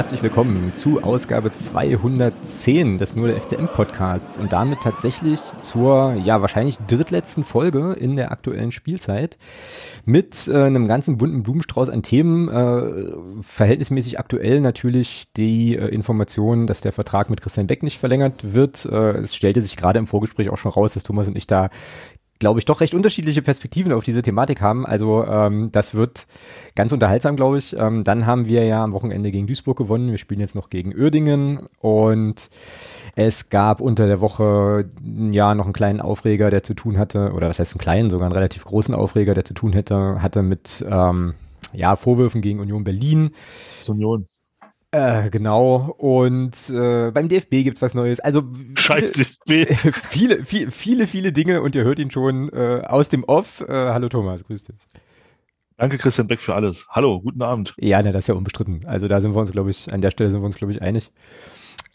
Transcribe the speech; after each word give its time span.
herzlich 0.00 0.22
willkommen 0.22 0.72
zu 0.72 1.02
Ausgabe 1.02 1.52
210 1.52 2.96
des 2.96 3.16
Nur 3.16 3.28
der 3.28 3.38
FCM 3.38 3.66
Podcasts 3.66 4.38
und 4.38 4.50
damit 4.50 4.80
tatsächlich 4.80 5.38
zur 5.58 6.14
ja 6.14 6.40
wahrscheinlich 6.40 6.78
drittletzten 6.78 7.44
Folge 7.44 7.92
in 7.92 8.16
der 8.16 8.32
aktuellen 8.32 8.72
Spielzeit 8.72 9.36
mit 10.06 10.48
äh, 10.48 10.54
einem 10.54 10.88
ganzen 10.88 11.18
bunten 11.18 11.42
Blumenstrauß 11.42 11.90
an 11.90 12.02
Themen. 12.02 12.48
Äh, 12.48 13.42
verhältnismäßig 13.42 14.18
aktuell 14.18 14.62
natürlich 14.62 15.34
die 15.34 15.76
äh, 15.76 15.88
Information, 15.88 16.66
dass 16.66 16.80
der 16.80 16.92
Vertrag 16.92 17.28
mit 17.28 17.42
Christian 17.42 17.66
Beck 17.66 17.82
nicht 17.82 17.98
verlängert 17.98 18.54
wird. 18.54 18.86
Äh, 18.86 19.18
es 19.18 19.36
stellte 19.36 19.60
sich 19.60 19.76
gerade 19.76 19.98
im 19.98 20.06
Vorgespräch 20.06 20.48
auch 20.48 20.56
schon 20.56 20.72
raus, 20.72 20.94
dass 20.94 21.02
Thomas 21.02 21.28
und 21.28 21.36
ich 21.36 21.46
da 21.46 21.68
glaube 22.40 22.58
ich, 22.58 22.64
doch 22.64 22.80
recht 22.80 22.94
unterschiedliche 22.94 23.42
Perspektiven 23.42 23.92
auf 23.92 24.02
diese 24.02 24.22
Thematik 24.22 24.60
haben. 24.60 24.84
Also 24.86 25.24
ähm, 25.24 25.70
das 25.70 25.94
wird 25.94 26.26
ganz 26.74 26.90
unterhaltsam, 26.90 27.36
glaube 27.36 27.58
ich. 27.58 27.78
Ähm, 27.78 28.02
dann 28.02 28.26
haben 28.26 28.46
wir 28.46 28.64
ja 28.64 28.82
am 28.82 28.92
Wochenende 28.92 29.30
gegen 29.30 29.46
Duisburg 29.46 29.78
gewonnen. 29.78 30.10
Wir 30.10 30.18
spielen 30.18 30.40
jetzt 30.40 30.54
noch 30.54 30.70
gegen 30.70 30.94
Uerdingen 30.94 31.68
und 31.78 32.50
es 33.14 33.50
gab 33.50 33.80
unter 33.80 34.06
der 34.06 34.20
Woche 34.20 34.90
ja 35.30 35.54
noch 35.54 35.66
einen 35.66 35.74
kleinen 35.74 36.00
Aufreger, 36.00 36.50
der 36.50 36.62
zu 36.62 36.74
tun 36.74 36.98
hatte, 36.98 37.32
oder 37.32 37.48
was 37.48 37.58
heißt 37.58 37.74
einen 37.74 37.80
kleinen, 37.80 38.10
sogar 38.10 38.26
einen 38.26 38.34
relativ 38.34 38.64
großen 38.64 38.94
Aufreger, 38.94 39.34
der 39.34 39.44
zu 39.44 39.54
tun 39.54 39.74
hätte, 39.74 40.22
hatte 40.22 40.42
mit 40.42 40.84
ähm, 40.88 41.34
ja, 41.74 41.94
Vorwürfen 41.94 42.40
gegen 42.40 42.60
Union 42.60 42.84
Berlin. 42.84 43.30
Union. 43.86 44.24
Äh, 44.92 45.30
genau. 45.30 45.94
Und 45.98 46.68
äh, 46.70 47.10
beim 47.12 47.28
DFB 47.28 47.62
gibt's 47.62 47.80
was 47.80 47.94
Neues. 47.94 48.20
Also 48.20 48.42
Scheiß 48.74 49.12
DFB. 49.12 49.92
Viele, 49.92 50.42
viele, 50.42 50.70
viele, 50.70 51.06
viele 51.06 51.32
Dinge 51.32 51.62
und 51.62 51.74
ihr 51.76 51.84
hört 51.84 51.98
ihn 51.98 52.10
schon 52.10 52.48
äh, 52.52 52.82
aus 52.86 53.08
dem 53.08 53.24
Off. 53.24 53.60
Äh, 53.60 53.72
hallo 53.72 54.08
Thomas, 54.08 54.44
grüß 54.44 54.64
dich. 54.64 54.76
Danke 55.76 55.96
Christian 55.96 56.26
Beck 56.26 56.42
für 56.42 56.54
alles. 56.54 56.86
Hallo, 56.90 57.20
guten 57.20 57.40
Abend. 57.40 57.74
Ja, 57.78 58.02
ne, 58.02 58.12
das 58.12 58.24
ist 58.24 58.28
ja 58.28 58.34
unbestritten. 58.34 58.84
Also 58.84 59.08
da 59.08 59.20
sind 59.20 59.34
wir 59.34 59.40
uns, 59.40 59.52
glaube 59.52 59.70
ich, 59.70 59.90
an 59.92 60.02
der 60.02 60.10
Stelle 60.10 60.30
sind 60.30 60.40
wir 60.40 60.46
uns, 60.46 60.56
glaube 60.56 60.72
ich, 60.72 60.82
einig. 60.82 61.10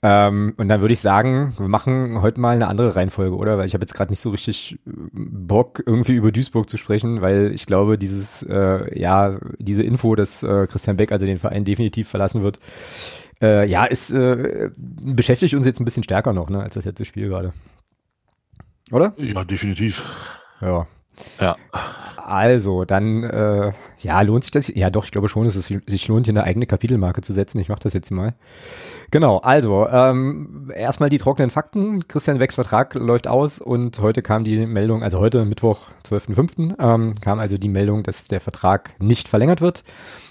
Ähm, 0.08 0.54
und 0.58 0.68
dann 0.68 0.82
würde 0.82 0.94
ich 0.94 1.00
sagen, 1.00 1.56
wir 1.58 1.68
machen 1.68 2.22
heute 2.22 2.40
mal 2.40 2.52
eine 2.52 2.68
andere 2.68 2.96
Reihenfolge, 2.96 3.36
oder? 3.36 3.58
Weil 3.58 3.66
ich 3.66 3.74
habe 3.74 3.82
jetzt 3.82 3.96
gerade 3.96 4.12
nicht 4.12 4.20
so 4.20 4.30
richtig 4.30 4.78
Bock, 4.86 5.82
irgendwie 5.84 6.14
über 6.14 6.32
Duisburg 6.32 6.70
zu 6.70 6.78
sprechen, 6.78 7.22
weil 7.22 7.52
ich 7.52 7.66
glaube, 7.66 7.98
dieses, 7.98 8.44
äh, 8.44 9.00
ja, 9.00 9.40
diese 9.58 9.82
Info, 9.82 10.14
dass 10.14 10.44
äh, 10.44 10.68
Christian 10.68 10.98
Beck 10.98 11.12
also 11.12 11.26
den 11.26 11.40
Verein 11.40 11.66
definitiv 11.66 12.08
verlassen 12.08 12.44
wird, 12.44 12.60
äh, 13.42 13.68
ja, 13.68 13.86
ist, 13.86 14.12
äh, 14.12 14.70
beschäftigt 14.78 15.56
uns 15.56 15.66
jetzt 15.66 15.80
ein 15.80 15.86
bisschen 15.86 16.04
stärker 16.04 16.34
noch, 16.34 16.52
ne, 16.52 16.62
als 16.62 16.76
das 16.76 16.86
letzte 16.86 17.06
Spiel 17.06 17.28
gerade. 17.28 17.52
Oder? 18.92 19.16
Ja, 19.18 19.44
definitiv. 19.44 20.04
Ja. 20.62 20.86
Ja. 21.40 21.56
Also, 22.18 22.86
dann, 22.86 23.24
äh, 23.24 23.72
ja, 24.00 24.22
lohnt 24.22 24.46
sich 24.46 24.52
das? 24.52 24.68
Ja, 24.70 24.90
doch, 24.90 25.06
ich 25.06 25.12
glaube 25.12 25.30
schon, 25.30 25.46
dass 25.46 25.56
es 25.56 25.68
sich 25.68 26.08
lohnt, 26.08 26.26
hier 26.26 26.34
eine 26.34 26.44
eigene 26.44 26.66
Kapitelmarke 26.66 27.22
zu 27.22 27.34
setzen. 27.34 27.60
Ich 27.60 27.70
mache 27.70 27.84
das 27.84 27.94
jetzt 27.94 28.10
mal. 28.10 28.34
Genau, 29.12 29.38
also, 29.38 29.88
ähm, 29.88 30.72
erstmal 30.76 31.10
die 31.10 31.20
trockenen 31.20 31.52
Fakten. 31.52 32.08
Christian 32.08 32.40
Becks 32.40 32.56
Vertrag 32.56 32.96
läuft 32.96 33.28
aus 33.28 33.60
und 33.60 34.00
heute 34.00 34.24
kam 34.24 34.44
die 34.44 34.66
Meldung, 34.66 35.04
also 35.04 35.20
heute, 35.20 35.46
Mittwoch, 35.46 35.82
12.05., 36.04 36.76
ähm, 36.80 37.14
kam 37.22 37.40
also 37.40 37.60
die 37.60 37.70
Meldung, 37.70 38.02
dass 38.02 38.28
der 38.28 38.40
Vertrag 38.40 38.96
nicht 39.00 39.28
verlängert 39.28 39.62
wird. 39.62 39.84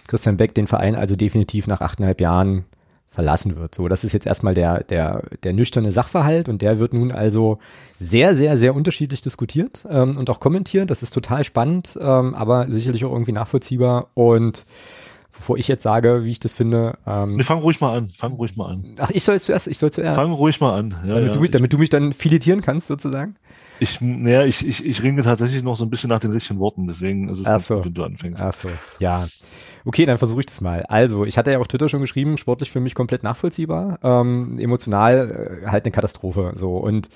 Christian 0.08 0.36
Beck 0.36 0.54
den 0.54 0.66
Verein 0.66 0.96
also 0.96 1.14
definitiv 1.14 1.68
nach 1.68 1.80
achteinhalb 1.80 2.20
Jahren 2.20 2.64
verlassen 3.14 3.56
wird. 3.56 3.74
So, 3.74 3.86
das 3.86 4.02
ist 4.02 4.12
jetzt 4.12 4.26
erstmal 4.26 4.54
der, 4.54 4.82
der, 4.82 5.22
der 5.44 5.52
nüchterne 5.52 5.92
Sachverhalt 5.92 6.48
und 6.48 6.62
der 6.62 6.80
wird 6.80 6.92
nun 6.92 7.12
also 7.12 7.58
sehr, 7.96 8.34
sehr, 8.34 8.58
sehr 8.58 8.74
unterschiedlich 8.74 9.20
diskutiert 9.20 9.86
ähm, 9.88 10.16
und 10.16 10.28
auch 10.30 10.40
kommentiert. 10.40 10.90
Das 10.90 11.02
ist 11.02 11.12
total 11.12 11.44
spannend, 11.44 11.96
ähm, 12.00 12.34
aber 12.34 12.66
sicherlich 12.70 13.04
auch 13.04 13.12
irgendwie 13.12 13.32
nachvollziehbar 13.32 14.08
und 14.14 14.66
bevor 15.32 15.56
ich 15.56 15.68
jetzt 15.68 15.84
sage, 15.84 16.24
wie 16.24 16.32
ich 16.32 16.40
das 16.40 16.52
finde. 16.52 16.98
Ähm, 17.06 17.36
nee, 17.36 17.44
fang 17.44 17.60
ruhig 17.60 17.80
mal 17.80 17.96
an, 17.96 18.06
fang 18.06 18.32
ruhig 18.32 18.56
mal 18.56 18.72
an. 18.72 18.96
Ach, 18.98 19.10
ich 19.10 19.22
soll 19.22 19.38
zuerst, 19.38 19.68
ich 19.68 19.78
soll 19.78 19.92
zuerst. 19.92 20.16
Fang 20.16 20.32
ruhig 20.32 20.60
mal 20.60 20.76
an. 20.76 20.96
Ja, 21.04 21.14
damit, 21.14 21.28
ja, 21.28 21.32
du 21.34 21.40
mich, 21.40 21.50
damit 21.50 21.72
du 21.72 21.78
mich 21.78 21.90
dann 21.90 22.12
filetieren 22.12 22.62
kannst, 22.62 22.88
sozusagen. 22.88 23.36
Ich, 23.80 24.00
naja, 24.00 24.44
ich, 24.44 24.66
ich, 24.66 24.84
ich 24.84 25.02
ringe 25.02 25.22
tatsächlich 25.22 25.62
noch 25.62 25.76
so 25.76 25.84
ein 25.84 25.90
bisschen 25.90 26.08
nach 26.08 26.20
den 26.20 26.30
richtigen 26.30 26.60
Worten, 26.60 26.86
deswegen 26.86 27.28
ist 27.28 27.40
es 27.40 27.46
Ach 27.46 27.60
so. 27.60 27.76
gut, 27.76 27.86
wenn 27.86 27.94
du 27.94 28.04
anfängst. 28.04 28.42
Ach 28.42 28.52
so, 28.52 28.68
ja. 28.98 29.26
Okay, 29.84 30.06
dann 30.06 30.18
versuche 30.18 30.40
ich 30.40 30.46
das 30.46 30.60
mal. 30.60 30.84
Also, 30.84 31.24
ich 31.24 31.36
hatte 31.36 31.50
ja 31.50 31.58
auf 31.58 31.68
Twitter 31.68 31.88
schon 31.88 32.00
geschrieben, 32.00 32.38
sportlich 32.38 32.70
für 32.70 32.80
mich 32.80 32.94
komplett 32.94 33.22
nachvollziehbar, 33.22 33.98
ähm, 34.02 34.58
emotional 34.58 35.62
äh, 35.64 35.66
halt 35.66 35.84
eine 35.84 35.92
Katastrophe. 35.92 36.52
So 36.54 36.76
und 36.76 37.08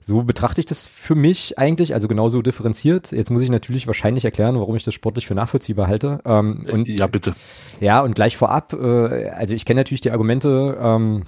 so 0.00 0.22
betrachte 0.22 0.60
ich 0.60 0.66
das 0.66 0.86
für 0.86 1.14
mich 1.14 1.58
eigentlich, 1.58 1.92
also 1.92 2.08
genauso 2.08 2.40
differenziert. 2.40 3.12
Jetzt 3.12 3.30
muss 3.30 3.42
ich 3.42 3.50
natürlich 3.50 3.86
wahrscheinlich 3.86 4.24
erklären, 4.24 4.58
warum 4.58 4.76
ich 4.76 4.84
das 4.84 4.94
sportlich 4.94 5.26
für 5.26 5.34
nachvollziehbar 5.34 5.88
halte. 5.88 6.20
Ähm, 6.24 6.66
und, 6.70 6.88
ja, 6.88 7.06
bitte. 7.06 7.34
Ja, 7.80 8.00
und 8.00 8.14
gleich 8.14 8.36
vorab, 8.36 8.72
äh, 8.72 9.28
also 9.30 9.54
ich 9.54 9.64
kenne 9.64 9.80
natürlich 9.80 10.00
die 10.00 10.10
Argumente, 10.10 10.78
ähm, 10.80 11.24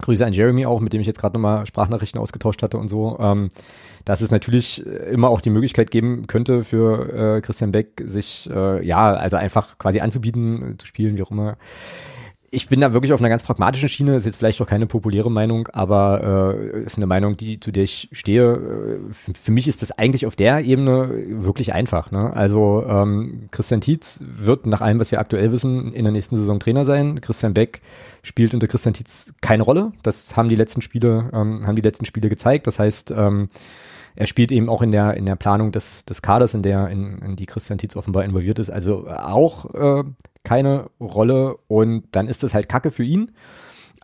Grüße 0.00 0.24
an 0.24 0.32
Jeremy 0.32 0.66
auch, 0.66 0.80
mit 0.80 0.92
dem 0.92 1.00
ich 1.00 1.06
jetzt 1.06 1.20
gerade 1.20 1.34
nochmal 1.34 1.66
Sprachnachrichten 1.66 2.20
ausgetauscht 2.20 2.62
hatte 2.62 2.78
und 2.78 2.88
so, 2.88 3.18
ähm, 3.20 3.48
dass 4.04 4.20
es 4.20 4.30
natürlich 4.30 4.84
immer 4.86 5.28
auch 5.28 5.40
die 5.40 5.50
Möglichkeit 5.50 5.90
geben 5.90 6.26
könnte 6.26 6.64
für 6.64 7.36
äh, 7.36 7.40
Christian 7.40 7.72
Beck, 7.72 8.02
sich 8.04 8.48
äh, 8.52 8.84
ja, 8.84 9.12
also 9.14 9.36
einfach 9.36 9.78
quasi 9.78 10.00
anzubieten, 10.00 10.76
zu 10.78 10.86
spielen, 10.86 11.16
wie 11.16 11.22
auch 11.22 11.30
immer 11.30 11.56
ich 12.54 12.68
bin 12.68 12.82
da 12.82 12.92
wirklich 12.92 13.14
auf 13.14 13.20
einer 13.20 13.30
ganz 13.30 13.42
pragmatischen 13.42 13.88
Schiene, 13.88 14.14
ist 14.14 14.26
jetzt 14.26 14.36
vielleicht 14.36 14.60
auch 14.60 14.66
keine 14.66 14.86
populäre 14.86 15.30
Meinung, 15.30 15.68
aber 15.68 16.54
äh, 16.74 16.82
ist 16.82 16.98
eine 16.98 17.06
Meinung, 17.06 17.34
die 17.34 17.58
zu 17.58 17.72
der 17.72 17.84
ich 17.84 18.10
stehe. 18.12 18.52
Äh, 19.08 19.12
für, 19.12 19.32
für 19.34 19.52
mich 19.52 19.66
ist 19.66 19.80
das 19.80 19.90
eigentlich 19.92 20.26
auf 20.26 20.36
der 20.36 20.60
Ebene 20.60 21.10
wirklich 21.28 21.72
einfach. 21.72 22.10
Ne? 22.10 22.30
Also 22.36 22.84
ähm, 22.86 23.48
Christian 23.52 23.80
Tietz 23.80 24.20
wird 24.22 24.66
nach 24.66 24.82
allem, 24.82 25.00
was 25.00 25.10
wir 25.10 25.18
aktuell 25.18 25.50
wissen, 25.50 25.94
in 25.94 26.04
der 26.04 26.12
nächsten 26.12 26.36
Saison 26.36 26.60
Trainer 26.60 26.84
sein. 26.84 27.22
Christian 27.22 27.54
Beck 27.54 27.80
spielt 28.22 28.52
unter 28.52 28.68
Christian 28.68 28.92
Tietz 28.92 29.32
keine 29.40 29.62
Rolle. 29.62 29.92
Das 30.02 30.36
haben 30.36 30.50
die 30.50 30.54
letzten 30.54 30.82
Spiele, 30.82 31.30
ähm, 31.32 31.66
haben 31.66 31.76
die 31.76 31.82
letzten 31.82 32.04
Spiele 32.04 32.28
gezeigt. 32.28 32.66
Das 32.66 32.78
heißt, 32.78 33.14
ähm, 33.16 33.48
er 34.14 34.26
spielt 34.26 34.52
eben 34.52 34.68
auch 34.68 34.82
in 34.82 34.90
der, 34.90 35.16
in 35.16 35.26
der 35.26 35.36
Planung 35.36 35.72
des, 35.72 36.04
des 36.04 36.22
Kaders, 36.22 36.54
in 36.54 36.62
der, 36.62 36.88
in, 36.88 37.18
in 37.18 37.36
die 37.36 37.46
Christian 37.46 37.78
Tietz 37.78 37.96
offenbar 37.96 38.24
involviert 38.24 38.58
ist, 38.58 38.70
also 38.70 39.08
auch 39.08 39.74
äh, 39.74 40.04
keine 40.44 40.90
Rolle 41.00 41.56
und 41.68 42.04
dann 42.12 42.28
ist 42.28 42.42
das 42.42 42.54
halt 42.54 42.68
Kacke 42.68 42.90
für 42.90 43.04
ihn. 43.04 43.32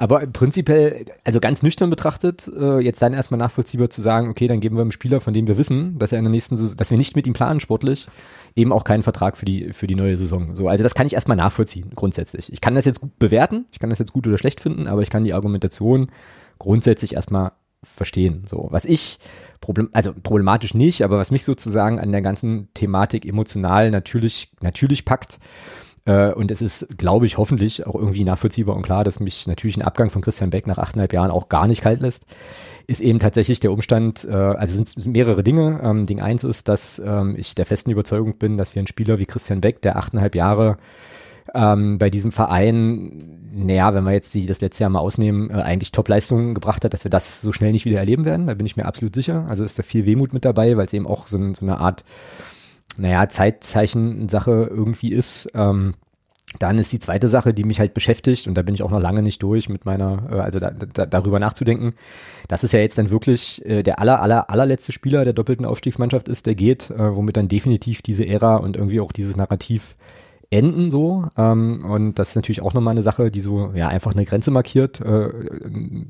Aber 0.01 0.21
prinzipiell, 0.21 1.07
also 1.25 1.41
ganz 1.41 1.65
nüchtern 1.65 1.91
betrachtet, 1.91 2.49
äh, 2.57 2.79
jetzt 2.79 3.03
dann 3.03 3.13
erstmal 3.13 3.39
nachvollziehbar 3.39 3.91
zu 3.91 4.01
sagen, 4.01 4.29
okay, 4.29 4.47
dann 4.47 4.61
geben 4.61 4.77
wir 4.77 4.83
einem 4.83 4.93
Spieler, 4.93 5.21
von 5.21 5.35
dem 5.35 5.49
wir 5.49 5.59
wissen, 5.59 5.99
dass 5.99 6.13
er 6.13 6.19
in 6.19 6.25
der 6.25 6.31
nächsten 6.31 6.57
Saison, 6.57 6.77
dass 6.77 6.93
wir 6.93 6.99
nicht 6.99 7.17
mit 7.17 7.27
ihm 7.27 7.33
planen 7.33 7.59
sportlich, 7.59 8.07
eben 8.55 8.73
auch 8.73 8.85
keinen 8.85 9.03
Vertrag 9.03 9.37
für 9.37 9.45
die, 9.45 9.73
für 9.73 9.89
die 9.89 9.97
neue 9.97 10.17
Saison. 10.17 10.55
So, 10.55 10.69
also 10.69 10.85
das 10.85 10.95
kann 10.95 11.09
ich 11.09 11.15
erstmal 11.15 11.37
nachvollziehen, 11.37 11.91
grundsätzlich. 11.97 12.53
Ich 12.53 12.61
kann 12.61 12.77
das 12.77 12.85
jetzt 12.85 13.01
gut 13.01 13.19
bewerten, 13.19 13.67
ich 13.73 13.81
kann 13.81 13.91
das 13.91 13.99
jetzt 13.99 14.13
gut 14.13 14.25
oder 14.29 14.39
schlecht 14.39 14.61
finden, 14.61 14.87
aber 14.87 15.03
ich 15.03 15.11
kann 15.11 15.25
die 15.25 15.35
Argumentation 15.35 16.13
grundsätzlich 16.61 17.15
erstmal 17.15 17.53
verstehen. 17.83 18.45
So, 18.47 18.69
was 18.71 18.85
ich 18.85 19.19
problem, 19.61 19.89
also 19.93 20.13
problematisch 20.23 20.75
nicht, 20.75 21.03
aber 21.03 21.19
was 21.19 21.31
mich 21.31 21.45
sozusagen 21.45 22.01
an 22.01 22.13
der 22.13 22.23
ganzen 22.23 22.69
Thematik 22.75 23.25
emotional 23.25 23.91
natürlich 23.91 24.51
natürlich 24.63 25.05
packt. 25.05 25.39
Äh, 26.05 26.33
und 26.33 26.51
es 26.51 26.63
ist, 26.63 26.89
glaube 26.97 27.27
ich, 27.27 27.39
hoffentlich 27.39 27.87
auch 27.87 27.95
irgendwie 27.95 28.25
nachvollziehbar 28.25 28.75
und 28.75 28.83
klar, 28.83 29.05
dass 29.05 29.21
mich 29.21 29.47
natürlich 29.47 29.77
ein 29.77 29.83
Abgang 29.83 30.11
von 30.11 30.23
Christian 30.23 30.51
Beck 30.51 30.67
nach 30.67 30.79
achteinhalb 30.79 31.13
Jahren 31.13 31.31
auch 31.31 31.49
gar 31.49 31.67
nicht 31.67 31.83
kalt 31.83 32.01
lässt, 32.01 32.25
ist 32.87 33.01
eben 33.01 33.19
tatsächlich 33.19 33.61
der 33.61 33.73
Umstand, 33.73 34.25
äh, 34.25 34.33
also 34.33 34.75
sind, 34.75 34.89
sind 34.89 35.13
mehrere 35.13 35.45
Dinge. 35.45 35.81
Ähm, 35.83 36.07
Ding 36.07 36.21
eins 36.21 36.45
ist, 36.45 36.69
dass 36.69 36.99
ähm, 37.05 37.37
ich 37.37 37.55
der 37.55 37.67
festen 37.67 37.91
Überzeugung 37.91 38.39
bin, 38.39 38.57
dass 38.57 38.75
wir 38.75 38.81
einen 38.81 38.87
Spieler 38.87 39.19
wie 39.19 39.27
Christian 39.27 39.61
Beck, 39.61 39.83
der 39.83 39.97
achteinhalb 39.97 40.35
Jahre 40.35 40.79
ähm, 41.55 41.99
bei 41.99 42.11
diesem 42.11 42.33
Verein, 42.33 43.51
naja, 43.53 43.95
wenn 43.95 44.05
wir 44.05 44.13
jetzt 44.13 44.35
die, 44.35 44.47
das 44.47 44.61
letzte 44.61 44.85
Jahr 44.85 44.91
mal 44.91 45.01
ausnehmen, 45.01 45.51
äh, 45.51 45.55
eigentlich 45.55 45.93
Top-Leistungen 45.93 46.55
gebracht 46.55 46.85
hat, 46.85 46.93
dass 46.93 47.05
wir 47.05 47.11
das 47.11 47.41
so 47.41 47.53
schnell 47.53 47.73
nicht 47.73 47.85
wieder 47.85 47.99
erleben 47.99 48.25
werden. 48.25 48.47
Da 48.47 48.55
bin 48.55 48.67
ich 48.67 48.77
mir 48.77 48.87
absolut 48.87 49.15
sicher. 49.15 49.47
Also 49.49 49.65
ist 49.65 49.79
da 49.79 49.83
viel 49.83 50.07
Wehmut 50.07 50.33
mit 50.33 50.45
dabei, 50.45 50.77
weil 50.77 50.87
es 50.87 50.93
eben 50.93 51.07
auch 51.07 51.27
so, 51.27 51.39
so 51.55 51.65
eine 51.65 51.79
Art, 51.79 52.05
naja, 52.99 53.29
Zeitzeichen-Sache 53.29 54.69
irgendwie 54.71 55.13
ist. 55.13 55.49
Ähm, 55.55 55.95
dann 56.59 56.79
ist 56.79 56.93
die 56.93 56.99
zweite 56.99 57.29
Sache, 57.29 57.53
die 57.53 57.65
mich 57.65 57.79
halt 57.79 57.93
beschäftigt, 57.93 58.47
und 58.47 58.55
da 58.55 58.63
bin 58.63 58.75
ich 58.75 58.83
auch 58.83 58.91
noch 58.91 59.01
lange 59.01 59.23
nicht 59.23 59.43
durch 59.43 59.69
mit 59.69 59.85
meiner, 59.85 60.29
äh, 60.31 60.41
also 60.41 60.59
da, 60.59 60.71
da, 60.71 61.05
darüber 61.05 61.39
nachzudenken. 61.39 61.95
Das 62.49 62.65
ist 62.65 62.73
ja 62.73 62.81
jetzt 62.81 62.97
dann 62.97 63.11
wirklich 63.11 63.65
äh, 63.67 63.83
der 63.83 63.99
aller, 64.01 64.23
aller, 64.23 64.49
allerletzte 64.49 64.93
Spieler 64.93 65.25
der 65.25 65.35
doppelten 65.35 65.67
Aufstiegsmannschaft 65.67 66.29
ist, 66.29 66.47
der 66.47 66.55
geht, 66.55 66.91
äh, 66.91 67.15
womit 67.15 67.37
dann 67.37 67.49
definitiv 67.49 68.01
diese 68.01 68.27
Ära 68.27 68.57
und 68.57 68.77
irgendwie 68.77 69.01
auch 69.01 69.13
dieses 69.13 69.37
Narrativ 69.37 69.97
enden 70.51 70.91
so. 70.91 71.27
Ähm, 71.37 71.85
und 71.85 72.19
das 72.19 72.31
ist 72.31 72.37
natürlich 72.37 72.63
auch 72.63 72.75
nochmal 72.75 72.93
eine 72.93 73.03
Sache, 73.03 73.31
die 73.31 73.41
so 73.41 73.73
ja 73.75 73.89
einfach 73.89 74.15
eine 74.15 74.25
Grenze 74.25 74.51
markiert 74.51 75.01
äh, 75.01 75.31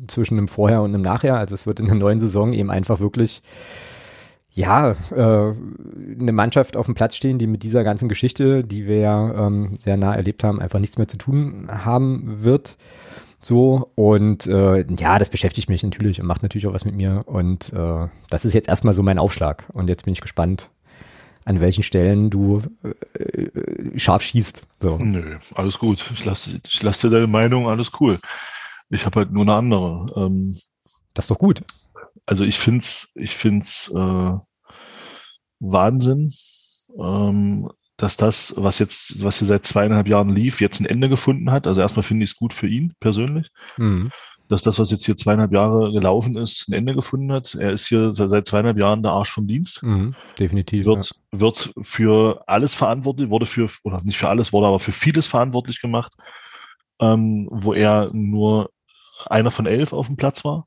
zwischen 0.06 0.38
einem 0.38 0.48
Vorher 0.48 0.82
und 0.82 0.94
einem 0.94 1.02
Nachher. 1.02 1.36
Also 1.36 1.54
es 1.54 1.66
wird 1.66 1.80
in 1.80 1.86
der 1.86 1.96
neuen 1.96 2.20
Saison 2.20 2.52
eben 2.52 2.70
einfach 2.70 3.00
wirklich 3.00 3.42
ja, 4.58 4.90
äh, 5.14 5.54
eine 6.20 6.32
Mannschaft 6.32 6.76
auf 6.76 6.86
dem 6.86 6.94
Platz 6.94 7.14
stehen, 7.14 7.38
die 7.38 7.46
mit 7.46 7.62
dieser 7.62 7.84
ganzen 7.84 8.08
Geschichte, 8.08 8.64
die 8.64 8.86
wir 8.86 8.98
ja 8.98 9.46
ähm, 9.46 9.74
sehr 9.78 9.96
nah 9.96 10.16
erlebt 10.16 10.42
haben, 10.42 10.60
einfach 10.60 10.80
nichts 10.80 10.98
mehr 10.98 11.06
zu 11.06 11.16
tun 11.16 11.68
haben 11.70 12.42
wird. 12.42 12.76
So, 13.40 13.92
und 13.94 14.48
äh, 14.48 14.84
ja, 14.98 15.20
das 15.20 15.30
beschäftigt 15.30 15.68
mich 15.68 15.84
natürlich 15.84 16.20
und 16.20 16.26
macht 16.26 16.42
natürlich 16.42 16.66
auch 16.66 16.74
was 16.74 16.84
mit 16.84 16.96
mir. 16.96 17.22
Und 17.26 17.72
äh, 17.72 18.08
das 18.30 18.44
ist 18.44 18.52
jetzt 18.52 18.68
erstmal 18.68 18.94
so 18.94 19.04
mein 19.04 19.20
Aufschlag. 19.20 19.64
Und 19.72 19.88
jetzt 19.88 20.04
bin 20.04 20.12
ich 20.12 20.20
gespannt, 20.20 20.70
an 21.48 21.60
welchen 21.60 21.82
Stellen 21.82 22.28
du 22.28 22.60
äh, 23.14 23.22
äh, 23.22 23.98
scharf 23.98 24.22
schießt. 24.22 24.66
So. 24.80 24.98
Nö, 24.98 25.38
alles 25.54 25.78
gut. 25.78 26.04
Ich 26.12 26.24
lasse 26.26 26.60
ich 26.62 26.82
lass 26.82 27.00
dir 27.00 27.08
deine 27.08 27.26
Meinung, 27.26 27.68
alles 27.68 27.90
cool. 28.00 28.18
Ich 28.90 29.06
habe 29.06 29.20
halt 29.20 29.32
nur 29.32 29.44
eine 29.44 29.54
andere. 29.54 30.12
Ähm, 30.14 30.58
das 31.14 31.24
ist 31.24 31.30
doch 31.30 31.38
gut. 31.38 31.62
Also 32.26 32.44
ich 32.44 32.58
find's, 32.58 33.12
ich 33.14 33.34
find's 33.34 33.90
äh, 33.94 34.32
Wahnsinn, 35.60 36.30
ähm, 37.00 37.70
dass 37.96 38.18
das, 38.18 38.52
was 38.58 38.78
jetzt, 38.78 39.24
was 39.24 39.38
hier 39.38 39.46
seit 39.48 39.64
zweieinhalb 39.64 40.06
Jahren 40.06 40.28
lief, 40.28 40.60
jetzt 40.60 40.80
ein 40.80 40.86
Ende 40.86 41.08
gefunden 41.08 41.50
hat. 41.50 41.66
Also 41.66 41.80
erstmal 41.80 42.02
finde 42.02 42.24
ich 42.24 42.32
es 42.32 42.36
gut 42.36 42.52
für 42.52 42.68
ihn 42.68 42.92
persönlich. 43.00 43.48
Mhm 43.78 44.12
dass 44.48 44.62
das, 44.62 44.78
was 44.78 44.90
jetzt 44.90 45.04
hier 45.04 45.16
zweieinhalb 45.16 45.52
Jahre 45.52 45.92
gelaufen 45.92 46.36
ist, 46.36 46.68
ein 46.68 46.72
Ende 46.72 46.94
gefunden 46.94 47.30
hat. 47.32 47.54
Er 47.54 47.72
ist 47.72 47.86
hier 47.86 48.12
seit 48.12 48.46
zweieinhalb 48.46 48.78
Jahren 48.78 49.02
der 49.02 49.12
Arsch 49.12 49.30
vom 49.30 49.46
Dienst. 49.46 49.82
Mhm, 49.82 50.14
definitiv. 50.38 50.86
Wird, 50.86 51.12
ja. 51.32 51.40
wird 51.40 51.72
für 51.80 52.42
alles 52.46 52.74
verantwortlich, 52.74 53.30
wurde 53.30 53.46
für, 53.46 53.68
oder 53.84 54.00
nicht 54.02 54.18
für 54.18 54.28
alles, 54.28 54.52
wurde 54.52 54.66
aber 54.66 54.78
für 54.78 54.92
vieles 54.92 55.26
verantwortlich 55.26 55.80
gemacht, 55.80 56.14
ähm, 57.00 57.46
wo 57.50 57.74
er 57.74 58.10
nur 58.12 58.70
einer 59.26 59.50
von 59.50 59.66
elf 59.66 59.92
auf 59.92 60.06
dem 60.06 60.16
Platz 60.16 60.44
war. 60.44 60.66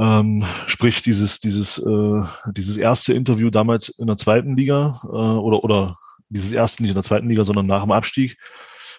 Ähm, 0.00 0.44
sprich, 0.66 1.02
dieses, 1.02 1.40
dieses, 1.40 1.78
äh, 1.78 2.22
dieses 2.52 2.76
erste 2.76 3.12
Interview 3.12 3.50
damals 3.50 3.88
in 3.88 4.06
der 4.06 4.16
zweiten 4.16 4.56
Liga, 4.56 5.00
äh, 5.04 5.08
oder, 5.08 5.64
oder 5.64 5.96
dieses 6.28 6.52
erste 6.52 6.82
nicht 6.82 6.90
in 6.90 6.94
der 6.94 7.02
zweiten 7.02 7.28
Liga, 7.28 7.44
sondern 7.44 7.66
nach 7.66 7.82
dem 7.82 7.92
Abstieg, 7.92 8.38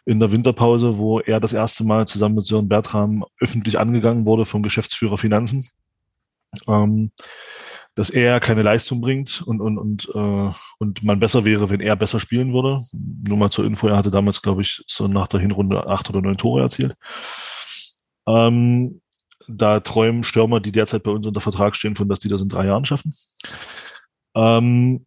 in 0.06 0.20
der 0.20 0.32
Winterpause, 0.32 0.98
wo 0.98 1.20
er 1.20 1.40
das 1.40 1.54
erste 1.54 1.84
Mal 1.84 2.08
zusammen 2.08 2.36
mit 2.36 2.46
Sören 2.46 2.70
Bertram 2.70 3.26
öffentlich 3.40 3.80
angegangen 3.80 4.26
wurde 4.26 4.46
vom 4.46 4.64
Geschäftsführer 4.64 5.18
Finanzen, 5.18 5.68
ähm, 6.68 7.12
dass 7.96 8.10
er 8.10 8.40
keine 8.40 8.64
Leistung 8.64 9.02
bringt 9.02 9.42
und, 9.42 9.62
und, 9.62 9.78
und, 9.78 10.10
äh, 10.14 10.52
und 10.80 11.04
man 11.04 11.20
besser 11.20 11.46
wäre, 11.46 11.70
wenn 11.70 11.82
er 11.82 11.96
besser 11.96 12.20
spielen 12.20 12.54
würde. 12.54 12.82
Nur 12.94 13.38
mal 13.38 13.52
zur 13.52 13.66
Info, 13.66 13.88
er 13.88 13.98
hatte 13.98 14.12
damals, 14.12 14.42
glaube 14.42 14.62
ich, 14.62 14.84
so 14.88 15.08
nach 15.08 15.28
der 15.28 15.40
Hinrunde 15.40 15.88
acht 15.88 16.10
oder 16.10 16.22
neun 16.22 16.38
Tore 16.38 16.62
erzielt. 16.62 16.96
Ähm, 18.28 19.02
da 19.48 19.80
träumen 19.80 20.24
Stürmer, 20.24 20.60
die 20.60 20.72
derzeit 20.72 21.04
bei 21.04 21.12
uns 21.12 21.26
unter 21.26 21.42
Vertrag 21.42 21.76
stehen, 21.76 21.96
von, 21.96 22.08
dass 22.08 22.20
die 22.20 22.30
das 22.30 22.42
in 22.42 22.50
drei 22.50 22.68
Jahren 22.68 22.86
schaffen. 22.86 23.14
Ähm, 24.36 25.06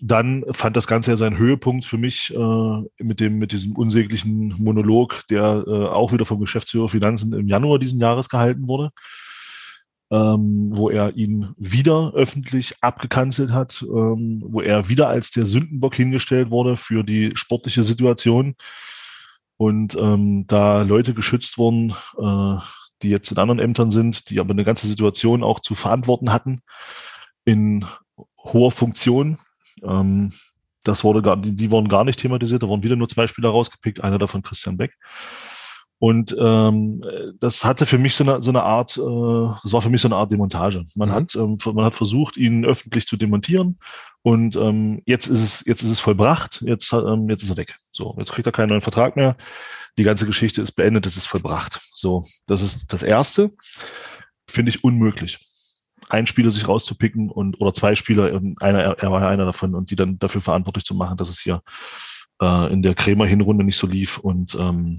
dann 0.00 0.44
fand 0.52 0.76
das 0.76 0.86
Ganze 0.86 1.12
ja 1.12 1.16
seinen 1.16 1.38
Höhepunkt 1.38 1.84
für 1.84 1.98
mich 1.98 2.34
äh, 2.34 2.82
mit 2.98 3.20
dem 3.20 3.38
mit 3.38 3.52
diesem 3.52 3.76
unsäglichen 3.76 4.54
Monolog, 4.58 5.22
der 5.30 5.64
äh, 5.66 5.86
auch 5.88 6.12
wieder 6.12 6.24
vom 6.24 6.40
Geschäftsführer 6.40 6.88
Finanzen 6.88 7.32
im 7.32 7.48
Januar 7.48 7.78
diesen 7.78 8.00
Jahres 8.00 8.28
gehalten 8.28 8.68
wurde, 8.68 8.90
ähm, 10.10 10.70
wo 10.72 10.90
er 10.90 11.16
ihn 11.16 11.54
wieder 11.56 12.12
öffentlich 12.14 12.74
abgekanzelt 12.80 13.52
hat, 13.52 13.82
ähm, 13.82 14.42
wo 14.46 14.60
er 14.60 14.88
wieder 14.88 15.08
als 15.08 15.30
der 15.30 15.46
Sündenbock 15.46 15.94
hingestellt 15.94 16.50
wurde 16.50 16.76
für 16.76 17.02
die 17.02 17.32
sportliche 17.34 17.82
Situation. 17.82 18.54
Und 19.56 19.96
ähm, 20.00 20.46
da 20.46 20.82
Leute 20.82 21.14
geschützt 21.14 21.58
wurden, 21.58 21.94
äh, 22.18 22.60
die 23.02 23.08
jetzt 23.08 23.30
in 23.30 23.38
anderen 23.38 23.60
Ämtern 23.60 23.90
sind, 23.90 24.30
die 24.30 24.40
aber 24.40 24.50
eine 24.50 24.64
ganze 24.64 24.86
Situation 24.86 25.42
auch 25.44 25.60
zu 25.60 25.74
verantworten 25.74 26.32
hatten 26.32 26.60
in 27.44 27.84
hoher 28.38 28.70
Funktion, 28.70 29.38
ähm, 29.82 30.32
das 30.84 31.02
wurde 31.02 31.22
gar, 31.22 31.36
die, 31.36 31.56
die 31.56 31.70
wurden 31.70 31.88
gar 31.88 32.04
nicht 32.04 32.20
thematisiert, 32.20 32.62
da 32.62 32.68
wurden 32.68 32.84
wieder 32.84 32.96
nur 32.96 33.08
zwei 33.08 33.26
Spieler 33.26 33.48
rausgepickt, 33.48 34.02
einer 34.02 34.18
davon 34.18 34.42
Christian 34.42 34.76
Beck. 34.76 34.96
Und 35.98 36.36
ähm, 36.38 37.02
das 37.40 37.64
hatte 37.64 37.86
für 37.86 37.98
mich 37.98 38.14
so 38.14 38.24
eine, 38.24 38.42
so 38.42 38.50
eine 38.50 38.62
Art, 38.62 38.98
äh, 38.98 39.00
das 39.62 39.72
war 39.72 39.80
für 39.80 39.88
mich 39.88 40.02
so 40.02 40.08
eine 40.08 40.16
Art 40.16 40.30
Demontage. 40.30 40.84
Man 40.96 41.08
mhm. 41.08 41.12
hat, 41.12 41.34
ähm, 41.34 41.56
man 41.72 41.84
hat 41.84 41.94
versucht, 41.94 42.36
ihn 42.36 42.64
öffentlich 42.66 43.06
zu 43.06 43.16
demontieren 43.16 43.78
und 44.22 44.56
ähm, 44.56 45.00
jetzt 45.06 45.28
ist 45.28 45.40
es, 45.40 45.64
jetzt 45.64 45.82
ist 45.82 45.90
es 45.90 46.00
vollbracht, 46.00 46.62
jetzt, 46.66 46.92
ähm, 46.92 47.30
jetzt 47.30 47.42
ist 47.42 47.50
er 47.50 47.56
weg. 47.56 47.76
So, 47.92 48.14
jetzt 48.18 48.32
kriegt 48.32 48.46
er 48.46 48.52
keinen 48.52 48.70
neuen 48.70 48.82
Vertrag 48.82 49.16
mehr. 49.16 49.36
Die 49.96 50.02
ganze 50.02 50.26
Geschichte 50.26 50.60
ist 50.60 50.72
beendet, 50.72 51.06
es 51.06 51.16
ist 51.16 51.26
vollbracht. 51.26 51.80
So, 51.94 52.22
das 52.46 52.60
ist 52.60 52.92
das 52.92 53.02
Erste. 53.02 53.52
Finde 54.46 54.70
ich 54.70 54.84
unmöglich 54.84 55.38
einen 56.08 56.26
Spieler 56.26 56.50
sich 56.50 56.68
rauszupicken 56.68 57.30
und 57.30 57.60
oder 57.60 57.74
zwei 57.74 57.94
Spieler, 57.94 58.40
einer, 58.60 58.80
er 58.80 59.10
war 59.10 59.22
ja 59.22 59.28
einer 59.28 59.44
davon 59.44 59.74
und 59.74 59.90
die 59.90 59.96
dann 59.96 60.18
dafür 60.18 60.40
verantwortlich 60.40 60.84
zu 60.84 60.94
machen, 60.94 61.16
dass 61.16 61.28
es 61.28 61.40
hier 61.40 61.62
äh, 62.40 62.72
in 62.72 62.82
der 62.82 62.94
Krämer 62.94 63.26
Hinrunde 63.26 63.64
nicht 63.64 63.78
so 63.78 63.86
lief 63.86 64.18
und 64.18 64.54
ähm, 64.54 64.98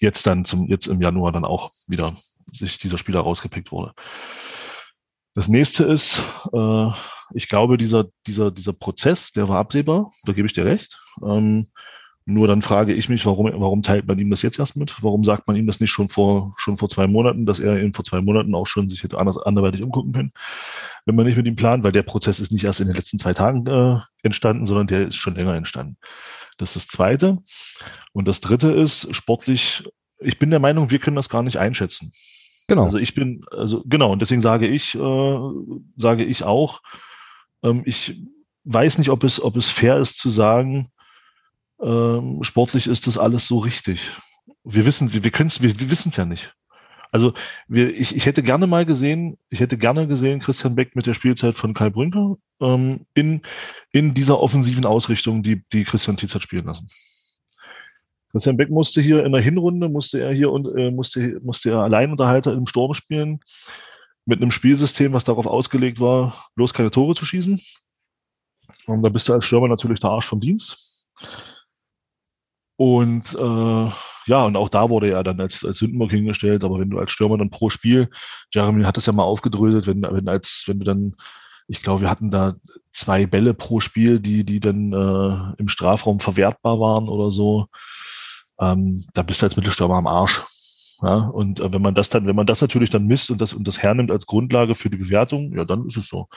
jetzt 0.00 0.26
dann 0.26 0.44
zum 0.44 0.68
jetzt 0.68 0.86
im 0.86 1.00
Januar 1.00 1.32
dann 1.32 1.44
auch 1.44 1.70
wieder 1.86 2.16
sich 2.52 2.78
dieser 2.78 2.98
Spieler 2.98 3.20
rausgepickt 3.20 3.72
wurde. 3.72 3.92
Das 5.34 5.48
nächste 5.48 5.84
ist, 5.84 6.22
äh, 6.52 6.90
ich 7.34 7.48
glaube, 7.48 7.76
dieser, 7.76 8.06
dieser, 8.26 8.52
dieser 8.52 8.72
Prozess, 8.72 9.32
der 9.32 9.48
war 9.48 9.58
absehbar, 9.58 10.10
da 10.24 10.32
gebe 10.32 10.46
ich 10.46 10.52
dir 10.52 10.64
recht. 10.64 10.98
Ähm, 11.24 11.68
nur 12.26 12.48
dann 12.48 12.62
frage 12.62 12.94
ich 12.94 13.10
mich, 13.10 13.26
warum, 13.26 13.50
warum 13.60 13.82
teilt 13.82 14.06
man 14.06 14.18
ihm 14.18 14.30
das 14.30 14.40
jetzt 14.40 14.58
erst 14.58 14.76
mit? 14.76 14.94
Warum 15.02 15.24
sagt 15.24 15.46
man 15.46 15.56
ihm 15.56 15.66
das 15.66 15.80
nicht 15.80 15.90
schon 15.90 16.08
vor, 16.08 16.54
schon 16.56 16.78
vor 16.78 16.88
zwei 16.88 17.06
Monaten, 17.06 17.44
dass 17.44 17.60
er 17.60 17.82
ihn 17.82 17.92
vor 17.92 18.04
zwei 18.04 18.22
Monaten 18.22 18.54
auch 18.54 18.66
schon 18.66 18.88
sich 18.88 19.02
hätte 19.02 19.18
anders, 19.18 19.36
anderweitig 19.36 19.82
umgucken 19.82 20.12
können, 20.12 20.32
wenn 21.04 21.16
man 21.16 21.26
nicht 21.26 21.36
mit 21.36 21.46
ihm 21.46 21.56
plant, 21.56 21.84
weil 21.84 21.92
der 21.92 22.02
Prozess 22.02 22.40
ist 22.40 22.50
nicht 22.50 22.64
erst 22.64 22.80
in 22.80 22.86
den 22.86 22.96
letzten 22.96 23.18
zwei 23.18 23.34
Tagen 23.34 23.66
äh, 23.66 24.00
entstanden, 24.22 24.64
sondern 24.64 24.86
der 24.86 25.08
ist 25.08 25.16
schon 25.16 25.34
länger 25.34 25.54
entstanden. 25.54 25.98
Das 26.56 26.70
ist 26.70 26.76
das 26.76 26.88
Zweite. 26.88 27.38
Und 28.12 28.26
das 28.26 28.40
Dritte 28.40 28.72
ist 28.72 29.14
sportlich, 29.14 29.84
ich 30.18 30.38
bin 30.38 30.50
der 30.50 30.60
Meinung, 30.60 30.90
wir 30.90 31.00
können 31.00 31.16
das 31.16 31.28
gar 31.28 31.42
nicht 31.42 31.58
einschätzen. 31.58 32.10
Genau. 32.68 32.86
Also 32.86 32.96
ich 32.96 33.14
bin, 33.14 33.44
also 33.50 33.82
genau, 33.84 34.12
und 34.12 34.22
deswegen 34.22 34.40
sage 34.40 34.66
ich, 34.66 34.94
äh, 34.94 35.38
sage 35.98 36.24
ich 36.24 36.44
auch, 36.44 36.80
ähm, 37.62 37.82
ich 37.84 38.18
weiß 38.64 38.96
nicht, 38.96 39.10
ob 39.10 39.24
es, 39.24 39.42
ob 39.42 39.56
es 39.56 39.68
fair 39.68 39.98
ist 39.98 40.16
zu 40.16 40.30
sagen, 40.30 40.88
ähm, 41.84 42.42
sportlich 42.42 42.86
ist 42.86 43.06
das 43.06 43.18
alles 43.18 43.46
so 43.46 43.58
richtig. 43.58 44.10
Wir 44.64 44.86
wissen, 44.86 45.12
wir, 45.12 45.22
wir 45.22 45.30
können 45.30 45.48
es, 45.48 45.60
wir, 45.60 45.78
wir 45.78 45.90
wissen 45.90 46.08
es 46.08 46.16
ja 46.16 46.24
nicht. 46.24 46.54
Also 47.12 47.32
wir, 47.68 47.94
ich, 47.94 48.16
ich 48.16 48.26
hätte 48.26 48.42
gerne 48.42 48.66
mal 48.66 48.84
gesehen, 48.84 49.38
ich 49.48 49.60
hätte 49.60 49.78
gerne 49.78 50.08
gesehen 50.08 50.40
Christian 50.40 50.74
Beck 50.74 50.96
mit 50.96 51.06
der 51.06 51.14
Spielzeit 51.14 51.54
von 51.54 51.72
Kai 51.72 51.90
Brünker 51.90 52.36
ähm, 52.60 53.06
in, 53.14 53.42
in 53.92 54.14
dieser 54.14 54.40
offensiven 54.40 54.84
Ausrichtung, 54.84 55.42
die, 55.42 55.62
die 55.72 55.84
Christian 55.84 56.16
Tietz 56.16 56.34
hat 56.34 56.42
spielen 56.42 56.66
lassen. 56.66 56.88
Christian 58.32 58.56
Beck 58.56 58.70
musste 58.70 59.00
hier 59.00 59.24
in 59.24 59.30
der 59.30 59.40
Hinrunde, 59.40 59.88
musste 59.88 60.20
er 60.20 60.32
hier 60.32 60.50
und 60.50 60.76
äh, 60.76 60.90
musste, 60.90 61.38
musste 61.44 61.70
er 61.70 61.78
Alleinunterhalter 61.82 62.52
im 62.52 62.66
Sturm 62.66 62.94
spielen, 62.94 63.38
mit 64.26 64.40
einem 64.40 64.50
Spielsystem, 64.50 65.12
was 65.12 65.22
darauf 65.22 65.46
ausgelegt 65.46 66.00
war, 66.00 66.34
bloß 66.56 66.74
keine 66.74 66.90
Tore 66.90 67.14
zu 67.14 67.26
schießen. 67.26 67.60
Und 68.86 69.02
da 69.02 69.08
bist 69.08 69.28
du 69.28 69.34
als 69.34 69.44
Stürmer 69.44 69.68
natürlich 69.68 70.00
der 70.00 70.10
Arsch 70.10 70.26
vom 70.26 70.40
Dienst. 70.40 71.06
Und 72.76 73.34
äh, 73.34 73.90
ja, 74.26 74.44
und 74.44 74.56
auch 74.56 74.68
da 74.68 74.90
wurde 74.90 75.10
er 75.10 75.22
dann 75.22 75.40
als, 75.40 75.64
als 75.64 75.78
Sündenbock 75.78 76.10
hingestellt, 76.10 76.64
aber 76.64 76.80
wenn 76.80 76.90
du 76.90 76.98
als 76.98 77.12
Stürmer 77.12 77.38
dann 77.38 77.50
pro 77.50 77.70
Spiel, 77.70 78.10
Jeremy 78.52 78.82
hat 78.82 78.96
das 78.96 79.06
ja 79.06 79.12
mal 79.12 79.22
aufgedröselt, 79.22 79.86
wenn, 79.86 80.02
wenn 80.02 80.28
als, 80.28 80.64
wenn 80.66 80.80
du 80.80 80.84
dann, 80.84 81.14
ich 81.68 81.82
glaube, 81.82 82.02
wir 82.02 82.10
hatten 82.10 82.30
da 82.30 82.54
zwei 82.92 83.26
Bälle 83.26 83.54
pro 83.54 83.80
Spiel, 83.80 84.18
die, 84.18 84.44
die 84.44 84.58
dann 84.58 84.92
äh, 84.92 85.54
im 85.58 85.68
Strafraum 85.68 86.18
verwertbar 86.18 86.80
waren 86.80 87.08
oder 87.08 87.30
so, 87.30 87.66
ähm, 88.58 89.04
da 89.14 89.22
bist 89.22 89.42
du 89.42 89.46
als 89.46 89.56
Mittelstürmer 89.56 89.96
am 89.96 90.06
Arsch. 90.06 90.42
Ja, 91.02 91.16
und 91.16 91.60
äh, 91.60 91.72
wenn 91.72 91.82
man 91.82 91.94
das 91.94 92.08
dann, 92.08 92.26
wenn 92.26 92.36
man 92.36 92.46
das 92.46 92.60
natürlich 92.60 92.90
dann 92.90 93.06
misst 93.06 93.30
und 93.30 93.40
das 93.40 93.52
und 93.52 93.66
das 93.68 93.78
hernimmt 93.78 94.10
als 94.10 94.26
Grundlage 94.26 94.74
für 94.74 94.90
die 94.90 94.96
Bewertung, 94.96 95.56
ja, 95.56 95.64
dann 95.64 95.86
ist 95.86 95.96
es 95.96 96.08
so. 96.08 96.28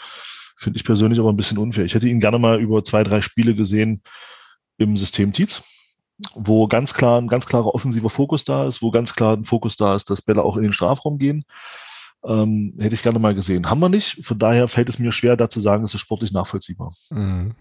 Finde 0.58 0.78
ich 0.78 0.84
persönlich 0.84 1.20
aber 1.20 1.30
ein 1.30 1.38
bisschen 1.38 1.60
unfair. 1.60 1.86
Ich 1.86 1.94
hätte 1.94 2.10
ihn 2.10 2.20
gerne 2.20 2.40
mal 2.40 2.60
über 2.60 2.84
zwei, 2.84 3.04
drei 3.04 3.22
Spiele 3.22 3.56
gesehen 3.56 4.02
im 4.78 4.98
System 4.98 5.32
Tietz 5.32 5.77
wo 6.36 6.68
ganz 6.68 6.94
klar 6.94 7.22
ein 7.22 7.28
ganz 7.28 7.46
klarer 7.46 7.74
offensiver 7.74 8.10
Fokus 8.10 8.46
da 8.46 8.68
ist, 8.68 8.82
wo 8.82 8.92
ganz 8.92 9.14
klar 9.14 9.36
ein 9.36 9.46
Fokus 9.46 9.78
da 9.78 9.96
ist, 9.96 10.10
dass 10.10 10.22
Bälle 10.22 10.44
auch 10.44 10.58
in 10.58 10.64
den 10.64 10.74
Strafraum 10.74 11.18
gehen. 11.18 11.46
Ähm, 12.26 12.74
hätte 12.80 12.96
ich 12.96 13.04
gerne 13.04 13.20
mal 13.20 13.36
gesehen. 13.36 13.70
Haben 13.70 13.80
wir 13.80 13.90
nicht. 13.90 14.26
Von 14.26 14.40
daher 14.40 14.68
fällt 14.68 14.90
es 14.90 15.00
mir 15.00 15.12
schwer, 15.12 15.38
da 15.38 15.50
zu 15.50 15.60
sagen, 15.60 15.84
es 15.84 15.94
ist 15.94 16.02
sportlich 16.02 16.32
nachvollziehbar. 16.32 16.92
Mhm. 17.12 17.52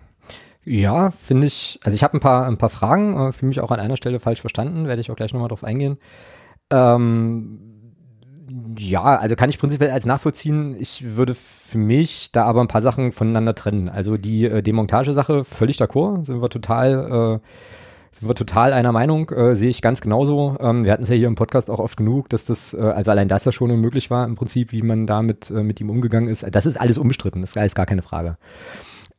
Ja, 0.64 1.10
finde 1.10 1.46
ich. 1.46 1.78
Also 1.84 1.94
ich 1.94 2.02
habe 2.02 2.16
ein 2.16 2.20
paar, 2.20 2.46
ein 2.46 2.56
paar 2.56 2.70
Fragen, 2.70 3.28
äh, 3.28 3.32
für 3.32 3.46
mich 3.46 3.60
auch 3.60 3.70
an 3.70 3.80
einer 3.80 3.96
Stelle 3.96 4.18
falsch 4.18 4.40
verstanden, 4.40 4.88
werde 4.88 5.00
ich 5.00 5.10
auch 5.10 5.16
gleich 5.16 5.32
nochmal 5.32 5.48
drauf 5.48 5.62
eingehen. 5.62 5.98
Ähm, 6.70 7.60
ja, 8.78 9.02
also 9.02 9.36
kann 9.36 9.50
ich 9.50 9.58
prinzipiell 9.58 9.90
als 9.90 10.06
nachvollziehen. 10.06 10.76
Ich 10.78 11.16
würde 11.16 11.34
für 11.34 11.78
mich 11.78 12.32
da 12.32 12.44
aber 12.44 12.60
ein 12.60 12.68
paar 12.68 12.80
Sachen 12.80 13.12
voneinander 13.12 13.54
trennen. 13.54 13.88
Also 13.88 14.16
die 14.16 14.44
äh, 14.44 14.62
Demontagesache 14.62 15.44
völlig 15.44 15.76
d'accord, 15.76 16.24
sind 16.26 16.42
wir 16.42 16.48
total 16.48 17.40
äh, 17.42 17.46
sind 18.18 18.28
wir 18.28 18.34
total 18.34 18.72
einer 18.72 18.92
Meinung, 18.92 19.28
äh, 19.30 19.54
sehe 19.54 19.68
ich 19.68 19.82
ganz 19.82 20.00
genauso. 20.00 20.56
Ähm, 20.58 20.84
wir 20.84 20.92
hatten 20.92 21.02
es 21.02 21.10
ja 21.10 21.16
hier 21.16 21.26
im 21.26 21.34
Podcast 21.34 21.70
auch 21.70 21.78
oft 21.78 21.98
genug, 21.98 22.30
dass 22.30 22.46
das, 22.46 22.72
äh, 22.72 22.80
also 22.80 23.10
allein 23.10 23.28
das 23.28 23.44
ja 23.44 23.52
schon 23.52 23.70
unmöglich 23.70 24.10
war 24.10 24.24
im 24.24 24.36
Prinzip, 24.36 24.72
wie 24.72 24.80
man 24.80 25.06
da 25.06 25.20
mit, 25.20 25.50
äh, 25.50 25.62
mit 25.62 25.80
ihm 25.80 25.90
umgegangen 25.90 26.28
ist. 26.28 26.46
Das 26.50 26.64
ist 26.64 26.80
alles 26.80 26.96
umstritten, 26.96 27.42
das 27.42 27.50
ist 27.50 27.58
alles 27.58 27.74
gar 27.74 27.84
keine 27.84 28.00
Frage. 28.02 28.38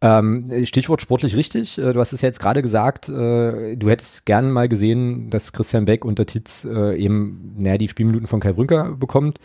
Ähm, 0.01 0.65
Stichwort 0.65 1.01
sportlich 1.01 1.35
richtig. 1.35 1.77
Äh, 1.77 1.93
du 1.93 1.99
hast 1.99 2.11
es 2.11 2.21
ja 2.21 2.27
jetzt 2.27 2.39
gerade 2.39 2.61
gesagt, 2.63 3.07
äh, 3.07 3.75
du 3.75 3.89
hättest 3.89 4.25
gern 4.25 4.51
mal 4.51 4.67
gesehen, 4.67 5.29
dass 5.29 5.53
Christian 5.53 5.85
Beck 5.85 6.03
unter 6.03 6.25
Titz 6.25 6.65
äh, 6.65 6.95
eben, 6.97 7.55
naja, 7.57 7.77
die 7.77 7.87
Spielminuten 7.87 8.27
von 8.27 8.39
Kai 8.39 8.53
Brünker 8.53 8.91
bekommt. 8.91 9.39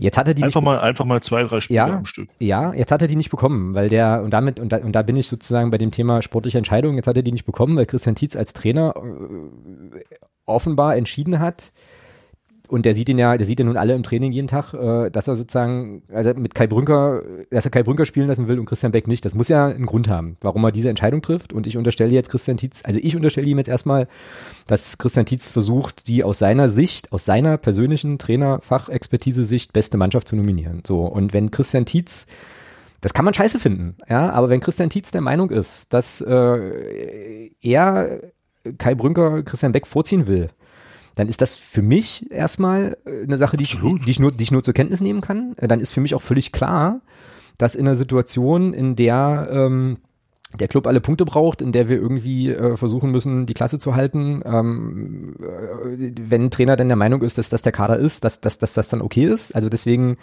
Jetzt 0.00 0.16
hat 0.16 0.28
er 0.28 0.34
die 0.34 0.44
einfach 0.44 0.60
mal, 0.60 0.78
einfach 0.78 1.04
mal 1.04 1.20
zwei, 1.20 1.42
drei 1.42 1.60
Spiele 1.60 1.76
ja, 1.76 1.86
am 1.86 2.06
Stück. 2.06 2.28
Ja, 2.38 2.72
jetzt 2.72 2.92
hat 2.92 3.02
er 3.02 3.08
die 3.08 3.16
nicht 3.16 3.30
bekommen, 3.30 3.74
weil 3.74 3.88
der, 3.88 4.22
und 4.22 4.30
damit, 4.30 4.60
und 4.60 4.72
da, 4.72 4.78
und 4.78 4.92
da 4.92 5.02
bin 5.02 5.16
ich 5.16 5.26
sozusagen 5.26 5.72
bei 5.72 5.78
dem 5.78 5.90
Thema 5.90 6.22
sportliche 6.22 6.56
Entscheidungen, 6.56 6.96
jetzt 6.96 7.08
hat 7.08 7.16
er 7.16 7.24
die 7.24 7.32
nicht 7.32 7.44
bekommen, 7.44 7.76
weil 7.76 7.84
Christian 7.84 8.14
Tietz 8.14 8.36
als 8.36 8.52
Trainer 8.52 8.94
äh, 8.96 10.14
offenbar 10.46 10.96
entschieden 10.96 11.40
hat, 11.40 11.72
und 12.68 12.86
der 12.86 12.94
sieht 12.94 13.08
ihn 13.08 13.18
ja, 13.18 13.36
der 13.36 13.46
sieht 13.46 13.58
ja 13.58 13.64
nun 13.64 13.76
alle 13.76 13.94
im 13.94 14.02
Training 14.02 14.32
jeden 14.32 14.46
Tag, 14.46 14.74
äh, 14.74 15.10
dass 15.10 15.26
er 15.26 15.36
sozusagen, 15.36 16.02
also 16.12 16.34
mit 16.34 16.54
Kai 16.54 16.66
Brünker, 16.66 17.22
dass 17.50 17.64
er 17.64 17.70
Kai 17.70 17.82
Brünker 17.82 18.04
spielen 18.04 18.28
lassen 18.28 18.46
will 18.46 18.58
und 18.58 18.66
Christian 18.66 18.92
Beck 18.92 19.08
nicht. 19.08 19.24
Das 19.24 19.34
muss 19.34 19.48
ja 19.48 19.66
einen 19.66 19.86
Grund 19.86 20.08
haben, 20.08 20.36
warum 20.40 20.64
er 20.64 20.72
diese 20.72 20.88
Entscheidung 20.88 21.22
trifft. 21.22 21.52
Und 21.52 21.66
ich 21.66 21.76
unterstelle 21.76 22.12
jetzt 22.12 22.30
Christian 22.30 22.58
Tietz, 22.58 22.82
also 22.84 23.00
ich 23.02 23.16
unterstelle 23.16 23.46
ihm 23.46 23.58
jetzt 23.58 23.68
erstmal, 23.68 24.06
dass 24.66 24.98
Christian 24.98 25.26
Tietz 25.26 25.48
versucht, 25.48 26.08
die 26.08 26.22
aus 26.22 26.38
seiner 26.38 26.68
Sicht, 26.68 27.12
aus 27.12 27.24
seiner 27.24 27.56
persönlichen 27.56 28.18
Trainer-Fachexpertise-Sicht 28.18 29.72
beste 29.72 29.96
Mannschaft 29.96 30.28
zu 30.28 30.36
nominieren. 30.36 30.82
So. 30.86 31.06
Und 31.06 31.32
wenn 31.32 31.50
Christian 31.50 31.86
Tietz 31.86 32.26
das 33.00 33.14
kann 33.14 33.24
man 33.24 33.32
scheiße 33.32 33.60
finden, 33.60 33.96
ja, 34.08 34.30
aber 34.30 34.48
wenn 34.48 34.58
Christian 34.58 34.90
Tietz 34.90 35.12
der 35.12 35.20
Meinung 35.20 35.50
ist, 35.50 35.92
dass 35.92 36.20
äh, 36.20 37.50
er 37.60 38.20
Kai 38.76 38.94
Brünker 38.96 39.44
Christian 39.44 39.70
Beck 39.70 39.86
vorziehen 39.86 40.26
will, 40.26 40.48
dann 41.18 41.28
ist 41.28 41.40
das 41.40 41.54
für 41.54 41.82
mich 41.82 42.30
erstmal 42.30 42.96
äh, 43.04 43.24
eine 43.24 43.38
Sache, 43.38 43.56
die 43.56 43.64
ich, 43.64 43.78
die, 43.80 44.10
ich 44.10 44.20
nur, 44.20 44.32
die 44.32 44.42
ich 44.42 44.52
nur 44.52 44.62
zur 44.62 44.74
Kenntnis 44.74 45.00
nehmen 45.00 45.20
kann. 45.20 45.54
Äh, 45.56 45.66
dann 45.68 45.80
ist 45.80 45.92
für 45.92 46.00
mich 46.00 46.14
auch 46.14 46.22
völlig 46.22 46.52
klar, 46.52 47.00
dass 47.58 47.74
in 47.74 47.86
einer 47.86 47.96
Situation, 47.96 48.72
in 48.72 48.94
der 48.94 49.48
ähm, 49.50 49.98
der 50.58 50.68
Club 50.68 50.86
alle 50.86 51.00
Punkte 51.00 51.26
braucht, 51.26 51.60
in 51.60 51.72
der 51.72 51.88
wir 51.88 51.96
irgendwie 51.98 52.50
äh, 52.50 52.76
versuchen 52.76 53.10
müssen, 53.10 53.44
die 53.44 53.52
Klasse 53.52 53.78
zu 53.78 53.96
halten. 53.96 54.42
Ähm, 54.46 55.34
äh, 55.40 56.12
wenn 56.22 56.44
ein 56.44 56.50
Trainer 56.50 56.76
dann 56.76 56.88
der 56.88 56.96
Meinung 56.96 57.20
ist, 57.22 57.36
dass 57.36 57.50
das 57.50 57.62
der 57.62 57.72
Kader 57.72 57.98
ist, 57.98 58.24
dass, 58.24 58.40
dass, 58.40 58.58
dass 58.58 58.72
das 58.72 58.88
dann 58.88 59.02
okay 59.02 59.26
ist. 59.26 59.54
Also 59.54 59.68
deswegen 59.68 60.16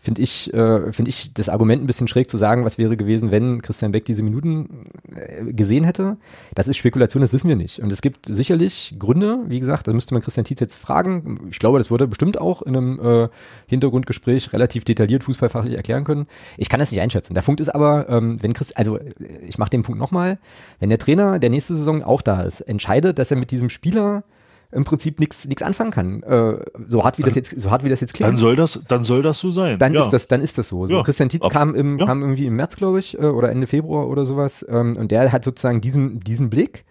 finde 0.00 0.22
ich, 0.22 0.52
äh, 0.54 0.92
finde 0.92 1.10
ich 1.10 1.34
das 1.34 1.50
Argument 1.50 1.82
ein 1.82 1.86
bisschen 1.86 2.08
schräg 2.08 2.30
zu 2.30 2.38
sagen, 2.38 2.64
was 2.64 2.78
wäre 2.78 2.96
gewesen, 2.96 3.30
wenn 3.30 3.60
Christian 3.60 3.92
Beck 3.92 4.06
diese 4.06 4.22
Minuten 4.22 4.86
äh, 5.14 5.52
gesehen 5.52 5.84
hätte. 5.84 6.16
Das 6.54 6.68
ist 6.68 6.78
Spekulation, 6.78 7.20
das 7.20 7.34
wissen 7.34 7.48
wir 7.48 7.56
nicht. 7.56 7.80
Und 7.80 7.92
es 7.92 8.00
gibt 8.00 8.24
sicherlich 8.24 8.96
Gründe, 8.98 9.40
wie 9.48 9.60
gesagt, 9.60 9.86
da 9.86 9.92
müsste 9.92 10.14
man 10.14 10.22
Christian 10.22 10.44
Tietz 10.44 10.60
jetzt 10.60 10.76
fragen. 10.76 11.38
Ich 11.50 11.58
glaube, 11.58 11.76
das 11.76 11.90
wurde 11.90 12.08
bestimmt 12.08 12.40
auch 12.40 12.62
in 12.62 12.76
einem 12.76 12.98
äh, 12.98 13.28
Hintergrundgespräch 13.66 14.54
relativ 14.54 14.84
detailliert 14.84 15.22
fußballfachlich 15.22 15.74
erklären 15.74 16.04
können. 16.04 16.26
Ich 16.56 16.70
kann 16.70 16.80
das 16.80 16.90
nicht 16.90 17.00
einschätzen. 17.02 17.34
Der 17.34 17.42
Punkt 17.42 17.60
ist 17.60 17.68
aber, 17.68 18.08
ähm, 18.08 18.42
wenn 18.42 18.54
Chris, 18.54 18.72
also 18.72 18.98
ich 19.46 19.58
mache 19.58 19.70
den 19.70 19.82
Punkt 19.82 20.00
nochmal, 20.00 20.38
wenn 20.78 20.88
der 20.88 20.98
Trainer 20.98 21.38
der 21.38 21.50
nächste 21.50 21.76
Saison 21.76 22.02
auch 22.02 22.22
da 22.22 22.42
ist, 22.42 22.62
entscheidet, 22.62 23.18
dass 23.18 23.30
er 23.30 23.36
mit 23.36 23.50
diesem 23.50 23.68
Spieler 23.68 24.24
im 24.72 24.84
Prinzip 24.84 25.18
nichts 25.20 25.46
nichts 25.48 25.62
anfangen 25.62 25.90
kann. 25.90 26.22
Äh, 26.22 26.64
so 26.86 27.04
hart 27.04 27.18
wie 27.18 27.22
das 27.22 27.34
jetzt 27.34 27.58
so 27.60 27.70
hart 27.70 27.84
wie 27.84 27.88
das 27.88 28.00
jetzt 28.00 28.14
klingt. 28.14 28.32
Dann 28.32 28.36
soll 28.36 28.56
das 28.56 28.80
dann 28.86 29.04
soll 29.04 29.22
das 29.22 29.38
so 29.38 29.50
sein. 29.50 29.78
Dann 29.78 29.94
ja. 29.94 30.00
ist 30.00 30.10
das 30.10 30.28
dann 30.28 30.40
ist 30.40 30.58
das 30.58 30.68
so. 30.68 30.86
so 30.86 30.96
ja. 30.96 31.02
Christian 31.02 31.28
Tietz 31.28 31.48
kam 31.48 31.74
im 31.74 31.98
kam 31.98 32.20
irgendwie 32.20 32.46
im 32.46 32.56
März 32.56 32.76
glaube 32.76 32.98
ich 32.98 33.18
äh, 33.18 33.26
oder 33.26 33.50
Ende 33.50 33.66
Februar 33.66 34.08
oder 34.08 34.24
sowas 34.24 34.64
ähm, 34.68 34.96
und 34.96 35.10
der 35.10 35.32
hat 35.32 35.44
sozusagen 35.44 35.80
diesen 35.80 36.20
diesen 36.20 36.50
Blick 36.50 36.84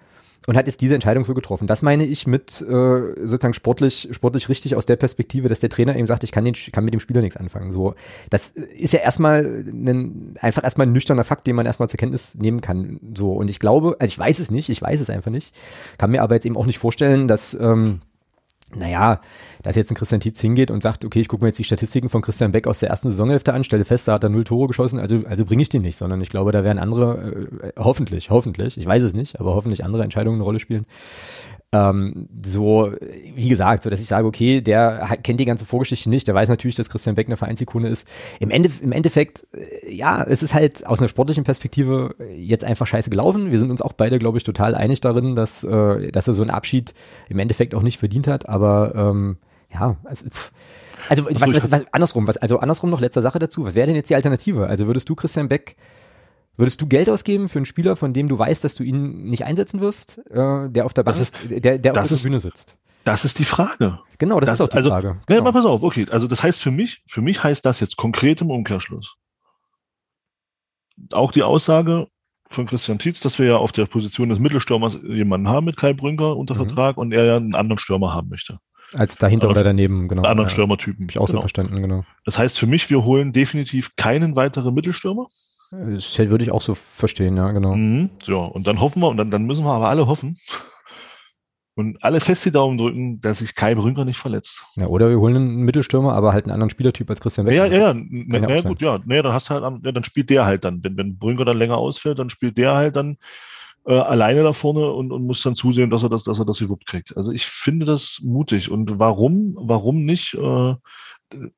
und 0.50 0.58
hat 0.58 0.66
jetzt 0.66 0.82
diese 0.82 0.96
Entscheidung 0.96 1.26
so 1.26 1.36
getroffen. 1.36 1.68
Das 1.68 1.84
meine 1.84 2.04
ich 2.04 2.26
mit 2.26 2.60
äh, 2.60 2.66
sozusagen 3.24 3.54
sportlich, 3.54 4.10
sportlich 4.12 4.50
richtig 4.50 4.76
aus 4.76 4.88
der 4.88 4.96
Perspektive, 4.96 5.48
dass 5.48 5.60
der 5.60 5.70
Trainer 5.70 5.96
eben 5.96 6.08
sagt, 6.08 6.24
ich 6.24 6.32
kann, 6.32 6.44
den, 6.44 6.56
kann 6.72 6.84
mit 6.84 6.92
dem 6.92 7.00
Spieler 7.00 7.22
nichts 7.22 7.38
anfangen. 7.38 7.72
So, 7.72 7.94
das 8.32 8.50
ist 8.50 8.92
ja 8.94 9.00
erstmal 9.00 9.46
ein, 9.46 10.34
einfach 10.42 10.64
erstmal 10.64 10.88
ein 10.88 10.92
nüchterner 10.92 11.24
Fakt, 11.24 11.46
den 11.46 11.56
man 11.56 11.68
erstmal 11.68 11.88
zur 11.88 12.00
Kenntnis 12.00 12.34
nehmen 12.34 12.62
kann. 12.62 13.00
So, 13.16 13.34
und 13.34 13.48
ich 13.48 13.60
glaube, 13.60 13.98
also 14.00 14.12
ich 14.12 14.18
weiß 14.18 14.40
es 14.40 14.50
nicht, 14.50 14.70
ich 14.70 14.82
weiß 14.82 15.00
es 15.00 15.12
einfach 15.12 15.30
nicht, 15.30 15.54
kann 16.00 16.10
mir 16.10 16.24
aber 16.24 16.34
jetzt 16.34 16.48
eben 16.48 16.58
auch 16.58 16.66
nicht 16.66 16.80
vorstellen, 16.80 17.28
dass 17.28 17.54
ähm, 17.54 18.00
naja, 18.76 19.20
dass 19.64 19.76
jetzt 19.76 19.92
ein 19.92 19.96
Christian 19.96 20.22
Tietz 20.22 20.40
hingeht 20.42 20.70
und 20.70 20.84
sagt, 20.84 21.04
okay, 21.04 21.20
ich 21.20 21.28
gucke 21.28 21.44
mir 21.44 21.50
jetzt 21.50 21.58
die 21.58 21.64
Statistiken 21.64 22.10
von 22.10 22.22
Christian 22.22 22.52
Beck 22.52 22.68
aus 22.68 22.80
der 22.80 22.90
ersten 22.90 23.10
Saisonhälfte 23.10 23.54
an, 23.54 23.64
stelle 23.64 23.84
fest, 23.84 24.08
da 24.08 24.14
hat 24.14 24.24
er 24.24 24.30
null 24.30 24.44
Tore 24.44 24.68
geschossen, 24.68 25.00
also, 25.00 25.24
also 25.28 25.46
bringe 25.46 25.62
ich 25.62 25.70
den 25.70 25.82
nicht, 25.82 25.98
sondern 25.98 26.22
ich 26.22 26.30
glaube, 26.30 26.52
da 26.52 26.64
werden 26.64 26.78
andere, 26.78 27.50
äh, 27.62 27.72
hoffentlich, 27.78 28.30
hoffentlich, 28.30 28.78
ich 28.78 28.86
weiß 28.86 29.04
es 29.04 29.14
nicht, 29.14 29.40
aber 29.40 29.56
hoffentlich 29.56 29.84
andere 29.84 30.04
Entscheidungen 30.04 30.38
eine 30.38 30.44
Rolle 30.44 30.60
spielen. 30.60 30.86
Ähm, 31.72 32.28
so, 32.44 32.92
wie 33.36 33.48
gesagt, 33.48 33.84
so 33.84 33.92
dass 33.92 34.02
ich 34.02 34.08
sage, 34.08 34.26
okay, 34.26 34.60
der 34.60 35.18
kennt 35.22 35.40
die 35.40 35.46
ganze 35.46 35.66
Vorgeschichte 35.66 36.10
nicht, 36.10 36.28
der 36.28 36.34
weiß 36.34 36.50
natürlich, 36.50 36.76
dass 36.76 36.90
Christian 36.90 37.14
Beck 37.14 37.28
eine 37.28 37.38
Vereinsikone 37.38 37.88
ist. 37.88 38.08
Im, 38.40 38.50
Ende, 38.50 38.72
im 38.82 38.92
Endeffekt, 38.92 39.46
äh, 39.54 39.94
ja, 39.94 40.24
es 40.24 40.42
ist 40.42 40.56
halt 40.56 40.88
aus 40.88 41.00
einer 41.00 41.10
sportlichen 41.10 41.44
Perspektive 41.44 42.16
jetzt 42.36 42.64
einfach 42.64 42.88
scheiße 42.88 43.12
gelaufen. 43.12 43.52
Wir 43.52 43.60
sind 43.60 43.70
uns 43.70 43.84
auch 43.84 43.94
beide, 43.94 44.18
glaube 44.18 44.40
ich, 44.40 44.44
total 44.44 44.74
einig 44.74 45.02
darin, 45.02 45.36
dass, 45.36 45.64
äh, 45.64 46.12
dass 46.12 46.28
er 46.28 46.34
so 46.34 46.42
einen 46.42 46.50
Abschied 46.50 46.96
im 47.30 47.38
Endeffekt 47.38 47.76
auch 47.76 47.84
nicht 47.84 48.00
verdient 48.00 48.28
hat, 48.28 48.50
aber 48.50 48.94
ähm, 48.96 49.38
ja, 49.72 49.98
also, 50.06 50.28
pff. 50.28 50.52
also 51.08 51.26
was, 51.26 51.54
was, 51.54 51.72
was, 51.72 51.84
andersrum, 51.92 52.28
was, 52.28 52.38
also 52.38 52.58
andersrum 52.60 52.90
noch 52.90 53.00
letzte 53.00 53.22
Sache 53.22 53.38
dazu. 53.38 53.64
Was 53.64 53.76
wäre 53.76 53.86
denn 53.86 53.96
jetzt 53.96 54.10
die 54.10 54.16
Alternative? 54.16 54.66
Also 54.66 54.88
würdest 54.88 55.08
du 55.08 55.14
Christian 55.14 55.48
Beck 55.48 55.76
Würdest 56.60 56.82
du 56.82 56.88
Geld 56.88 57.10
ausgeben 57.10 57.48
für 57.48 57.60
einen 57.60 57.66
Spieler, 57.66 57.96
von 57.96 58.12
dem 58.12 58.28
du 58.28 58.38
weißt, 58.38 58.66
dass 58.66 58.76
du 58.76 58.84
ihn 58.84 59.24
nicht 59.30 59.46
einsetzen 59.46 59.80
wirst, 59.80 60.18
äh, 60.30 60.70
der 60.70 60.84
auf 60.84 60.94
der 60.94 61.04
Bank, 61.04 61.18
ist, 61.18 61.34
der, 61.50 61.78
der 61.80 61.98
auf 61.98 62.10
der 62.10 62.18
Bühne 62.18 62.42
sitzt? 62.42 62.78
Das 63.06 63.24
ist 63.24 63.40
die 63.40 63.46
Frage. 63.46 64.00
Genau, 64.18 64.42
das, 64.42 64.48
das 64.48 64.60
ist 64.60 64.62
auch 64.66 64.70
die 64.70 64.76
also, 64.76 64.90
Frage. 64.90 65.22
Genau. 65.26 65.40
Ja, 65.40 65.42
mal 65.42 65.54
pass 65.54 65.66
auf, 65.66 65.84
okay. 65.84 66.06
Also 66.12 66.28
das 66.28 66.44
heißt 66.44 66.60
für 66.62 66.72
mich, 66.72 67.02
für 67.08 67.22
mich 67.22 67.42
heißt 67.42 67.66
das 67.66 67.80
jetzt 67.80 67.96
konkret 67.96 68.42
im 68.42 68.52
Umkehrschluss. 68.52 69.16
Auch 71.14 71.32
die 71.32 71.44
Aussage 71.44 72.08
von 72.50 72.66
Christian 72.66 73.00
Tietz, 73.00 73.22
dass 73.22 73.40
wir 73.40 73.46
ja 73.46 73.56
auf 73.56 73.72
der 73.72 73.86
Position 73.86 74.28
des 74.28 74.40
Mittelstürmers 74.40 75.00
jemanden 75.02 75.48
haben 75.48 75.66
mit 75.66 75.78
Kai 75.78 75.94
Brünker 75.94 76.36
unter 76.36 76.56
mhm. 76.56 76.66
Vertrag 76.66 76.98
und 76.98 77.14
er 77.14 77.24
ja 77.24 77.38
einen 77.38 77.56
anderen 77.56 77.78
Stürmer 77.78 78.14
haben 78.14 78.28
möchte. 78.28 78.60
Als 78.96 79.18
dahinter 79.18 79.48
also, 79.48 79.62
oder 79.62 79.64
daneben, 79.64 80.10
genau. 80.10 80.24
Einen 80.24 80.32
anderen 80.32 80.50
ja. 80.50 80.54
Stürmertypen. 80.54 81.06
Hab 81.06 81.12
ich 81.12 81.20
auch 81.20 81.28
genau. 81.28 81.38
so 81.38 81.42
verstanden, 81.44 81.82
genau. 81.82 82.04
Das 82.26 82.38
heißt 82.38 82.60
für 82.60 82.68
mich, 82.68 82.90
wir 82.90 83.06
holen 83.06 83.32
definitiv 83.32 83.96
keinen 83.96 84.36
weiteren 84.36 84.74
Mittelstürmer. 84.74 85.28
Das 85.72 86.18
würde 86.18 86.44
ich 86.44 86.52
auch 86.52 86.62
so 86.62 86.74
verstehen, 86.76 87.38
ja, 87.38 87.52
genau. 87.52 87.76
Mhm, 87.76 88.10
so, 88.24 88.40
und 88.40 88.68
dann 88.68 88.80
hoffen 88.80 89.02
wir, 89.02 89.10
und 89.10 89.18
dann, 89.18 89.30
dann 89.30 89.46
müssen 89.46 89.66
wir 89.66 89.72
aber 89.72 89.90
alle 89.90 90.08
hoffen 90.08 90.36
und 91.76 92.04
alle 92.04 92.20
fest 92.20 92.46
die 92.46 92.52
Daumen 92.52 92.78
drücken, 92.78 93.22
dass 93.22 93.40
sich 93.40 93.56
Kai 93.56 93.76
Brünker 93.76 94.04
nicht 94.06 94.18
verletzt. 94.18 94.64
Ja, 94.76 94.88
oder 94.88 95.10
wir 95.10 95.20
holen 95.20 95.36
einen 95.36 95.62
Mittelstürmer, 95.62 96.14
aber 96.14 96.34
halt 96.34 96.46
einen 96.46 96.54
anderen 96.54 96.72
Spielertyp 96.72 97.10
als 97.10 97.22
Christian 97.22 97.46
Beck. 97.46 97.56
Ja, 97.56 97.66
ja, 97.66 97.94
ja, 97.94 97.94
na, 97.94 98.50
ja 98.56 98.62
gut, 98.62 98.82
ja, 98.82 99.00
nee, 99.06 99.22
dann 99.22 99.34
hast 99.34 99.50
halt, 99.50 99.64
ja, 99.84 99.92
dann 99.92 100.04
spielt 100.04 100.30
der 100.30 100.46
halt 100.46 100.66
dann. 100.66 100.84
Wenn, 100.84 100.98
wenn 100.98 101.18
Brünker 101.18 101.46
dann 101.46 101.58
länger 101.58 101.78
ausfällt, 101.78 102.20
dann 102.20 102.30
spielt 102.30 102.58
der 102.58 102.74
halt 102.74 102.96
dann 102.96 103.18
äh, 103.86 103.94
alleine 103.98 104.44
da 104.44 104.54
vorne 104.54 104.92
und, 104.92 105.12
und 105.12 105.26
muss 105.26 105.42
dann 105.42 105.56
zusehen, 105.56 105.90
dass 105.90 106.04
er 106.04 106.10
das, 106.10 106.24
dass 106.24 106.40
er 106.40 106.46
das 106.46 106.60
gewuppt 106.60 106.86
kriegt. 106.86 107.16
Also 107.16 107.32
ich 107.32 107.46
finde 107.46 107.86
das 107.86 108.20
mutig. 108.24 108.70
Und 108.70 109.00
warum, 109.00 109.56
warum 109.60 110.06
nicht? 110.06 110.36
Äh, 110.36 110.76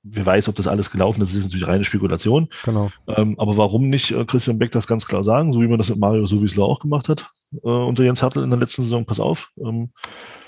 wer 0.03 0.25
weiß, 0.25 0.49
ob 0.49 0.55
das 0.55 0.67
alles 0.67 0.91
gelaufen 0.91 1.21
ist, 1.21 1.31
das 1.31 1.39
ist 1.39 1.45
natürlich 1.45 1.67
reine 1.67 1.83
Spekulation. 1.83 2.49
Genau. 2.63 2.91
Ähm, 3.07 3.39
aber 3.39 3.57
warum 3.57 3.89
nicht 3.89 4.11
äh, 4.11 4.25
Christian 4.25 4.57
Beck 4.59 4.71
das 4.71 4.87
ganz 4.87 5.05
klar 5.05 5.23
sagen, 5.23 5.53
so 5.53 5.61
wie 5.61 5.67
man 5.67 5.77
das 5.77 5.89
mit 5.89 5.99
Mario 5.99 6.25
Sowiesler 6.25 6.65
auch 6.65 6.79
gemacht 6.79 7.09
hat, 7.09 7.29
äh, 7.63 7.69
unter 7.69 8.03
Jens 8.03 8.21
Hartl 8.21 8.43
in 8.43 8.49
der 8.49 8.59
letzten 8.59 8.83
Saison, 8.83 9.05
pass 9.05 9.19
auf, 9.19 9.51
ähm, 9.57 9.91
äh, 9.93 10.40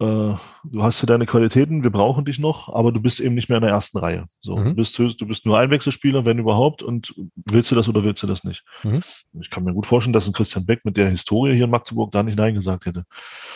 du 0.00 0.82
hast 0.82 1.02
ja 1.02 1.06
deine 1.06 1.26
Qualitäten, 1.26 1.82
wir 1.84 1.90
brauchen 1.90 2.24
dich 2.24 2.38
noch, 2.38 2.72
aber 2.74 2.90
du 2.90 3.00
bist 3.00 3.20
eben 3.20 3.34
nicht 3.34 3.50
mehr 3.50 3.58
in 3.58 3.62
der 3.64 3.72
ersten 3.72 3.98
Reihe. 3.98 4.24
So, 4.40 4.56
mhm. 4.56 4.64
du, 4.70 4.74
bist, 4.76 4.98
du 4.98 5.26
bist 5.26 5.44
nur 5.44 5.58
Einwechselspieler, 5.58 6.24
wenn 6.24 6.38
überhaupt, 6.38 6.82
und 6.82 7.14
willst 7.34 7.70
du 7.70 7.74
das 7.74 7.86
oder 7.86 8.02
willst 8.02 8.22
du 8.22 8.26
das 8.26 8.42
nicht? 8.42 8.64
Mhm. 8.82 9.02
Ich 9.42 9.50
kann 9.50 9.62
mir 9.62 9.74
gut 9.74 9.84
vorstellen, 9.84 10.14
dass 10.14 10.26
ein 10.26 10.32
Christian 10.32 10.64
Beck 10.64 10.86
mit 10.86 10.96
der 10.96 11.10
Historie 11.10 11.54
hier 11.54 11.64
in 11.64 11.70
Magdeburg 11.70 12.12
da 12.12 12.22
nicht 12.22 12.38
Nein 12.38 12.54
gesagt 12.54 12.86
hätte. 12.86 13.04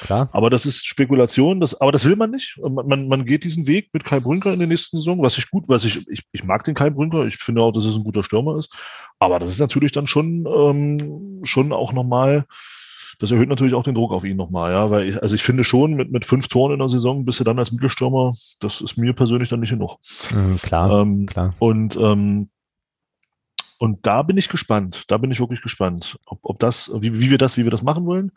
Klar. 0.03 0.29
Aber 0.33 0.51
das 0.51 0.67
ist 0.67 0.85
Spekulation, 0.85 1.61
das, 1.61 1.81
aber 1.81 1.93
das 1.93 2.05
will 2.05 2.17
man 2.17 2.31
nicht. 2.31 2.59
Man, 2.61 2.87
man, 2.87 3.09
man 3.09 3.25
geht 3.25 3.45
diesen 3.45 3.67
Weg 3.67 3.89
mit 3.95 4.05
Kai 4.05 4.21
Brünker 4.21 4.53
in 4.53 4.59
der 4.59 4.69
nächsten 4.69 4.99
Saison, 4.99 5.23
was 5.23 5.39
ich 5.39 5.49
gut, 5.49 5.65
was 5.69 5.85
ich, 5.85 6.07
ich, 6.09 6.25
ich 6.31 6.45
mag 6.45 6.63
den 6.65 6.75
Kai 6.75 6.91
Brünker, 6.91 7.25
ich 7.25 7.37
finde 7.37 7.63
auch, 7.63 7.73
dass 7.73 7.87
es 7.87 7.97
ein 7.97 8.05
guter 8.05 8.23
Stürmer 8.23 8.59
ist. 8.59 8.71
Aber 9.19 9.39
das 9.39 9.51
ist 9.51 9.61
natürlich 9.61 9.93
dann 9.93 10.07
schon, 10.07 10.47
ähm, 10.47 11.41
schon 11.43 11.73
auch 11.73 11.95
nochmal 11.95 12.45
das 13.25 13.31
erhöht 13.31 13.49
natürlich 13.49 13.73
auch 13.73 13.83
den 13.83 13.95
Druck 13.95 14.13
auf 14.13 14.25
ihn 14.25 14.37
nochmal, 14.37 14.73
ja, 14.73 14.91
weil 14.91 15.09
ich, 15.09 15.23
also 15.23 15.35
ich 15.35 15.43
finde 15.43 15.65
schon, 15.65 15.95
mit, 15.95 16.13
mit 16.13 16.27
fünf 16.27 16.49
Toren 16.49 16.75
in 16.75 16.79
der 16.79 16.91
Saison 16.91 17.25
bist 17.25 17.41
du 17.41 17.45
dann 17.45 17.59
als 17.59 17.73
Mittelstürmer, 17.73 18.33
das 18.61 18.83
ist 18.83 18.99
mir 18.99 19.15
persönlich 19.15 19.49
dann 19.49 19.61
nicht 19.61 19.71
genug. 19.71 19.97
Mhm, 20.31 20.59
klar, 20.59 21.01
ähm, 21.01 21.25
klar. 21.25 21.55
Und, 21.59 21.97
ähm, 21.97 22.51
und 23.79 24.07
da 24.07 24.23
bin 24.23 24.37
ich 24.37 24.51
gespannt, 24.51 25.05
da 25.09 25.17
bin 25.17 25.31
ich 25.31 25.41
wirklich 25.41 25.63
gespannt, 25.63 26.19
ob, 26.27 26.41
ob 26.43 26.59
das, 26.59 26.91
wie, 26.97 27.19
wie 27.19 27.31
wir 27.31 27.39
das, 27.39 27.57
wie 27.57 27.65
wir 27.65 27.71
das 27.71 27.83
machen 27.83 28.05
wollen. 28.05 28.31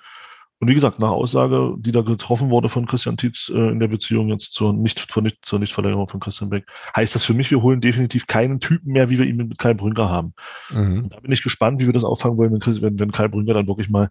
Und 0.60 0.70
wie 0.70 0.74
gesagt, 0.74 1.00
nach 1.00 1.12
Aussage, 1.12 1.75
die 1.77 1.91
da 1.91 2.01
getroffen 2.01 2.50
wurde 2.50 2.70
von 2.70 2.88
Christian 2.88 3.17
Tietz 3.17 3.51
äh, 3.53 3.70
in 3.70 3.79
der 3.79 3.89
Beziehung 3.89 4.29
jetzt 4.29 4.53
zur, 4.53 4.74
nicht, 4.74 5.00
zur, 5.12 5.22
nicht, 5.22 5.46
zur 5.46 5.60
Nichtverlängerung 5.60 6.08
von 6.08 6.20
Christian 6.20 6.50
Beck, 6.50 6.65
heißt 6.96 7.13
das 7.13 7.25
für 7.25 7.36
mich, 7.36 7.51
wir 7.51 7.62
holen 7.62 7.82
definitiv 7.82 8.25
keinen 8.25 8.60
Typen 8.60 8.94
mehr, 8.94 9.10
wie 9.10 9.20
wir 9.20 9.27
ihn 9.27 9.36
mit 9.36 9.60
Kai 9.60 9.75
Brünker 9.75 10.10
haben. 10.10 10.34
Mhm. 10.72 11.10
Da 11.10 11.20
bin 11.20 11.32
ich 11.32 11.44
gespannt, 11.44 11.79
wie 11.82 11.86
wir 11.86 11.94
das 11.94 12.06
auffangen 12.06 12.38
wollen, 12.38 12.53
wenn, 12.53 12.82
wenn, 12.82 13.00
wenn 13.00 13.12
Kai 13.12 13.27
Brünker 13.27 13.53
dann 13.53 13.67
wirklich 13.67 13.89
mal 13.89 14.10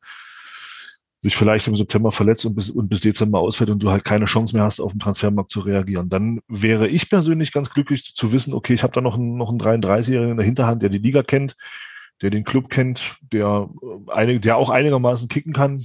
sich 1.27 1.37
vielleicht 1.37 1.67
im 1.67 1.75
September 1.75 2.13
verletzt 2.13 2.47
und 2.47 2.55
bis, 2.55 2.71
und 2.71 2.89
bis 2.89 3.01
Dezember 3.01 3.41
ausfällt 3.41 3.71
und 3.71 3.83
du 3.83 3.91
halt 3.91 4.05
keine 4.05 4.27
Chance 4.27 4.55
mehr 4.55 4.65
hast, 4.65 4.79
auf 4.79 4.93
den 4.93 5.01
Transfermarkt 5.01 5.51
zu 5.51 5.59
reagieren. 5.59 6.09
Dann 6.09 6.41
wäre 6.47 6.87
ich 6.87 7.11
persönlich 7.11 7.51
ganz 7.51 7.71
glücklich 7.71 8.15
zu 8.15 8.33
wissen, 8.33 8.55
okay, 8.55 8.75
ich 8.75 8.85
habe 8.85 8.93
da 8.93 9.01
noch 9.01 9.19
einen, 9.19 9.37
noch 9.37 9.51
einen 9.51 9.59
33-Jährigen 9.59 10.31
in 10.31 10.37
der 10.37 10.47
Hinterhand, 10.47 10.83
der 10.83 10.89
die 10.89 10.99
Liga 10.99 11.25
kennt, 11.25 11.57
der 12.23 12.31
den 12.31 12.45
Club 12.45 12.71
kennt, 12.71 13.17
der, 13.33 13.69
äh, 14.15 14.39
der 14.39 14.57
auch 14.57 14.71
einigermaßen 14.71 15.27
kicken 15.27 15.53
kann. 15.53 15.83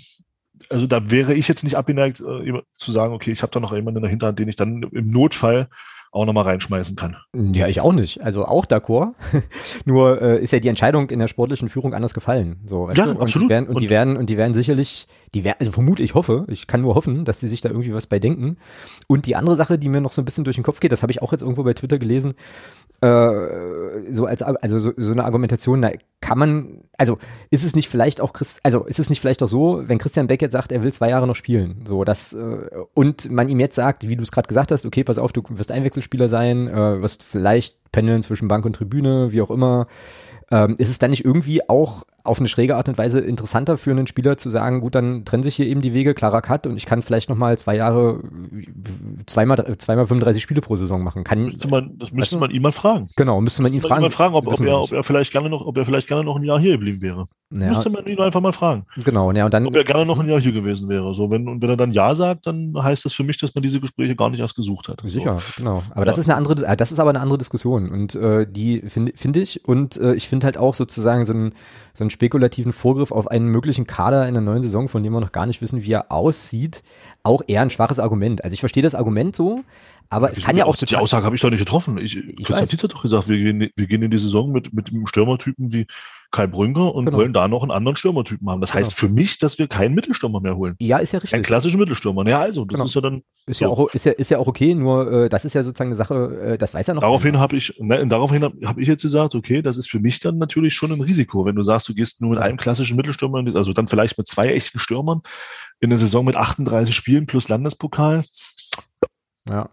Also 0.70 0.86
da 0.86 1.10
wäre 1.10 1.34
ich 1.34 1.48
jetzt 1.48 1.64
nicht 1.64 1.76
abgeneigt, 1.76 2.22
äh, 2.22 2.62
zu 2.76 2.92
sagen, 2.92 3.14
okay, 3.14 3.32
ich 3.32 3.42
habe 3.42 3.52
da 3.52 3.60
noch 3.60 3.74
jemanden 3.74 3.98
in 3.98 4.04
der 4.04 4.12
Hinterhand, 4.12 4.38
den 4.38 4.48
ich 4.48 4.56
dann 4.56 4.84
im 4.84 5.10
Notfall 5.10 5.70
auch 6.14 6.26
nochmal 6.26 6.44
reinschmeißen 6.44 6.96
kann. 6.98 7.16
Ja, 7.56 7.68
ich 7.68 7.80
auch 7.80 7.94
nicht. 7.94 8.22
Also 8.22 8.46
auch 8.46 8.66
d'accord. 8.66 9.14
Nur 9.86 10.22
äh, 10.22 10.44
ist 10.44 10.52
ja 10.52 10.60
die 10.60 10.68
Entscheidung 10.68 11.10
in 11.10 11.20
der 11.20 11.28
sportlichen 11.30 11.70
Führung 11.70 11.94
anders 11.94 12.14
gefallen. 12.14 12.60
So, 12.66 12.90
Ja, 12.90 13.06
du? 13.06 13.12
Und 13.12 13.22
absolut. 13.22 13.46
Die 13.50 13.50
werden, 13.54 13.68
und, 13.70 13.76
Und- 13.76 13.82
die 13.82 13.90
werden 13.90 14.18
und 14.18 14.30
die 14.30 14.36
werden 14.38 14.54
sicherlich, 14.54 15.08
die 15.34 15.44
werden, 15.46 15.56
also 15.60 15.72
vermute 15.72 16.04
ich 16.04 16.14
hoffe, 16.14 16.46
ich 16.50 16.68
kann 16.68 16.82
nur 16.82 16.96
hoffen, 16.96 17.24
dass 17.24 17.40
sie 17.40 17.48
sich 17.48 17.62
da 17.62 17.70
irgendwie 17.70 17.94
was 17.94 18.08
bei 18.08 18.20
denken. 18.20 18.58
Und 19.08 19.26
die 19.26 19.38
andere 19.38 19.56
Sache, 19.56 19.80
die 19.80 19.88
mir 19.88 20.02
noch 20.02 20.12
so 20.12 20.22
ein 20.22 20.26
bisschen 20.26 20.44
durch 20.44 20.56
den 20.58 20.64
Kopf 20.66 20.82
geht, 20.82 20.92
das 20.92 21.02
habe 21.02 21.14
ich 21.14 21.22
auch 21.22 21.32
jetzt 21.32 21.42
irgendwo 21.44 21.64
bei 21.64 21.74
Twitter 21.74 21.98
gelesen, 21.98 22.34
äh, 23.02 24.12
so 24.12 24.26
als 24.26 24.44
also 24.44 24.80
so, 24.80 24.94
so 24.96 25.12
eine 25.12 25.26
Argumentation, 25.26 25.80
na, 25.80 25.92
kann 26.22 26.38
man, 26.38 26.84
also 26.98 27.18
ist 27.50 27.64
es 27.64 27.76
nicht 27.76 27.90
vielleicht 27.90 28.22
auch 28.22 28.32
Chris, 28.32 28.60
also 28.64 28.86
ist 28.86 29.00
es 29.00 29.10
nicht 29.10 29.20
vielleicht 29.20 29.42
auch 29.42 29.48
so, 29.48 29.82
wenn 29.88 29.98
Christian 29.98 30.28
Beck 30.28 30.42
jetzt 30.42 30.54
sagt, 30.54 30.72
er 30.72 30.84
will 30.84 30.94
zwei 30.94 31.10
Jahre 31.10 31.26
noch 31.26 31.36
spielen, 31.36 31.84
so 31.86 32.04
das 32.04 32.34
äh, 32.34 32.58
und 32.94 33.32
man 33.32 33.50
ihm 33.50 33.60
jetzt 33.60 33.76
sagt, 33.76 34.08
wie 34.08 34.16
du 34.16 34.22
es 34.22 34.32
gerade 34.32 34.48
gesagt 34.48 34.72
hast, 34.72 34.86
okay, 34.86 35.04
pass 35.04 35.18
auf, 35.18 35.34
du 35.34 35.42
wirst 35.50 35.72
Einwechselspieler 35.72 36.30
sein, 36.30 36.68
äh, 36.68 37.02
wirst 37.02 37.24
vielleicht 37.24 37.78
pendeln 37.92 38.22
zwischen 38.22 38.48
Bank 38.48 38.66
und 38.66 38.76
Tribüne, 38.76 39.32
wie 39.32 39.42
auch 39.42 39.52
immer. 39.52 39.88
Ähm, 40.52 40.76
ist 40.78 40.90
es 40.90 41.00
dann 41.00 41.12
nicht 41.12 41.24
irgendwie 41.26 41.68
auch 41.70 42.04
auf 42.24 42.38
eine 42.40 42.48
schräge 42.50 42.76
Art 42.76 42.88
und 42.90 42.98
Weise 42.98 43.20
interessanter 43.20 43.78
für 43.78 43.90
einen 43.92 44.06
Spieler 44.06 44.38
zu 44.38 44.50
sagen, 44.52 44.82
gut, 44.82 44.94
dann 44.96 45.26
trennen 45.26 45.42
sich 45.44 45.56
hier 45.56 45.66
eben 45.66 45.82
die 45.82 45.94
Wege, 45.94 46.14
klarer 46.14 46.42
Cut 46.42 46.68
und 46.68 46.76
ich 46.78 46.86
kann 46.86 47.02
vielleicht 47.02 47.30
nochmal 47.30 47.58
zwei 47.58 47.76
Jahre, 47.78 48.20
zweimal, 49.26 49.58
zweimal 49.78 50.06
35 50.06 50.42
Spiele 50.42 50.62
pro 50.62 50.76
Saison 50.76 51.04
machen. 51.04 51.24
Kann, 51.24 51.44
Müsste 51.46 51.68
man, 51.68 51.98
das 51.98 52.12
müsste 52.12 52.38
man 52.38 52.52
ihn 52.52 52.62
mal 52.62 52.72
fragen. 52.72 53.08
genau, 53.16 53.42
müsste 53.42 53.64
man 53.64 53.74
ihn 53.74 53.82
fragen. 53.82 54.02
Mal 54.02 54.10
fragen, 54.12 54.36
ob, 54.36 54.48
ob, 54.48 54.60
er, 54.62 54.80
ob 54.82 54.92
er 54.92 55.04
vielleicht 55.04 55.32
gerne 55.32 55.50
noch, 55.50 55.66
ob 55.66 55.78
er 55.78 55.86
vielleicht 55.86 56.08
gerne 56.08 56.24
noch 56.24 56.36
ein 56.36 56.44
Jahr 56.44 56.60
hier 56.60 56.74
geblieben 56.74 57.02
wäre. 57.02 57.26
ja, 57.52 57.70
Müsste 57.70 57.90
man 57.90 58.06
ihn 58.06 58.20
einfach 58.20 58.42
mal 58.42 58.52
fragen. 58.54 58.86
genau, 59.04 59.32
ja, 59.32 59.46
und 59.46 59.54
dann, 59.54 59.66
Ob 59.68 59.76
er 59.76 59.84
gerne 59.84 60.06
noch 60.06 60.20
ein 60.20 60.28
Jahr 60.30 60.40
hier 60.42 60.52
gewesen 60.52 60.90
wäre. 60.90 61.14
So, 61.16 61.32
wenn, 61.32 61.48
und 61.48 61.62
wenn 61.62 61.70
er 61.70 61.78
dann 61.78 61.92
Ja 61.92 62.14
sagt, 62.16 62.48
dann 62.48 62.74
heißt 62.78 63.06
das 63.06 63.14
für 63.14 63.24
mich, 63.24 63.38
dass 63.40 63.56
man 63.56 63.62
diese 63.62 63.80
Gespräche 63.80 64.16
gar 64.16 64.30
nicht 64.30 64.40
erst 64.40 64.56
gesucht 64.56 64.88
hat. 64.90 65.02
Sicher, 65.06 65.40
genau. 65.58 65.82
Aber 65.96 66.06
das 66.06 66.18
Ja. 66.18 66.22
ist 66.22 66.30
eine 66.30 66.36
andere, 66.38 66.66
äh, 66.66 66.78
das 66.78 66.92
ist 66.92 67.00
aber 67.00 67.10
eine 67.10 67.20
andere 67.20 67.38
Diskussion 67.38 67.90
und 67.90 68.16
äh, 68.16 68.46
die 68.50 68.82
finde 68.88 69.14
finde 69.16 69.40
ich 69.42 69.66
und 69.68 69.98
äh, 69.98 70.14
ich 70.14 70.28
finde 70.30 70.41
halt 70.44 70.58
auch 70.58 70.74
sozusagen 70.74 71.26
so 71.26 71.34
einen 71.34 71.54
so 71.94 72.04
einen 72.04 72.10
spekulativen 72.10 72.72
Vorgriff 72.72 73.12
auf 73.12 73.30
einen 73.30 73.48
möglichen 73.48 73.86
Kader 73.86 74.28
in 74.28 74.34
der 74.34 74.42
neuen 74.42 74.64
Saison, 74.64 74.88
von 74.88 75.04
dem 75.04 75.14
wir 75.14 75.20
noch 75.20 75.32
gar 75.34 75.46
nicht 75.46 75.62
wissen, 75.62 75.84
wie 75.84 75.92
er 75.92 76.12
aussieht, 76.12 76.84
auch 77.24 77.42
eher 77.48 77.62
ein 77.62 77.70
schwaches 77.70 78.00
Argument. 78.00 78.44
Also 78.44 78.54
ich 78.54 78.62
verstehe 78.62 78.84
das 78.84 78.96
Argument 78.96 79.36
so, 79.36 79.62
aber 80.12 80.30
es 80.30 80.38
Wieso? 80.38 80.46
kann 80.46 80.58
ja 80.58 80.66
auch 80.66 80.76
Die 80.76 80.96
Aussage 80.96 81.26
habe 81.26 81.36
ich 81.36 81.42
doch 81.42 81.50
nicht 81.50 81.60
getroffen. 81.60 81.98
Ich, 81.98 82.14
Christian 82.36 82.60
weiß. 82.62 82.70
Tietz 82.70 82.84
hat 82.84 82.94
doch 82.94 83.02
gesagt, 83.02 83.28
wir 83.30 83.38
gehen, 83.38 83.70
wir 83.76 83.88
gehen 83.88 84.04
in 84.04 84.12
die 84.12 84.18
Saison 84.20 84.52
mit, 84.52 84.74
mit 84.74 84.90
einem 84.90 85.08
Stürmertypen 85.08 85.72
wie 85.74 85.88
Kai 86.32 86.48
Brünker 86.48 86.94
und 86.94 87.06
Genau. 87.06 87.18
wollen 87.18 87.34
da 87.34 87.48
noch 87.48 87.62
einen 87.62 87.72
anderen 87.72 87.96
Stürmertypen 87.96 88.50
haben. 88.50 88.62
Das 88.62 88.74
heißt 88.74 88.94
für 88.94 89.10
mich, 89.10 89.38
dass 89.40 89.58
wir 89.58 89.68
keinen 89.68 89.96
Mittelstürmer 89.96 90.40
mehr 90.42 90.56
holen. 90.56 90.76
ja, 90.80 90.98
ist 90.98 91.12
ja 91.14 91.20
richtig. 91.20 91.44
klassischen 91.44 91.80
Mittelstürmer. 91.80 92.28
Ja, 92.30 92.40
also, 92.42 92.64
das 92.66 92.74
Genau. 92.76 92.86
ist 92.86 92.94
ja 92.96 93.02
dann, 93.02 93.22
Ist 93.48 93.60
ja, 93.62 93.68
so. 93.68 93.74
auch, 93.74 93.94
ist, 93.94 94.06
ja, 94.06 94.12
ist 94.14 94.32
ja 94.32 94.38
auch 94.38 94.48
okay, 94.48 94.76
nur 94.76 95.12
äh, 95.12 95.30
das 95.30 95.44
ist 95.46 95.56
ja 95.56 95.64
sozusagen 95.64 95.90
eine 95.90 95.96
Sache, 95.96 96.40
äh, 96.54 96.58
das 96.58 96.74
weiß 96.74 96.90
er 96.90 96.94
noch. 96.96 97.02
daraufhin 97.02 97.40
habe 97.40 97.56
ich, 97.56 97.74
ne, 97.80 98.06
daraufhin 98.08 98.44
habe 98.44 98.56
hab 98.66 98.78
ich 98.78 98.88
jetzt 98.88 99.02
gesagt, 99.02 99.34
okay, 99.36 99.62
das 99.62 99.78
ist 99.78 99.90
für 99.90 100.00
mich 100.00 100.20
dann 100.20 100.38
natürlich 100.38 100.74
schon 100.74 100.92
ein 100.92 101.02
Risiko, 101.02 101.46
wenn 101.46 101.56
du 101.56 101.64
sagst, 101.64 101.88
du 101.90 101.94
gehst 101.94 102.22
nur 102.22 102.30
mit 102.32 102.40
Ja. 102.40 102.46
einem 102.46 102.58
klassischen 102.58 102.96
Mittelstürmer, 102.98 103.44
also 103.56 103.74
dann 103.74 103.88
vielleicht 103.88 104.18
mit 104.18 104.28
zwei 104.28 104.50
echten 104.54 104.80
Stürmern 104.80 105.22
in 105.80 105.90
eine 105.90 105.98
Saison 105.98 106.24
mit 106.26 106.36
38 106.38 106.94
Spielen 106.96 107.26
plus 107.28 107.48
Landespokal. 107.50 108.24
Ja, 109.50 109.70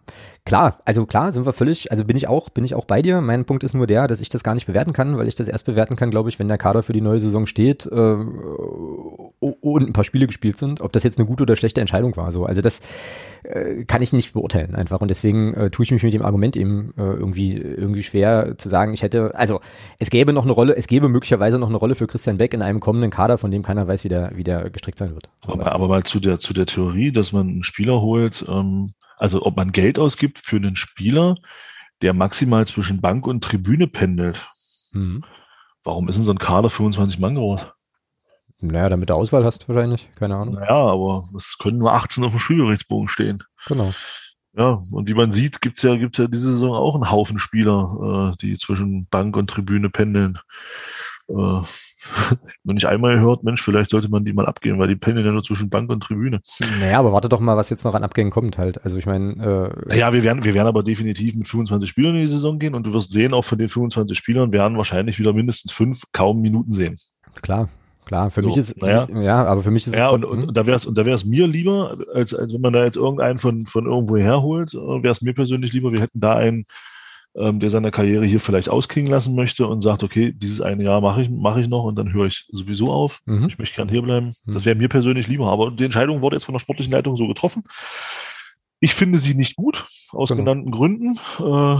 klar, 0.49 0.78
also 0.85 1.07
klar 1.07 1.33
sind 1.33 1.47
wir 1.47 1.52
völlig, 1.52 1.90
also 1.90 2.05
bin 2.05 2.17
ich 2.17 2.28
auch, 2.28 2.49
bin 2.49 2.64
ich 2.64 2.75
auch 2.75 2.85
bei 2.85 3.02
dir. 3.02 3.21
Mein 3.21 3.45
Punkt 3.45 3.62
ist 3.62 3.75
nur 3.75 3.87
der, 3.87 4.07
dass 4.07 4.21
ich 4.21 4.28
das 4.28 4.43
gar 4.43 4.55
nicht 4.55 4.67
bewerten 4.67 4.93
kann, 4.93 5.17
weil 5.17 5.28
ich 5.28 5.34
das 5.34 5.49
erst 5.49 5.65
bewerten 5.65 5.97
kann, 5.97 6.11
glaube 6.11 6.28
ich, 6.28 6.39
wenn 6.39 6.49
der 6.49 6.58
Kader 6.58 6.82
für 6.82 6.93
die 6.93 7.00
neue 7.00 7.21
Saison 7.21 7.47
steht 7.47 7.87
äh, 7.87 8.17
und 9.41 9.89
ein 9.89 9.93
paar 9.93 10.04
Spiele 10.04 10.26
gespielt 10.26 10.56
sind, 10.56 10.80
ob 10.80 10.93
das 10.93 11.04
jetzt 11.04 11.19
eine 11.19 11.26
gute 11.26 11.45
oder 11.45 11.56
schlechte 11.56 11.80
Entscheidung 11.80 12.17
war. 12.17 12.32
So, 12.32 12.45
also 12.45 12.61
das 12.61 12.80
äh, 13.45 13.84
kann 13.84 14.02
ich 14.02 14.13
nicht 14.13 14.32
beurteilen 14.32 14.75
einfach 14.75 15.00
und 15.00 15.08
deswegen 15.08 15.54
äh, 15.54 15.71
tue 15.71 15.84
ich 15.84 15.91
mich 15.93 16.02
mit 16.02 16.15
dem 16.15 16.23
Argument 16.23 16.56
eben 16.56 16.93
äh, 16.97 17.02
irgendwie 17.02 17.56
irgendwie 17.56 18.02
schwer 18.02 18.56
zu 18.58 18.69
sagen, 18.69 18.95
ich 18.95 19.02
hätte, 19.02 19.34
also 19.34 19.61
es 19.99 20.11
gäbe 20.11 20.32
noch 20.32 20.45
eine 20.45 20.52
Rolle, 20.52 20.76
es 20.76 20.87
gäbe 20.87 21.08
möglicherweise 21.08 21.58
noch 21.58 21.69
eine 21.69 21.76
Rolle 21.76 21.95
für 21.95 22.06
Christian 22.06 22.39
Beck 22.39 22.54
in 22.54 22.63
einem 22.63 22.80
kommenden 22.80 23.11
Kader, 23.11 23.39
von 23.39 23.50
dem 23.50 23.63
keiner 23.63 23.87
weiß, 23.87 24.04
wie 24.04 24.08
der 24.08 24.32
wie 24.34 24.45
der 24.45 24.71
gestrickt 24.71 24.99
sein 24.99 25.15
wird. 25.15 25.28
So, 25.45 25.52
Aber, 25.52 25.73
aber 25.73 25.89
mal 25.89 26.04
zu 26.04 26.21
der, 26.21 26.39
zu 26.39 26.52
der 26.52 26.67
Theorie, 26.67 27.13
dass 27.13 27.32
man 27.32 27.49
einen 27.49 27.63
Spieler 27.63 28.00
holt, 28.00 28.45
ähm, 28.49 28.89
also 29.17 29.43
ob 29.43 29.56
man 29.56 29.73
Geld 29.73 29.99
ausgibt 29.99 30.37
für 30.38 30.56
einen 30.56 30.76
Spieler, 30.76 31.36
der 32.02 32.14
maximal 32.14 32.66
zwischen 32.66 33.00
Bank 33.00 33.26
und 33.26 33.42
Tribüne 33.42 33.86
pendelt. 33.86 34.48
Mhm. 34.92 35.24
Warum 35.84 36.08
ist 36.08 36.16
denn 36.16 36.24
so 36.24 36.32
ein 36.32 36.38
Kader 36.38 36.70
25 36.70 37.18
Mann 37.18 37.34
groß? 37.34 37.66
Naja, 38.60 38.88
damit 38.88 39.08
du 39.08 39.14
Auswahl 39.14 39.44
hast 39.44 39.68
wahrscheinlich, 39.68 40.10
keine 40.16 40.36
Ahnung. 40.36 40.54
Naja, 40.54 40.74
aber 40.74 41.24
es 41.36 41.58
können 41.58 41.78
nur 41.78 41.92
18 41.92 42.24
auf 42.24 42.32
dem 42.32 42.40
Spielberichtsbogen 42.40 43.08
stehen. 43.08 43.42
Genau. 43.66 43.92
Ja, 44.54 44.76
und 44.90 45.08
wie 45.08 45.14
man 45.14 45.30
sieht, 45.30 45.60
gibt's 45.60 45.82
ja, 45.82 45.94
gibt's 45.96 46.18
ja 46.18 46.26
diese 46.26 46.50
Saison 46.52 46.74
auch 46.74 46.94
einen 46.94 47.10
Haufen 47.10 47.38
Spieler, 47.38 48.32
äh, 48.32 48.36
die 48.38 48.56
zwischen 48.56 49.06
Bank 49.06 49.36
und 49.36 49.48
Tribüne 49.48 49.90
pendeln. 49.90 50.38
Äh, 51.28 51.60
nur 52.65 52.75
nicht 52.75 52.87
einmal 52.87 53.17
gehört, 53.17 53.43
Mensch, 53.45 53.63
vielleicht 53.63 53.91
sollte 53.91 54.08
man 54.08 54.25
die 54.25 54.32
mal 54.32 54.47
abgeben, 54.47 54.78
weil 54.78 54.89
die 54.89 54.97
pendeln 54.97 55.26
ja 55.26 55.32
nur 55.32 55.43
zwischen 55.43 55.69
Bank 55.71 55.91
und 55.91 56.02
Tribüne. 56.02 56.41
Naja, 56.80 56.99
aber 56.99 57.13
warte 57.13 57.28
doch 57.28 57.41
mal, 57.41 57.56
was 57.56 57.71
jetzt 57.71 57.84
noch 57.84 57.95
an 57.95 58.04
Abgängen 58.04 58.30
kommt 58.30 58.58
halt. 58.58 58.82
Also 58.84 58.97
ich 58.97 59.06
meine, 59.06 59.73
äh, 59.84 59.89
Naja, 59.89 60.13
wir 60.13 60.23
werden, 60.23 60.45
wir 60.45 60.54
werden 60.54 60.69
aber 60.69 60.82
definitiv 60.82 61.34
mit 61.37 61.49
25 61.49 61.89
Spielern 61.91 62.15
in 62.15 62.23
die 62.23 62.28
Saison 62.28 62.58
gehen 62.58 62.75
und 62.75 62.84
du 62.84 62.93
wirst 62.93 63.11
sehen, 63.13 63.34
auch 63.34 63.45
von 63.45 63.58
den 63.58 63.69
25 63.69 64.17
Spielern 64.17 64.52
werden 64.52 64.76
wahrscheinlich 64.76 65.19
wieder 65.19 65.32
mindestens 65.32 65.73
fünf 65.73 66.02
kaum 66.13 66.41
Minuten 66.41 66.73
sehen. 66.73 66.97
klar, 67.43 67.69
klar. 68.04 68.30
Für 68.30 68.43
So, 68.43 68.49
mich 68.49 68.56
ist, 68.56 68.80
naja. 68.80 69.06
ja, 69.21 69.45
aber 69.45 69.63
für 69.63 69.71
mich 69.71 69.87
ist 69.87 69.97
Ja, 69.97 70.06
es 70.06 70.13
und, 70.13 70.25
und, 70.25 70.43
hm? 70.43 70.49
und 70.49 70.56
da 70.56 70.67
wäre 70.67 70.76
es 70.76 70.87
und 70.87 70.97
da 70.97 71.04
wäre 71.04 71.15
es 71.15 71.25
mir 71.25 71.47
lieber, 71.47 71.97
als, 72.15 72.34
als 72.34 72.52
wenn 72.54 72.61
man 72.61 72.73
da 72.73 72.84
jetzt 72.84 72.97
irgendeinen 72.97 73.39
von, 73.39 73.67
von 73.67 73.87
irgendwo 73.87 74.17
herholt, 74.17 74.73
wäre 74.75 75.11
es 75.11 75.21
mir 75.23 75.34
persönlich 75.34 75.73
lieber, 75.73 75.93
wir 75.93 76.00
hätten 76.00 76.21
da 76.21 76.34
einen, 76.34 76.65
ähm, 77.36 77.60
der 77.60 77.71
seine 77.71 77.91
Karriere 77.91 78.26
hier 78.26 78.41
vielleicht 78.41 78.69
ausklingen 78.69 79.10
lassen 79.10 79.34
möchte 79.34 79.67
und 79.67 79.80
sagt, 79.80 80.02
okay, 80.02 80.32
dieses 80.34 80.60
eine 80.60 80.84
Jahr 80.84 81.00
mache 81.00 81.23
ich, 81.23 81.30
mache 81.30 81.60
ich 81.60 81.69
noch 81.69 81.84
und 81.84 81.97
dann 81.97 82.12
höre 82.12 82.26
ich 82.26 82.47
sowieso 82.50 82.91
auf. 82.93 83.21
Mhm. 83.26 83.47
Ich 83.49 83.58
möchte 83.58 83.76
gern 83.76 83.88
hierbleiben. 83.88 84.32
Mhm. 84.45 84.52
Das 84.52 84.64
wäre 84.64 84.76
mir 84.76 84.88
persönlich 84.88 85.28
lieber. 85.28 85.50
Aber 85.50 85.71
die 85.71 85.84
Entscheidung 85.84 86.21
wurde 86.23 86.36
jetzt 86.36 86.45
von 86.45 86.54
der 86.54 86.60
sportlichen 86.60 86.93
Leitung 86.93 87.17
so 87.17 87.28
getroffen. 87.28 87.64
Ich 88.80 88.95
finde 88.95 89.19
sie 89.19 89.34
nicht 89.34 89.56
gut, 89.56 89.84
aus 90.12 90.28
Genau. 90.28 90.43
genannten 90.43 90.71
Gründen. 90.71 91.19
Äh, 91.41 91.76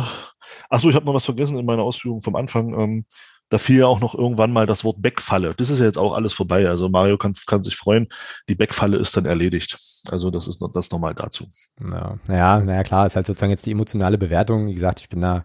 achso, 0.69 0.89
ich 0.91 0.95
habe 0.97 1.07
noch 1.07 1.15
was 1.15 1.25
vergessen 1.25 1.59
in 1.59 1.67
meiner 1.67 1.83
Ausführung 1.83 2.21
vom 2.23 2.35
Anfang. 2.37 2.75
Ähm, 2.79 3.05
da 3.51 3.59
fiel 3.59 3.79
ja 3.79 3.87
auch 3.87 4.01
noch 4.01 4.15
irgendwann 4.15 4.53
mal 4.53 4.67
das 4.67 4.85
Wort 4.85 5.01
Backfalle. 5.01 5.55
Das 5.55 5.71
ist 5.71 5.81
ja 5.81 5.87
jetzt 5.87 5.99
auch 5.99 6.13
alles 6.13 6.33
vorbei. 6.33 6.69
Also 6.69 6.89
Mario 6.89 7.17
kann, 7.17 7.35
kann 7.47 7.63
sich 7.63 7.77
freuen. 7.77 8.09
Die 8.49 8.55
Backfalle 8.55 8.99
ist 8.99 9.17
dann 9.17 9.25
erledigt. 9.25 9.77
Also 10.11 10.31
das 10.31 10.47
ist 10.47 10.63
das 10.75 10.91
nochmal 10.91 11.15
dazu. 11.15 11.47
Ja, 11.93 12.17
naja, 12.29 12.61
naja, 12.61 12.83
klar, 12.83 13.07
ist 13.07 13.17
halt 13.17 13.27
sozusagen 13.27 13.51
jetzt 13.51 13.65
die 13.67 13.73
emotionale 13.73 14.19
Bewertung. 14.19 14.67
Wie 14.69 14.75
gesagt, 14.75 15.01
ich 15.01 15.09
bin 15.09 15.21
da, 15.23 15.45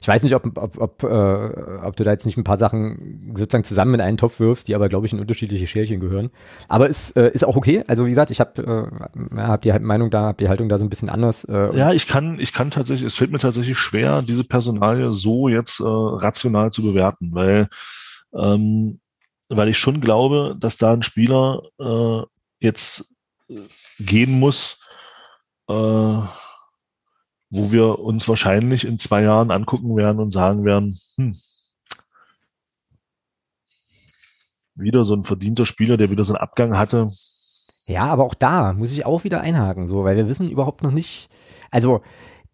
ich 0.00 0.08
weiß 0.08 0.22
nicht, 0.22 0.34
ob, 0.34 0.56
ob, 0.56 0.78
ob, 0.78 1.02
äh, 1.02 1.06
ob 1.06 1.96
du 1.96 2.04
da 2.04 2.10
jetzt 2.10 2.26
nicht 2.26 2.36
ein 2.36 2.44
paar 2.44 2.56
Sachen 2.56 3.32
sozusagen 3.34 3.64
zusammen 3.64 3.94
in 3.94 4.00
einen 4.00 4.16
Topf 4.16 4.40
wirfst, 4.40 4.68
die 4.68 4.74
aber, 4.74 4.88
glaube 4.88 5.06
ich, 5.06 5.12
in 5.12 5.20
unterschiedliche 5.20 5.66
Schälchen 5.66 6.00
gehören. 6.00 6.30
Aber 6.68 6.88
ist, 6.88 7.16
äh, 7.16 7.30
ist 7.30 7.44
auch 7.44 7.56
okay. 7.56 7.84
Also 7.86 8.06
wie 8.06 8.10
gesagt, 8.10 8.30
ich 8.30 8.40
habe 8.40 8.90
äh, 9.34 9.38
hab 9.40 9.62
die 9.62 9.72
Meinung 9.78 10.10
da, 10.10 10.22
hab 10.22 10.38
die 10.38 10.48
Haltung 10.48 10.68
da 10.68 10.78
so 10.78 10.84
ein 10.84 10.88
bisschen 10.88 11.08
anders. 11.08 11.44
Äh, 11.44 11.76
Ja, 11.76 11.92
ich 11.92 12.06
kann, 12.06 12.38
ich 12.40 12.52
kann 12.52 12.70
tatsächlich, 12.70 13.06
es 13.06 13.14
fällt 13.14 13.32
mir 13.32 13.38
tatsächlich 13.38 13.78
schwer, 13.78 14.22
diese 14.22 14.44
Personalie 14.44 15.12
so 15.12 15.48
jetzt 15.48 15.80
äh, 15.80 15.84
rational 15.84 16.70
zu 16.72 16.82
bewerten, 16.82 17.30
weil, 17.32 17.68
ähm, 18.34 19.00
weil 19.48 19.68
ich 19.68 19.78
schon 19.78 20.00
glaube, 20.00 20.56
dass 20.58 20.76
da 20.76 20.92
ein 20.92 21.02
Spieler 21.02 21.62
äh, 21.80 22.22
jetzt 22.60 23.10
äh, 23.48 23.60
gehen 23.98 24.32
muss, 24.38 24.78
äh, 25.68 26.18
wo 27.50 27.72
wir 27.72 27.98
uns 27.98 28.28
wahrscheinlich 28.28 28.84
in 28.84 28.98
zwei 28.98 29.22
Jahren 29.22 29.50
angucken 29.50 29.96
werden 29.96 30.20
und 30.20 30.30
sagen 30.30 30.64
werden, 30.64 30.98
hm, 31.16 31.34
wieder 34.74 35.04
so 35.04 35.14
ein 35.14 35.24
verdienter 35.24 35.66
Spieler, 35.66 35.96
der 35.96 36.10
wieder 36.10 36.24
so 36.24 36.34
einen 36.34 36.42
Abgang 36.42 36.76
hatte. 36.76 37.08
Ja, 37.86 38.04
aber 38.04 38.24
auch 38.24 38.34
da 38.34 38.74
muss 38.74 38.92
ich 38.92 39.06
auch 39.06 39.24
wieder 39.24 39.40
einhaken, 39.40 39.88
so, 39.88 40.04
weil 40.04 40.16
wir 40.16 40.28
wissen 40.28 40.50
überhaupt 40.50 40.82
noch 40.82 40.90
nicht, 40.92 41.28
also 41.70 42.02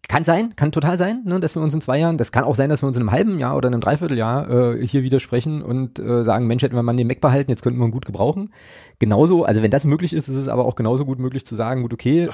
kann 0.07 0.23
sein, 0.23 0.55
kann 0.55 0.71
total 0.71 0.97
sein, 0.97 1.21
ne, 1.25 1.39
dass 1.39 1.55
wir 1.55 1.61
uns 1.61 1.73
in 1.73 1.81
zwei 1.81 1.99
Jahren, 1.99 2.17
das 2.17 2.31
kann 2.31 2.43
auch 2.43 2.55
sein, 2.55 2.69
dass 2.69 2.83
wir 2.83 2.87
uns 2.87 2.97
in 2.97 3.03
einem 3.03 3.11
halben 3.11 3.39
Jahr 3.39 3.55
oder 3.57 3.67
einem 3.67 3.81
Dreivierteljahr 3.81 4.75
äh, 4.75 4.87
hier 4.87 5.03
widersprechen 5.03 5.61
und 5.61 5.99
äh, 5.99 6.23
sagen, 6.23 6.47
Mensch, 6.47 6.63
hätten 6.63 6.75
wir 6.75 6.83
mal 6.83 6.95
den 6.95 7.07
Mac 7.07 7.21
behalten, 7.21 7.49
jetzt 7.51 7.63
könnten 7.63 7.79
wir 7.79 7.85
ihn 7.85 7.91
gut 7.91 8.05
gebrauchen. 8.05 8.49
Genauso, 8.99 9.43
also 9.45 9.61
wenn 9.61 9.71
das 9.71 9.85
möglich 9.85 10.13
ist, 10.13 10.27
ist 10.27 10.35
es 10.35 10.47
aber 10.47 10.65
auch 10.65 10.75
genauso 10.75 11.05
gut 11.05 11.19
möglich 11.19 11.45
zu 11.45 11.55
sagen, 11.55 11.81
gut, 11.81 11.93
okay, 11.93 12.23
äh, 12.25 12.27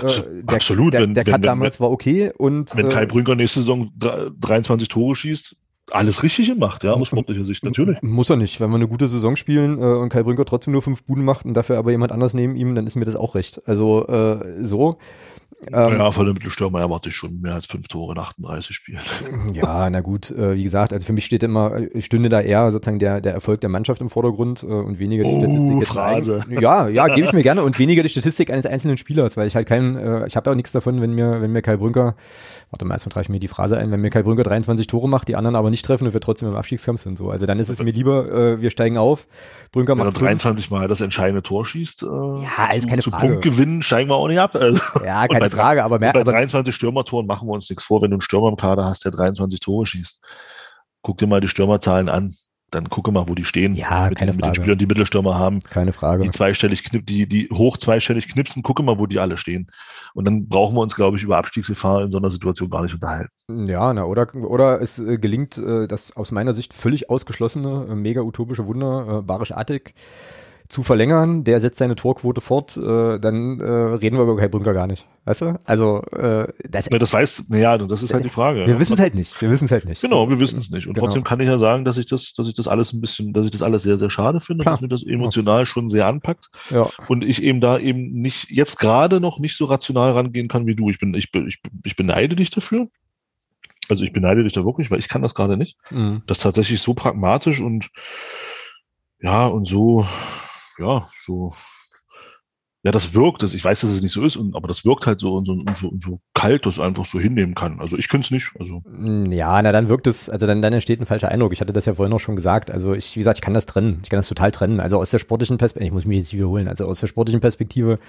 der, 0.44 0.56
absolut, 0.56 0.94
der, 0.94 1.02
wenn- 1.02 1.14
der 1.14 1.26
wenn- 1.26 1.34
Cut 1.34 1.42
wenn- 1.42 1.48
damals 1.48 1.80
war 1.80 1.92
okay 1.92 2.32
und 2.38 2.76
Wenn 2.76 2.88
äh, 2.88 2.94
Kai 2.94 3.06
Brünker 3.06 3.36
nächste 3.36 3.60
Saison 3.60 3.90
dre- 4.00 4.32
23 4.40 4.88
Tore 4.88 5.16
schießt, 5.16 5.56
alles 5.90 6.24
richtig 6.24 6.48
gemacht, 6.48 6.84
ja, 6.86 6.94
aus 6.94 7.08
sportlicher 7.10 7.44
Sicht, 7.44 7.66
natürlich. 7.66 8.02
Muss 8.02 8.30
er 8.30 8.38
nicht. 8.38 8.62
Wenn 8.62 8.70
wir 8.70 8.76
eine 8.78 8.88
gute 8.88 9.08
Saison 9.10 9.36
spielen 9.36 9.78
äh, 9.80 9.84
und 9.86 10.08
Kai 10.08 10.24
Brünker 10.24 10.46
trotzdem 10.46 10.72
nur 10.72 10.82
fünf 10.82 11.04
Buden 11.04 11.26
macht 11.26 11.46
und 11.46 11.54
dafür 11.54 11.78
aber 11.78 11.92
jemand 11.92 12.14
anders 12.14 12.34
neben 12.34 12.56
ihm, 12.56 12.76
dann 12.76 12.86
ist 12.86 12.96
mir 12.96 13.04
das 13.04 13.18
auch 13.18 13.36
recht. 13.36 13.62
Also 13.66 14.08
äh, 14.08 14.64
so. 14.64 14.98
Ähm, 15.72 15.98
ja, 16.00 16.12
von 16.12 16.26
dem 16.26 16.34
Mittelstürmer 16.34 16.80
erwarte 16.80 17.10
ich 17.10 17.16
schon 17.16 17.40
mehr 17.42 17.54
als 17.54 17.66
fünf 17.68 17.88
Tore 17.88 18.14
in 18.14 18.20
38 18.20 18.76
Spielen. 18.76 19.00
Ja, 19.54 19.90
na 19.90 20.00
gut, 20.02 20.32
äh, 20.32 20.56
wie 20.56 20.64
gesagt, 20.64 20.94
also 20.94 21.06
für 21.06 21.14
mich 21.14 21.26
steht 21.26 21.44
immer, 21.44 21.76
äh, 21.76 22.02
stünde 22.02 22.30
da 22.30 22.42
eher 22.42 22.72
sozusagen 22.72 23.00
der, 23.00 23.22
der 23.22 23.34
Erfolg 23.34 23.62
der 23.62 23.70
Mannschaft 23.70 24.02
im 24.02 24.10
Vordergrund 24.10 24.64
äh, 24.64 24.68
und 24.68 24.98
weniger 25.00 25.24
die 25.24 25.30
Oh, 25.32 25.40
Statistik. 25.40 25.88
Phrase. 25.88 26.44
Ein, 26.50 26.60
ja, 26.62 26.88
ja, 26.88 27.08
gebe 27.08 27.28
ich 27.28 27.34
mir 27.34 27.44
gerne 27.44 27.64
und 27.64 27.78
weniger 27.80 28.02
die 28.04 28.10
Statistik 28.10 28.50
eines 28.50 28.66
einzelnen 28.66 28.98
Spielers, 28.98 29.38
weil 29.38 29.48
ich 29.48 29.56
halt 29.56 29.68
kein, 29.68 29.96
äh, 29.98 30.26
ich 30.28 30.36
habe 30.36 30.50
auch 30.50 30.56
nichts 30.56 30.72
davon, 30.72 31.02
wenn 31.02 31.12
mir, 31.14 31.42
wenn 31.42 31.52
mir 31.52 31.62
Kai 31.62 31.78
Brünker, 31.78 32.16
warte 32.72 32.86
mal, 32.86 32.96
erstmal 32.96 33.12
trage 33.14 33.26
ich 33.26 33.30
mir 33.30 33.40
die 33.40 33.48
Phrase 33.48 33.78
ein, 33.78 33.92
wenn 33.92 34.00
mir 34.02 34.10
Kai 34.10 34.24
Brünker 34.24 34.44
23 34.44 34.88
Tore 34.88 35.08
macht, 35.10 35.28
die 35.28 35.36
anderen 35.36 35.56
aber 35.56 35.70
nicht 35.70 35.86
treffen 35.86 36.08
und 36.08 36.14
wir 36.14 36.22
trotzdem 36.22 36.50
im 36.50 36.56
Abstiegskampf 36.56 37.02
sind. 37.02 37.18
So. 37.18 37.30
Also 37.30 37.46
dann 37.46 37.60
ist 37.60 37.70
es 37.70 37.82
mir 37.84 37.92
lieber, 37.92 38.32
äh, 38.32 38.62
wir 38.62 38.70
steigen 38.72 38.98
auf, 38.98 39.28
Brünker 39.72 39.94
Wenn 39.94 40.00
er 40.00 40.06
macht 40.06 40.18
fünf. 40.18 40.28
23 40.28 40.72
Mal 40.72 40.88
das 40.88 41.02
entscheidende 41.02 41.44
Tor 41.44 41.66
schießt, 41.66 42.04
äh, 42.04 42.06
Ja, 42.06 42.72
ist 42.74 42.84
zu, 42.84 42.88
keine 42.90 43.02
zu 43.02 43.12
Frage. 43.12 43.28
Punktgewinnen 43.28 43.82
steigen 43.84 44.10
wir 44.10 44.16
auch 44.16 44.28
nicht 44.28 44.40
ab. 44.40 44.56
Also, 44.56 44.82
Ja, 45.06 45.28
keine 45.28 45.51
Frage, 45.52 45.84
aber 45.84 46.00
mehr, 46.00 46.14
bei 46.14 46.22
aber 46.22 46.32
23 46.32 46.74
Stürmertoren 46.74 47.28
machen 47.28 47.48
wir 47.48 47.54
uns 47.54 47.70
nichts 47.70 47.84
vor, 47.84 48.02
wenn 48.02 48.12
du 48.12 48.16
einen 48.16 48.22
Stürmer 48.22 48.50
im 48.50 48.56
Kader 48.56 48.86
hast, 48.86 49.06
der 49.06 49.12
23 49.12 49.60
Tore 49.60 49.86
schießt. 49.86 50.22
Guck 51.02 51.18
dir 51.18 51.28
mal 51.28 51.42
die 51.42 51.48
Stürmerzahlen 51.48 52.10
an. 52.10 52.34
Dann 52.72 52.90
gucke 52.90 53.12
mal, 53.12 53.28
wo 53.28 53.36
die 53.36 53.44
stehen. 53.44 53.74
Ja, 53.74 54.08
mit, 54.08 54.18
keine 54.18 54.32
den, 54.32 54.38
mit 54.38 54.46
den 54.46 54.54
Frage. 54.54 54.56
Spielern, 54.56 54.78
die 54.78 54.86
Mittelstürmer 54.86 55.38
haben, 55.38 55.60
keine 55.60 55.92
Frage. 55.92 56.24
die 56.24 56.32
zweistellig 56.32 56.86
knipp, 56.86 57.06
die, 57.06 57.28
die 57.28 57.50
hoch 57.52 57.76
zweistellig 57.76 58.30
knipsen, 58.30 58.64
gucke 58.64 58.82
mal, 58.82 58.98
wo 58.98 59.08
die 59.08 59.20
alle 59.20 59.36
stehen. 59.36 59.68
Und 60.14 60.24
dann 60.24 60.48
brauchen 60.48 60.76
wir 60.76 60.82
uns, 60.82 60.96
glaube 60.96 61.18
ich, 61.18 61.24
über 61.24 61.38
Abstiegsgefahr 61.38 62.02
in 62.02 62.12
so 62.12 62.18
einer 62.18 62.32
Situation 62.32 62.70
gar 62.70 62.82
nicht 62.84 62.94
unterhalten. 62.94 63.30
Ja, 63.68 63.94
na, 63.94 64.06
oder, 64.06 64.34
oder 64.36 64.82
es 64.82 65.00
äh, 65.00 65.18
gelingt 65.18 65.58
äh, 65.58 65.86
das 65.86 66.16
aus 66.16 66.32
meiner 66.32 66.54
Sicht 66.54 66.74
völlig 66.74 67.10
ausgeschlossene, 67.10 67.88
äh, 67.90 67.96
mega 67.96 68.22
utopische 68.22 68.66
Wunder, 68.66 69.20
äh, 69.20 69.22
Barisch 69.22 69.52
Attic 69.52 69.94
zu 70.72 70.84
verlängern, 70.84 71.44
der 71.44 71.60
setzt 71.60 71.80
seine 71.80 71.96
Torquote 71.96 72.40
fort, 72.42 72.78
äh, 72.78 73.20
dann 73.20 73.60
äh, 73.60 73.64
reden 73.70 74.16
wir 74.16 74.24
über 74.24 74.38
Kai 74.38 74.48
Brünker 74.48 74.74
gar 74.74 74.88
nicht. 74.88 75.06
Weißt 75.26 75.42
du? 75.42 75.60
Also, 75.66 76.02
äh, 76.14 76.48
das, 76.70 76.90
Ne, 76.90 76.98
das 76.98 77.12
weiß, 77.12 77.46
naja, 77.50 77.78
das 77.78 78.02
ist 78.02 78.14
halt 78.14 78.24
die 78.24 78.30
Frage. 78.30 78.66
wir 78.66 78.80
wissen 78.80 78.94
es 78.94 79.00
halt 79.00 79.14
nicht. 79.14 79.40
Wir 79.42 79.52
wissen 79.52 79.66
es 79.66 79.72
halt 79.72 79.86
nicht. 79.86 80.02
Genau, 80.02 80.30
wir 80.30 80.40
wissen 80.40 80.58
es 80.60 80.72
nicht. 80.72 80.88
Und 80.88 80.94
Genau. 80.94 81.06
trotzdem 81.08 81.24
kann 81.24 81.40
ich 81.42 81.48
ja 81.48 81.60
sagen, 81.60 81.84
dass 81.84 81.98
ich 81.98 82.06
das, 82.08 82.34
dass 82.34 82.48
ich 82.48 82.54
das 82.56 82.68
alles 82.70 82.94
ein 82.94 83.02
bisschen, 83.02 83.34
dass 83.34 83.46
ich 83.46 83.52
das 83.52 83.62
alles 83.62 83.84
sehr, 83.84 83.98
sehr 83.98 84.10
schade 84.10 84.40
finde, 84.40 84.64
Klar. 84.64 84.76
dass 84.76 84.82
mir 84.82 84.88
das 84.88 85.04
emotional 85.04 85.66
schon 85.66 85.90
sehr 85.90 86.08
anpackt. 86.08 86.50
Ja, 86.70 86.88
Und 87.08 87.24
ich 87.24 87.44
eben 87.44 87.60
da 87.62 87.78
eben 87.78 88.12
nicht, 88.14 88.50
jetzt 88.50 88.80
gerade 88.80 89.20
noch 89.20 89.40
nicht 89.40 89.58
so 89.58 89.66
rational 89.66 90.14
rangehen 90.14 90.48
kann 90.48 90.66
wie 90.68 90.76
du. 90.76 90.90
Ich 90.90 91.00
bin, 91.00 91.14
ich 91.14 91.30
ich, 91.36 91.60
ich 91.84 91.96
beneide 91.96 92.36
dich 92.36 92.50
dafür. 92.50 92.88
Also 93.90 94.06
ich 94.06 94.14
beneide 94.14 94.44
dich 94.44 94.54
da 94.54 94.64
wirklich, 94.64 94.90
weil 94.90 95.00
ich 95.00 95.10
kann 95.10 95.22
das 95.22 95.36
gerade 95.36 95.58
nicht. 95.58 95.78
mhm. 95.90 96.22
Das 96.28 96.40
tatsächlich 96.40 96.82
so 96.82 96.94
pragmatisch 96.94 97.60
und 97.60 97.90
ja, 99.20 99.46
und 99.48 99.66
so, 99.68 100.06
ja, 100.82 101.08
so, 101.20 101.52
ja, 102.84 102.92
das 102.92 103.14
wirkt, 103.14 103.44
das, 103.44 103.54
ich 103.54 103.64
weiß, 103.64 103.82
dass 103.82 103.92
es 103.92 104.02
nicht 104.02 104.12
so 104.12 104.26
ist, 104.26 104.40
aber 104.54 104.68
das 104.68 104.86
wirkt 104.86 105.06
halt 105.06 105.20
so 105.20 105.36
und 105.36 105.46
so, 105.46 105.52
und 105.54 105.78
so, 105.78 105.90
und 105.90 106.02
so 106.02 106.20
kalt, 106.34 106.66
dass 106.66 106.80
einfach 106.80 107.06
so 107.06 107.20
hinnehmen 107.20 107.54
kann. 107.54 107.80
Also 107.80 107.96
ich 107.96 108.08
könnte 108.10 108.26
es 108.26 108.32
nicht. 108.32 108.52
Also 108.60 108.82
Mm, 108.90 109.32
Ja, 109.32 109.62
na 109.62 109.72
dann 109.72 109.88
wirkt 109.88 110.08
es, 110.08 110.30
also 110.32 110.48
dann, 110.48 110.64
dann 110.64 110.74
entsteht 110.74 111.00
ein 111.00 111.06
falscher 111.06 111.30
Eindruck. 111.30 111.54
Ich 111.54 111.62
hatte 111.62 111.74
das 111.74 111.86
ja 111.86 111.94
vorhin 111.94 112.14
auch 112.14 112.20
schon 112.20 112.36
gesagt. 112.36 112.72
Also 112.72 112.94
ich, 112.94 113.16
wie 113.16 113.20
gesagt, 113.20 113.38
ich 113.38 113.42
kann 113.44 113.54
das 113.54 113.68
trennen. 113.68 114.00
Ich 114.04 114.10
kann 114.10 114.18
das 114.18 114.28
total 114.28 114.52
trennen. 114.52 114.80
Also 114.80 114.98
aus 114.98 115.12
der 115.12 115.20
sportlichen 115.20 115.58
Perspektive, 115.60 115.88
ich 115.90 115.94
muss 115.94 116.06
mich 116.06 116.18
jetzt 116.18 116.34
wiederholen, 116.34 116.68
also 116.68 116.86
aus 116.86 117.00
der 117.00 117.08
sportlichen 117.08 117.40
Perspektive 117.42 118.00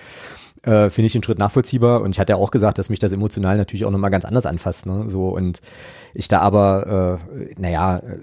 äh, 0.63 0.89
finde 0.89 1.07
ich 1.07 1.13
den 1.13 1.23
Schritt 1.23 1.39
nachvollziehbar. 1.39 2.01
Und 2.01 2.13
ich 2.13 2.21
hatte 2.21 2.33
ja 2.33 2.37
auch 2.39 2.51
gesagt, 2.51 2.79
dass 2.79 2.89
mich 2.89 2.99
das 2.99 3.13
emotional 3.13 3.59
natürlich 3.59 3.85
auch 3.85 3.91
nochmal 3.91 4.11
ganz 4.11 4.25
anders 4.25 4.47
anfasst. 4.47 4.87
Ne? 4.87 5.11
So, 5.11 5.29
und 5.29 5.61
ich 6.15 6.29
da 6.29 6.41
aber, 6.41 7.19
äh, 7.37 7.61
naja, 7.61 7.99
äh, 7.99 8.19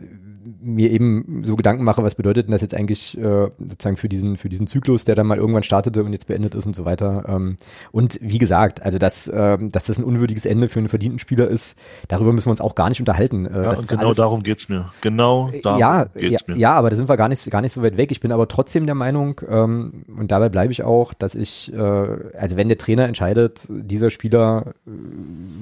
mir 0.62 0.90
eben 0.90 1.42
so 1.44 1.56
Gedanken 1.56 1.84
mache, 1.84 2.02
was 2.02 2.16
bedeutet 2.16 2.48
denn 2.48 2.54
das 2.54 2.62
jetzt 2.62 2.74
eigentlich 2.74 3.18
äh, 3.18 3.50
sozusagen 3.60 3.98
für 3.98 4.10
diesen, 4.10 4.38
für 4.38 4.50
diesen 4.50 4.68
Zyklus, 4.68 5.06
der 5.06 5.16
dann 5.16 5.28
mal 5.28 5.38
irgendwann 5.38 5.64
startete 5.64 6.04
und 6.04 6.14
jetzt 6.14 6.28
beendet 6.28 6.39
ist 6.56 6.66
und 6.66 6.76
so 6.76 6.86
weiter. 6.86 7.26
Ähm, 7.28 7.58
und 7.92 8.20
wie 8.22 8.38
gesagt, 8.38 8.82
also 8.84 8.98
dass, 8.98 9.32
ähm, 9.34 9.72
dass 9.72 9.86
das 9.86 9.98
ein 9.98 10.04
unwürdiges 10.04 10.46
Ende 10.46 10.68
für 10.68 10.80
einen 10.80 10.90
verdienten 10.90 11.20
Spieler 11.20 11.48
ist, 11.48 11.78
darüber 12.08 12.34
müssen 12.34 12.48
wir 12.48 12.52
uns 12.52 12.62
auch 12.62 12.76
gar 12.76 12.90
nicht 12.90 13.00
unterhalten. 13.00 13.46
Äh, 13.46 13.64
ja, 13.64 13.70
und 13.72 13.88
genau 13.88 14.06
alles- 14.06 14.18
darum 14.18 14.44
geht's 14.44 14.70
mir. 14.70 14.90
Genau 15.02 15.50
darum 15.64 15.80
ja, 15.80 16.08
ja, 16.16 16.30
geht's 16.30 16.48
mir. 16.48 16.58
ja, 16.58 16.74
aber 16.74 16.90
da 16.90 16.96
sind 16.96 17.10
wir 17.10 17.18
gar 17.18 17.30
nicht, 17.30 17.50
gar 17.52 17.62
nicht 17.62 17.74
so 17.74 17.82
weit 17.84 17.98
weg. 17.98 18.12
Ich 18.12 18.20
bin 18.20 18.32
aber 18.32 18.48
trotzdem 18.48 18.86
der 18.86 18.96
Meinung, 18.96 19.42
ähm, 19.50 20.06
und 20.18 20.32
dabei 20.32 20.50
bleibe 20.50 20.72
ich 20.72 20.84
auch, 20.84 21.14
dass 21.14 21.36
ich, 21.36 21.74
äh, 21.74 21.78
also 21.78 22.58
wenn 22.58 22.68
der 22.68 22.78
Trainer 22.78 23.06
entscheidet, 23.06 23.68
dieser 23.70 24.10
Spieler, 24.10 24.74
äh, 24.88 24.90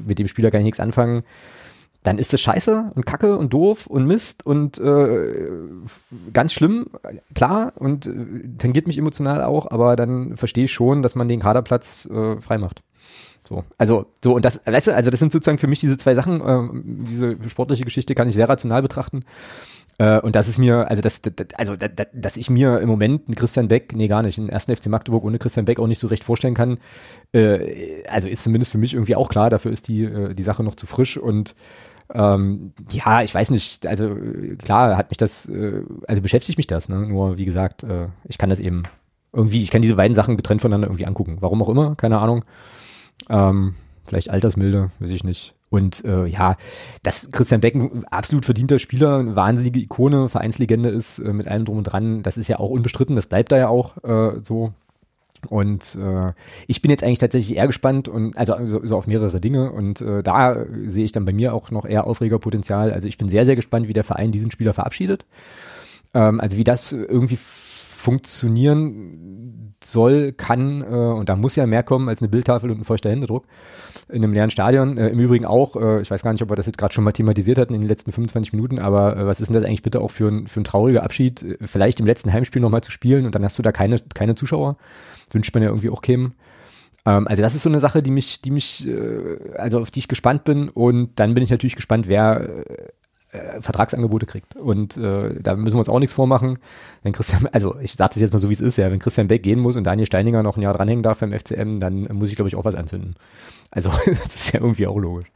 mit 0.08 0.20
dem 0.20 0.28
Spieler 0.28 0.52
kann 0.52 0.62
ich 0.62 0.66
nichts 0.66 0.80
anfangen, 0.80 1.24
dann 2.08 2.18
ist 2.18 2.32
das 2.32 2.40
scheiße 2.40 2.92
und 2.96 3.06
kacke 3.06 3.38
und 3.38 3.52
doof 3.52 3.86
und 3.86 4.08
Mist 4.08 4.46
und 4.46 4.80
äh, 4.80 5.60
ganz 6.32 6.54
schlimm, 6.54 6.86
klar, 7.36 7.74
und 7.76 8.08
äh, 8.08 8.12
tangiert 8.58 8.88
mich 8.88 8.98
emotional 8.98 9.44
auch, 9.44 9.70
aber 9.70 9.98
dann 9.98 10.38
verstehe 10.38 10.66
ich 10.66 10.72
schon, 10.72 11.02
dass 11.02 11.16
man 11.16 11.28
den 11.28 11.42
Kaderplatz 11.42 12.06
äh, 12.10 12.40
frei 12.40 12.60
macht. 12.60 12.82
So, 13.44 13.66
also 13.78 14.06
so 14.24 14.34
und 14.36 14.46
das, 14.46 14.62
weißt 14.66 14.88
du, 14.88 14.96
also 14.96 15.10
das 15.10 15.20
sind 15.20 15.32
sozusagen 15.34 15.58
für 15.58 15.68
mich 15.68 15.82
diese 15.82 15.98
zwei 15.98 16.16
Sachen. 16.16 16.42
ähm, 16.46 17.06
diese 17.10 17.38
sportliche 17.50 17.84
Geschichte 17.84 18.16
kann 18.16 18.28
ich 18.30 18.36
sehr 18.36 18.48
rational 18.50 18.82
betrachten. 18.82 19.24
Äh, 20.00 20.20
und 20.22 20.36
das 20.36 20.48
ist 20.48 20.58
mir, 20.60 20.90
also 20.90 21.02
das, 21.02 21.22
das 21.22 21.34
also 21.56 21.76
da- 21.76 21.88
da- 21.88 22.06
dass 22.14 22.38
ich 22.38 22.50
mir 22.50 22.80
im 22.82 22.88
Moment 22.90 23.28
einen 23.28 23.36
Christian 23.36 23.68
Beck, 23.68 23.94
nee 23.96 24.08
gar 24.08 24.22
nicht, 24.22 24.38
einen 24.38 24.50
ersten 24.50 24.76
FC 24.76 24.88
Magdeburg 24.88 25.24
ohne 25.24 25.40
Christian 25.40 25.66
Beck 25.66 25.80
auch 25.80 25.88
nicht 25.88 26.00
so 26.00 26.08
recht 26.08 26.24
vorstellen 26.24 26.54
kann. 26.56 26.78
Äh, 27.34 28.04
also 28.10 28.28
ist 28.28 28.44
zumindest 28.44 28.72
für 28.74 28.78
mich 28.78 28.94
irgendwie 28.94 29.16
auch 29.16 29.30
klar. 29.30 29.50
Dafür 29.50 29.72
ist 29.72 29.88
die 29.88 30.04
äh, 30.04 30.34
die 30.34 30.44
Sache 30.44 30.64
noch 30.64 30.76
zu 30.76 30.86
frisch 30.86 31.18
und 31.18 31.56
ähm, 32.14 32.74
ja, 32.92 33.22
ich 33.22 33.34
weiß 33.34 33.52
nicht, 33.52 33.86
also 33.86 34.10
äh, 34.10 34.56
klar 34.56 34.98
hat 34.98 35.12
mich 35.12 35.18
das, 35.18 35.48
äh, 35.48 35.84
also 36.08 36.22
beschäftigt 36.22 36.58
mich 36.58 36.68
das, 36.68 36.90
ne? 36.90 37.00
Nur 37.08 37.38
wie 37.38 37.46
gesagt, 37.46 37.84
äh, 37.84 38.08
ich 38.26 38.38
kann 38.38 38.50
das 38.50 38.60
eben 38.60 38.84
irgendwie, 39.34 39.62
ich 39.62 39.72
kann 39.72 39.82
diese 39.82 39.96
beiden 39.96 40.16
Sachen 40.16 40.38
getrennt 40.38 40.62
voneinander 40.62 40.88
irgendwie 40.88 41.06
angucken. 41.06 41.38
Warum 41.42 41.62
auch 41.62 41.70
immer, 41.70 41.96
keine 41.96 42.20
Ahnung. 42.20 42.46
Ähm, 43.30 43.76
vielleicht 44.06 44.30
Altersmilde, 44.30 44.92
weiß 45.00 45.12
ich 45.12 45.24
nicht. 45.24 45.54
Und 45.70 46.06
äh, 46.06 46.26
ja, 46.26 46.56
dass 47.04 47.30
Christian 47.32 47.60
Beck 47.60 47.76
ein 47.76 48.06
absolut 48.06 48.46
verdienter 48.46 48.80
Spieler, 48.80 49.18
eine 49.18 49.36
wahnsinnige 49.36 49.80
Ikone, 49.80 50.30
Vereinslegende 50.30 50.90
ist, 50.90 51.20
äh, 51.20 51.34
mit 51.34 51.48
allem 51.48 51.66
drum 51.66 51.80
und 51.80 51.84
dran, 51.84 52.24
das 52.24 52.38
ist 52.38 52.48
ja 52.48 52.60
auch 52.60 52.70
unbestritten, 52.70 53.18
das 53.18 53.28
bleibt 53.28 53.52
da 53.52 53.58
ja 53.58 53.68
auch 53.68 54.02
äh, 54.04 54.40
so. 54.44 54.74
Und 55.48 55.96
äh, 55.96 56.34
ich 56.68 56.82
bin 56.82 56.92
jetzt 56.92 57.04
eigentlich 57.04 57.20
tatsächlich 57.20 57.58
eher 57.58 57.68
gespannt 57.68 58.08
und 58.08 58.38
also 58.38 58.56
so, 58.66 58.86
so 58.86 58.98
auf 58.98 59.08
mehrere 59.08 59.40
Dinge 59.40 59.72
und 59.72 60.02
äh, 60.02 60.24
da 60.24 60.66
sehe 60.86 61.06
ich 61.06 61.12
dann 61.12 61.26
bei 61.26 61.34
mir 61.34 61.54
auch 61.54 61.72
noch 61.72 61.86
eher 61.86 62.08
Aufregerpotenzial. 62.08 62.92
Also 62.92 63.08
ich 63.08 63.18
bin 63.18 63.30
sehr, 63.30 63.46
sehr 63.46 63.56
gespannt, 63.56 63.88
wie 63.88 63.94
der 63.94 64.04
Verein 64.04 64.32
diesen 64.32 64.52
Spieler 64.52 64.74
verabschiedet. 64.74 65.26
Ähm, 66.14 66.40
also 66.40 66.58
wie 66.58 66.64
das 66.64 66.92
irgendwie 66.92 67.38
funktionieren 67.98 69.76
soll, 69.84 70.32
kann, 70.32 70.82
äh, 70.82 70.86
und 70.86 71.30
da 71.30 71.36
muss 71.36 71.56
ja 71.56 71.66
mehr 71.66 71.84
kommen 71.84 72.10
als 72.10 72.22
eine 72.22 72.30
Bildtafel 72.30 72.72
und 72.72 72.80
ein 72.80 72.84
feuchter 72.84 73.10
Händedruck 73.10 73.46
in 74.10 74.24
einem 74.24 74.34
leeren 74.34 74.50
Stadion. 74.50 74.98
Äh, 74.98 75.10
Im 75.10 75.20
Übrigen 75.20 75.46
auch, 75.46 75.76
äh, 75.76 76.02
ich 76.02 76.10
weiß 76.10 76.24
gar 76.24 76.32
nicht, 76.32 76.42
ob 76.42 76.50
wir 76.50 76.56
das 76.56 76.68
jetzt 76.68 76.78
gerade 76.78 76.94
schon 76.94 77.04
mal 77.04 77.12
thematisiert 77.12 77.58
hatten 77.58 77.74
in 77.74 77.82
den 77.82 77.90
letzten 77.90 78.12
25 78.12 78.54
Minuten, 78.54 78.80
aber 78.80 79.18
äh, 79.18 79.26
was 79.26 79.42
ist 79.42 79.48
denn 79.48 79.56
das 79.56 79.64
eigentlich 79.64 79.82
bitte 79.82 80.02
auch 80.02 80.12
für 80.12 80.30
ein, 80.30 80.48
für 80.48 80.62
ein 80.62 80.64
trauriger 80.64 81.04
Abschied, 81.04 81.44
äh, 81.44 81.58
vielleicht 81.62 82.00
im 82.00 82.06
letzten 82.06 82.32
Heimspiel 82.32 82.62
nochmal 82.62 82.82
zu 82.82 82.92
spielen 82.92 83.26
und 83.26 83.36
dann 83.36 83.44
hast 83.44 83.58
du 83.58 83.64
da 83.64 83.72
keine, 83.72 83.98
keine 84.14 84.36
Zuschauer. 84.36 84.78
Wünscht 85.32 85.54
man 85.54 85.64
ja 85.64 85.70
irgendwie 85.70 85.90
auch 85.90 86.02
kämen. 86.02 86.34
Ähm, 87.06 87.28
also 87.28 87.42
das 87.42 87.56
ist 87.56 87.64
so 87.64 87.70
eine 87.70 87.80
Sache, 87.80 88.02
die 88.04 88.12
mich, 88.12 88.42
die 88.42 88.52
mich, 88.52 88.88
äh, 88.88 89.38
also 89.58 89.80
auf 89.80 89.92
die 89.92 90.00
ich 90.00 90.08
gespannt 90.08 90.44
bin 90.44 90.70
und 90.70 91.20
dann 91.20 91.34
bin 91.34 91.44
ich 91.44 91.50
natürlich 91.50 91.76
gespannt, 91.76 92.08
wer 92.08 92.50
äh, 92.50 93.38
äh, 93.38 93.62
Vertragsangebote 93.62 94.26
kriegt. 94.26 94.56
Und 94.56 94.96
äh, 94.98 95.36
da 95.42 95.56
müssen 95.56 95.76
wir 95.76 95.80
uns 95.80 95.90
auch 95.90 96.00
nichts 96.00 96.14
vormachen. 96.14 96.60
Wenn 97.04 97.14
Christian, 97.14 97.46
also 97.52 97.78
ich 97.82 97.94
sage 97.94 98.10
das 98.14 98.22
jetzt 98.22 98.32
mal 98.34 98.40
so, 98.40 98.50
wie 98.50 98.54
es 98.54 98.62
ist, 98.62 98.78
ja, 98.78 98.90
wenn 98.92 99.00
Christian 99.00 99.28
Beck 99.28 99.44
gehen 99.44 99.60
muss 99.60 99.76
und 99.76 99.84
Daniel 99.84 100.06
Steininger 100.06 100.44
noch 100.44 100.58
ein 100.58 100.62
Jahr 100.62 100.74
dranhängen 100.74 101.04
darf 101.04 101.20
beim 101.20 101.32
FCM, 101.38 101.80
dann 101.80 102.08
muss 102.14 102.30
ich, 102.30 102.36
glaube 102.36 102.48
ich, 102.50 102.56
auch 102.56 102.66
was 102.66 102.76
anzünden. 102.76 103.16
Also 103.72 103.90
das 104.06 104.36
ist 104.36 104.54
ja 104.54 104.62
irgendwie 104.62 104.88
auch 104.88 104.98
logisch. 104.98 105.28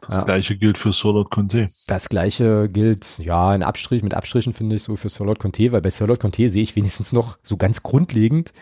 Das 0.00 0.16
Ja. 0.16 0.24
gleiche 0.24 0.56
gilt 0.56 0.78
für 0.78 0.92
Solot 0.92 1.30
Conte. 1.30 1.68
Das 1.86 2.08
gleiche 2.08 2.68
gilt, 2.68 3.18
ja, 3.18 3.54
in 3.54 3.62
Abstrich, 3.62 4.02
mit 4.02 4.14
Abstrichen 4.14 4.52
finde 4.52 4.74
ich 4.74 4.82
so 4.82 4.96
für 4.96 5.08
Charlotte 5.08 5.38
Conte, 5.40 5.70
weil 5.70 5.80
bei 5.80 5.92
Charlotte 5.92 6.20
Conte 6.20 6.48
sehe 6.48 6.62
ich 6.64 6.74
wenigstens 6.74 7.12
noch 7.12 7.38
so 7.44 7.56
ganz 7.56 7.84
grundlegend, 7.84 8.52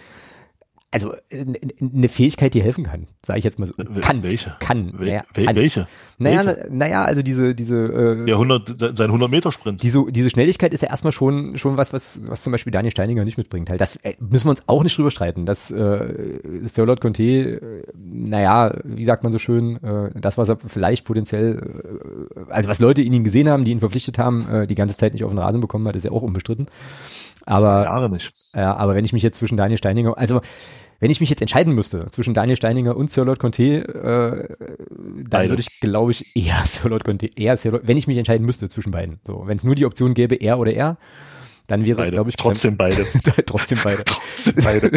also 0.92 1.12
äh, 1.30 1.44
eine 1.80 2.08
Fähigkeit, 2.08 2.52
die 2.54 2.62
helfen 2.62 2.84
kann, 2.84 3.06
sage 3.24 3.38
ich 3.38 3.44
jetzt 3.44 3.58
mal 3.60 3.66
so. 3.66 3.74
Wel- 3.74 4.00
Kann, 4.00 4.22
welche? 4.24 4.56
kann, 4.58 4.92
Wel 4.98 5.06
naja, 5.08 5.22
wel 5.34 5.54
welche? 5.54 5.86
Naja, 6.18 6.44
welche? 6.44 6.66
naja, 6.70 7.04
also 7.04 7.22
diese, 7.22 7.54
diese, 7.54 7.76
äh, 7.76 8.24
Der 8.26 8.34
100, 8.34 8.96
sein 8.96 9.10
100-Meter-Sprint. 9.12 9.82
diese, 9.82 10.04
diese 10.10 10.30
Schnelligkeit 10.30 10.72
ist 10.74 10.80
ja 10.82 10.88
erstmal 10.90 11.12
schon, 11.12 11.56
schon 11.56 11.76
was, 11.76 11.92
was, 11.92 12.28
was 12.28 12.42
zum 12.42 12.50
Beispiel 12.50 12.72
Daniel 12.72 12.90
Steininger 12.90 13.24
nicht 13.24 13.38
mitbringt. 13.38 13.70
Halt, 13.70 13.80
das 13.80 13.96
äh, 13.96 14.14
müssen 14.18 14.46
wir 14.46 14.50
uns 14.50 14.64
auch 14.66 14.82
nicht 14.82 14.98
drüber 14.98 15.10
streiten. 15.12 15.46
Das 15.46 15.70
äh, 15.70 16.68
Charlotte 16.74 17.00
Conte, 17.00 17.22
äh, 17.22 17.82
naja, 17.96 18.74
wie 18.82 19.04
sagt 19.04 19.22
man 19.22 19.30
so 19.32 19.38
schön, 19.38 19.82
äh, 19.84 20.10
das, 20.20 20.38
was 20.38 20.48
er 20.48 20.58
vielleicht 20.66 21.04
potenziell, 21.04 21.58
äh, 22.36 22.52
also 22.52 22.68
was 22.68 22.80
Leute 22.80 23.02
in 23.02 23.12
ihm 23.12 23.22
gesehen 23.22 23.48
haben, 23.48 23.64
die 23.64 23.70
ihn 23.70 23.80
verpflichtet 23.80 24.18
haben, 24.18 24.48
äh, 24.48 24.66
die 24.66 24.74
ganze 24.74 24.96
Zeit 24.96 25.12
nicht 25.12 25.22
auf 25.24 25.30
den 25.30 25.38
Rasen 25.38 25.60
bekommen 25.60 25.86
hat, 25.86 25.94
ist 25.94 26.04
ja 26.04 26.10
auch 26.10 26.22
unbestritten. 26.22 26.66
Aber 27.46 27.84
Jahre 27.84 28.10
nicht. 28.10 28.30
ja, 28.54 28.76
aber 28.76 28.94
wenn 28.94 29.04
ich 29.04 29.12
mich 29.12 29.22
jetzt 29.22 29.38
zwischen 29.38 29.56
Daniel 29.56 29.78
Steininger, 29.78 30.16
also 30.18 30.40
wenn 31.00 31.10
ich 31.10 31.20
mich 31.20 31.30
jetzt 31.30 31.40
entscheiden 31.40 31.74
müsste 31.74 32.06
zwischen 32.10 32.34
Daniel 32.34 32.56
Steininger 32.56 32.96
und 32.96 33.10
Sir 33.10 33.24
Lord 33.24 33.38
Conte, 33.38 33.62
äh, 33.62 34.54
dann 34.58 35.28
Beide. 35.30 35.50
würde 35.50 35.60
ich, 35.62 35.80
glaube 35.80 36.12
ich, 36.12 36.36
eher 36.36 36.60
Sir 36.64 36.90
Lord 36.90 37.04
Conte, 37.04 37.28
eher 37.36 37.56
Sir 37.56 37.72
Lord, 37.72 37.88
wenn 37.88 37.96
ich 37.96 38.06
mich 38.06 38.18
entscheiden 38.18 38.46
müsste 38.46 38.68
zwischen 38.68 38.92
beiden. 38.92 39.18
So, 39.26 39.42
wenn 39.46 39.56
es 39.56 39.64
nur 39.64 39.74
die 39.74 39.86
Option 39.86 40.14
gäbe, 40.14 40.36
er 40.36 40.58
oder 40.58 40.72
er, 40.72 40.98
dann 41.66 41.86
wäre 41.86 42.02
es, 42.02 42.10
glaube 42.10 42.30
ich, 42.30 42.36
trotzdem 42.36 42.76
beide. 42.76 43.06
trotzdem 43.46 43.78
beide. 43.82 44.04
trotzdem 44.04 44.54
beide. 44.62 44.90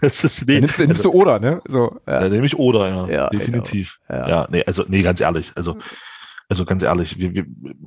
das 0.00 0.24
ist, 0.24 0.46
nee, 0.46 0.54
dann 0.54 0.62
nimmst, 0.62 0.78
nimmst 0.80 1.04
du 1.04 1.10
oder, 1.12 1.38
ne? 1.38 1.62
So, 1.66 1.96
ja. 2.06 2.20
Da 2.20 2.28
nehme 2.28 2.46
ich 2.46 2.58
oder, 2.58 2.88
ja, 2.88 3.08
ja 3.08 3.30
definitiv. 3.30 4.00
Genau. 4.08 4.20
Ja. 4.20 4.28
ja, 4.28 4.48
nee, 4.50 4.64
also 4.64 4.84
nee, 4.88 5.02
ganz 5.02 5.20
ehrlich, 5.20 5.52
also 5.54 5.76
also 6.48 6.64
ganz 6.64 6.82
ehrlich, 6.82 7.18
wir, 7.18 7.34
wir, 7.34 7.44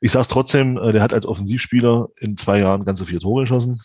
Ich 0.00 0.12
sag's 0.12 0.28
trotzdem, 0.28 0.76
äh, 0.76 0.92
der 0.92 1.02
hat 1.02 1.12
als 1.12 1.26
Offensivspieler 1.26 2.10
in 2.20 2.36
zwei 2.36 2.60
Jahren 2.60 2.84
ganze 2.84 3.06
vier 3.06 3.18
Tore 3.18 3.42
geschossen 3.42 3.76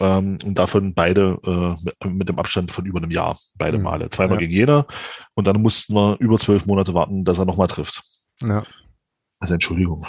ähm, 0.00 0.38
und 0.44 0.54
davon 0.54 0.94
beide 0.94 1.38
äh, 1.44 2.08
mit, 2.08 2.28
dem 2.28 2.38
Abstand 2.38 2.72
von 2.72 2.86
über 2.86 2.98
einem 2.98 3.10
Jahr, 3.10 3.38
beide 3.56 3.78
mhm. 3.78 3.84
Male. 3.84 4.10
Zweimal 4.10 4.36
ja. 4.36 4.40
gegen 4.40 4.52
Jena 4.52 4.86
und 5.34 5.46
dann 5.46 5.62
mussten 5.62 5.94
wir 5.94 6.16
über 6.18 6.38
zwölf 6.38 6.66
Monate 6.66 6.94
warten, 6.94 7.24
dass 7.24 7.38
er 7.38 7.44
nochmal 7.44 7.68
trifft. 7.68 8.02
Ja. 8.40 8.64
Also 9.38 9.54
Entschuldigung. 9.54 10.04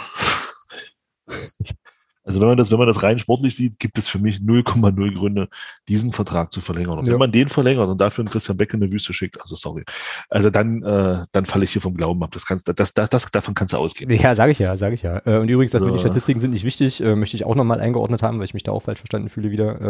Also 2.24 2.40
wenn 2.40 2.48
man 2.48 2.56
das, 2.56 2.70
wenn 2.70 2.78
man 2.78 2.86
das 2.86 3.02
rein 3.02 3.18
sportlich 3.18 3.56
sieht, 3.56 3.78
gibt 3.78 3.98
es 3.98 4.08
für 4.08 4.18
mich 4.18 4.36
0,0 4.36 5.14
Gründe, 5.14 5.48
diesen 5.88 6.12
Vertrag 6.12 6.52
zu 6.52 6.60
verlängern. 6.60 6.98
Und 6.98 7.06
ja. 7.06 7.12
wenn 7.12 7.18
man 7.18 7.32
den 7.32 7.48
verlängert 7.48 7.88
und 7.88 8.00
dafür 8.00 8.22
einen 8.22 8.30
Christian 8.30 8.56
Beck 8.56 8.72
in 8.74 8.82
eine 8.82 8.92
Wüste 8.92 9.12
schickt, 9.12 9.40
also 9.40 9.56
sorry, 9.56 9.84
also 10.28 10.50
dann, 10.50 10.82
äh, 10.82 11.24
dann 11.32 11.46
falle 11.46 11.64
ich 11.64 11.72
hier 11.72 11.82
vom 11.82 11.96
Glauben 11.96 12.22
ab. 12.22 12.30
Das 12.32 12.46
kannst, 12.46 12.68
das, 12.68 12.94
das, 12.94 13.10
das, 13.10 13.30
davon 13.30 13.54
kannst 13.54 13.74
du 13.74 13.78
ausgehen. 13.78 14.10
Ja, 14.10 14.34
sage 14.34 14.52
ich 14.52 14.58
ja, 14.58 14.76
sage 14.76 14.94
ich 14.94 15.02
ja. 15.02 15.20
Äh, 15.24 15.38
und 15.38 15.48
übrigens, 15.48 15.72
dass 15.72 15.82
also, 15.82 15.92
mir 15.92 15.98
die 15.98 16.00
Statistiken 16.00 16.40
sind 16.40 16.52
nicht 16.52 16.64
wichtig, 16.64 17.02
äh, 17.02 17.16
möchte 17.16 17.36
ich 17.36 17.44
auch 17.44 17.56
nochmal 17.56 17.80
eingeordnet 17.80 18.22
haben, 18.22 18.38
weil 18.38 18.44
ich 18.44 18.54
mich 18.54 18.62
da 18.62 18.72
auch 18.72 18.82
falsch 18.82 18.98
verstanden 18.98 19.28
fühle 19.28 19.50
wieder. 19.50 19.80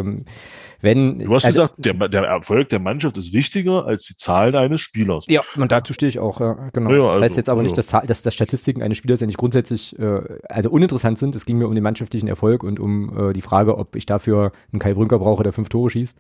Wenn, 0.82 1.20
du 1.20 1.34
hast 1.34 1.44
also, 1.44 1.62
gesagt, 1.62 1.74
der, 1.78 1.94
der 2.08 2.22
Erfolg 2.24 2.68
der 2.68 2.80
Mannschaft 2.80 3.16
ist 3.16 3.32
wichtiger 3.32 3.86
als 3.86 4.04
die 4.04 4.16
Zahlen 4.16 4.54
eines 4.56 4.80
Spielers. 4.80 5.24
Ja, 5.28 5.40
und 5.56 5.72
dazu 5.72 5.92
stehe 5.92 6.08
ich 6.08 6.18
auch, 6.18 6.40
ja, 6.40 6.68
genau. 6.72 6.90
Ja, 6.90 6.96
das 6.98 7.08
heißt 7.08 7.22
also, 7.22 7.36
jetzt 7.36 7.48
aber 7.48 7.60
also. 7.60 7.74
nicht, 7.74 7.78
dass, 7.78 8.06
dass, 8.06 8.22
dass 8.22 8.34
Statistiken 8.34 8.82
eines 8.82 8.98
Spielers 8.98 9.20
ja 9.20 9.26
nicht 9.26 9.38
grundsätzlich 9.38 9.98
äh, 9.98 10.20
also 10.48 10.70
uninteressant 10.70 11.18
sind. 11.18 11.34
Es 11.36 11.46
ging 11.46 11.56
mir 11.56 11.68
um 11.68 11.74
den 11.74 11.84
mannschaftlichen 11.84 12.26
Erfolg 12.26 12.64
und 12.64 12.80
um 12.80 13.30
äh, 13.30 13.32
die 13.32 13.42
Frage, 13.42 13.78
ob 13.78 13.94
ich 13.96 14.06
dafür 14.06 14.52
einen 14.72 14.80
Kai 14.80 14.94
Brünker 14.94 15.18
brauche, 15.18 15.44
der 15.44 15.52
fünf 15.52 15.68
Tore 15.68 15.88
schießt. 15.88 16.18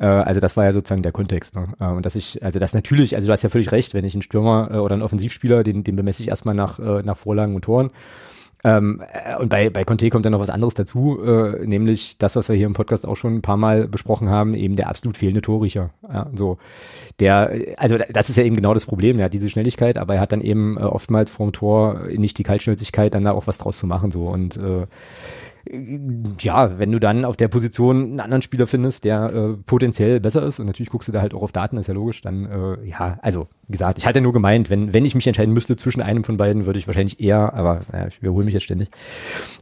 Äh, 0.00 0.06
also 0.06 0.40
das 0.40 0.56
war 0.56 0.64
ja 0.64 0.72
sozusagen 0.72 1.02
der 1.02 1.12
Kontext. 1.12 1.54
Ne? 1.54 1.68
Äh, 1.78 1.84
und 1.84 2.06
dass 2.06 2.16
ich, 2.16 2.42
also 2.42 2.58
das 2.58 2.74
natürlich, 2.74 3.14
also 3.14 3.26
du 3.26 3.32
hast 3.32 3.42
ja 3.42 3.48
völlig 3.48 3.70
recht, 3.70 3.94
wenn 3.94 4.04
ich 4.04 4.14
einen 4.14 4.22
Stürmer 4.22 4.70
äh, 4.72 4.76
oder 4.76 4.94
einen 4.94 5.02
Offensivspieler, 5.02 5.62
den, 5.62 5.84
den 5.84 5.96
bemesse 5.96 6.22
ich 6.22 6.28
erstmal 6.28 6.54
nach, 6.54 6.78
nach 6.78 7.16
Vorlagen 7.16 7.54
und 7.54 7.62
Toren. 7.62 7.90
Ähm, 8.64 9.02
äh, 9.12 9.36
und 9.36 9.48
bei, 9.48 9.70
bei 9.70 9.84
Conte 9.84 10.10
kommt 10.10 10.24
dann 10.24 10.32
noch 10.32 10.40
was 10.40 10.50
anderes 10.50 10.74
dazu, 10.74 11.18
äh, 11.22 11.64
nämlich 11.66 12.18
das, 12.18 12.36
was 12.36 12.48
wir 12.48 12.56
hier 12.56 12.66
im 12.66 12.72
Podcast 12.72 13.06
auch 13.06 13.16
schon 13.16 13.36
ein 13.36 13.42
paar 13.42 13.56
Mal 13.56 13.88
besprochen 13.88 14.28
haben, 14.28 14.54
eben 14.54 14.76
der 14.76 14.88
absolut 14.88 15.16
fehlende 15.16 15.42
Torriecher. 15.42 15.90
Ja, 16.02 16.28
so. 16.34 16.58
Der, 17.18 17.52
also 17.76 17.96
das 17.96 18.30
ist 18.30 18.36
ja 18.36 18.44
eben 18.44 18.56
genau 18.56 18.74
das 18.74 18.86
Problem. 18.86 19.18
Er 19.18 19.26
hat 19.26 19.34
diese 19.34 19.48
Schnelligkeit, 19.48 19.98
aber 19.98 20.14
er 20.14 20.20
hat 20.20 20.32
dann 20.32 20.40
eben 20.40 20.76
äh, 20.76 20.82
oftmals 20.82 21.30
vorm 21.30 21.52
Tor 21.52 22.02
nicht 22.14 22.38
die 22.38 22.42
Kaltschnäuzigkeit, 22.42 23.14
dann 23.14 23.24
da 23.24 23.32
auch 23.32 23.46
was 23.46 23.58
draus 23.58 23.78
zu 23.78 23.86
machen. 23.86 24.10
So. 24.10 24.28
Und 24.28 24.56
äh, 24.56 24.86
ja, 26.40 26.78
wenn 26.78 26.90
du 26.90 26.98
dann 26.98 27.24
auf 27.24 27.36
der 27.36 27.48
Position 27.48 28.04
einen 28.04 28.20
anderen 28.20 28.42
Spieler 28.42 28.66
findest, 28.66 29.04
der 29.04 29.32
äh, 29.32 29.56
potenziell 29.64 30.20
besser 30.20 30.42
ist, 30.42 30.58
und 30.58 30.66
natürlich 30.66 30.90
guckst 30.90 31.08
du 31.08 31.12
da 31.12 31.20
halt 31.20 31.34
auch 31.34 31.42
auf 31.42 31.52
Daten, 31.52 31.76
ist 31.76 31.86
ja 31.86 31.94
logisch, 31.94 32.22
dann 32.22 32.46
äh, 32.46 32.88
ja, 32.88 33.18
also 33.22 33.48
wie 33.66 33.72
gesagt, 33.72 33.98
ich 33.98 34.06
hatte 34.06 34.20
nur 34.20 34.32
gemeint, 34.32 34.70
wenn, 34.70 34.92
wenn 34.94 35.04
ich 35.04 35.14
mich 35.14 35.26
entscheiden 35.26 35.52
müsste 35.52 35.76
zwischen 35.76 36.02
einem 36.02 36.24
von 36.24 36.36
beiden, 36.36 36.66
würde 36.66 36.78
ich 36.78 36.86
wahrscheinlich 36.86 37.20
eher, 37.20 37.54
aber 37.54 37.80
ja, 37.92 38.06
ich 38.06 38.22
wiederhole 38.22 38.44
mich 38.44 38.54
jetzt 38.54 38.64
ständig. 38.64 38.88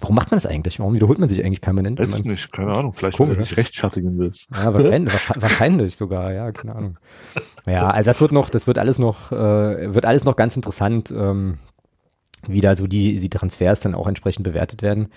Warum 0.01 0.15
macht 0.15 0.31
man 0.31 0.37
das 0.37 0.47
eigentlich? 0.47 0.79
Warum 0.79 0.95
wiederholt 0.95 1.19
man 1.19 1.29
sich 1.29 1.45
eigentlich 1.45 1.61
permanent? 1.61 1.99
Weiß 1.99 2.15
ich 2.15 2.25
nicht, 2.25 2.53
keine 2.53 2.73
Ahnung, 2.73 2.93
vielleicht 2.93 3.17
komisch, 3.17 3.37
weil 3.37 3.45
du 3.45 3.49
dich 3.49 3.57
rechtfertigen 3.57 4.19
willst. 4.19 4.49
Ja, 4.53 4.73
wahrscheinlich, 4.73 5.13
wahrscheinlich 5.37 5.97
sogar, 5.97 6.33
ja, 6.33 6.53
keine 6.53 6.75
Ahnung. 6.77 6.99
Ja, 7.67 7.91
also 7.91 8.09
das 8.09 8.21
wird 8.21 8.33
noch, 8.33 8.51
das 8.51 8.67
wird 8.67 8.79
alles 8.79 8.99
noch, 8.99 9.33
äh, 9.33 9.95
wird 9.95 10.07
alles 10.07 10.25
noch 10.25 10.37
ganz 10.37 10.55
interessant, 10.57 11.11
ähm, 11.11 11.59
wie 12.47 12.61
da 12.61 12.77
so 12.77 12.87
die, 12.87 13.17
die 13.17 13.29
Transfers 13.29 13.81
dann 13.81 13.95
auch 13.95 14.07
entsprechend 14.07 14.45
bewertet 14.45 14.83
werden. 14.83 15.09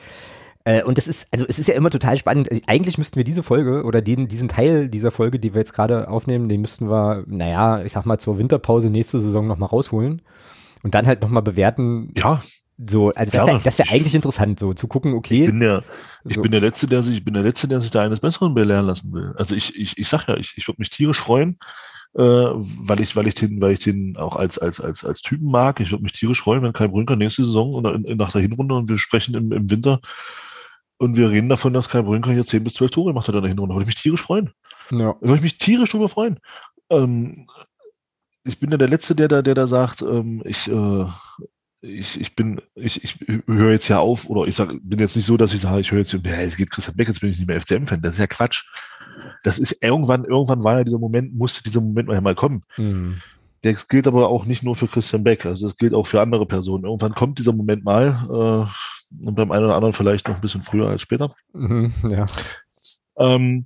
Äh, 0.63 0.83
und 0.83 0.97
das 0.97 1.07
ist, 1.07 1.27
also 1.31 1.45
es 1.47 1.59
ist 1.59 1.67
ja 1.67 1.75
immer 1.75 1.89
total 1.89 2.17
spannend. 2.17 2.49
Also 2.49 2.61
eigentlich 2.67 2.97
müssten 2.97 3.15
wir 3.15 3.23
diese 3.23 3.43
Folge 3.43 3.83
oder 3.83 4.01
den, 4.01 4.27
diesen 4.27 4.49
Teil 4.49 4.89
dieser 4.89 5.11
Folge, 5.11 5.39
die 5.39 5.53
wir 5.53 5.61
jetzt 5.61 5.73
gerade 5.73 6.07
aufnehmen, 6.07 6.49
den 6.49 6.61
müssten 6.61 6.89
wir, 6.89 7.23
naja, 7.27 7.83
ich 7.83 7.91
sag 7.91 8.05
mal 8.05 8.19
zur 8.19 8.37
Winterpause 8.37 8.89
nächste 8.89 9.19
Saison 9.19 9.47
nochmal 9.47 9.69
rausholen 9.69 10.21
und 10.83 10.95
dann 10.95 11.07
halt 11.07 11.21
nochmal 11.21 11.43
bewerten. 11.43 12.13
Ja. 12.15 12.41
So, 12.87 13.11
also 13.11 13.31
das 13.31 13.77
wäre 13.77 13.87
wär 13.87 13.95
eigentlich 13.95 14.15
interessant, 14.15 14.59
so 14.59 14.73
zu 14.73 14.87
gucken, 14.87 15.13
okay. 15.13 15.41
Ich 15.41 15.45
bin 15.47 15.59
der, 15.59 15.83
ich 16.25 16.35
so. 16.35 16.41
bin 16.41 16.51
der 16.51 16.61
Letzte, 16.61 16.87
der 16.87 17.03
sich, 17.03 17.17
ich 17.17 17.23
bin 17.23 17.35
der 17.35 17.43
Letzte, 17.43 17.67
der 17.67 17.79
sich 17.79 17.91
da 17.91 18.01
eines 18.01 18.21
Besseren 18.21 18.55
belehren 18.55 18.87
lassen 18.87 19.13
will. 19.13 19.33
Also 19.37 19.53
ich, 19.53 19.75
ich, 19.75 19.99
ich 19.99 20.09
sag 20.09 20.27
ja, 20.27 20.35
ich, 20.35 20.53
ich 20.57 20.67
würde 20.67 20.81
mich 20.81 20.89
tierisch 20.89 21.19
freuen, 21.19 21.59
äh, 22.15 22.21
weil 22.21 22.99
ich, 22.99 23.15
weil 23.15 23.27
ich 23.27 23.35
den, 23.35 23.61
weil 23.61 23.73
ich 23.73 23.81
den 23.81 24.17
auch 24.17 24.35
als, 24.35 24.57
als, 24.57 24.81
als, 24.81 25.05
als 25.05 25.21
Typen 25.21 25.51
mag. 25.51 25.79
Ich 25.79 25.91
würde 25.91 26.01
mich 26.01 26.13
tierisch 26.13 26.41
freuen, 26.41 26.63
wenn 26.63 26.73
Kai 26.73 26.87
Brünker 26.87 27.15
nächste 27.15 27.45
Saison 27.45 27.73
oder 27.75 27.93
in, 27.93 28.03
in, 28.03 28.17
nach 28.17 28.31
der 28.31 28.41
Hinrunde 28.41 28.73
und 28.73 28.89
wir 28.89 28.97
sprechen 28.97 29.35
im, 29.35 29.51
im 29.51 29.69
Winter 29.69 30.01
und 31.01 31.17
wir 31.17 31.31
reden 31.31 31.49
davon, 31.49 31.73
dass 31.73 31.89
Kai 31.89 32.03
Brünker 32.03 32.31
hier 32.31 32.45
10 32.45 32.63
bis 32.63 32.75
12 32.75 32.91
Tore 32.91 33.07
gemacht 33.07 33.27
hat 33.27 33.33
in 33.33 33.41
der 33.41 33.49
Hinrunde. 33.49 33.73
Da 33.73 33.75
würde 33.75 33.89
ich 33.89 33.95
mich 33.95 34.03
tierisch 34.03 34.21
freuen. 34.21 34.51
Ja. 34.91 35.13
Da 35.13 35.21
würde 35.21 35.37
ich 35.37 35.41
mich 35.41 35.57
tierisch 35.57 35.89
drüber 35.89 36.09
freuen. 36.09 36.37
Ähm, 36.91 37.47
ich 38.43 38.59
bin 38.59 38.69
ja 38.69 38.77
der 38.77 38.87
Letzte, 38.87 39.15
der 39.15 39.27
da, 39.27 39.41
der 39.41 39.55
da 39.55 39.65
sagt, 39.65 40.03
ähm, 40.03 40.43
ich, 40.45 40.69
äh, 40.69 41.05
ich, 41.81 42.21
ich 42.21 42.35
bin, 42.35 42.61
ich, 42.75 43.03
ich 43.03 43.17
höre 43.47 43.71
jetzt 43.71 43.87
ja 43.87 43.97
auf, 43.97 44.29
oder 44.29 44.47
ich 44.47 44.55
sag, 44.55 44.75
bin 44.83 44.99
jetzt 44.99 45.15
nicht 45.15 45.25
so, 45.25 45.37
dass 45.37 45.55
ich 45.55 45.61
sage, 45.61 45.81
ich 45.81 45.91
höre 45.91 46.01
jetzt, 46.01 46.13
ja, 46.13 46.19
es 46.33 46.55
geht 46.55 46.69
Christian 46.69 46.95
Beck, 46.95 47.07
jetzt 47.07 47.21
bin 47.21 47.31
ich 47.31 47.39
nicht 47.39 47.47
mehr 47.47 47.59
FCM-Fan. 47.59 48.03
Das 48.03 48.13
ist 48.13 48.19
ja 48.19 48.27
Quatsch. 48.27 48.63
Das 49.41 49.57
ist 49.57 49.81
irgendwann, 49.81 50.23
irgendwann 50.23 50.63
war 50.63 50.77
ja 50.77 50.83
dieser 50.83 50.99
Moment, 50.99 51.33
musste 51.33 51.63
dieser 51.63 51.81
Moment 51.81 52.09
mal 52.09 52.35
kommen. 52.35 52.61
Mhm. 52.77 53.21
Das 53.63 53.87
gilt 53.87 54.05
aber 54.05 54.29
auch 54.29 54.45
nicht 54.45 54.61
nur 54.61 54.75
für 54.75 54.87
Christian 54.87 55.23
Beck, 55.23 55.47
also 55.47 55.65
das 55.65 55.77
gilt 55.77 55.95
auch 55.95 56.05
für 56.05 56.21
andere 56.21 56.45
Personen. 56.45 56.83
Irgendwann 56.83 57.15
kommt 57.15 57.39
dieser 57.39 57.53
Moment 57.53 57.83
mal, 57.83 58.67
äh, 58.67 59.00
und 59.19 59.35
beim 59.35 59.51
einen 59.51 59.65
oder 59.65 59.75
anderen 59.75 59.93
vielleicht 59.93 60.27
noch 60.27 60.35
ein 60.35 60.41
bisschen 60.41 60.63
früher 60.63 60.87
als 60.87 61.01
später. 61.01 61.29
Mhm, 61.53 61.93
ja. 62.09 62.25
Ähm, 63.17 63.65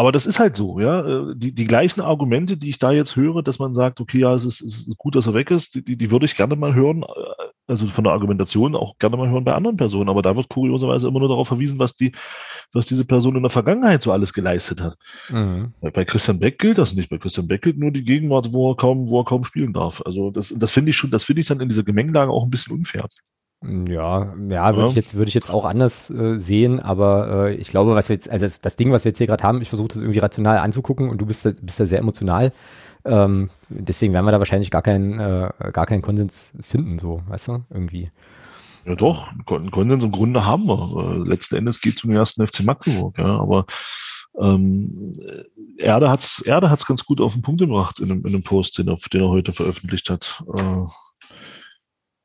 aber 0.00 0.12
das 0.12 0.26
ist 0.26 0.38
halt 0.38 0.54
so, 0.54 0.78
ja. 0.78 1.00
Äh, 1.00 1.34
die, 1.36 1.52
die 1.52 1.66
gleichen 1.66 2.00
Argumente, 2.00 2.56
die 2.56 2.70
ich 2.70 2.78
da 2.78 2.92
jetzt 2.92 3.16
höre, 3.16 3.42
dass 3.42 3.58
man 3.58 3.74
sagt, 3.74 4.00
okay, 4.00 4.20
ja, 4.20 4.32
es 4.32 4.44
ist, 4.44 4.60
es 4.60 4.86
ist 4.86 4.96
gut, 4.96 5.16
dass 5.16 5.26
er 5.26 5.34
weg 5.34 5.50
ist, 5.50 5.74
die, 5.74 5.96
die 5.96 6.10
würde 6.10 6.24
ich 6.24 6.36
gerne 6.36 6.54
mal 6.54 6.72
hören, 6.72 7.02
äh, 7.02 7.06
also 7.66 7.86
von 7.88 8.04
der 8.04 8.12
Argumentation 8.12 8.76
auch 8.76 8.96
gerne 8.98 9.16
mal 9.16 9.28
hören 9.28 9.44
bei 9.44 9.54
anderen 9.54 9.76
Personen. 9.76 10.08
Aber 10.08 10.22
da 10.22 10.36
wird 10.36 10.48
kurioserweise 10.48 11.08
immer 11.08 11.18
nur 11.18 11.28
darauf 11.28 11.48
verwiesen, 11.48 11.80
was 11.80 11.96
die, 11.96 12.12
was 12.72 12.86
diese 12.86 13.04
Person 13.04 13.34
in 13.34 13.42
der 13.42 13.50
Vergangenheit 13.50 14.02
so 14.02 14.12
alles 14.12 14.32
geleistet 14.32 14.80
hat. 14.80 14.96
Mhm. 15.30 15.74
Bei 15.80 16.04
Christian 16.04 16.38
Beck 16.38 16.60
gilt 16.60 16.78
das 16.78 16.94
nicht. 16.94 17.10
Bei 17.10 17.18
Christian 17.18 17.48
Beck 17.48 17.62
gilt 17.62 17.78
nur 17.78 17.90
die 17.90 18.04
Gegenwart, 18.04 18.52
wo 18.52 18.70
er 18.70 18.76
kaum, 18.76 19.10
wo 19.10 19.20
er 19.20 19.24
kaum 19.24 19.44
spielen 19.44 19.72
darf. 19.72 20.00
Also 20.06 20.30
das, 20.30 20.48
das 20.48 20.70
finde 20.70 20.90
ich 20.90 20.96
schon, 20.96 21.10
das 21.10 21.24
finde 21.24 21.42
ich 21.42 21.48
dann 21.48 21.60
in 21.60 21.68
dieser 21.68 21.82
Gemengelage 21.82 22.30
auch 22.30 22.44
ein 22.44 22.50
bisschen 22.50 22.74
unfair. 22.74 23.04
Ja, 23.60 24.34
ja, 24.48 24.76
würde 24.76 24.82
ja. 24.82 24.88
ich 24.88 24.94
jetzt 24.94 25.14
würde 25.16 25.28
ich 25.28 25.34
jetzt 25.34 25.50
auch 25.50 25.64
anders 25.64 26.10
äh, 26.10 26.36
sehen, 26.36 26.78
aber 26.78 27.48
äh, 27.48 27.54
ich 27.54 27.70
glaube, 27.70 27.96
was 27.96 28.08
wir 28.08 28.14
jetzt, 28.14 28.30
also 28.30 28.46
das, 28.46 28.60
das 28.60 28.76
Ding, 28.76 28.92
was 28.92 29.04
wir 29.04 29.10
jetzt 29.10 29.18
hier 29.18 29.26
gerade 29.26 29.42
haben, 29.42 29.60
ich 29.60 29.68
versuche 29.68 29.88
das 29.88 30.00
irgendwie 30.00 30.20
rational 30.20 30.58
anzugucken 30.58 31.10
und 31.10 31.20
du 31.20 31.26
bist 31.26 31.44
da, 31.44 31.50
bist 31.60 31.80
da 31.80 31.86
sehr 31.86 31.98
emotional. 31.98 32.52
Ähm, 33.04 33.50
deswegen 33.68 34.12
werden 34.12 34.26
wir 34.26 34.30
da 34.30 34.38
wahrscheinlich 34.38 34.70
gar 34.70 34.82
keinen 34.82 35.18
äh, 35.18 35.50
gar 35.72 35.86
keinen 35.86 36.02
Konsens 36.02 36.54
finden, 36.60 37.00
so, 37.00 37.22
weißt 37.26 37.48
du, 37.48 37.64
irgendwie. 37.70 38.12
Ja 38.84 38.94
doch, 38.94 39.28
einen 39.48 39.72
Konsens 39.72 40.04
im 40.04 40.12
Grunde 40.12 40.44
haben 40.44 40.66
wir. 40.66 41.24
Äh, 41.24 41.28
letzten 41.28 41.56
Endes 41.56 41.80
geht 41.80 41.96
es 41.96 42.04
um 42.04 42.10
den 42.10 42.18
ersten 42.18 42.46
FC 42.46 42.62
Magdeburg, 42.62 43.18
ja, 43.18 43.40
aber 43.40 43.66
ähm, 44.38 45.14
Erde 45.78 46.10
hat's 46.10 46.40
Erde 46.42 46.70
hat's 46.70 46.86
ganz 46.86 47.04
gut 47.04 47.20
auf 47.20 47.32
den 47.32 47.42
Punkt 47.42 47.60
gebracht 47.60 47.98
in 47.98 48.10
einem, 48.10 48.20
in 48.20 48.34
einem 48.34 48.44
Post, 48.44 48.78
den 48.78 48.86
er, 48.86 48.96
den 49.12 49.20
er 49.20 49.30
heute 49.30 49.52
veröffentlicht 49.52 50.10
hat. 50.10 50.44
Äh, 50.56 50.84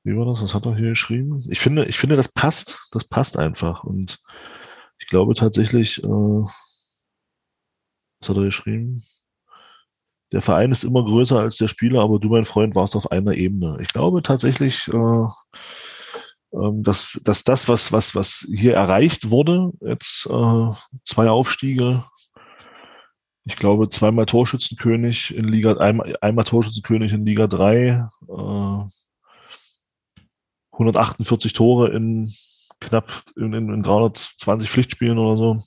wie 0.03 0.17
war 0.17 0.25
das? 0.25 0.41
Was 0.41 0.53
hat 0.53 0.65
er 0.65 0.75
hier 0.75 0.89
geschrieben? 0.89 1.41
Ich 1.49 1.59
finde, 1.59 1.85
ich 1.85 1.97
finde, 1.97 2.15
das 2.15 2.27
passt. 2.27 2.89
Das 2.91 3.05
passt 3.05 3.37
einfach. 3.37 3.83
Und 3.83 4.19
ich 4.99 5.07
glaube 5.07 5.33
tatsächlich, 5.33 6.03
äh, 6.03 6.07
was 6.07 6.51
hat 8.29 8.37
er 8.37 8.43
geschrieben? 8.43 9.03
Der 10.31 10.41
Verein 10.41 10.71
ist 10.71 10.83
immer 10.83 11.05
größer 11.05 11.39
als 11.39 11.57
der 11.57 11.67
Spieler, 11.67 12.01
aber 12.01 12.19
du, 12.19 12.29
mein 12.29 12.45
Freund, 12.45 12.75
warst 12.75 12.95
auf 12.95 13.11
einer 13.11 13.33
Ebene. 13.33 13.77
Ich 13.81 13.89
glaube 13.89 14.23
tatsächlich, 14.23 14.87
äh, 14.87 15.27
ähm, 16.53 16.83
dass, 16.83 17.21
dass 17.23 17.43
das, 17.43 17.69
was, 17.69 17.91
was, 17.91 18.15
was 18.15 18.47
hier 18.53 18.73
erreicht 18.73 19.29
wurde, 19.29 19.71
jetzt 19.81 20.25
äh, 20.25 20.71
zwei 21.05 21.29
Aufstiege, 21.29 22.03
ich 23.45 23.57
glaube, 23.57 23.89
zweimal 23.89 24.25
Torschützenkönig 24.25 25.35
in 25.35 25.45
Liga, 25.45 25.77
einmal, 25.77 26.15
einmal 26.21 26.45
Torschützenkönig 26.45 27.13
in 27.13 27.25
Liga 27.25 27.47
3, 27.47 28.07
äh, 28.27 28.83
148 30.73 31.53
Tore 31.53 31.89
in 31.89 32.31
knapp 32.79 33.11
in, 33.35 33.53
in, 33.53 33.73
in 33.73 33.83
320 33.83 34.69
Pflichtspielen 34.69 35.17
oder 35.17 35.37
so. 35.37 35.57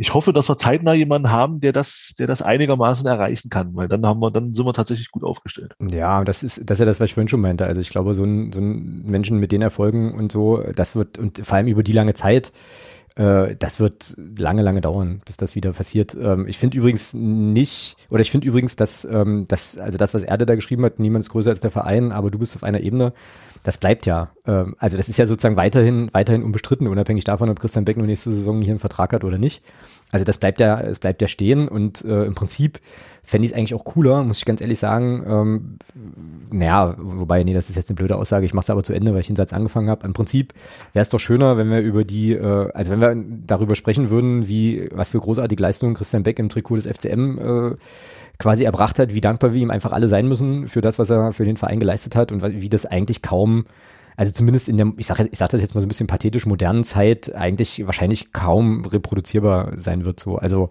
Ich 0.00 0.14
hoffe, 0.14 0.32
dass 0.32 0.48
wir 0.48 0.56
zeitnah 0.56 0.94
jemanden 0.94 1.32
haben, 1.32 1.58
der 1.58 1.72
das, 1.72 2.14
der 2.16 2.28
das 2.28 2.40
einigermaßen 2.40 3.04
erreichen 3.04 3.50
kann, 3.50 3.74
weil 3.74 3.88
dann 3.88 4.06
haben 4.06 4.20
wir, 4.20 4.30
dann 4.30 4.54
sind 4.54 4.64
wir 4.64 4.72
tatsächlich 4.72 5.10
gut 5.10 5.24
aufgestellt. 5.24 5.74
Ja, 5.90 6.22
das 6.22 6.44
ist, 6.44 6.70
das 6.70 6.76
ist 6.76 6.80
ja 6.80 6.86
das, 6.86 7.00
was 7.00 7.06
ich 7.06 7.14
vorhin 7.14 7.26
schon 7.26 7.40
meinte. 7.40 7.66
Also 7.66 7.80
ich 7.80 7.90
glaube, 7.90 8.14
so 8.14 8.22
ein, 8.22 8.52
so 8.52 8.60
ein 8.60 9.02
Menschen 9.02 9.38
mit 9.38 9.50
den 9.50 9.60
Erfolgen 9.60 10.14
und 10.14 10.30
so, 10.30 10.58
das 10.58 10.94
wird, 10.94 11.18
und 11.18 11.44
vor 11.44 11.56
allem 11.56 11.66
über 11.66 11.82
die 11.82 11.92
lange 11.92 12.14
Zeit, 12.14 12.52
äh, 13.18 13.56
das 13.58 13.80
wird 13.80 14.14
lange, 14.16 14.62
lange 14.62 14.80
dauern, 14.80 15.20
bis 15.24 15.36
das 15.36 15.56
wieder 15.56 15.72
passiert. 15.72 16.16
Ähm, 16.18 16.46
ich 16.46 16.56
finde 16.56 16.78
übrigens 16.78 17.14
nicht, 17.14 17.96
oder 18.10 18.20
ich 18.20 18.30
finde 18.30 18.46
übrigens, 18.46 18.76
dass, 18.76 19.04
ähm, 19.04 19.46
dass, 19.48 19.76
also 19.76 19.98
das, 19.98 20.14
was 20.14 20.22
Erde 20.22 20.46
da 20.46 20.54
geschrieben 20.54 20.84
hat, 20.84 21.00
niemand 21.00 21.24
ist 21.24 21.30
größer 21.30 21.50
als 21.50 21.60
der 21.60 21.72
Verein, 21.72 22.12
aber 22.12 22.30
du 22.30 22.38
bist 22.38 22.54
auf 22.54 22.62
einer 22.62 22.80
Ebene, 22.80 23.12
das 23.64 23.76
bleibt 23.76 24.06
ja. 24.06 24.30
Ähm, 24.46 24.76
also 24.78 24.96
das 24.96 25.08
ist 25.08 25.18
ja 25.18 25.26
sozusagen 25.26 25.56
weiterhin, 25.56 26.10
weiterhin 26.12 26.44
unbestritten, 26.44 26.86
unabhängig 26.86 27.24
davon, 27.24 27.50
ob 27.50 27.58
Christian 27.58 27.84
Beck 27.84 27.96
nur 27.96 28.06
nächste 28.06 28.30
Saison 28.30 28.62
hier 28.62 28.70
einen 28.72 28.78
Vertrag 28.78 29.12
hat 29.12 29.24
oder 29.24 29.36
nicht. 29.36 29.62
Also 30.10 30.24
das 30.24 30.38
bleibt 30.38 30.60
ja, 30.60 30.80
es 30.80 30.98
bleibt 30.98 31.20
ja 31.20 31.28
stehen 31.28 31.68
und 31.68 32.04
äh, 32.04 32.24
im 32.24 32.34
Prinzip 32.34 32.80
fände 33.22 33.44
ich 33.44 33.52
es 33.52 33.56
eigentlich 33.56 33.74
auch 33.74 33.84
cooler, 33.84 34.22
muss 34.22 34.38
ich 34.38 34.46
ganz 34.46 34.62
ehrlich 34.62 34.78
sagen. 34.78 35.22
Ähm, 35.28 35.78
naja, 36.50 36.94
wobei, 36.96 37.44
nee, 37.44 37.52
das 37.52 37.68
ist 37.68 37.76
jetzt 37.76 37.90
eine 37.90 37.96
blöde 37.96 38.16
Aussage, 38.16 38.46
ich 38.46 38.54
mache 38.54 38.64
es 38.64 38.70
aber 38.70 38.82
zu 38.82 38.94
Ende, 38.94 39.12
weil 39.12 39.20
ich 39.20 39.26
den 39.26 39.36
Satz 39.36 39.52
angefangen 39.52 39.90
habe. 39.90 40.06
Im 40.06 40.14
Prinzip 40.14 40.54
wäre 40.94 41.02
es 41.02 41.10
doch 41.10 41.20
schöner, 41.20 41.58
wenn 41.58 41.70
wir 41.70 41.80
über 41.80 42.04
die, 42.04 42.32
äh, 42.32 42.70
also 42.72 42.90
wenn 42.90 43.00
wir 43.00 43.14
darüber 43.46 43.74
sprechen 43.74 44.08
würden, 44.08 44.48
wie, 44.48 44.88
was 44.92 45.10
für 45.10 45.20
großartige 45.20 45.62
Leistungen 45.62 45.94
Christian 45.94 46.22
Beck 46.22 46.38
im 46.38 46.48
Trikot 46.48 46.76
des 46.76 46.86
FCM 46.86 47.38
äh, 47.38 47.76
quasi 48.38 48.64
erbracht 48.64 48.98
hat, 48.98 49.12
wie 49.12 49.20
dankbar 49.20 49.52
wir 49.52 49.60
ihm 49.60 49.70
einfach 49.70 49.92
alle 49.92 50.08
sein 50.08 50.26
müssen 50.26 50.66
für 50.66 50.80
das, 50.80 50.98
was 50.98 51.10
er 51.10 51.32
für 51.32 51.44
den 51.44 51.58
Verein 51.58 51.80
geleistet 51.80 52.16
hat 52.16 52.32
und 52.32 52.42
wie 52.42 52.68
das 52.70 52.86
eigentlich 52.86 53.20
kaum 53.20 53.66
also 54.18 54.32
zumindest 54.32 54.68
in 54.68 54.76
der, 54.76 54.92
ich 54.96 55.06
sage 55.06 55.28
ich 55.30 55.38
sag 55.38 55.48
das 55.50 55.60
jetzt 55.60 55.76
mal 55.76 55.80
so 55.80 55.86
ein 55.86 55.88
bisschen 55.88 56.08
pathetisch 56.08 56.44
modernen 56.44 56.82
Zeit, 56.82 57.32
eigentlich 57.36 57.86
wahrscheinlich 57.86 58.32
kaum 58.32 58.84
reproduzierbar 58.84 59.76
sein 59.76 60.04
wird. 60.04 60.18
So. 60.18 60.38
Also 60.38 60.70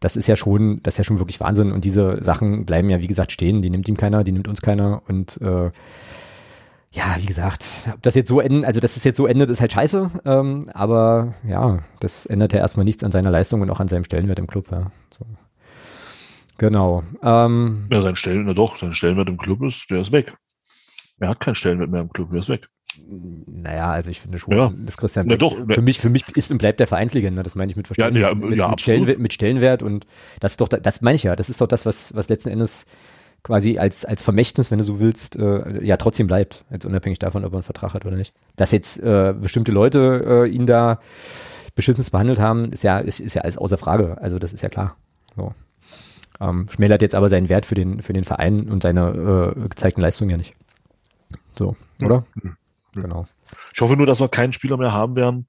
das 0.00 0.16
ist 0.16 0.28
ja 0.28 0.34
schon, 0.34 0.82
das 0.82 0.94
ist 0.94 0.98
ja 0.98 1.04
schon 1.04 1.18
wirklich 1.18 1.40
Wahnsinn. 1.40 1.72
Und 1.72 1.84
diese 1.84 2.24
Sachen 2.24 2.64
bleiben 2.64 2.88
ja, 2.88 3.02
wie 3.02 3.06
gesagt, 3.06 3.32
stehen. 3.32 3.60
Die 3.60 3.68
nimmt 3.68 3.86
ihm 3.86 3.98
keiner, 3.98 4.24
die 4.24 4.32
nimmt 4.32 4.48
uns 4.48 4.62
keiner. 4.62 5.02
Und 5.08 5.38
äh, 5.42 5.70
ja, 6.90 7.16
wie 7.18 7.26
gesagt, 7.26 7.66
ob 7.92 8.00
das 8.00 8.14
jetzt 8.14 8.30
so 8.30 8.40
endet, 8.40 8.64
also 8.64 8.80
dass 8.80 8.96
es 8.96 9.04
jetzt 9.04 9.18
so 9.18 9.26
endet, 9.26 9.50
ist 9.50 9.60
halt 9.60 9.74
scheiße. 9.74 10.10
Ähm, 10.24 10.64
aber 10.72 11.34
ja, 11.46 11.80
das 12.00 12.24
ändert 12.24 12.54
ja 12.54 12.60
erstmal 12.60 12.84
nichts 12.84 13.04
an 13.04 13.12
seiner 13.12 13.30
Leistung 13.30 13.60
und 13.60 13.70
auch 13.70 13.80
an 13.80 13.88
seinem 13.88 14.04
Stellenwert 14.04 14.38
im 14.38 14.46
Club. 14.46 14.72
Ja. 14.72 14.90
So. 15.10 15.26
Genau. 16.56 17.02
Ähm, 17.22 17.88
ja, 17.92 18.00
sein 18.00 18.16
Stellenwert, 18.16 18.56
doch, 18.56 18.78
sein 18.78 18.94
Stellenwert 18.94 19.28
im 19.28 19.36
Club 19.36 19.62
ist, 19.64 19.90
der 19.90 20.00
ist 20.00 20.12
weg. 20.12 20.34
Er 21.20 21.28
hat 21.28 21.40
keinen 21.40 21.54
Stellenwert 21.54 21.90
mehr 21.90 22.00
im 22.00 22.12
Club, 22.12 22.32
er 22.32 22.38
ist 22.38 22.48
weg. 22.48 22.68
Naja, 23.46 23.92
also 23.92 24.10
ich 24.10 24.20
finde 24.20 24.38
schon, 24.38 24.56
ja. 24.56 24.72
das 24.84 24.96
Christian 24.96 25.26
Na 25.28 25.36
doch, 25.36 25.56
für 25.68 25.82
mich, 25.82 26.00
für 26.00 26.10
mich 26.10 26.24
ist 26.36 26.50
und 26.50 26.58
bleibt 26.58 26.80
der 26.80 26.86
Vereinslegende, 26.86 27.42
das 27.42 27.54
meine 27.54 27.70
ich 27.70 27.76
mit 27.76 27.86
Verständnis, 27.86 28.20
ja, 28.20 28.28
ja, 28.30 28.34
mit, 28.34 28.58
ja, 28.58 28.68
mit, 28.68 28.80
Stellenwert, 28.80 29.18
mit 29.18 29.32
Stellenwert 29.32 29.82
und 29.82 30.06
das 30.40 30.52
ist 30.52 30.60
doch, 30.60 30.68
das 30.68 31.00
meine 31.00 31.14
ich 31.14 31.22
ja, 31.22 31.36
das 31.36 31.48
ist 31.48 31.60
doch 31.60 31.68
das, 31.68 31.86
was, 31.86 32.14
was 32.16 32.28
letzten 32.28 32.48
Endes 32.48 32.86
quasi 33.42 33.78
als, 33.78 34.04
als 34.04 34.22
Vermächtnis, 34.22 34.70
wenn 34.70 34.78
du 34.78 34.84
so 34.84 34.98
willst, 34.98 35.36
äh, 35.36 35.84
ja 35.84 35.96
trotzdem 35.98 36.26
bleibt, 36.26 36.64
jetzt 36.70 36.84
unabhängig 36.84 37.18
davon, 37.18 37.44
ob 37.44 37.52
er 37.52 37.58
einen 37.58 37.62
Vertrag 37.62 37.94
hat 37.94 38.04
oder 38.04 38.16
nicht. 38.16 38.34
Dass 38.56 38.72
jetzt 38.72 38.98
äh, 39.00 39.34
bestimmte 39.38 39.72
Leute 39.72 40.44
äh, 40.46 40.48
ihn 40.48 40.66
da 40.66 41.00
beschissens 41.74 42.10
behandelt 42.10 42.40
haben, 42.40 42.72
ist 42.72 42.82
ja, 42.82 42.98
ist, 42.98 43.20
ist 43.20 43.34
ja 43.34 43.42
alles 43.42 43.56
außer 43.56 43.78
Frage, 43.78 44.18
also 44.20 44.38
das 44.38 44.52
ist 44.52 44.62
ja 44.62 44.68
klar. 44.68 44.96
So. 45.36 45.54
Ähm, 46.40 46.66
schmälert 46.70 47.02
jetzt 47.02 47.14
aber 47.14 47.28
seinen 47.28 47.48
Wert 47.48 47.66
für 47.66 47.74
den, 47.74 48.02
für 48.02 48.12
den 48.12 48.24
Verein 48.24 48.68
und 48.68 48.82
seine 48.82 49.54
äh, 49.56 49.68
gezeigten 49.68 50.00
Leistungen 50.00 50.30
ja 50.30 50.36
nicht. 50.36 50.54
So, 51.56 51.76
oder? 52.02 52.24
Ja. 52.42 52.50
Genau. 52.94 53.26
Ich 53.74 53.80
hoffe 53.80 53.96
nur, 53.96 54.06
dass 54.06 54.20
wir 54.20 54.28
keinen 54.28 54.52
Spieler 54.52 54.76
mehr 54.76 54.92
haben 54.92 55.16
werden, 55.16 55.46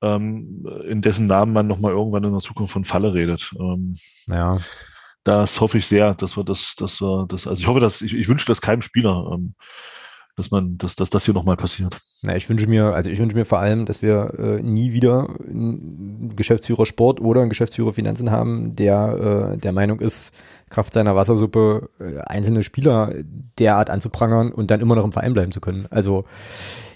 ähm, 0.00 0.66
in 0.86 1.02
dessen 1.02 1.26
Namen 1.26 1.52
man 1.52 1.66
nochmal 1.66 1.92
irgendwann 1.92 2.24
in 2.24 2.32
der 2.32 2.40
Zukunft 2.40 2.72
von 2.72 2.84
Falle 2.84 3.14
redet. 3.14 3.54
Ähm, 3.58 3.96
ja. 4.26 4.58
Das 5.24 5.60
hoffe 5.60 5.78
ich 5.78 5.86
sehr, 5.86 6.14
dass 6.14 6.36
wir 6.36 6.44
das, 6.44 6.74
dass 6.76 7.00
wir 7.00 7.26
das, 7.28 7.46
also 7.46 7.60
ich 7.60 7.68
hoffe, 7.68 7.80
dass, 7.80 8.02
ich, 8.02 8.14
ich 8.14 8.28
wünsche 8.28 8.46
das 8.46 8.60
keinem 8.60 8.82
Spieler, 8.82 9.30
ähm, 9.32 9.54
dass 10.36 10.50
man, 10.50 10.78
dass, 10.78 10.96
dass 10.96 11.10
das 11.10 11.24
hier 11.24 11.34
nochmal 11.34 11.56
passiert. 11.56 11.98
Na, 12.22 12.34
ich 12.36 12.48
wünsche 12.48 12.66
mir, 12.66 12.94
also 12.94 13.10
ich 13.10 13.18
wünsche 13.18 13.36
mir 13.36 13.44
vor 13.44 13.58
allem, 13.58 13.84
dass 13.84 14.00
wir 14.00 14.34
äh, 14.38 14.62
nie 14.62 14.92
wieder 14.92 15.28
einen 15.46 16.34
Geschäftsführer 16.36 16.86
Sport 16.86 17.20
oder 17.20 17.40
einen 17.40 17.50
Geschäftsführer 17.50 17.92
Finanzen 17.92 18.30
haben, 18.30 18.74
der 18.74 19.52
äh, 19.54 19.58
der 19.58 19.72
Meinung 19.72 20.00
ist, 20.00 20.34
Kraft 20.70 20.94
seiner 20.94 21.14
Wassersuppe 21.14 21.90
äh, 22.00 22.18
einzelne 22.20 22.62
Spieler 22.62 23.12
derart 23.58 23.90
anzuprangern 23.90 24.52
und 24.52 24.70
dann 24.70 24.80
immer 24.80 24.94
noch 24.94 25.04
im 25.04 25.12
Verein 25.12 25.34
bleiben 25.34 25.52
zu 25.52 25.60
können. 25.60 25.86
Also 25.90 26.24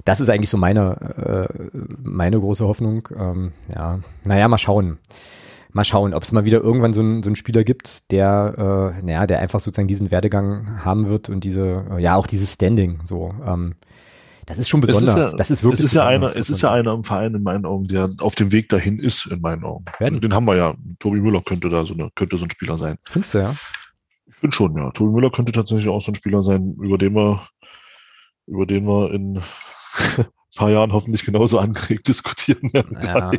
das 0.07 0.21
ist 0.21 0.31
eigentlich 0.31 0.51
so 0.51 0.57
meine, 0.57 1.49
äh, 1.53 1.79
meine 2.03 2.41
große 2.41 2.67
Hoffnung. 2.67 3.09
Ähm, 3.19 3.53
ja, 3.75 4.01
naja, 4.25 4.49
mal 4.49 4.59
schauen 4.59 4.99
mal 5.77 5.85
schauen, 5.85 6.15
ob 6.15 6.23
es 6.23 6.33
mal 6.33 6.45
wieder 6.45 6.61
irgendwann 6.61 6.93
so 6.93 7.03
einen 7.03 7.23
so 7.23 7.29
einen 7.29 7.37
Spieler 7.37 7.63
gibt, 7.63 8.11
der, 8.11 8.95
äh, 8.99 9.05
naja, 9.05 9.27
der 9.27 9.41
einfach 9.41 9.61
sozusagen 9.61 9.87
diesen 9.87 10.11
Werdegang 10.11 10.85
haben 10.85 11.07
wird 11.07 11.29
und 11.29 11.45
diese, 11.45 11.85
äh, 11.93 12.03
ja, 12.03 12.17
auch 12.17 12.27
dieses 12.27 12.55
Standing 12.55 13.01
so. 13.05 13.33
Ähm, 13.47 13.77
das 14.47 14.59
ist 14.59 14.69
schon 14.69 14.81
besonders. 14.81 15.15
Ist 15.15 15.33
ja, 15.33 15.37
das 15.37 15.51
ist 15.51 15.65
wirklich. 15.65 15.81
Es 15.81 15.87
ist 15.87 15.95
ja 15.95 16.07
einer, 16.07 16.35
es 16.35 16.51
ist 16.51 16.63
ja 16.63 16.73
einer 16.73 16.95
im 16.95 17.05
Verein 17.05 17.35
in 17.35 17.43
meinen 17.43 17.67
Augen, 17.67 17.89
der 17.89 18.11
auf 18.21 18.37
dem 18.37 18.53
Weg 18.53 18.69
dahin 18.69 18.99
ist, 18.99 19.27
in 19.27 19.41
meinen 19.41 19.65
Augen. 19.65 19.85
Werden. 19.99 20.21
Den 20.21 20.33
haben 20.33 20.47
wir 20.47 20.57
ja. 20.57 20.75
Tobi 21.01 21.21
Müller 21.21 21.43
könnte 21.43 21.69
da 21.69 21.83
so 21.83 21.95
eine, 21.95 22.11
könnte 22.15 22.39
so 22.39 22.45
ein 22.45 22.51
Spieler 22.51 22.79
sein. 22.79 22.97
Findest 23.05 23.35
du 23.35 23.39
ja? 23.39 23.55
Ich 24.27 24.37
finde 24.37 24.55
schon, 24.55 24.77
ja. 24.77 24.91
Tobi 24.93 25.13
Müller 25.13 25.31
könnte 25.31 25.53
tatsächlich 25.53 25.89
auch 25.89 26.01
so 26.01 26.13
ein 26.13 26.15
Spieler 26.15 26.43
sein, 26.43 26.77
über 26.81 26.97
den 26.97 27.15
wir, 27.15 27.41
über 28.47 28.67
den 28.67 28.87
wir 28.87 29.13
in 29.13 29.43
paar 30.57 30.71
Jahren 30.71 30.93
hoffentlich 30.93 31.25
genauso 31.25 31.59
angeregt 31.59 32.09
diskutieren 32.09 32.73
werden. 32.73 32.99
Ja. 33.03 33.31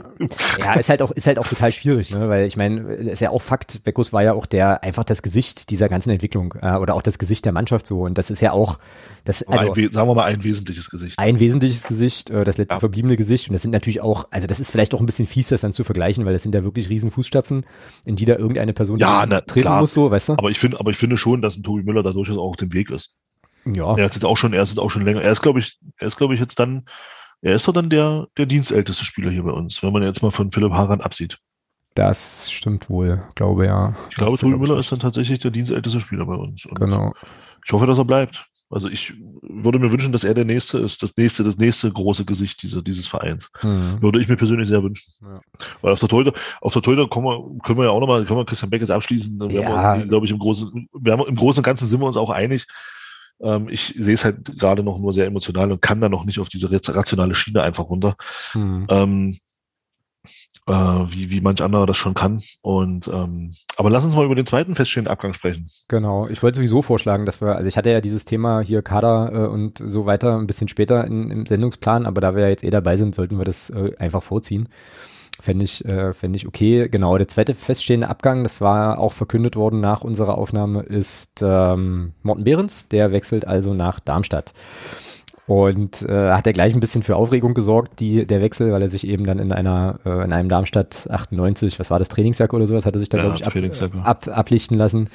ja, 0.64 0.74
ist 0.74 0.90
halt 0.90 1.02
auch, 1.02 1.12
ist 1.12 1.28
halt 1.28 1.40
auch 1.40 1.48
total 1.48 1.72
schwierig, 1.72 2.12
ne? 2.12 2.30
weil 2.30 2.46
ich 2.46 2.56
meine, 2.56 2.94
ist 2.94 3.20
ja 3.20 3.32
auch 3.32 3.42
Fakt, 3.42 3.84
Beckus 3.84 4.14
war 4.14 4.24
ja 4.24 4.34
auch 4.34 4.46
der, 4.46 4.84
einfach 4.84 5.04
das 5.04 5.22
Gesicht 5.22 5.70
dieser 5.70 5.90
ganzen 5.90 6.12
Entwicklung 6.12 6.54
äh, 6.62 6.76
oder 6.76 6.96
auch 6.96 7.02
das 7.02 7.20
Gesicht 7.20 7.46
der 7.46 7.52
Mannschaft 7.52 7.86
so 7.88 8.02
und 8.02 8.18
das 8.18 8.30
ist 8.30 8.42
ja 8.42 8.54
auch, 8.54 8.80
das, 9.26 9.44
also, 9.44 9.74
ein, 9.74 9.92
sagen 9.92 10.08
wir 10.08 10.16
mal 10.16 10.24
ein 10.24 10.44
wesentliches 10.44 10.90
Gesicht. 10.90 11.20
Ein 11.20 11.40
wesentliches 11.40 11.84
Gesicht, 11.84 12.30
äh, 12.30 12.44
das 12.44 12.58
letzte 12.58 12.76
ja. 12.76 12.80
verbliebene 12.80 13.18
Gesicht 13.18 13.50
und 13.50 13.54
das 13.54 13.62
sind 13.62 13.72
natürlich 13.72 14.02
auch, 14.02 14.28
also 14.32 14.48
das 14.48 14.60
ist 14.60 14.72
vielleicht 14.72 14.94
auch 14.94 15.00
ein 15.00 15.06
bisschen 15.06 15.26
fies, 15.26 15.50
das 15.50 15.62
dann 15.62 15.74
zu 15.74 15.84
vergleichen, 15.84 16.26
weil 16.26 16.34
das 16.34 16.44
sind 16.44 16.56
ja 16.56 16.64
wirklich 16.64 16.90
riesen 16.90 17.12
Fußstapfen, 17.12 17.66
in 18.06 18.16
die 18.16 18.26
da 18.26 18.36
irgendeine 18.36 18.74
Person 18.74 19.00
ja, 19.00 19.26
na, 19.26 19.42
treten 19.42 19.62
klar. 19.68 19.82
muss, 19.82 19.94
so, 19.94 20.12
weißt 20.12 20.30
du? 20.30 20.34
Aber 20.34 20.50
ich 20.50 20.60
finde, 20.60 20.80
aber 20.80 20.92
ich 20.92 20.98
finde 20.98 21.18
schon, 21.18 21.42
dass 21.42 21.58
ein 21.58 21.64
Tobi 21.64 21.84
Müller 21.84 22.04
da 22.04 22.12
durchaus 22.12 22.38
auch 22.38 22.50
auf 22.50 22.58
dem 22.58 22.74
Weg 22.74 22.92
ist. 22.92 23.16
Ja. 23.66 23.98
Er 23.98 24.06
ist 24.06 24.16
jetzt 24.16 24.26
auch 24.26 24.38
schon, 24.38 24.54
er 24.54 24.64
ist 24.64 24.70
jetzt 24.70 24.80
auch 24.80 24.92
schon 24.92 25.04
länger. 25.04 25.22
Er 25.22 25.32
ist, 25.32 25.42
glaube 25.42 25.60
ich, 25.60 25.78
er 25.98 26.08
ist, 26.08 26.18
glaube 26.18 26.34
ich, 26.34 26.40
jetzt 26.40 26.60
dann 26.60 26.86
er 27.42 27.56
ist 27.56 27.68
doch 27.68 27.74
dann 27.74 27.90
der, 27.90 28.28
der 28.38 28.46
dienstälteste 28.46 29.06
Spieler 29.06 29.30
hier 29.30 29.44
bei 29.44 29.52
uns, 29.52 29.84
wenn 29.84 29.94
man 29.94 30.04
jetzt 30.04 30.24
mal 30.24 30.32
von 30.32 30.52
Philipp 30.52 30.72
Haran 30.72 31.02
absieht. 31.02 31.38
Das 31.94 32.52
stimmt 32.52 32.90
wohl, 32.90 33.24
glaube 33.36 33.66
ja. 33.66 33.96
Ich 34.10 34.16
glaube, 34.16 34.38
Tobi 34.38 34.56
Müller 34.56 34.78
ist 34.78 34.92
dann 34.92 35.00
tatsächlich 35.00 35.40
der 35.40 35.52
dienstälteste 35.52 36.00
Spieler 36.00 36.26
bei 36.26 36.36
uns. 36.36 36.66
Und 36.66 36.80
genau. 36.80 37.14
Ich 37.66 37.72
hoffe, 37.72 37.86
dass 37.86 37.98
er 37.98 38.06
bleibt. 38.06 38.46
Also 38.70 38.90
ich 38.90 39.14
würde 39.42 39.80
mir 39.80 39.92
wünschen, 39.92 40.12
dass 40.12 40.26
er 40.26 40.34
der 40.34 40.44
nächste 40.44 40.78
ist, 40.80 41.02
das 41.02 41.16
nächste, 41.16 41.44
das 41.44 41.58
nächste 41.58 41.92
große 41.92 42.26
Gesicht 42.26 42.62
dieser, 42.62 42.82
dieses 42.82 43.08
Vereins. 43.08 43.50
Mhm. 43.64 44.02
Würde 44.02 44.20
ich 44.20 44.28
mir 44.28 44.36
persönlich 44.36 44.68
sehr 44.68 44.84
wünschen. 44.84 45.12
Ja. 45.22 45.40
Weil 45.82 45.94
auf 45.94 46.00
der 46.00 46.10
Torhüter, 46.10 46.34
auf 46.60 46.74
der 46.74 46.82
Torhüter 46.82 47.08
können 47.08 47.26
wir, 47.26 47.62
können 47.64 47.80
wir 47.80 47.86
ja 47.86 47.92
auch 47.92 48.00
nochmal, 48.00 48.26
können 48.26 48.40
wir 48.40 48.46
Christian 48.46 48.70
Beck 48.70 48.82
jetzt 48.82 48.92
abschließen. 48.92 49.50
Ja. 49.50 49.98
glaube 50.04 50.26
ich, 50.26 50.32
im 50.32 50.40
Großen, 50.40 50.90
wir 50.94 51.14
haben, 51.14 51.26
im 51.26 51.36
Großen 51.36 51.62
und 51.62 51.64
Ganzen 51.64 51.88
sind 51.88 52.00
wir 52.02 52.08
uns 52.08 52.18
auch 52.18 52.30
einig. 52.30 52.68
Ähm, 53.42 53.70
ich 53.70 53.94
sehe 53.98 54.14
es 54.14 54.26
halt 54.26 54.58
gerade 54.58 54.84
noch 54.84 55.00
nur 55.00 55.14
sehr 55.14 55.26
emotional 55.26 55.72
und 55.72 55.82
kann 55.82 56.02
da 56.02 56.10
noch 56.10 56.26
nicht 56.26 56.40
auf 56.40 56.50
diese 56.50 56.70
rationale 56.72 57.36
Schiene 57.36 57.62
einfach 57.62 57.90
runter. 57.90 58.16
Mhm. 58.54 58.88
Ähm, 58.90 59.38
äh, 60.68 60.74
wie, 60.74 61.30
wie 61.32 61.42
manch 61.42 61.62
anderer 61.62 61.86
das 61.86 61.98
schon 61.98 62.14
kann. 62.14 62.42
Und 62.62 63.08
ähm, 63.08 63.54
aber 63.78 63.90
lass 63.90 64.04
uns 64.04 64.16
mal 64.16 64.26
über 64.26 64.36
den 64.36 64.46
zweiten 64.46 64.76
feststehenden 64.76 65.12
Abgang 65.12 65.34
sprechen. 65.34 65.68
Genau, 65.88 66.28
ich 66.28 66.44
wollte 66.44 66.58
sowieso 66.58 66.82
vorschlagen, 66.82 67.26
dass 67.26 67.42
wir, 67.42 67.56
also 67.56 67.68
ich 67.68 67.78
hatte 67.78 67.90
ja 67.90 68.02
dieses 68.02 68.26
Thema 68.26 68.60
hier 68.60 68.82
Kader 68.82 69.32
äh, 69.34 69.48
und 69.48 69.82
so 69.84 70.06
weiter 70.06 70.38
ein 70.38 70.48
bisschen 70.48 70.68
später 70.68 71.06
in, 71.06 71.32
im 71.32 71.46
Sendungsplan, 71.46 72.06
aber 72.06 72.22
da 72.22 72.36
wir 72.36 72.44
ja 72.44 72.50
jetzt 72.50 72.64
eh 72.64 72.70
dabei 72.70 72.98
sind, 72.98 73.16
sollten 73.16 73.38
wir 73.38 73.46
das 73.46 73.70
äh, 73.70 73.94
einfach 73.98 74.24
vorziehen. 74.24 74.68
Fände 75.40 75.66
ich, 75.66 75.86
äh, 75.86 76.14
fände 76.14 76.38
ich 76.38 76.48
okay. 76.48 76.90
Genau, 76.90 77.18
der 77.18 77.28
zweite 77.28 77.54
feststehende 77.54 78.10
Abgang, 78.10 78.44
das 78.44 78.60
war 78.60 79.00
auch 79.00 79.14
verkündet 79.14 79.56
worden 79.56 79.80
nach 79.80 80.02
unserer 80.02 80.38
Aufnahme, 80.38 80.82
ist 80.82 81.42
ähm, 81.44 82.14
Morten 82.24 82.44
Behrens. 82.44 82.88
Der 82.88 83.12
wechselt 83.12 83.48
also 83.48 83.74
nach 83.74 84.00
Darmstadt. 84.00 84.54
Und 85.46 86.02
äh, 86.02 86.32
hat 86.32 86.46
er 86.46 86.52
gleich 86.54 86.74
ein 86.74 86.82
bisschen 86.82 87.04
für 87.04 87.16
Aufregung 87.16 87.54
gesorgt, 87.54 88.02
die, 88.02 88.26
der 88.26 88.42
Wechsel, 88.42 88.74
weil 88.74 88.82
er 88.82 88.90
sich 88.90 89.08
eben 89.08 89.26
dann 89.26 89.40
in 89.40 89.54
einer, 89.54 90.00
äh, 90.06 90.24
in 90.26 90.34
einem 90.34 90.50
Darmstadt 90.50 91.08
98, 91.10 91.80
was 91.80 91.90
war 91.90 92.00
das, 92.00 92.10
Trainingsjahr 92.10 92.54
oder 92.54 92.68
sowas, 92.68 92.86
hat 92.86 92.96
er 92.96 93.00
sich 93.00 93.08
da, 93.08 93.18
ja, 93.18 93.24
glaube 93.24 93.38
ich, 93.38 93.82
ab, 93.82 93.94
ab, 94.04 94.28
ablichten 94.28 94.78
lassen 94.78 95.10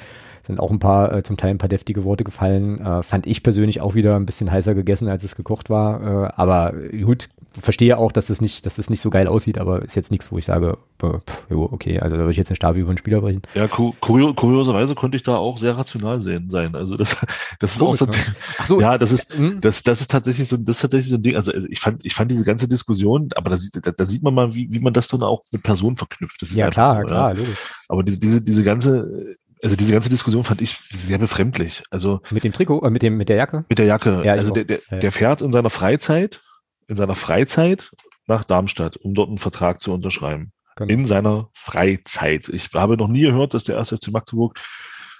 sind 0.45 0.59
auch 0.59 0.71
ein 0.71 0.79
paar, 0.79 1.13
äh, 1.13 1.23
zum 1.23 1.37
Teil 1.37 1.51
ein 1.51 1.57
paar 1.57 1.69
deftige 1.69 2.03
Worte 2.03 2.23
gefallen. 2.23 2.79
Äh, 2.81 3.01
fand 3.01 3.25
ich 3.27 3.43
persönlich 3.43 3.81
auch 3.81 3.95
wieder 3.95 4.15
ein 4.15 4.25
bisschen 4.25 4.51
heißer 4.51 4.75
gegessen, 4.75 5.07
als 5.07 5.23
es 5.23 5.35
gekocht 5.35 5.69
war. 5.69 6.01
Äh, 6.01 6.31
aber 6.35 6.73
gut, 7.01 7.29
verstehe 7.61 7.97
auch, 7.97 8.11
dass 8.11 8.29
es 8.29 8.41
nicht, 8.41 8.65
dass 8.65 8.77
es 8.77 8.89
nicht 8.89 9.01
so 9.01 9.09
geil 9.09 9.27
aussieht, 9.27 9.57
aber 9.57 9.83
ist 9.83 9.95
jetzt 9.95 10.11
nichts, 10.11 10.31
wo 10.31 10.37
ich 10.37 10.45
sage, 10.45 10.77
pff, 10.99 11.45
okay, 11.49 11.99
also 11.99 12.15
da 12.15 12.21
würde 12.21 12.31
ich 12.31 12.37
jetzt 12.37 12.49
eine 12.49 12.55
Stabe 12.55 12.79
über 12.79 12.89
einen 12.89 12.97
Spieler 12.97 13.21
brechen. 13.21 13.41
Ja, 13.53 13.67
kurios, 13.67 14.35
kurioserweise 14.35 14.95
konnte 14.95 15.17
ich 15.17 15.23
da 15.23 15.35
auch 15.35 15.57
sehr 15.57 15.77
rational 15.77 16.21
sehen 16.21 16.49
sein. 16.49 16.75
Also 16.75 16.97
das, 16.97 17.15
das 17.59 17.73
ist 17.73 17.79
Komisch, 17.79 18.01
auch 18.01 18.05
so, 18.07 18.11
ne? 18.11 18.17
Ach 18.57 18.65
so, 18.65 18.81
ja, 18.81 18.97
das 18.97 19.11
ist, 19.11 19.37
hm? 19.37 19.61
das, 19.61 19.83
das 19.83 20.01
ist 20.01 20.11
tatsächlich 20.11 20.47
so, 20.47 20.57
das 20.57 20.77
ist 20.77 20.81
tatsächlich 20.81 21.09
so 21.09 21.17
ein 21.17 21.23
Ding. 21.23 21.35
Also, 21.35 21.51
also 21.51 21.67
ich 21.69 21.79
fand, 21.79 22.03
ich 22.03 22.13
fand 22.13 22.31
diese 22.31 22.43
ganze 22.43 22.67
Diskussion, 22.67 23.29
aber 23.35 23.51
da, 23.51 23.57
da, 23.81 23.91
da 23.91 24.05
sieht 24.05 24.23
man 24.23 24.33
mal, 24.33 24.53
wie, 24.55 24.67
wie 24.71 24.79
man 24.79 24.93
das 24.93 25.07
dann 25.07 25.23
auch 25.23 25.43
mit 25.51 25.63
Personen 25.63 25.95
verknüpft. 25.95 26.41
Das 26.41 26.51
ist 26.51 26.57
ja 26.57 26.69
klar, 26.69 27.01
so, 27.01 27.07
klar, 27.07 27.33
logisch. 27.33 27.57
Aber 27.89 28.03
diese, 28.03 28.19
diese, 28.19 28.41
diese 28.41 28.63
ganze, 28.63 29.37
also 29.63 29.77
diese 29.77 29.93
ganze 29.93 30.09
Diskussion 30.09 30.43
fand 30.43 30.61
ich 30.61 30.77
sehr 30.91 31.17
befremdlich. 31.17 31.83
Also 31.89 32.21
mit 32.31 32.43
dem 32.43 32.51
Trikot, 32.51 32.81
äh, 32.85 32.89
mit 32.89 33.01
dem 33.01 33.15
mit 33.15 33.29
der 33.29 33.37
Jacke. 33.37 33.65
Mit 33.69 33.79
der 33.79 33.85
Jacke. 33.85 34.21
Ja, 34.25 34.33
also 34.33 34.51
der, 34.51 34.65
der, 34.65 34.79
der 34.91 35.11
fährt 35.11 35.41
in 35.41 35.53
seiner 35.53 35.69
Freizeit, 35.69 36.41
in 36.87 36.95
seiner 36.95 37.15
Freizeit 37.15 37.91
nach 38.27 38.43
Darmstadt, 38.43 38.97
um 38.97 39.13
dort 39.13 39.29
einen 39.29 39.37
Vertrag 39.37 39.81
zu 39.81 39.93
unterschreiben. 39.93 40.51
Genau. 40.75 40.91
In 40.91 41.05
seiner 41.05 41.49
Freizeit. 41.53 42.49
Ich 42.49 42.69
habe 42.73 42.97
noch 42.97 43.07
nie 43.07 43.21
gehört, 43.21 43.53
dass 43.53 43.65
der 43.65 43.77
1. 43.77 43.89
FC 43.89 44.11
Magdeburg 44.11 44.59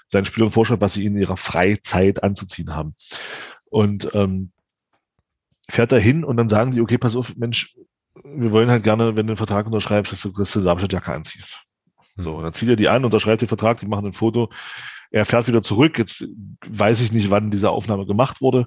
seinen 0.06 0.24
Spielern 0.24 0.50
vorschreibt, 0.50 0.82
was 0.82 0.94
sie 0.94 1.06
in 1.06 1.16
ihrer 1.16 1.36
Freizeit 1.36 2.22
anzuziehen 2.22 2.74
haben. 2.74 2.94
Und 3.66 4.10
ähm, 4.14 4.52
fährt 5.68 5.92
da 5.92 5.96
hin 5.96 6.24
und 6.24 6.36
dann 6.36 6.48
sagen 6.48 6.72
die, 6.72 6.80
okay, 6.80 6.98
pass 6.98 7.16
auf, 7.16 7.36
Mensch, 7.36 7.76
wir 8.22 8.52
wollen 8.52 8.70
halt 8.70 8.84
gerne, 8.84 9.16
wenn 9.16 9.26
du 9.26 9.32
einen 9.32 9.36
Vertrag 9.36 9.66
unterschreibst, 9.66 10.12
dass 10.12 10.22
du, 10.22 10.30
dass 10.30 10.52
du 10.52 10.60
Darmstadt-Jacke 10.60 11.12
anziehst. 11.12 11.60
So, 12.16 12.30
hm. 12.30 12.36
und 12.38 12.44
dann 12.44 12.52
zieht 12.52 12.68
er 12.68 12.76
die 12.76 12.88
an, 12.88 13.04
unterschreibt 13.04 13.42
den 13.42 13.48
Vertrag, 13.48 13.78
die 13.78 13.86
machen 13.86 14.06
ein 14.06 14.12
Foto. 14.12 14.50
Er 15.10 15.24
fährt 15.24 15.46
wieder 15.46 15.62
zurück. 15.62 15.98
Jetzt 15.98 16.26
weiß 16.66 17.00
ich 17.00 17.12
nicht, 17.12 17.30
wann 17.30 17.50
diese 17.50 17.70
Aufnahme 17.70 18.06
gemacht 18.06 18.40
wurde 18.40 18.66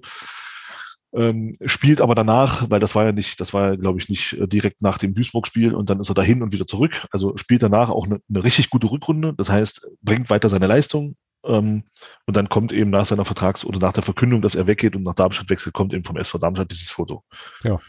ähm, 1.18 1.56
spielt 1.66 2.00
aber 2.00 2.14
danach, 2.14 2.70
weil 2.70 2.80
das 2.80 2.94
war 2.94 3.06
ja 3.06 3.12
nicht, 3.12 3.42
das 3.42 3.54
war 3.54 3.70
ja, 3.70 3.76
glaube 3.76 4.00
ich, 4.00 4.08
nicht 4.08 4.34
äh, 4.34 4.48
direkt 4.48 4.84
nach 4.84 5.00
dem 5.00 5.16
Duisburg-Spiel 5.16 5.74
und 5.74 5.90
dann 5.90 6.00
ist 6.00 6.10
er 6.10 6.16
dahin 6.16 6.44
und 6.44 6.52
wieder 6.52 6.68
zurück. 6.68 7.08
Also 7.12 7.36
spielt 7.38 7.64
danach 7.64 7.90
auch 7.90 8.06
eine, 8.06 8.22
eine 8.30 8.44
richtig 8.44 8.70
gute 8.70 8.92
Rückrunde. 8.92 9.34
Das 9.36 9.50
heißt, 9.50 9.88
bringt 10.02 10.30
weiter 10.30 10.50
seine 10.50 10.68
Leistung. 10.68 11.16
Ähm, 11.44 11.84
und 12.26 12.38
dann 12.38 12.50
kommt 12.50 12.72
eben 12.72 12.92
nach 12.92 13.06
seiner 13.06 13.26
Vertrags- 13.26 13.66
oder 13.66 13.80
nach 13.80 13.94
der 13.94 14.04
Verkündung, 14.04 14.42
dass 14.42 14.54
er 14.54 14.68
weggeht 14.68 14.96
und 14.96 15.04
nach 15.04 15.16
Darmstadt 15.16 15.50
wechselt, 15.50 15.74
kommt 15.74 15.94
eben 15.94 16.04
vom 16.04 16.18
SV 16.18 16.38
Darmstadt 16.38 16.72
dieses 16.72 16.92
Foto. 16.92 17.24
Ja. 17.64 17.80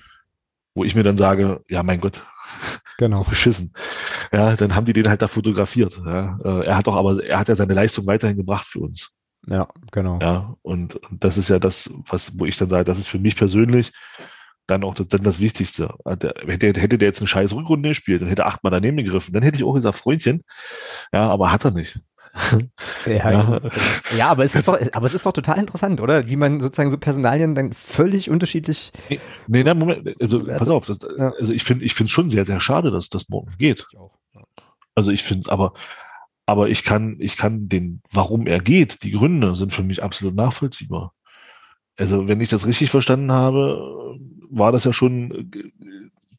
Wo 0.74 0.84
ich 0.84 0.94
mir 0.94 1.02
dann 1.02 1.16
sage, 1.16 1.62
ja, 1.68 1.82
mein 1.82 2.00
Gott, 2.00 2.22
genau. 2.96 3.24
beschissen. 3.28 3.74
Ja, 4.32 4.56
dann 4.56 4.74
haben 4.74 4.86
die 4.86 4.92
den 4.92 5.08
halt 5.08 5.20
da 5.20 5.28
fotografiert. 5.28 6.00
Ja. 6.04 6.38
Äh, 6.44 6.66
er 6.66 6.76
hat 6.76 6.86
doch 6.86 6.96
aber, 6.96 7.22
er 7.22 7.38
hat 7.38 7.48
ja 7.48 7.54
seine 7.54 7.74
Leistung 7.74 8.06
weiterhin 8.06 8.36
gebracht 8.36 8.66
für 8.66 8.80
uns. 8.80 9.10
Ja, 9.46 9.68
genau. 9.92 10.18
Ja, 10.20 10.54
und, 10.62 10.96
und 10.96 11.24
das 11.24 11.38
ist 11.38 11.48
ja 11.48 11.58
das, 11.58 11.90
was, 12.08 12.38
wo 12.38 12.44
ich 12.44 12.56
dann 12.58 12.68
sage, 12.68 12.84
das 12.84 12.98
ist 12.98 13.08
für 13.08 13.18
mich 13.18 13.36
persönlich 13.36 13.92
dann 14.66 14.84
auch 14.84 14.94
das, 14.94 15.08
dann 15.08 15.22
das 15.22 15.40
Wichtigste. 15.40 15.94
Hätte, 16.04 16.34
hätte 16.46 16.98
der 16.98 17.08
jetzt 17.08 17.20
eine 17.20 17.26
scheiß 17.26 17.54
Rückrunde 17.54 17.88
gespielt 17.88 18.22
und 18.22 18.28
hätte 18.28 18.46
achtmal 18.46 18.70
daneben 18.70 18.98
gegriffen, 18.98 19.32
dann 19.32 19.42
hätte 19.42 19.56
ich 19.56 19.64
auch 19.64 19.74
gesagt, 19.74 19.96
Freundchen. 19.96 20.42
Ja, 21.12 21.28
aber 21.30 21.50
hat 21.50 21.64
er 21.64 21.72
nicht. 21.72 22.00
Ja, 23.06 23.30
ja. 23.30 23.60
ja, 24.16 24.28
aber 24.28 24.44
es 24.44 24.54
ist 24.54 24.68
doch, 24.68 24.78
aber 24.92 25.06
es 25.06 25.14
ist 25.14 25.24
doch 25.24 25.32
total 25.32 25.58
interessant, 25.58 26.00
oder? 26.00 26.28
Wie 26.28 26.36
man 26.36 26.60
sozusagen 26.60 26.90
so 26.90 26.98
Personalien 26.98 27.54
dann 27.54 27.72
völlig 27.72 28.30
unterschiedlich. 28.30 28.92
Nee, 29.08 29.18
nee 29.46 29.64
nein, 29.64 29.78
Moment, 29.78 30.14
also 30.20 30.44
pass 30.44 30.68
auf, 30.68 30.86
das, 30.86 30.98
ja. 31.16 31.32
also 31.38 31.52
ich 31.52 31.64
finde, 31.64 31.84
ich 31.84 31.94
finde 31.94 32.12
schon 32.12 32.28
sehr, 32.28 32.44
sehr 32.44 32.60
schade, 32.60 32.90
dass 32.90 33.08
das 33.08 33.28
morgen 33.30 33.52
geht. 33.58 33.86
Also 34.94 35.10
ich 35.10 35.22
finde, 35.22 35.50
aber 35.50 35.72
aber 36.48 36.70
ich 36.70 36.82
kann, 36.82 37.16
ich 37.20 37.36
kann 37.36 37.68
den, 37.68 38.00
warum 38.10 38.46
er 38.46 38.60
geht, 38.60 39.02
die 39.02 39.10
Gründe 39.10 39.54
sind 39.54 39.74
für 39.74 39.82
mich 39.82 40.02
absolut 40.02 40.34
nachvollziehbar. 40.34 41.12
Also, 41.98 42.26
wenn 42.26 42.40
ich 42.40 42.48
das 42.48 42.66
richtig 42.66 42.90
verstanden 42.90 43.30
habe, 43.30 44.18
war 44.48 44.72
das 44.72 44.84
ja 44.84 44.94
schon, 44.94 45.50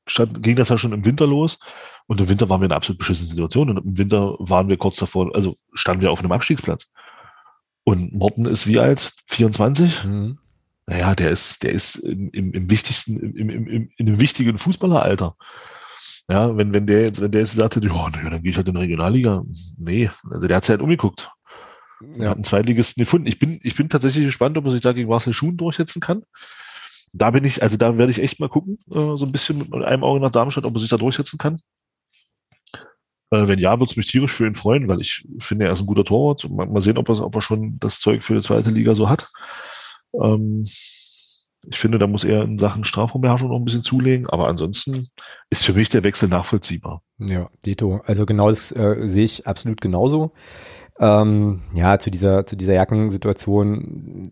stand, 0.07 0.41
ging 0.41 0.55
das 0.55 0.70
ja 0.70 0.80
schon 0.80 0.93
im 0.93 1.05
Winter 1.05 1.28
los. 1.28 1.60
Und 2.07 2.20
im 2.20 2.28
Winter 2.28 2.49
waren 2.49 2.60
wir 2.60 2.66
in 2.66 2.72
einer 2.72 2.78
absolut 2.78 2.97
beschissenen 2.97 3.30
Situation. 3.30 3.70
Und 3.70 3.86
im 3.86 3.97
Winter 3.99 4.36
waren 4.39 4.68
wir 4.68 4.78
kurz 4.78 4.97
davor, 4.97 5.30
also 5.36 5.55
standen 5.76 6.01
wir 6.01 6.12
auf 6.12 6.22
einem 6.22 6.32
Abstiegsplatz. 6.32 6.91
Und 7.84 8.12
Morten 8.12 8.47
ist 8.47 8.66
wie 8.66 8.80
alt? 8.80 9.14
24? 9.28 10.05
Mhm. 10.05 10.39
Naja, 10.88 11.14
der 11.14 11.30
ist, 11.30 11.62
der 11.62 11.74
ist 11.74 11.97
im, 11.97 12.32
im, 12.32 12.51
im 12.53 12.72
wichtigsten, 12.72 13.20
im, 13.20 13.51
im, 13.51 13.68
im, 13.68 13.89
in 13.95 14.07
einem 14.07 14.20
wichtigen 14.20 14.57
Fußballeralter. 14.57 15.36
Ja, 16.30 16.56
wenn, 16.56 16.74
wenn 16.76 16.86
der 16.86 17.02
jetzt, 17.02 17.22
wenn 17.22 17.32
der 17.32 17.42
jetzt 17.42 17.56
sagte, 17.56 17.80
ja, 17.84 18.10
na, 18.12 18.30
dann 18.30 18.44
gehe 18.44 18.52
ich 18.52 18.58
halt 18.58 18.68
in 18.68 18.76
die 18.76 18.82
Regionalliga. 18.82 19.44
Nee, 19.78 20.12
also 20.30 20.48
der 20.48 20.58
hat 20.58 20.64
sich 20.64 20.70
halt 20.70 20.82
umgeguckt. 20.82 21.32
Ja. 22.16 22.30
Hat 22.30 22.38
einen 22.38 22.44
Zweitligisten 22.44 23.02
gefunden. 23.02 23.28
Ich 23.28 23.40
bin, 23.40 23.60
ich 23.64 23.76
bin 23.76 23.90
tatsächlich 23.90 24.26
gespannt, 24.26 24.58
ob 24.58 24.66
er 24.66 24.72
sich 24.72 24.82
da 24.82 24.94
gegen 24.94 25.10
Marcel 25.10 25.34
Schuhen 25.34 25.58
durchsetzen 25.58 26.02
kann. 26.02 26.24
Da 27.14 27.32
bin 27.32 27.44
ich, 27.44 27.64
also 27.64 27.78
da 27.78 27.98
werde 27.98 28.12
ich 28.12 28.22
echt 28.22 28.40
mal 28.40 28.48
gucken, 28.48 28.78
äh, 28.92 29.18
so 29.18 29.26
ein 29.26 29.32
bisschen 29.32 29.58
mit 29.58 29.74
einem 29.74 30.04
Auge 30.04 30.20
nach 30.20 30.32
Darmstadt, 30.32 30.66
ob 30.66 30.76
er 30.76 30.80
sich 30.80 30.90
da 30.90 30.98
durchsetzen 30.98 31.40
kann. 31.40 31.60
Äh, 33.32 33.48
wenn 33.48 33.58
ja, 33.58 33.80
würde 33.80 33.90
es 33.90 33.98
mich 33.98 34.08
tierisch 34.08 34.34
für 34.34 34.46
ihn 34.46 34.54
freuen, 34.54 34.88
weil 34.88 35.02
ich 35.02 35.28
finde, 35.40 35.66
er 35.66 35.72
ist 35.72 35.80
ein 35.80 35.88
guter 35.88 36.06
Torwart. 36.06 36.48
Mal, 36.50 36.68
mal 36.68 36.82
sehen, 36.82 37.00
ob 37.00 37.10
er, 37.10 37.26
ob 37.26 37.36
er 37.36 37.42
schon 37.42 37.80
das 37.80 38.00
Zeug 38.00 38.24
für 38.24 38.36
die 38.36 38.42
zweite 38.42 38.70
Liga 38.70 38.94
so 38.94 39.10
hat. 39.10 39.28
Ähm, 40.14 40.64
ich 41.68 41.78
finde, 41.78 41.99
da 41.99 42.07
muss 42.07 42.24
er 42.24 42.43
in 42.43 42.57
Sachen 42.57 42.86
Strafraumbeherrschung 42.86 43.49
noch 43.49 43.57
ein 43.57 43.66
bisschen 43.66 43.82
zulegen, 43.82 44.30
aber 44.30 44.47
ansonsten 44.47 45.07
ist 45.49 45.66
für 45.66 45.74
mich 45.74 45.89
der 45.89 46.03
Wechsel 46.03 46.30
nachvollziehbar. 46.30 47.01
Ja, 47.18 47.49
Dito. 47.66 48.01
Also 48.05 48.26
genau 48.26 48.49
das 48.49 48.72
äh, 48.72 48.95
sehe 49.05 49.26
ich 49.26 49.45
absolut 49.45 49.82
genauso. 49.82 50.32
Ähm, 51.01 51.62
ja, 51.74 51.97
zu 51.97 52.12
dieser, 52.12 52.45
zu 52.45 52.57
dieser 52.57 52.74
Jackensituation 52.74 54.32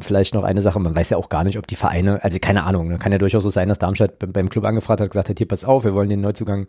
vielleicht 0.00 0.34
noch 0.34 0.42
eine 0.42 0.60
Sache. 0.60 0.80
Man 0.80 0.96
weiß 0.96 1.10
ja 1.10 1.16
auch 1.16 1.28
gar 1.28 1.44
nicht, 1.44 1.56
ob 1.58 1.68
die 1.68 1.76
Vereine, 1.76 2.22
also 2.24 2.38
keine 2.40 2.64
Ahnung, 2.64 2.88
ne, 2.88 2.98
kann 2.98 3.12
ja 3.12 3.18
durchaus 3.18 3.44
so 3.44 3.50
sein, 3.50 3.68
dass 3.68 3.78
Darmstadt 3.78 4.18
beim 4.18 4.48
Club 4.48 4.64
angefragt 4.64 5.00
hat, 5.00 5.10
gesagt 5.10 5.28
hat, 5.28 5.38
hier 5.38 5.46
pass 5.46 5.64
auf, 5.64 5.84
wir 5.84 5.94
wollen 5.94 6.08
den 6.08 6.20
Neuzugang 6.20 6.66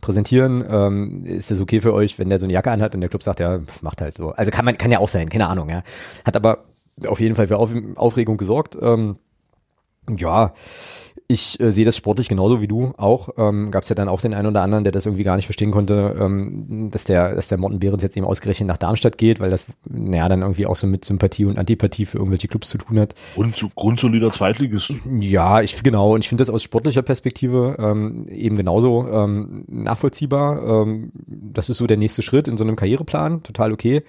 präsentieren. 0.00 0.64
Ähm, 0.68 1.24
ist 1.24 1.52
das 1.52 1.60
okay 1.60 1.80
für 1.80 1.92
euch, 1.92 2.18
wenn 2.18 2.30
der 2.30 2.38
so 2.38 2.46
eine 2.46 2.52
Jacke 2.52 2.72
anhat 2.72 2.94
und 2.94 3.00
der 3.00 3.10
Club 3.10 3.22
sagt, 3.22 3.38
ja, 3.38 3.60
macht 3.80 4.00
halt 4.00 4.16
so. 4.16 4.30
Also 4.30 4.50
kann 4.50 4.64
man, 4.64 4.76
kann 4.76 4.90
ja 4.90 4.98
auch 4.98 5.08
sein, 5.08 5.28
keine 5.28 5.48
Ahnung, 5.48 5.68
ja. 5.68 5.82
Hat 6.24 6.34
aber 6.36 6.64
auf 7.06 7.20
jeden 7.20 7.36
Fall 7.36 7.46
für 7.46 7.58
Auf 7.58 7.72
Aufregung 7.96 8.36
gesorgt. 8.38 8.76
Ähm, 8.80 9.18
ja, 10.16 10.52
ich 11.30 11.60
äh, 11.60 11.70
sehe 11.70 11.84
das 11.84 11.96
sportlich 11.96 12.28
genauso 12.28 12.60
wie 12.60 12.66
du 12.66 12.92
auch. 12.96 13.28
Ähm, 13.38 13.70
Gab 13.70 13.84
es 13.84 13.88
ja 13.88 13.94
dann 13.94 14.08
auch 14.08 14.20
den 14.20 14.34
einen 14.34 14.48
oder 14.48 14.62
anderen, 14.62 14.82
der 14.82 14.92
das 14.92 15.06
irgendwie 15.06 15.22
gar 15.22 15.36
nicht 15.36 15.44
verstehen 15.44 15.70
konnte, 15.70 16.16
ähm, 16.20 16.88
dass 16.90 17.04
der, 17.04 17.36
dass 17.36 17.46
der 17.46 17.58
Morten 17.58 17.78
Behrens 17.78 18.02
jetzt 18.02 18.16
eben 18.16 18.26
ausgerechnet 18.26 18.66
nach 18.66 18.78
Darmstadt 18.78 19.16
geht, 19.16 19.38
weil 19.38 19.48
das 19.48 19.66
naja 19.88 20.28
dann 20.28 20.42
irgendwie 20.42 20.66
auch 20.66 20.74
so 20.74 20.88
mit 20.88 21.04
Sympathie 21.04 21.44
und 21.44 21.56
Antipathie 21.56 22.04
für 22.04 22.18
irgendwelche 22.18 22.48
Clubs 22.48 22.68
zu 22.68 22.78
tun 22.78 22.98
hat. 22.98 23.14
Und 23.36 23.64
grundsolider 23.76 24.32
Zweitligist. 24.32 24.92
Ja, 25.20 25.60
ich 25.60 25.80
genau 25.84 26.14
und 26.14 26.24
ich 26.24 26.28
finde 26.28 26.42
das 26.42 26.50
aus 26.50 26.64
sportlicher 26.64 27.02
Perspektive 27.02 27.76
ähm, 27.78 28.26
eben 28.28 28.56
genauso 28.56 29.06
ähm, 29.08 29.64
nachvollziehbar. 29.68 30.82
Ähm, 30.82 31.12
das 31.26 31.68
ist 31.68 31.76
so 31.76 31.86
der 31.86 31.96
nächste 31.96 32.22
Schritt 32.22 32.48
in 32.48 32.56
so 32.56 32.64
einem 32.64 32.74
Karriereplan, 32.74 33.44
total 33.44 33.72
okay. 33.72 34.02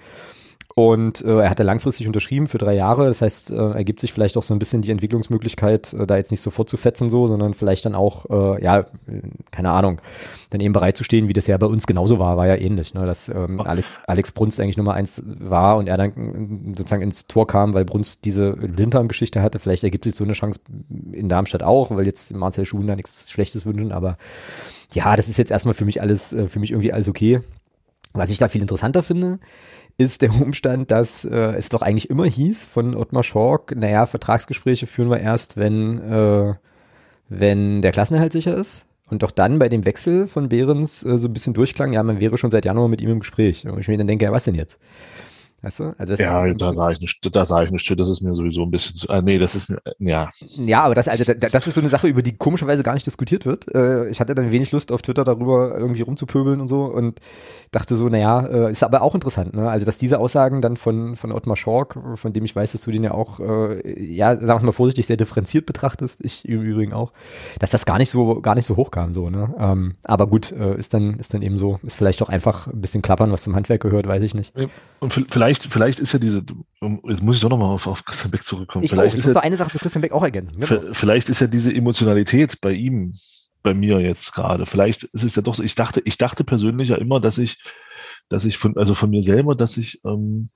Und 0.74 1.22
äh, 1.22 1.40
er 1.40 1.50
hat 1.50 1.58
ja 1.58 1.64
langfristig 1.64 2.06
unterschrieben 2.06 2.46
für 2.46 2.58
drei 2.58 2.74
Jahre. 2.74 3.06
Das 3.06 3.20
heißt, 3.20 3.50
äh, 3.50 3.72
ergibt 3.72 4.00
sich 4.00 4.12
vielleicht 4.12 4.36
auch 4.36 4.42
so 4.42 4.54
ein 4.54 4.58
bisschen 4.58 4.80
die 4.80 4.90
Entwicklungsmöglichkeit, 4.90 5.92
äh, 5.92 6.06
da 6.06 6.16
jetzt 6.16 6.30
nicht 6.30 6.40
sofort 6.40 6.68
zu 6.68 6.76
fetzen 6.76 7.10
so, 7.10 7.26
sondern 7.26 7.52
vielleicht 7.52 7.84
dann 7.84 7.94
auch, 7.94 8.28
äh, 8.30 8.62
ja, 8.62 8.84
keine 9.50 9.70
Ahnung, 9.70 10.00
dann 10.50 10.60
eben 10.60 10.72
bereit 10.72 10.96
zu 10.96 11.04
stehen, 11.04 11.28
wie 11.28 11.34
das 11.34 11.46
ja 11.46 11.56
bei 11.58 11.66
uns 11.66 11.86
genauso 11.86 12.18
war, 12.18 12.36
war 12.36 12.46
ja 12.46 12.56
ähnlich, 12.56 12.94
ne? 12.94 13.04
dass 13.04 13.28
ähm, 13.28 13.60
Alex, 13.60 13.94
Alex 14.06 14.32
Brunst 14.32 14.60
eigentlich 14.60 14.76
Nummer 14.78 14.94
eins 14.94 15.22
war 15.26 15.76
und 15.76 15.88
er 15.88 15.98
dann 15.98 16.72
äh, 16.72 16.76
sozusagen 16.76 17.02
ins 17.02 17.26
Tor 17.26 17.46
kam, 17.46 17.74
weil 17.74 17.84
Brunst 17.84 18.24
diese 18.24 18.52
Blinddarm-Geschichte 18.52 19.42
hatte. 19.42 19.58
Vielleicht 19.58 19.84
ergibt 19.84 20.04
sich 20.04 20.14
so 20.14 20.24
eine 20.24 20.32
Chance 20.32 20.60
in 21.12 21.28
Darmstadt 21.28 21.62
auch, 21.62 21.90
weil 21.90 22.06
jetzt 22.06 22.34
Marcel 22.34 22.64
Schuhen 22.64 22.86
da 22.86 22.96
nichts 22.96 23.30
Schlechtes 23.30 23.66
wünschen, 23.66 23.92
aber 23.92 24.16
ja, 24.92 25.16
das 25.16 25.28
ist 25.28 25.38
jetzt 25.38 25.50
erstmal 25.50 25.74
für 25.74 25.84
mich 25.84 26.00
alles, 26.00 26.32
äh, 26.32 26.46
für 26.46 26.60
mich 26.60 26.70
irgendwie 26.70 26.92
alles 26.92 27.08
okay. 27.08 27.40
Was 28.14 28.30
ich 28.30 28.38
da 28.38 28.48
viel 28.48 28.60
interessanter 28.60 29.02
finde, 29.02 29.38
ist 29.98 30.22
der 30.22 30.30
Umstand, 30.40 30.90
dass 30.90 31.24
äh, 31.24 31.36
es 31.56 31.68
doch 31.68 31.82
eigentlich 31.82 32.10
immer 32.10 32.24
hieß 32.24 32.66
von 32.66 32.96
Ottmar 32.96 33.22
Schork, 33.22 33.74
naja, 33.76 34.06
Vertragsgespräche 34.06 34.86
führen 34.86 35.10
wir 35.10 35.20
erst, 35.20 35.56
wenn, 35.56 35.98
äh, 35.98 36.54
wenn 37.28 37.82
der 37.82 37.92
Klassenerhalt 37.92 38.32
sicher 38.32 38.56
ist. 38.56 38.86
Und 39.10 39.22
doch 39.22 39.30
dann 39.30 39.58
bei 39.58 39.68
dem 39.68 39.84
Wechsel 39.84 40.26
von 40.26 40.48
Behrens 40.48 41.04
äh, 41.04 41.18
so 41.18 41.28
ein 41.28 41.32
bisschen 41.34 41.52
durchklang, 41.52 41.92
ja, 41.92 42.02
man 42.02 42.18
wäre 42.18 42.38
schon 42.38 42.50
seit 42.50 42.64
Januar 42.64 42.88
mit 42.88 43.00
ihm 43.02 43.10
im 43.10 43.20
Gespräch. 43.20 43.66
Und 43.66 43.78
ich 43.78 43.88
mir 43.88 43.98
dann 43.98 44.06
denke, 44.06 44.24
ja, 44.24 44.32
was 44.32 44.44
denn 44.44 44.54
jetzt? 44.54 44.78
Weißt 45.62 45.78
du? 45.78 45.94
Also 45.96 46.14
ja, 46.14 46.52
da 46.54 46.74
sage 46.74 46.94
ich 46.94 47.00
nicht, 47.00 47.36
da 47.36 47.46
sage 47.46 47.66
ich 47.66 47.70
nicht, 47.70 48.00
das 48.00 48.08
ist 48.08 48.20
mir 48.20 48.34
sowieso 48.34 48.64
ein 48.64 48.72
bisschen, 48.72 48.96
zu, 48.96 49.06
äh, 49.08 49.22
nee, 49.22 49.38
das 49.38 49.54
ist 49.54 49.70
mir, 49.70 49.80
ja. 50.00 50.28
Ja, 50.56 50.82
aber 50.82 50.96
das, 50.96 51.06
also, 51.06 51.32
das 51.34 51.66
ist 51.68 51.74
so 51.74 51.80
eine 51.80 51.88
Sache, 51.88 52.08
über 52.08 52.20
die 52.22 52.36
komischerweise 52.36 52.82
gar 52.82 52.94
nicht 52.94 53.06
diskutiert 53.06 53.46
wird. 53.46 53.72
Äh, 53.72 54.08
ich 54.08 54.20
hatte 54.20 54.34
dann 54.34 54.50
wenig 54.50 54.72
Lust 54.72 54.90
auf 54.90 55.02
Twitter 55.02 55.22
darüber 55.22 55.78
irgendwie 55.78 56.02
rumzupöbeln 56.02 56.60
und 56.60 56.66
so 56.66 56.86
und 56.86 57.20
dachte 57.70 57.94
so, 57.94 58.08
naja, 58.08 58.44
äh, 58.44 58.70
ist 58.72 58.82
aber 58.82 59.02
auch 59.02 59.14
interessant, 59.14 59.54
ne? 59.54 59.70
Also, 59.70 59.86
dass 59.86 59.98
diese 59.98 60.18
Aussagen 60.18 60.62
dann 60.62 60.76
von, 60.76 61.14
von 61.14 61.30
Ottmar 61.30 61.56
Schork, 61.56 61.96
von 62.16 62.32
dem 62.32 62.44
ich 62.44 62.56
weiß, 62.56 62.72
dass 62.72 62.82
du 62.82 62.90
den 62.90 63.04
ja 63.04 63.12
auch, 63.12 63.38
äh, 63.38 64.04
ja, 64.04 64.34
sagen 64.34 64.62
wir 64.62 64.66
mal 64.66 64.72
vorsichtig, 64.72 65.06
sehr 65.06 65.16
differenziert 65.16 65.64
betrachtest, 65.66 66.24
ich 66.24 66.44
im 66.48 66.62
Übrigen 66.62 66.92
auch, 66.92 67.12
dass 67.60 67.70
das 67.70 67.86
gar 67.86 67.98
nicht 67.98 68.10
so, 68.10 68.40
gar 68.40 68.56
nicht 68.56 68.66
so 68.66 68.76
hoch 68.76 68.90
kam, 68.90 69.12
so, 69.12 69.30
ne? 69.30 69.54
Ähm, 69.60 69.92
aber 70.02 70.26
gut, 70.26 70.50
ist 70.50 70.92
dann, 70.92 71.20
ist 71.20 71.34
dann 71.34 71.42
eben 71.42 71.56
so, 71.56 71.78
ist 71.84 71.94
vielleicht 71.94 72.20
auch 72.20 72.28
einfach 72.28 72.66
ein 72.66 72.80
bisschen 72.80 73.00
klappern, 73.00 73.30
was 73.30 73.44
zum 73.44 73.54
Handwerk 73.54 73.80
gehört, 73.80 74.08
weiß 74.08 74.24
ich 74.24 74.34
nicht. 74.34 74.52
Und 74.98 75.12
vielleicht 75.30 75.51
vielleicht, 75.52 75.72
vielleicht 75.72 76.00
ist 76.00 76.12
ja 76.12 76.18
diese, 76.18 76.42
jetzt 77.08 77.22
muss 77.22 77.36
ich 77.36 77.42
doch 77.42 77.48
nochmal 77.48 77.68
auf, 77.68 77.86
auf 77.86 78.04
Christian 78.04 78.30
Beck 78.30 78.44
zurückkommen. 78.44 78.84
Ich, 78.84 78.90
vielleicht 78.90 79.14
auch, 79.14 79.18
ich 79.18 79.26
ist 79.26 79.34
ja, 79.34 79.42
eine 79.42 79.56
Sache 79.56 79.70
zu 79.70 79.78
Christian 79.78 80.02
Beck 80.02 80.12
auch 80.12 80.22
ergänzen. 80.22 80.60
Genau. 80.60 80.92
Vielleicht 80.92 81.28
ist 81.28 81.40
ja 81.40 81.46
diese 81.46 81.72
Emotionalität 81.72 82.60
bei 82.60 82.72
ihm, 82.72 83.14
bei 83.62 83.74
mir 83.74 84.00
jetzt 84.00 84.32
gerade. 84.32 84.66
Vielleicht 84.66 85.04
ist 85.04 85.24
es 85.24 85.36
ja 85.36 85.42
doch 85.42 85.54
so, 85.54 85.62
ich 85.62 85.74
dachte, 85.74 86.02
ich 86.04 86.18
dachte 86.18 86.44
persönlich 86.44 86.88
ja 86.90 86.96
immer, 86.96 87.20
dass 87.20 87.38
ich, 87.38 87.62
dass 88.28 88.44
ich 88.44 88.58
von, 88.58 88.76
also 88.76 88.94
von 88.94 89.10
mir 89.10 89.22
selber, 89.22 89.54
dass 89.54 89.76
ich, 89.76 90.00
ähm, 90.04 90.50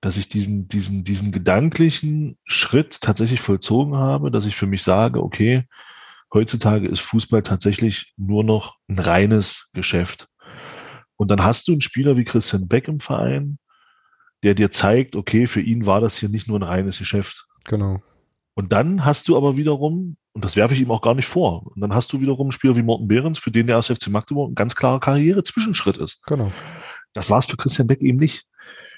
dass 0.00 0.16
ich 0.16 0.28
diesen, 0.28 0.68
diesen, 0.68 1.04
diesen 1.04 1.32
gedanklichen 1.32 2.38
Schritt 2.44 3.00
tatsächlich 3.00 3.40
vollzogen 3.40 3.96
habe, 3.96 4.30
dass 4.30 4.46
ich 4.46 4.56
für 4.56 4.66
mich 4.66 4.82
sage, 4.82 5.22
okay, 5.22 5.64
heutzutage 6.32 6.88
ist 6.88 7.00
Fußball 7.00 7.42
tatsächlich 7.42 8.14
nur 8.16 8.44
noch 8.44 8.76
ein 8.88 8.98
reines 8.98 9.68
Geschäft. 9.72 10.28
Und 11.16 11.30
dann 11.30 11.44
hast 11.44 11.68
du 11.68 11.72
einen 11.72 11.82
Spieler 11.82 12.16
wie 12.16 12.24
Christian 12.24 12.66
Beck 12.66 12.88
im 12.88 12.98
Verein, 12.98 13.58
der 14.42 14.54
dir 14.54 14.70
zeigt, 14.70 15.16
okay, 15.16 15.46
für 15.46 15.60
ihn 15.60 15.86
war 15.86 16.00
das 16.00 16.18
hier 16.18 16.28
nicht 16.28 16.48
nur 16.48 16.58
ein 16.58 16.64
reines 16.64 16.98
Geschäft. 16.98 17.46
Genau. 17.66 18.02
Und 18.54 18.72
dann 18.72 19.04
hast 19.04 19.28
du 19.28 19.36
aber 19.36 19.56
wiederum, 19.56 20.16
und 20.32 20.44
das 20.44 20.56
werfe 20.56 20.74
ich 20.74 20.80
ihm 20.80 20.90
auch 20.90 21.02
gar 21.02 21.14
nicht 21.14 21.26
vor, 21.26 21.66
und 21.66 21.80
dann 21.80 21.94
hast 21.94 22.12
du 22.12 22.20
wiederum 22.20 22.46
einen 22.46 22.52
Spieler 22.52 22.76
wie 22.76 22.82
Morten 22.82 23.08
Behrens, 23.08 23.38
für 23.38 23.50
den 23.50 23.66
der 23.66 23.76
erste 23.76 23.94
FC 23.94 24.08
Magdeburg 24.08 24.50
ein 24.50 24.54
ganz 24.54 24.74
klarer 24.74 25.00
Karriere-Zwischenschritt 25.00 25.96
ist. 25.96 26.20
Genau. 26.26 26.52
Das 27.12 27.30
war 27.30 27.38
es 27.38 27.46
für 27.46 27.56
Christian 27.56 27.86
Beck 27.86 28.02
eben 28.02 28.18
nicht. 28.18 28.46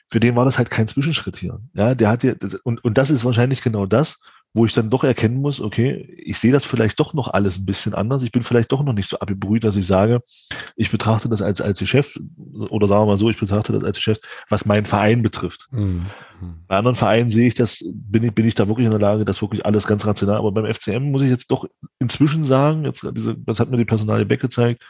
Für 0.09 0.21
den 0.21 0.37
war 0.37 0.45
das 0.45 0.59
halt 0.59 0.71
kein 0.71 0.87
Zwischenschritt 0.87 1.37
hier. 1.37 1.61
Ja, 1.75 1.95
der 1.95 2.09
hat 2.09 2.23
ja, 2.23 2.35
und, 2.65 2.85
und 2.85 2.99
das 2.99 3.11
ist 3.11 3.25
wahrscheinlich 3.25 3.63
genau 3.63 3.87
das, 3.87 4.23
wo 4.55 4.67
ich 4.67 4.75
dann 4.75 4.91
doch 4.91 5.03
erkennen 5.03 5.41
muss, 5.41 5.61
okay, 5.61 6.15
ich 6.19 6.39
sehe 6.39 6.53
das 6.53 6.65
vielleicht 6.65 7.01
doch 7.01 7.15
noch 7.15 7.29
alles 7.29 7.59
ein 7.59 7.65
bisschen 7.65 7.95
anders. 7.95 8.23
Ich 8.23 8.33
bin 8.33 8.43
vielleicht 8.43 8.71
doch 8.71 8.85
noch 8.85 8.93
nicht 8.93 9.09
so 9.09 9.19
abgebrüht, 9.19 9.65
dass 9.65 9.77
ich 9.77 9.87
sage, 9.87 10.21
ich 10.77 10.91
betrachte 10.91 11.31
das 11.31 11.41
als, 11.41 11.63
als 11.63 11.79
Geschäft 11.79 12.21
oder 12.69 12.87
sagen 12.87 13.03
wir 13.03 13.07
mal 13.13 13.19
so, 13.19 13.31
ich 13.31 13.39
betrachte 13.39 13.73
das 13.73 13.83
als 13.83 13.97
Geschäft, 13.97 14.23
was 14.51 14.67
meinen 14.67 14.85
Verein 14.85 15.23
betrifft. 15.23 15.69
Mhm. 15.71 16.07
Bei 16.67 16.77
anderen 16.77 16.97
Vereinen 16.97 17.31
sehe 17.31 17.47
ich 17.47 17.55
das, 17.55 17.83
bin 17.95 18.25
ich, 18.25 18.35
bin 18.35 18.47
ich 18.47 18.55
da 18.55 18.69
wirklich 18.69 18.85
in 18.85 18.91
der 18.91 19.01
Lage, 19.01 19.25
das 19.25 19.41
wirklich 19.41 19.65
alles 19.65 19.87
ganz 19.87 20.07
rational. 20.07 20.37
Aber 20.37 20.53
beim 20.53 20.73
FCM 20.73 21.11
muss 21.11 21.23
ich 21.23 21.31
jetzt 21.31 21.51
doch 21.51 21.67
inzwischen 21.99 22.45
sagen, 22.45 22.85
jetzt 22.85 23.07
diese, 23.17 23.35
das 23.37 23.59
hat 23.59 23.71
mir 23.71 23.79
die 23.79 23.85
Personalie 23.87 24.27
Beck 24.27 24.41
gezeigt, 24.41 24.83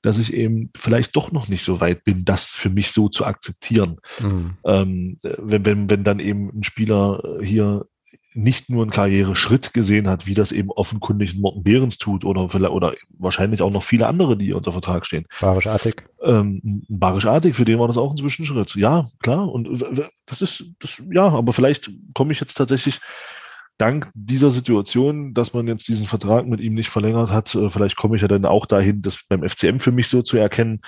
dass 0.00 0.18
ich 0.18 0.32
eben 0.32 0.70
vielleicht 0.76 1.16
doch 1.16 1.32
noch 1.32 1.48
nicht 1.48 1.64
so 1.64 1.80
weit 1.80 2.04
bin, 2.04 2.24
das 2.24 2.50
für 2.50 2.70
mich 2.70 2.92
so 2.92 3.08
zu 3.08 3.24
akzeptieren. 3.24 3.98
Mhm. 4.20 4.56
Ähm, 4.64 5.18
wenn, 5.22 5.66
wenn, 5.66 5.90
wenn 5.90 6.04
dann 6.04 6.20
eben 6.20 6.50
ein 6.50 6.62
Spieler 6.62 7.22
hier 7.42 7.86
nicht 8.34 8.68
nur 8.68 8.82
einen 8.82 8.90
Karriereschritt 8.90 9.72
gesehen 9.72 10.08
hat, 10.08 10.26
wie 10.26 10.34
das 10.34 10.52
eben 10.52 10.70
offenkundig 10.70 11.36
Morten 11.36 11.62
Behrens 11.62 11.98
tut 11.98 12.24
oder, 12.24 12.52
oder 12.72 12.94
wahrscheinlich 13.10 13.62
auch 13.62 13.70
noch 13.70 13.82
viele 13.82 14.06
andere, 14.06 14.36
die 14.36 14.52
unter 14.52 14.72
Vertrag 14.72 15.06
stehen. 15.06 15.26
Barisch-Artig. 15.40 16.04
Ähm, 16.22 16.84
Barisch-Artig, 16.88 17.54
für 17.54 17.64
den 17.64 17.78
war 17.78 17.86
das 17.86 17.96
auch 17.96 18.10
ein 18.10 18.16
Zwischenschritt. 18.16 18.74
Ja, 18.74 19.08
klar. 19.20 19.48
Und 19.48 19.84
das 20.26 20.42
ist, 20.42 20.64
das, 20.80 21.00
ja, 21.10 21.28
aber 21.28 21.52
vielleicht 21.52 21.90
komme 22.12 22.32
ich 22.32 22.40
jetzt 22.40 22.54
tatsächlich 22.54 23.00
dank 23.78 24.08
dieser 24.14 24.50
Situation, 24.50 25.34
dass 25.34 25.52
man 25.52 25.66
jetzt 25.66 25.88
diesen 25.88 26.06
Vertrag 26.06 26.46
mit 26.46 26.60
ihm 26.60 26.74
nicht 26.74 26.90
verlängert 26.90 27.30
hat, 27.30 27.54
äh, 27.54 27.70
vielleicht 27.70 27.96
komme 27.96 28.16
ich 28.16 28.22
ja 28.22 28.28
dann 28.28 28.44
auch 28.44 28.66
dahin, 28.66 29.02
das 29.02 29.20
beim 29.28 29.48
FCM 29.48 29.78
für 29.78 29.92
mich 29.92 30.08
so 30.08 30.22
zu 30.22 30.36
erkennen, 30.36 30.80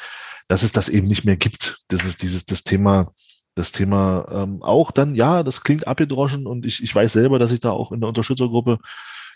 dass 0.48 0.62
es 0.62 0.72
das 0.72 0.88
eben 0.88 1.06
nicht 1.06 1.24
mehr 1.24 1.36
gibt. 1.36 1.78
Das 1.88 2.04
ist 2.04 2.22
dieses, 2.22 2.44
das 2.44 2.62
Thema, 2.62 3.12
das 3.56 3.72
Thema 3.72 4.26
ähm, 4.30 4.62
auch 4.62 4.92
dann, 4.92 5.14
ja, 5.14 5.42
das 5.42 5.62
klingt 5.62 5.88
abgedroschen 5.88 6.46
und 6.46 6.66
ich, 6.66 6.82
ich 6.82 6.94
weiß 6.94 7.14
selber, 7.14 7.38
dass 7.38 7.50
ich 7.50 7.60
da 7.60 7.70
auch 7.70 7.90
in 7.90 8.00
der 8.00 8.08
Unterstützergruppe 8.08 8.78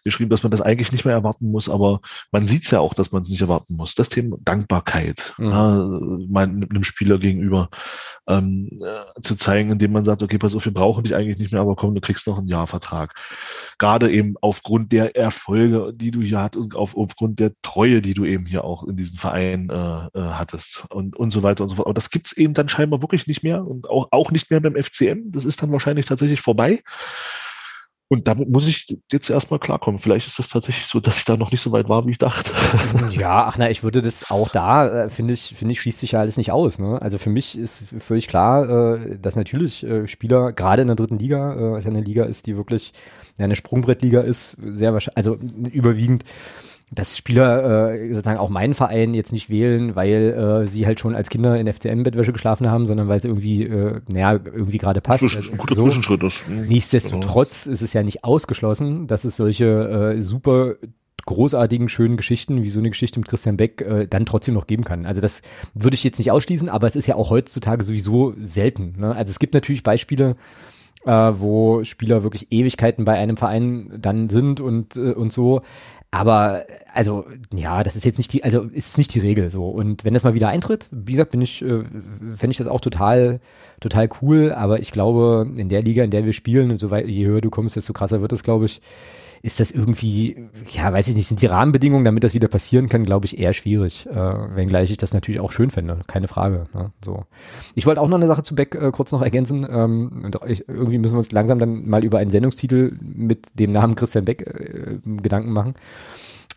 geschrieben, 0.04 0.30
dass 0.30 0.42
man 0.42 0.50
das 0.50 0.60
eigentlich 0.60 0.92
nicht 0.92 1.04
mehr 1.04 1.14
erwarten 1.14 1.50
muss, 1.50 1.68
aber 1.68 2.00
man 2.32 2.46
sieht 2.46 2.64
es 2.64 2.70
ja 2.70 2.80
auch, 2.80 2.94
dass 2.94 3.12
man 3.12 3.22
es 3.22 3.28
nicht 3.28 3.40
erwarten 3.40 3.76
muss. 3.76 3.94
Das 3.94 4.08
Thema 4.08 4.36
Dankbarkeit, 4.40 5.34
mhm. 5.38 5.52
äh, 5.52 6.26
mein, 6.30 6.68
einem 6.68 6.84
Spieler 6.84 7.18
gegenüber 7.18 7.68
ähm, 8.28 8.80
äh, 8.84 9.20
zu 9.22 9.36
zeigen, 9.36 9.70
indem 9.70 9.92
man 9.92 10.04
sagt, 10.04 10.22
okay, 10.22 10.38
pass 10.38 10.54
auf, 10.54 10.64
wir 10.64 10.74
brauchen 10.74 11.04
dich 11.04 11.14
eigentlich 11.14 11.38
nicht 11.38 11.52
mehr, 11.52 11.60
aber 11.60 11.76
komm, 11.76 11.94
du 11.94 12.00
kriegst 12.00 12.26
noch 12.26 12.38
einen 12.38 12.48
Jahrvertrag. 12.48 13.14
Gerade 13.78 14.10
eben 14.10 14.34
aufgrund 14.40 14.92
der 14.92 15.16
Erfolge, 15.16 15.92
die 15.94 16.10
du 16.10 16.20
hier 16.22 16.40
hattest 16.40 16.64
und 16.64 16.76
auf, 16.76 16.96
aufgrund 16.96 17.40
der 17.40 17.52
Treue, 17.62 18.02
die 18.02 18.14
du 18.14 18.24
eben 18.24 18.46
hier 18.46 18.64
auch 18.64 18.84
in 18.84 18.96
diesem 18.96 19.16
Verein 19.16 19.70
äh, 19.70 20.18
äh, 20.18 20.32
hattest 20.32 20.84
und, 20.90 21.16
und 21.16 21.30
so 21.30 21.42
weiter 21.42 21.64
und 21.64 21.70
so 21.70 21.76
fort. 21.76 21.86
Aber 21.86 21.94
das 21.94 22.10
gibt's 22.10 22.32
eben 22.32 22.54
dann 22.54 22.68
scheinbar 22.68 23.02
wirklich 23.02 23.26
nicht 23.26 23.42
mehr 23.42 23.66
und 23.66 23.88
auch, 23.88 24.08
auch 24.10 24.30
nicht 24.30 24.50
mehr 24.50 24.60
beim 24.60 24.80
FCM. 24.80 25.32
Das 25.32 25.44
ist 25.44 25.62
dann 25.62 25.72
wahrscheinlich 25.72 26.06
tatsächlich 26.06 26.40
vorbei. 26.40 26.82
Und 28.12 28.26
damit 28.26 28.50
muss 28.50 28.66
ich 28.66 28.98
jetzt 29.12 29.30
erstmal 29.30 29.60
klarkommen. 29.60 30.00
Vielleicht 30.00 30.26
ist 30.26 30.40
das 30.40 30.48
tatsächlich 30.48 30.86
so, 30.86 30.98
dass 30.98 31.18
ich 31.18 31.24
da 31.24 31.36
noch 31.36 31.52
nicht 31.52 31.60
so 31.60 31.70
weit 31.70 31.88
war, 31.88 32.04
wie 32.06 32.10
ich 32.10 32.18
dachte. 32.18 32.52
Ja, 33.10 33.44
ach 33.46 33.56
na, 33.56 33.70
ich 33.70 33.84
würde 33.84 34.02
das 34.02 34.30
auch 34.30 34.48
da, 34.48 35.04
äh, 35.04 35.08
finde 35.08 35.34
ich, 35.34 35.54
finde 35.54 35.72
ich, 35.72 35.80
schließt 35.80 36.00
sich 36.00 36.12
ja 36.12 36.20
alles 36.20 36.36
nicht 36.36 36.50
aus. 36.50 36.78
Ne? 36.80 37.00
Also 37.00 37.18
für 37.18 37.30
mich 37.30 37.56
ist 37.56 37.84
völlig 37.98 38.26
klar, 38.26 38.96
äh, 38.96 39.18
dass 39.18 39.36
natürlich 39.36 39.84
äh, 39.84 40.08
Spieler, 40.08 40.52
gerade 40.52 40.82
in 40.82 40.88
der 40.88 40.96
dritten 40.96 41.18
Liga, 41.18 41.72
was 41.72 41.84
ja 41.84 41.90
eine 41.90 42.00
Liga 42.00 42.24
ist, 42.24 42.46
die 42.46 42.56
wirklich 42.56 42.92
eine 43.38 43.54
Sprungbrettliga 43.54 44.20
ist, 44.22 44.56
sehr 44.60 44.92
wahrscheinlich, 44.92 45.16
also 45.16 45.38
überwiegend 45.70 46.24
dass 46.92 47.16
Spieler 47.16 47.92
äh, 47.92 48.08
sozusagen 48.08 48.38
auch 48.38 48.48
meinen 48.48 48.74
Verein 48.74 49.14
jetzt 49.14 49.32
nicht 49.32 49.48
wählen, 49.48 49.94
weil 49.94 50.64
äh, 50.64 50.68
sie 50.68 50.86
halt 50.86 50.98
schon 50.98 51.14
als 51.14 51.30
Kinder 51.30 51.58
in 51.58 51.72
FCM-Bettwäsche 51.72 52.32
geschlafen 52.32 52.68
haben, 52.68 52.86
sondern 52.86 53.06
weil 53.06 53.18
es 53.18 53.24
irgendwie, 53.24 53.62
äh, 53.62 54.00
naja, 54.08 54.32
irgendwie 54.32 54.78
gerade 54.78 55.00
passt. 55.00 55.20
Zwischen, 55.20 55.52
ein 55.52 55.58
guter 55.58 55.76
so. 55.76 55.84
Zwischenschritt 55.84 56.22
ist. 56.24 56.48
Nichtsdestotrotz 56.48 57.64
genau. 57.64 57.74
ist 57.74 57.82
es 57.82 57.92
ja 57.92 58.02
nicht 58.02 58.24
ausgeschlossen, 58.24 59.06
dass 59.06 59.24
es 59.24 59.36
solche 59.36 60.16
äh, 60.16 60.20
super 60.20 60.74
großartigen, 61.26 61.88
schönen 61.88 62.16
Geschichten, 62.16 62.64
wie 62.64 62.70
so 62.70 62.80
eine 62.80 62.90
Geschichte 62.90 63.20
mit 63.20 63.28
Christian 63.28 63.56
Beck, 63.56 63.82
äh, 63.82 64.06
dann 64.08 64.26
trotzdem 64.26 64.54
noch 64.54 64.66
geben 64.66 64.82
kann. 64.82 65.06
Also 65.06 65.20
das 65.20 65.42
würde 65.74 65.94
ich 65.94 66.02
jetzt 66.02 66.18
nicht 66.18 66.32
ausschließen, 66.32 66.68
aber 66.68 66.88
es 66.88 66.96
ist 66.96 67.06
ja 67.06 67.14
auch 67.14 67.30
heutzutage 67.30 67.84
sowieso 67.84 68.34
selten. 68.38 68.94
Ne? 68.98 69.14
Also 69.14 69.30
es 69.30 69.38
gibt 69.38 69.54
natürlich 69.54 69.84
Beispiele, 69.84 70.34
äh, 71.04 71.10
wo 71.10 71.84
Spieler 71.84 72.22
wirklich 72.22 72.48
Ewigkeiten 72.50 73.04
bei 73.04 73.14
einem 73.14 73.36
Verein 73.36 73.92
dann 73.98 74.28
sind 74.28 74.60
und, 74.60 74.96
äh, 74.96 75.12
und 75.12 75.32
so. 75.32 75.62
Aber 76.12 76.64
also 76.92 77.24
ja, 77.54 77.84
das 77.84 77.94
ist 77.94 78.04
jetzt 78.04 78.18
nicht 78.18 78.32
die, 78.32 78.42
also 78.42 78.62
ist 78.62 78.98
nicht 78.98 79.14
die 79.14 79.20
Regel 79.20 79.50
so. 79.50 79.68
Und 79.68 80.04
wenn 80.04 80.14
das 80.14 80.24
mal 80.24 80.34
wieder 80.34 80.48
eintritt, 80.48 80.88
wie 80.90 81.12
gesagt, 81.12 81.30
bin 81.30 81.40
ich, 81.40 81.62
äh, 81.62 81.84
fände 82.34 82.50
ich 82.50 82.56
das 82.56 82.66
auch 82.66 82.80
total, 82.80 83.40
total 83.80 84.08
cool. 84.20 84.52
Aber 84.52 84.80
ich 84.80 84.90
glaube, 84.90 85.48
in 85.56 85.68
der 85.68 85.82
Liga, 85.82 86.02
in 86.02 86.10
der 86.10 86.24
wir 86.24 86.32
spielen, 86.32 86.70
und 86.70 86.78
so 86.78 86.90
weit, 86.90 87.06
je 87.06 87.26
höher 87.26 87.40
du 87.40 87.50
kommst, 87.50 87.76
desto 87.76 87.92
krasser 87.92 88.20
wird 88.20 88.32
es, 88.32 88.42
glaube 88.42 88.66
ich 88.66 88.80
ist 89.42 89.58
das 89.58 89.70
irgendwie, 89.70 90.48
ja, 90.70 90.92
weiß 90.92 91.08
ich 91.08 91.14
nicht, 91.14 91.26
sind 91.26 91.40
die 91.40 91.46
Rahmenbedingungen, 91.46 92.04
damit 92.04 92.24
das 92.24 92.34
wieder 92.34 92.48
passieren 92.48 92.88
kann, 92.88 93.04
glaube 93.04 93.26
ich, 93.26 93.38
eher 93.38 93.54
schwierig. 93.54 94.06
Äh, 94.06 94.14
wenngleich 94.14 94.90
ich 94.90 94.98
das 94.98 95.14
natürlich 95.14 95.40
auch 95.40 95.50
schön 95.50 95.70
fände, 95.70 96.00
keine 96.06 96.28
Frage. 96.28 96.66
Ne? 96.74 96.92
So. 97.02 97.24
Ich 97.74 97.86
wollte 97.86 98.02
auch 98.02 98.08
noch 98.08 98.18
eine 98.18 98.26
Sache 98.26 98.42
zu 98.42 98.54
Beck 98.54 98.74
äh, 98.74 98.90
kurz 98.90 99.12
noch 99.12 99.22
ergänzen. 99.22 99.66
Ähm, 99.70 100.30
ich, 100.46 100.68
irgendwie 100.68 100.98
müssen 100.98 101.14
wir 101.14 101.18
uns 101.18 101.32
langsam 101.32 101.58
dann 101.58 101.88
mal 101.88 102.04
über 102.04 102.18
einen 102.18 102.30
Sendungstitel 102.30 102.96
mit 103.00 103.58
dem 103.58 103.72
Namen 103.72 103.94
Christian 103.94 104.26
Beck 104.26 104.42
äh, 104.42 104.98
Gedanken 105.04 105.52
machen. 105.52 105.74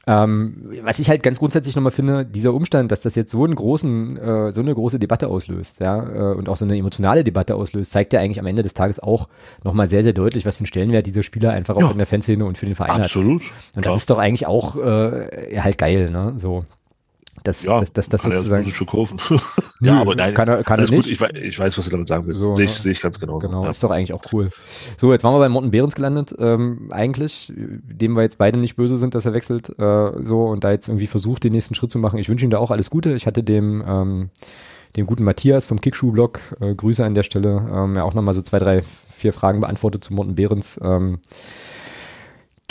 Ähm, 0.05 0.69
was 0.83 0.99
ich 0.99 1.09
halt 1.09 1.23
ganz 1.23 1.39
grundsätzlich 1.39 1.75
nochmal 1.75 1.93
finde, 1.93 2.25
dieser 2.25 2.53
Umstand, 2.53 2.91
dass 2.91 2.99
das 3.01 3.15
jetzt 3.15 3.31
so 3.31 3.45
einen 3.45 3.55
großen, 3.55 4.17
äh, 4.17 4.51
so 4.51 4.59
eine 4.59 4.73
große 4.73 4.99
Debatte 4.99 5.29
auslöst, 5.29 5.79
ja, 5.79 6.31
äh, 6.31 6.35
und 6.35 6.49
auch 6.49 6.57
so 6.57 6.65
eine 6.65 6.77
emotionale 6.77 7.23
Debatte 7.23 7.55
auslöst, 7.55 7.91
zeigt 7.91 8.11
ja 8.11 8.19
eigentlich 8.19 8.39
am 8.39 8.45
Ende 8.45 8.63
des 8.63 8.73
Tages 8.73 8.99
auch 8.99 9.29
nochmal 9.63 9.87
sehr, 9.87 10.03
sehr 10.03 10.11
deutlich, 10.11 10.45
was 10.45 10.57
für 10.57 10.61
einen 10.61 10.67
Stellenwert 10.67 11.05
dieser 11.05 11.23
Spieler 11.23 11.51
einfach 11.51 11.77
auch 11.77 11.81
ja. 11.81 11.91
in 11.91 11.97
der 11.97 12.07
Fanszene 12.07 12.43
und 12.43 12.57
für 12.57 12.65
den 12.65 12.75
Verein 12.75 13.01
Absolut. 13.01 13.43
hat. 13.43 13.49
Und 13.75 13.81
Klar. 13.83 13.93
das 13.93 13.95
ist 13.95 14.09
doch 14.09 14.17
eigentlich 14.17 14.45
auch 14.45 14.75
äh, 14.75 15.59
halt 15.59 15.77
geil, 15.77 16.11
ne? 16.11 16.33
So. 16.37 16.65
Das, 17.43 17.65
ja, 17.65 17.79
das, 17.79 17.91
das, 17.91 18.07
das 18.07 18.23
sozusagen. 18.23 18.65
schon 18.69 18.87
kaufen. 18.87 19.19
ja, 19.81 19.99
aber 19.99 20.15
nein. 20.15 20.33
Kann 20.33 20.47
er, 20.47 20.63
kann 20.63 20.79
er 20.79 20.89
nicht. 20.89 21.09
Ich 21.09 21.19
weiß, 21.19 21.31
ich 21.35 21.59
weiß, 21.59 21.77
was 21.77 21.85
du 21.85 21.91
damit 21.91 22.07
sagen 22.07 22.25
willst. 22.25 22.39
So, 22.39 22.55
sehe 22.55 22.65
ich, 22.65 22.71
seh 22.71 22.91
ich 22.91 23.01
ganz 23.01 23.19
genau. 23.19 23.39
Genau, 23.39 23.63
ja. 23.63 23.69
ist 23.69 23.83
doch 23.83 23.89
eigentlich 23.89 24.13
auch 24.13 24.21
cool. 24.31 24.49
So, 24.97 25.11
jetzt 25.11 25.23
waren 25.23 25.33
wir 25.33 25.39
bei 25.39 25.49
Morten 25.49 25.71
Behrens 25.71 25.95
gelandet. 25.95 26.33
Ähm, 26.39 26.87
eigentlich, 26.91 27.51
dem 27.55 28.15
wir 28.15 28.21
jetzt 28.21 28.37
beide 28.37 28.59
nicht 28.59 28.75
böse 28.75 28.95
sind, 28.95 29.13
dass 29.15 29.25
er 29.25 29.33
wechselt. 29.33 29.77
Äh, 29.77 30.23
so 30.23 30.45
und 30.45 30.63
da 30.63 30.71
jetzt 30.71 30.87
irgendwie 30.87 31.07
versucht, 31.07 31.43
den 31.43 31.51
nächsten 31.51 31.75
Schritt 31.75 31.91
zu 31.91 31.99
machen. 31.99 32.17
Ich 32.17 32.29
wünsche 32.29 32.45
ihm 32.45 32.51
da 32.51 32.59
auch 32.59 32.71
alles 32.71 32.89
Gute. 32.89 33.13
Ich 33.13 33.25
hatte 33.25 33.43
dem, 33.43 33.83
ähm, 33.85 34.29
dem 34.95 35.05
guten 35.05 35.23
Matthias 35.23 35.65
vom 35.65 35.81
Kickschuh-Blog, 35.81 36.39
äh, 36.61 36.75
Grüße 36.75 37.03
an 37.03 37.15
der 37.15 37.23
Stelle, 37.23 37.69
ähm, 37.73 37.95
ja 37.95 38.03
auch 38.03 38.13
nochmal 38.13 38.33
so 38.33 38.41
zwei, 38.41 38.59
drei, 38.59 38.81
vier 38.81 39.33
Fragen 39.33 39.59
beantwortet 39.59 40.03
zu 40.03 40.13
Morten 40.13 40.35
Behrens. 40.35 40.79
Ähm, 40.81 41.19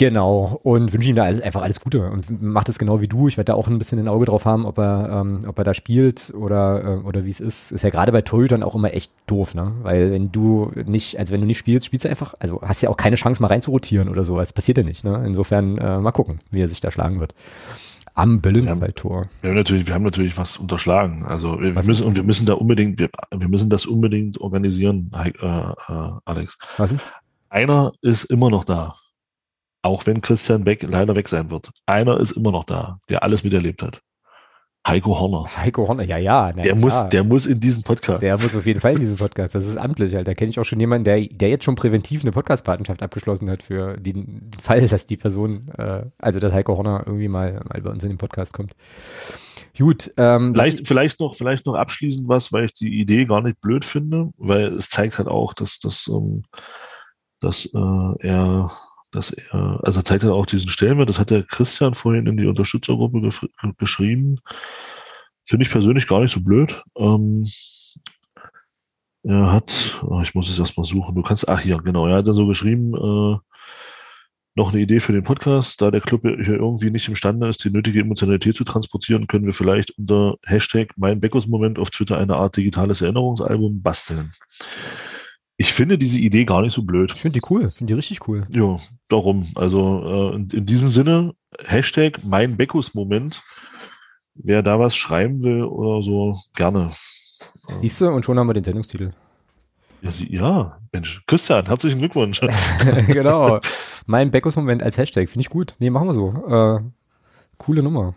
Genau, 0.03 0.59
und 0.63 0.91
wünsche 0.91 1.09
ihm 1.09 1.15
da 1.15 1.23
alles, 1.23 1.41
einfach 1.41 1.61
alles 1.61 1.79
Gute 1.79 2.11
und 2.11 2.41
macht 2.41 2.67
es 2.67 2.77
genau 2.77 2.99
wie 2.99 3.07
du. 3.07 3.29
Ich 3.29 3.37
werde 3.37 3.53
da 3.53 3.53
auch 3.53 3.69
ein 3.69 3.77
bisschen 3.77 3.99
ein 3.99 4.09
Auge 4.09 4.25
drauf 4.25 4.43
haben, 4.43 4.65
ob 4.65 4.77
er, 4.77 5.21
ähm, 5.21 5.39
ob 5.47 5.57
er 5.57 5.63
da 5.63 5.73
spielt 5.73 6.33
oder, 6.35 6.83
äh, 6.83 7.07
oder 7.07 7.23
wie 7.23 7.29
es 7.29 7.39
ist. 7.39 7.71
Ist 7.71 7.83
ja 7.83 7.89
gerade 7.89 8.11
bei 8.11 8.21
Torhütern 8.21 8.63
auch 8.63 8.75
immer 8.75 8.93
echt 8.93 9.13
doof, 9.27 9.55
ne? 9.55 9.71
Weil 9.81 10.11
wenn 10.11 10.29
du 10.29 10.73
nicht, 10.85 11.17
also 11.17 11.31
wenn 11.31 11.39
du 11.39 11.47
nicht 11.47 11.57
spielst, 11.57 11.85
spielst 11.85 12.03
du 12.03 12.09
einfach, 12.09 12.33
also 12.39 12.61
hast 12.61 12.81
ja 12.81 12.89
auch 12.89 12.97
keine 12.97 13.15
Chance 13.15 13.41
mal 13.41 13.47
reinzurotieren 13.47 14.09
oder 14.09 14.25
so. 14.25 14.37
Das 14.37 14.51
passiert 14.51 14.77
ja 14.77 14.83
nicht, 14.83 15.05
ne? 15.05 15.23
Insofern 15.25 15.77
äh, 15.77 15.99
mal 15.99 16.11
gucken, 16.11 16.41
wie 16.51 16.61
er 16.61 16.67
sich 16.67 16.81
da 16.81 16.91
schlagen 16.91 17.21
wird. 17.21 17.33
Am 18.13 18.41
Böllenfalltor. 18.41 19.27
Wir 19.39 19.51
haben 19.51 19.55
natürlich, 19.55 19.87
wir 19.87 19.93
haben 19.93 20.03
natürlich 20.03 20.37
was 20.37 20.57
unterschlagen. 20.57 21.23
Also 21.23 21.61
wir, 21.61 21.77
was 21.77 21.87
müssen 21.87 22.05
und 22.05 22.17
wir 22.17 22.23
müssen 22.23 22.45
da 22.45 22.55
unbedingt, 22.55 22.99
wir, 22.99 23.09
wir 23.33 23.47
müssen 23.47 23.69
das 23.69 23.85
unbedingt 23.85 24.37
organisieren, 24.41 25.13
äh, 25.15 25.29
äh, 25.29 26.11
Alex. 26.25 26.57
Was 26.75 26.89
denn? 26.89 26.99
Einer 27.47 27.93
ist 28.01 28.25
immer 28.25 28.49
noch 28.49 28.65
da. 28.65 28.95
Auch 29.83 30.05
wenn 30.05 30.21
Christian 30.21 30.63
Beck 30.63 30.81
leider 30.83 31.15
weg 31.15 31.27
sein 31.27 31.51
wird. 31.51 31.69
Einer 31.85 32.19
ist 32.19 32.31
immer 32.31 32.51
noch 32.51 32.63
da, 32.63 32.99
der 33.09 33.21
alles 33.21 33.43
miterlebt 33.43 33.83
hat. 33.83 34.01
Heiko 34.85 35.17
Horner. 35.17 35.45
Heiko 35.57 35.87
Horner, 35.87 36.03
ja, 36.03 36.17
ja. 36.17 36.51
Na, 36.53 36.61
der, 36.61 36.75
muss, 36.75 36.93
der 37.09 37.23
muss 37.23 37.45
in 37.45 37.59
diesen 37.59 37.83
Podcast. 37.83 38.21
Der 38.21 38.37
muss 38.37 38.53
auf 38.53 38.65
jeden 38.65 38.81
Fall 38.81 38.93
in 38.93 38.99
diesen 38.99 39.15
Podcast. 39.15 39.55
Das 39.55 39.65
ist 39.65 39.77
amtlich, 39.77 40.13
halt. 40.13 40.27
Da 40.27 40.33
kenne 40.33 40.51
ich 40.51 40.59
auch 40.59 40.65
schon 40.65 40.79
jemanden, 40.79 41.05
der, 41.05 41.21
der 41.21 41.49
jetzt 41.49 41.63
schon 41.63 41.75
präventiv 41.75 42.21
eine 42.23 42.31
Podcast-Patenschaft 42.31 43.01
abgeschlossen 43.01 43.49
hat 43.49 43.63
für 43.63 43.95
den 43.95 44.51
Fall, 44.61 44.85
dass 44.87 45.05
die 45.05 45.15
Person, 45.15 45.69
äh, 45.77 46.03
also 46.17 46.39
dass 46.39 46.51
Heiko 46.51 46.75
Horner 46.75 47.03
irgendwie 47.05 47.29
mal, 47.29 47.61
mal 47.69 47.81
bei 47.81 47.89
uns 47.89 48.03
in 48.03 48.09
den 48.09 48.17
Podcast 48.17 48.53
kommt. 48.53 48.73
Gut. 49.77 50.11
Ähm, 50.17 50.53
vielleicht, 50.53 50.85
vielleicht, 50.85 51.19
noch, 51.21 51.35
vielleicht 51.35 51.65
noch 51.65 51.75
abschließend 51.75 52.27
was, 52.27 52.51
weil 52.51 52.65
ich 52.65 52.73
die 52.73 52.99
Idee 52.99 53.23
gar 53.23 53.41
nicht 53.41 53.61
blöd 53.61 53.85
finde, 53.85 54.31
weil 54.37 54.75
es 54.75 54.89
zeigt 54.89 55.17
halt 55.17 55.29
auch, 55.29 55.53
dass, 55.53 55.79
dass, 55.79 56.07
ähm, 56.07 56.43
dass 57.39 57.65
äh, 57.73 58.27
er 58.27 58.69
dass 59.13 59.31
er, 59.31 59.79
also 59.83 59.99
er 59.99 60.05
zeigt 60.05 60.23
halt 60.23 60.33
auch 60.33 60.45
diesen 60.45 60.69
Stellenwert, 60.69 61.09
das 61.09 61.19
hat 61.19 61.29
der 61.29 61.43
Christian 61.43 61.93
vorhin 61.93 62.27
in 62.27 62.37
die 62.37 62.47
Unterstützergruppe 62.47 63.29
geschrieben. 63.77 64.39
Finde 65.45 65.65
ich 65.65 65.71
persönlich 65.71 66.07
gar 66.07 66.21
nicht 66.21 66.33
so 66.33 66.41
blöd. 66.41 66.83
Ähm, 66.97 67.47
er 69.23 69.51
hat, 69.51 70.03
oh, 70.03 70.21
ich 70.21 70.35
muss 70.35 70.49
es 70.49 70.59
erstmal 70.59 70.85
suchen, 70.85 71.15
du 71.15 71.21
kannst, 71.21 71.47
ach 71.47 71.61
hier, 71.61 71.77
genau, 71.77 72.07
er 72.07 72.17
hat 72.17 72.27
dann 72.27 72.33
so 72.33 72.45
geschrieben, 72.47 72.93
äh, 72.93 73.37
noch 74.55 74.71
eine 74.71 74.81
Idee 74.81 74.99
für 74.99 75.13
den 75.13 75.23
Podcast. 75.23 75.81
Da 75.81 75.89
der 75.89 76.01
Club 76.01 76.21
hier 76.21 76.55
irgendwie 76.55 76.91
nicht 76.91 77.07
imstande 77.07 77.47
ist, 77.47 77.63
die 77.63 77.71
nötige 77.71 78.01
Emotionalität 78.01 78.55
zu 78.55 78.63
transportieren, 78.63 79.27
können 79.27 79.45
wir 79.45 79.53
vielleicht 79.53 79.97
unter 79.97 80.35
Hashtag 80.45 80.93
mein 80.97 81.19
Beckus-Moment 81.19 81.79
auf 81.79 81.89
Twitter 81.89 82.17
eine 82.17 82.35
Art 82.35 82.57
digitales 82.57 83.01
Erinnerungsalbum 83.01 83.81
basteln. 83.81 84.31
Ich 85.63 85.71
finde 85.71 85.97
diese 85.97 86.19
Idee 86.19 86.43
gar 86.43 86.61
nicht 86.61 86.73
so 86.73 86.81
blöd. 86.81 87.13
Ich 87.13 87.21
finde 87.21 87.39
die 87.39 87.45
cool, 87.49 87.71
finde 87.71 87.93
die 87.93 87.95
richtig 87.95 88.27
cool. 88.27 88.43
Ja, 88.49 88.79
darum. 89.07 89.49
Also 89.55 90.33
äh, 90.33 90.35
in, 90.35 90.49
in, 90.49 90.65
diesem 90.65 90.89
Sinne, 90.89 91.35
Hashtag 91.63 92.19
mein 92.21 92.57
Beckus-Moment. 92.57 93.41
Wer 94.35 94.61
da 94.61 94.77
was 94.77 94.93
schreiben 94.93 95.41
will 95.41 95.63
oder 95.63 96.03
so, 96.03 96.37
gerne. 96.53 96.91
Siehst 97.77 98.01
du, 98.01 98.09
und 98.09 98.25
schon 98.25 98.37
haben 98.37 98.47
wir 98.47 98.53
den 98.53 98.65
Sendungstitel. 98.65 99.11
Ja, 100.01 100.11
sie, 100.11 100.35
ja, 100.35 100.79
Mensch, 100.91 101.23
Christian, 101.27 101.65
herzlichen 101.65 101.99
Glückwunsch. 101.99 102.41
genau. 103.07 103.61
Mein 104.05 104.31
Beckus-Moment 104.31 104.83
als 104.83 104.97
Hashtag, 104.97 105.29
finde 105.29 105.43
ich 105.43 105.49
gut. 105.49 105.75
Nee, 105.79 105.89
machen 105.89 106.09
wir 106.09 106.13
so. 106.13 106.33
Äh, 106.45 106.81
coole 107.57 107.81
Nummer. 107.81 108.15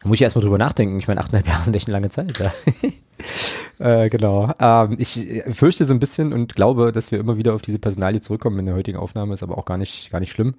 Da 0.00 0.08
muss 0.08 0.14
ich 0.14 0.22
erstmal 0.22 0.42
drüber 0.42 0.56
nachdenken. 0.56 0.96
Ich 0.96 1.06
meine, 1.06 1.20
achteinhalb 1.20 1.46
Jahre 1.46 1.64
sind 1.64 1.76
echt 1.76 1.86
eine 1.88 1.98
lange 1.98 2.08
Zeit. 2.08 2.38
Ja. 2.38 2.50
Äh, 3.78 4.08
genau. 4.08 4.52
Ähm, 4.58 4.96
ich 4.98 5.26
fürchte 5.50 5.84
so 5.84 5.94
ein 5.94 6.00
bisschen 6.00 6.32
und 6.32 6.54
glaube, 6.54 6.92
dass 6.92 7.10
wir 7.10 7.20
immer 7.20 7.36
wieder 7.36 7.54
auf 7.54 7.62
diese 7.62 7.78
Personalie 7.78 8.20
zurückkommen 8.20 8.58
in 8.58 8.66
der 8.66 8.74
heutigen 8.74 8.98
Aufnahme, 8.98 9.34
ist 9.34 9.42
aber 9.42 9.58
auch 9.58 9.64
gar 9.64 9.78
nicht, 9.78 10.10
gar 10.10 10.20
nicht 10.20 10.32
schlimm. 10.32 10.54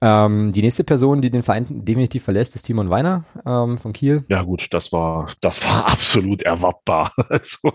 Ähm, 0.00 0.52
die 0.52 0.62
nächste 0.62 0.84
Person, 0.84 1.20
die 1.20 1.30
den 1.30 1.42
Verein 1.42 1.66
definitiv 1.68 2.22
verlässt, 2.22 2.54
ist 2.54 2.62
Timon 2.62 2.88
Weiner 2.88 3.24
ähm, 3.44 3.78
von 3.78 3.92
Kiel. 3.92 4.24
Ja 4.28 4.42
gut, 4.42 4.68
das 4.70 4.92
war, 4.92 5.32
das 5.40 5.64
war 5.68 5.86
absolut 5.86 6.42
erwartbar. 6.42 7.12
Also, 7.28 7.72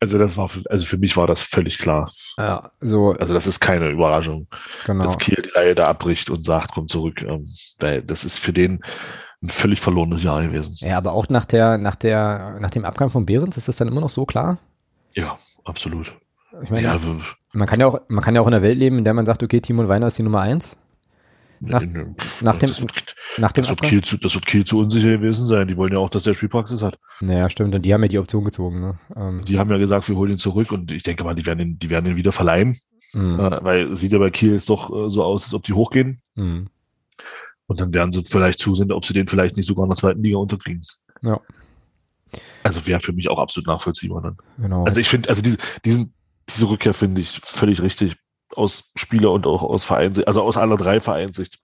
also 0.00 0.18
das 0.18 0.36
war, 0.36 0.48
also 0.68 0.84
für 0.84 0.98
mich 0.98 1.16
war 1.16 1.26
das 1.26 1.42
völlig 1.42 1.78
klar. 1.78 2.10
Ja, 2.38 2.70
so. 2.80 3.12
Also 3.12 3.32
das 3.34 3.46
ist 3.46 3.60
keine 3.60 3.88
Überraschung, 3.90 4.46
genau. 4.86 5.04
dass 5.04 5.18
Kiel 5.18 5.42
die 5.42 5.50
Reihe 5.50 5.74
da 5.74 5.86
abbricht 5.86 6.30
und 6.30 6.44
sagt, 6.44 6.72
komm 6.74 6.86
zurück. 6.86 7.22
Ähm, 7.22 7.48
das 7.78 8.24
ist 8.24 8.38
für 8.38 8.52
den 8.52 8.80
ein 9.44 9.48
völlig 9.48 9.80
verlorenes 9.80 10.22
Jahr 10.22 10.42
gewesen. 10.42 10.74
Ja, 10.80 10.96
aber 10.96 11.12
auch 11.12 11.28
nach 11.28 11.44
der, 11.44 11.78
nach 11.78 11.96
der, 11.96 12.58
nach 12.60 12.70
dem 12.70 12.84
Abgang 12.84 13.10
von 13.10 13.26
Behrens 13.26 13.56
ist 13.56 13.68
das 13.68 13.76
dann 13.76 13.88
immer 13.88 14.00
noch 14.00 14.08
so 14.08 14.24
klar? 14.24 14.58
Ja, 15.12 15.38
absolut. 15.64 16.14
Ich 16.62 16.70
meine, 16.70 16.84
ja, 16.84 16.98
man 17.52 17.68
kann 17.68 17.80
ja 17.80 17.86
auch, 17.86 18.00
man 18.08 18.24
kann 18.24 18.34
ja 18.34 18.40
auch 18.40 18.46
in 18.46 18.54
einer 18.54 18.62
Welt 18.62 18.78
leben, 18.78 18.98
in 18.98 19.04
der 19.04 19.12
man 19.12 19.26
sagt, 19.26 19.42
okay, 19.42 19.60
Timon 19.60 19.88
Weiner 19.88 20.06
ist 20.06 20.18
die 20.18 20.22
Nummer 20.22 20.40
eins. 20.40 20.76
Nach, 21.60 21.82
nach 22.40 22.58
dem, 22.58 22.68
das 22.68 22.80
wird, 22.80 23.14
nach 23.38 23.52
dem 23.52 23.62
das 23.62 23.70
wird, 23.70 23.82
Kiel 23.82 24.02
zu, 24.02 24.18
das 24.18 24.34
wird 24.34 24.44
Kiel 24.44 24.64
zu 24.64 24.78
unsicher 24.78 25.10
gewesen 25.10 25.46
sein. 25.46 25.68
Die 25.68 25.76
wollen 25.76 25.92
ja 25.92 25.98
auch, 25.98 26.10
dass 26.10 26.24
der 26.24 26.34
Spielpraxis 26.34 26.82
hat. 26.82 26.98
Naja, 27.20 27.48
stimmt. 27.48 27.74
Und 27.74 27.82
die 27.82 27.94
haben 27.94 28.02
ja 28.02 28.08
die 28.08 28.18
Option 28.18 28.44
gezogen. 28.44 28.80
Ne? 28.80 28.98
Ähm. 29.16 29.44
Die 29.46 29.58
haben 29.58 29.70
ja 29.70 29.78
gesagt, 29.78 30.08
wir 30.08 30.16
holen 30.16 30.32
ihn 30.32 30.38
zurück 30.38 30.72
und 30.72 30.90
ich 30.90 31.02
denke 31.02 31.24
mal, 31.24 31.34
die 31.34 31.46
werden 31.46 31.60
ihn, 31.60 31.78
die 31.78 31.90
werden 31.90 32.06
ihn 32.06 32.16
wieder 32.16 32.32
verleihen. 32.32 32.76
Mhm. 33.14 33.40
Äh, 33.40 33.64
weil 33.64 33.96
sieht 33.96 34.12
ja 34.12 34.18
bei 34.18 34.30
Kiel 34.30 34.52
jetzt 34.52 34.68
doch 34.68 34.90
äh, 34.90 35.10
so 35.10 35.22
aus, 35.22 35.44
als 35.44 35.54
ob 35.54 35.62
die 35.62 35.72
hochgehen. 35.72 36.20
Mhm. 36.34 36.66
Und 37.66 37.80
dann 37.80 37.94
werden 37.94 38.10
sie 38.10 38.22
vielleicht 38.22 38.58
zusehen, 38.58 38.92
ob 38.92 39.04
sie 39.04 39.14
den 39.14 39.26
vielleicht 39.26 39.56
nicht 39.56 39.66
sogar 39.66 39.84
in 39.84 39.90
der 39.90 39.96
zweiten 39.96 40.22
Liga 40.22 40.38
unterkriegen. 40.38 40.82
Ja. 41.22 41.40
Also 42.62 42.86
wäre 42.86 43.00
für 43.00 43.12
mich 43.12 43.28
auch 43.28 43.38
absolut 43.38 43.66
nachvollziehbar 43.66 44.22
dann. 44.22 44.36
Genau. 44.58 44.84
Also 44.84 45.00
ich 45.00 45.08
finde, 45.08 45.28
also 45.28 45.40
diese, 45.42 45.56
diesen, 45.84 46.14
diese 46.48 46.68
Rückkehr 46.68 46.94
finde 46.94 47.20
ich 47.20 47.40
völlig 47.40 47.80
richtig 47.80 48.16
aus 48.54 48.92
Spieler 48.96 49.32
und 49.32 49.46
auch 49.46 49.62
aus 49.62 49.84
Vereinsicht, 49.84 50.28
also 50.28 50.42
aus 50.42 50.56
aller 50.56 50.76
drei 50.76 51.00
Vereinsicht 51.00 51.58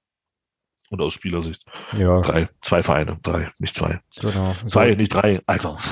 und 0.90 1.00
aus 1.00 1.14
Spielersicht. 1.14 1.64
Ja. 1.96 2.20
Drei, 2.20 2.48
zwei 2.62 2.82
Vereine, 2.82 3.18
drei, 3.22 3.52
nicht 3.58 3.76
zwei. 3.76 4.00
Genau. 4.20 4.54
Zwei, 4.66 4.94
nicht 4.94 5.14
drei, 5.14 5.40
Alter. 5.46 5.76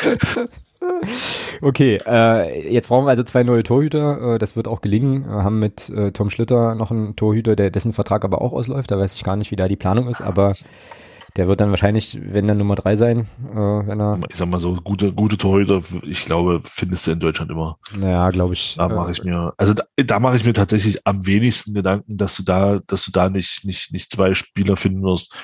Okay, 1.62 1.98
äh, 2.06 2.72
jetzt 2.72 2.88
brauchen 2.88 3.06
wir 3.06 3.10
also 3.10 3.22
zwei 3.22 3.42
neue 3.42 3.62
Torhüter. 3.62 4.34
Äh, 4.34 4.38
das 4.38 4.56
wird 4.56 4.68
auch 4.68 4.80
gelingen. 4.80 5.26
Wir 5.26 5.44
haben 5.44 5.58
mit 5.58 5.90
äh, 5.90 6.12
Tom 6.12 6.30
Schlitter 6.30 6.74
noch 6.74 6.90
einen 6.90 7.16
Torhüter, 7.16 7.56
der 7.56 7.70
dessen 7.70 7.92
Vertrag 7.92 8.24
aber 8.24 8.40
auch 8.40 8.52
ausläuft. 8.52 8.90
Da 8.90 8.98
weiß 8.98 9.14
ich 9.14 9.24
gar 9.24 9.36
nicht, 9.36 9.50
wie 9.50 9.56
da 9.56 9.68
die 9.68 9.76
Planung 9.76 10.08
ist, 10.08 10.22
aber 10.22 10.54
der 11.36 11.46
wird 11.46 11.60
dann 11.60 11.70
wahrscheinlich, 11.70 12.18
wenn 12.22 12.48
dann 12.48 12.58
Nummer 12.58 12.74
drei 12.74 12.96
sein, 12.96 13.28
äh, 13.52 13.56
wenn 13.56 14.00
er. 14.00 14.20
Ich 14.30 14.36
sag 14.36 14.48
mal 14.48 14.60
so, 14.60 14.74
gute, 14.74 15.12
gute 15.12 15.36
Torhüter, 15.36 15.82
ich 16.02 16.24
glaube, 16.24 16.60
findest 16.64 17.06
du 17.06 17.12
in 17.12 17.20
Deutschland 17.20 17.50
immer. 17.50 17.78
Naja, 17.96 18.30
glaube 18.30 18.54
ich. 18.54 18.74
Da 18.76 18.88
mache 18.88 19.12
ich 19.12 19.22
mir, 19.22 19.52
also 19.56 19.74
da, 19.74 19.84
da 19.96 20.18
mache 20.18 20.36
ich 20.36 20.44
mir 20.44 20.54
tatsächlich 20.54 21.06
am 21.06 21.26
wenigsten 21.26 21.74
Gedanken, 21.74 22.16
dass 22.16 22.36
du 22.36 22.42
da, 22.42 22.80
dass 22.86 23.04
du 23.04 23.12
da 23.12 23.28
nicht, 23.28 23.64
nicht, 23.64 23.92
nicht 23.92 24.10
zwei 24.10 24.34
Spieler 24.34 24.76
finden 24.76 25.02
wirst, 25.02 25.34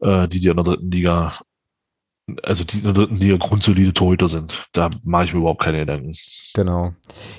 äh, 0.00 0.28
die 0.28 0.40
dir 0.40 0.50
in 0.50 0.56
der 0.56 0.64
dritten 0.64 0.90
Liga 0.90 1.32
also 2.42 2.64
die, 2.64 2.80
die 3.16 3.28
ja 3.28 3.36
grundsolide 3.36 3.92
Torhüter 3.92 4.28
sind. 4.28 4.66
Da 4.72 4.88
mache 5.04 5.24
ich 5.24 5.34
mir 5.34 5.40
überhaupt 5.40 5.62
keine 5.62 5.80
Gedanken. 5.80 6.12
Genau. 6.54 6.92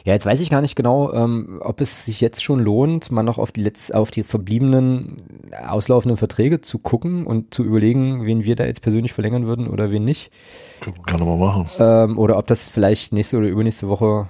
Ja, 0.03 0.13
jetzt 0.13 0.25
weiß 0.25 0.39
ich 0.41 0.49
gar 0.49 0.61
nicht 0.61 0.75
genau, 0.75 1.11
ähm, 1.13 1.59
ob 1.61 1.81
es 1.81 2.05
sich 2.05 2.21
jetzt 2.21 2.43
schon 2.43 2.59
lohnt, 2.59 3.11
mal 3.11 3.23
noch 3.23 3.39
auf 3.39 3.51
die 3.51 3.63
letzt, 3.63 3.95
auf 3.95 4.11
die 4.11 4.23
verbliebenen 4.23 5.23
auslaufenden 5.67 6.17
Verträge 6.17 6.61
zu 6.61 6.77
gucken 6.77 7.25
und 7.25 7.53
zu 7.53 7.63
überlegen, 7.63 8.25
wen 8.25 8.43
wir 8.43 8.55
da 8.55 8.65
jetzt 8.65 8.81
persönlich 8.81 9.13
verlängern 9.13 9.47
würden 9.47 9.67
oder 9.67 9.89
wen 9.89 10.03
nicht. 10.03 10.31
Kann 11.05 11.19
man 11.19 11.29
mal 11.29 11.37
machen. 11.37 11.69
Ähm, 11.79 12.19
oder 12.19 12.37
ob 12.37 12.45
das 12.47 12.69
vielleicht 12.69 13.11
nächste 13.11 13.37
oder 13.37 13.47
übernächste 13.47 13.89
Woche 13.89 14.27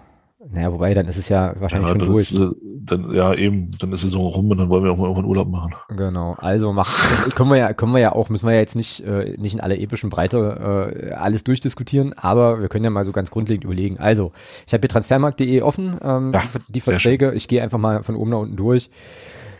naja, 0.55 0.71
wobei, 0.71 0.93
dann 0.93 1.05
ist 1.07 1.17
es 1.17 1.27
ja 1.27 1.53
wahrscheinlich 1.59 1.89
ja, 1.89 1.99
schon 1.99 2.13
durch. 2.13 2.31
Ist, 2.31 2.41
dann, 2.85 3.13
ja, 3.13 3.33
eben, 3.33 3.71
dann 3.79 3.91
ist 3.91 4.03
es 4.03 4.13
so 4.13 4.25
rum 4.27 4.49
und 4.49 4.57
dann 4.57 4.69
wollen 4.69 4.85
wir 4.85 4.91
auch 4.91 4.97
mal 4.97 5.03
irgendwann 5.03 5.25
Urlaub 5.25 5.49
machen. 5.49 5.73
Genau, 5.89 6.35
also 6.37 6.71
machen, 6.71 7.29
können 7.35 7.49
wir 7.49 7.57
ja, 7.57 7.73
können 7.73 7.91
wir 7.91 7.99
ja 7.99 8.13
auch, 8.13 8.29
müssen 8.29 8.47
wir 8.47 8.53
ja 8.53 8.59
jetzt 8.59 8.75
nicht, 8.75 9.01
äh, 9.01 9.33
nicht 9.37 9.53
in 9.53 9.59
aller 9.59 9.77
epischen 9.77 10.09
Breite 10.09 10.93
äh, 10.93 11.11
alles 11.11 11.43
durchdiskutieren, 11.43 12.13
aber 12.13 12.61
wir 12.61 12.69
können 12.69 12.85
ja 12.85 12.89
mal 12.89 13.03
so 13.03 13.11
ganz 13.11 13.31
grundlegend 13.31 13.65
überlegen. 13.65 13.99
Also, 13.99 14.31
ich 14.65 14.73
habe 14.73 14.81
hier 14.81 14.89
transfermarkt.de 14.89 15.61
offen, 15.61 15.97
ähm, 16.01 16.31
ja, 16.33 16.41
die, 16.69 16.73
die 16.73 16.79
Verträge, 16.79 17.33
ich 17.33 17.49
gehe 17.49 17.61
einfach 17.61 17.79
mal 17.79 18.01
von 18.01 18.15
oben 18.15 18.31
nach 18.31 18.39
unten 18.39 18.55
durch. 18.55 18.89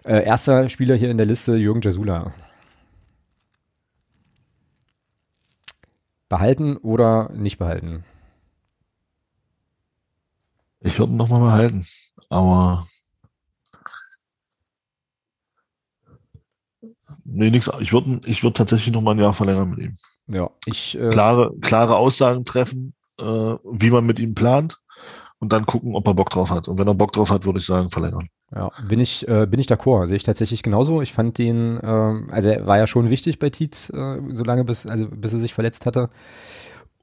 Äh, 0.06 0.24
erster 0.24 0.70
Spieler 0.70 0.96
hier 0.96 1.12
in 1.12 1.18
der 1.18 1.28
Liste, 1.28 1.56
Jürgen 1.56 1.82
Jasula. 1.82 2.32
Behalten 6.30 6.78
oder 6.78 7.32
nicht 7.36 7.58
behalten? 7.58 8.04
Ich 10.86 11.00
würde 11.00 11.14
ihn 11.14 11.18
nochmal 11.18 11.42
behalten. 11.42 11.84
Aber 12.30 12.86
nee, 17.24 17.50
nix. 17.50 17.70
Ich 17.80 17.92
würde 17.92 18.22
ich 18.26 18.44
würd 18.44 18.56
tatsächlich 18.56 18.94
noch 18.94 19.02
mal 19.02 19.12
ein 19.12 19.20
Jahr 19.20 19.34
verlängern 19.34 19.72
mit 19.72 19.80
ihm. 19.80 19.96
Ja, 20.28 20.50
ich 20.66 20.98
äh, 20.98 21.10
klare, 21.10 21.54
klare 21.62 21.98
Aussagen 21.98 22.46
treffen, 22.46 22.94
äh, 23.20 23.24
wie 23.24 23.90
man 23.90 24.06
mit 24.06 24.20
ihm 24.20 24.36
plant 24.36 24.80
und 25.40 25.54
dann 25.54 25.66
gucken, 25.66 25.96
ob 25.96 26.08
er 26.08 26.14
Bock 26.14 26.30
drauf 26.30 26.52
hat. 26.52 26.68
Und 26.68 26.78
wenn 26.78 26.88
er 26.88 26.94
Bock 26.94 27.14
drauf 27.14 27.30
hat, 27.30 27.46
würde 27.46 27.60
ich 27.60 27.66
sagen, 27.66 27.90
verlängern. 27.90 28.30
Ja, 28.54 28.72
bin 28.88 29.00
ich, 29.00 29.28
äh, 29.28 29.48
bin 29.48 29.60
ich 29.60 29.68
d'accord. 29.68 30.08
Sehe 30.08 30.18
ich 30.18 30.24
tatsächlich 30.24 30.64
genauso. 30.64 31.02
Ich 31.02 31.14
fand 31.14 31.38
den, 31.38 31.80
äh, 31.80 32.32
also 32.32 32.50
er 32.50 32.68
war 32.68 32.78
ja 32.78 32.88
schon 32.88 33.10
wichtig 33.10 33.40
bei 33.40 33.50
Tietz, 33.50 33.90
äh, 33.90 34.22
solange 34.32 34.64
bis, 34.64 34.86
also 34.86 35.08
bis 35.08 35.34
er 35.34 35.40
sich 35.40 35.54
verletzt 35.54 35.86
hatte. 35.86 36.10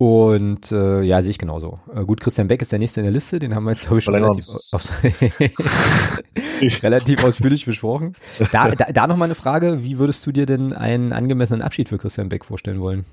Und 0.03 0.73
äh, 0.73 1.03
ja, 1.03 1.23
sehe 1.23 1.31
ich 1.31 1.39
genauso. 1.39 1.79
Äh, 1.95 2.05
gut, 2.05 2.21
Christian 2.21 2.49
Beck 2.49 2.61
ist 2.61 2.73
der 2.73 2.81
nächste 2.81 2.99
in 2.99 3.05
der 3.05 3.13
Liste, 3.13 3.39
den 3.39 3.55
haben 3.55 3.63
wir 3.63 3.71
jetzt, 3.71 3.83
glaube 3.83 3.99
ich, 3.99 4.05
schon 4.05 4.17
relativ, 4.17 4.49
aus, 4.73 4.93
relativ, 6.83 7.23
ausführlich 7.23 7.67
besprochen. 7.67 8.17
Da, 8.51 8.73
da, 8.73 8.87
da 8.87 9.07
nochmal 9.07 9.27
eine 9.27 9.37
Frage, 9.37 9.85
wie 9.85 10.01
würdest 10.01 10.27
du 10.27 10.33
dir 10.33 10.45
denn 10.45 10.73
einen 10.73 11.13
angemessenen 11.13 11.63
Abschied 11.63 11.89
für 11.89 11.99
Christian 11.99 12.31
Beck 12.31 12.45
vorstellen 12.45 12.81
wollen? 12.81 13.05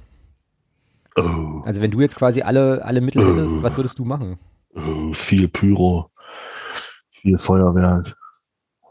Oh. 1.15 1.61
Also 1.63 1.79
wenn 1.81 1.91
du 1.91 2.01
jetzt 2.01 2.15
quasi 2.15 2.41
alle, 2.41 2.83
alle 2.83 3.01
Mittel 3.01 3.21
oh. 3.21 3.35
hättest, 3.35 3.61
was 3.61 3.77
würdest 3.77 3.99
du 3.99 4.05
machen? 4.05 4.39
Oh, 4.73 5.13
viel 5.13 5.47
Pyro, 5.47 6.09
viel 7.11 7.37
Feuerwerk. 7.37 8.17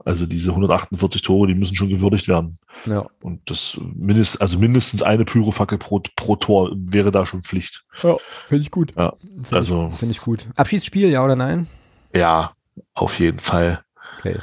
Also 0.08 0.24
diese 0.24 0.52
148 0.52 1.20
Tore, 1.20 1.48
die 1.48 1.54
müssen 1.54 1.76
schon 1.76 1.90
gewürdigt 1.90 2.28
werden. 2.28 2.56
Ja. 2.86 3.04
Und 3.20 3.42
das 3.50 3.78
mindest, 3.94 4.40
also 4.40 4.58
mindestens 4.58 5.02
eine 5.02 5.26
Pyrofackel 5.26 5.76
pro, 5.76 6.00
pro 6.16 6.34
Tor 6.36 6.70
wäre 6.74 7.10
da 7.10 7.26
schon 7.26 7.42
Pflicht. 7.42 7.84
Ja, 8.02 8.16
finde 8.46 8.62
ich 8.62 8.70
gut. 8.70 8.96
Ja, 8.96 9.12
find 9.18 9.52
also. 9.52 9.90
Finde 9.90 10.12
ich 10.12 10.22
gut. 10.22 10.46
Abschiedsspiel, 10.56 11.10
ja 11.10 11.22
oder 11.22 11.36
nein? 11.36 11.66
Ja, 12.14 12.52
auf 12.94 13.20
jeden 13.20 13.38
Fall. 13.38 13.82
Okay. 14.18 14.38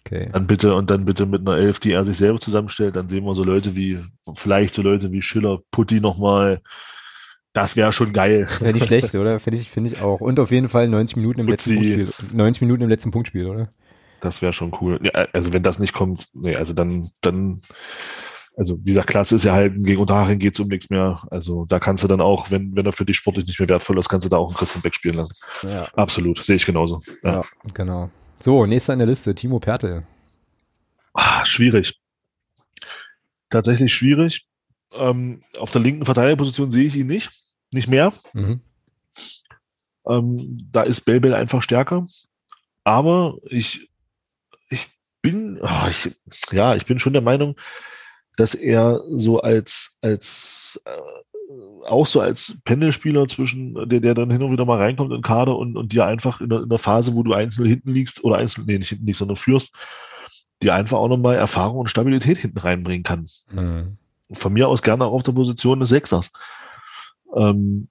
Okay. 0.00 0.30
Dann 0.32 0.46
bitte 0.46 0.74
und 0.74 0.88
dann 0.90 1.04
bitte 1.04 1.26
mit 1.26 1.42
einer 1.42 1.58
Elf, 1.58 1.78
die 1.78 1.92
er 1.92 2.06
sich 2.06 2.16
selber 2.16 2.40
zusammenstellt. 2.40 2.96
Dann 2.96 3.08
sehen 3.08 3.26
wir 3.26 3.34
so 3.34 3.44
Leute 3.44 3.76
wie, 3.76 3.98
vielleicht 4.32 4.76
so 4.76 4.80
Leute 4.80 5.12
wie 5.12 5.20
Schiller, 5.20 5.58
Putti 5.70 6.00
nochmal. 6.00 6.62
Das 7.52 7.76
wäre 7.76 7.92
schon 7.92 8.14
geil. 8.14 8.46
Das 8.48 8.62
wäre 8.62 8.72
nicht 8.72 8.86
schlecht, 8.86 9.14
oder? 9.14 9.38
Finde 9.40 9.60
ich, 9.60 9.68
finde 9.68 9.90
ich 9.90 10.00
auch. 10.00 10.22
Und 10.22 10.40
auf 10.40 10.52
jeden 10.52 10.70
Fall 10.70 10.88
90 10.88 11.16
Minuten 11.16 11.40
im 11.40 11.48
letzten 11.48 11.76
Putzi. 11.76 11.96
Punktspiel. 11.96 12.34
90 12.34 12.60
Minuten 12.62 12.82
im 12.82 12.88
letzten 12.88 13.10
Punktspiel, 13.10 13.44
oder? 13.44 13.68
Das 14.20 14.42
wäre 14.42 14.52
schon 14.52 14.72
cool. 14.80 15.00
Ja, 15.02 15.12
also 15.32 15.52
wenn 15.52 15.62
das 15.62 15.78
nicht 15.78 15.92
kommt, 15.92 16.28
nee, 16.32 16.56
also 16.56 16.72
dann, 16.72 17.10
dann, 17.20 17.62
also 18.56 18.78
wie 18.80 18.90
gesagt, 18.90 19.08
Klasse 19.08 19.34
ist 19.34 19.44
ja 19.44 19.52
halt, 19.52 19.74
gegen 19.84 20.00
Unterhaching 20.00 20.38
geht's 20.38 20.60
um 20.60 20.68
nichts 20.68 20.90
mehr. 20.90 21.26
Also 21.30 21.66
da 21.66 21.78
kannst 21.78 22.02
du 22.02 22.08
dann 22.08 22.20
auch, 22.20 22.50
wenn, 22.50 22.74
wenn 22.74 22.86
er 22.86 22.92
für 22.92 23.04
dich 23.04 23.16
sportlich 23.16 23.46
nicht 23.46 23.60
mehr 23.60 23.68
wertvoll 23.68 23.98
ist, 23.98 24.08
kannst 24.08 24.24
du 24.24 24.28
da 24.28 24.38
auch 24.38 24.48
einen 24.48 24.56
Christian 24.56 24.82
Beck 24.82 24.94
spielen 24.94 25.16
lassen. 25.16 25.34
Ja. 25.62 25.86
Absolut, 25.94 26.42
sehe 26.42 26.56
ich 26.56 26.66
genauso. 26.66 27.00
Ja. 27.22 27.32
Ja, 27.32 27.42
genau. 27.74 28.10
So, 28.40 28.66
nächster 28.66 28.92
in 28.92 28.98
der 28.98 29.08
Liste, 29.08 29.34
Timo 29.34 29.58
Pertl. 29.58 30.04
Ah, 31.14 31.44
schwierig. 31.44 31.98
Tatsächlich 33.50 33.94
schwierig. 33.94 34.46
Ähm, 34.94 35.42
auf 35.58 35.70
der 35.70 35.80
linken 35.80 36.04
Verteidigerposition 36.04 36.70
sehe 36.70 36.86
ich 36.86 36.96
ihn 36.96 37.06
nicht. 37.06 37.30
Nicht 37.72 37.88
mehr. 37.88 38.12
Mhm. 38.32 38.60
Ähm, 40.08 40.58
da 40.70 40.82
ist 40.82 41.02
Belbel 41.02 41.34
einfach 41.34 41.62
stärker. 41.62 42.06
Aber 42.84 43.38
ich 43.44 43.88
bin, 45.26 45.58
ah, 45.60 45.88
ich, 45.90 46.16
ja, 46.52 46.76
ich 46.76 46.86
bin 46.86 47.00
schon 47.00 47.12
der 47.12 47.22
Meinung, 47.22 47.56
dass 48.36 48.54
er 48.54 49.02
so 49.08 49.40
als, 49.40 49.98
als 50.02 50.80
äh, 50.84 51.84
auch 51.84 52.06
so 52.06 52.20
als 52.20 52.58
Pendelspieler 52.64 53.26
zwischen, 53.26 53.74
der, 53.88 53.98
der 53.98 54.14
dann 54.14 54.30
hin 54.30 54.42
und 54.42 54.52
wieder 54.52 54.64
mal 54.64 54.78
reinkommt 54.78 55.12
in 55.12 55.22
Kader 55.22 55.56
und, 55.56 55.76
und 55.76 55.92
dir 55.92 56.06
einfach 56.06 56.40
in 56.40 56.48
der, 56.48 56.62
in 56.62 56.68
der 56.68 56.78
Phase, 56.78 57.16
wo 57.16 57.24
du 57.24 57.32
einzeln 57.32 57.66
hinten 57.66 57.92
liegst 57.92 58.22
oder 58.22 58.36
einzeln, 58.36 58.66
nee, 58.66 58.78
nicht 58.78 58.90
hinten 58.90 59.06
liegst, 59.06 59.18
sondern 59.18 59.36
führst, 59.36 59.74
dir 60.62 60.74
einfach 60.74 60.98
auch 60.98 61.08
nochmal 61.08 61.34
Erfahrung 61.34 61.80
und 61.80 61.90
Stabilität 61.90 62.38
hinten 62.38 62.58
reinbringen 62.58 63.02
kann. 63.02 63.26
Mhm. 63.50 63.98
Von 64.32 64.52
mir 64.52 64.68
aus 64.68 64.82
gerne 64.82 65.06
auch 65.06 65.12
auf 65.12 65.22
der 65.24 65.32
Position 65.32 65.80
des 65.80 65.88
Sechsers. 65.88 66.30
Ähm, 67.34 67.88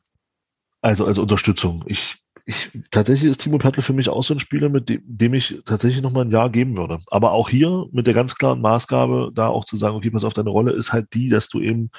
also 0.81 1.05
als 1.05 1.17
Unterstützung. 1.17 1.83
Ich, 1.87 2.15
ich, 2.45 2.71
tatsächlich 2.91 3.31
ist 3.31 3.41
Timo 3.41 3.57
Pertl 3.57 3.81
für 3.81 3.93
mich 3.93 4.09
auch 4.09 4.23
so 4.23 4.33
ein 4.33 4.39
Spieler, 4.39 4.69
mit 4.69 4.89
dem, 4.89 5.01
dem 5.05 5.33
ich 5.33 5.61
tatsächlich 5.65 6.03
nochmal 6.03 6.25
ein 6.25 6.31
Jahr 6.31 6.49
geben 6.49 6.77
würde. 6.77 6.99
Aber 7.07 7.31
auch 7.31 7.49
hier 7.49 7.85
mit 7.91 8.05
der 8.05 8.13
ganz 8.13 8.35
klaren 8.35 8.61
Maßgabe, 8.61 9.31
da 9.33 9.47
auch 9.47 9.65
zu 9.65 9.77
sagen, 9.77 9.95
okay, 9.95 10.11
pass 10.11 10.23
auf, 10.23 10.33
deine 10.33 10.51
Rolle 10.51 10.71
ist 10.71 10.93
halt 10.93 11.13
die, 11.13 11.29
dass 11.29 11.49
du 11.49 11.59
eben 11.59 11.89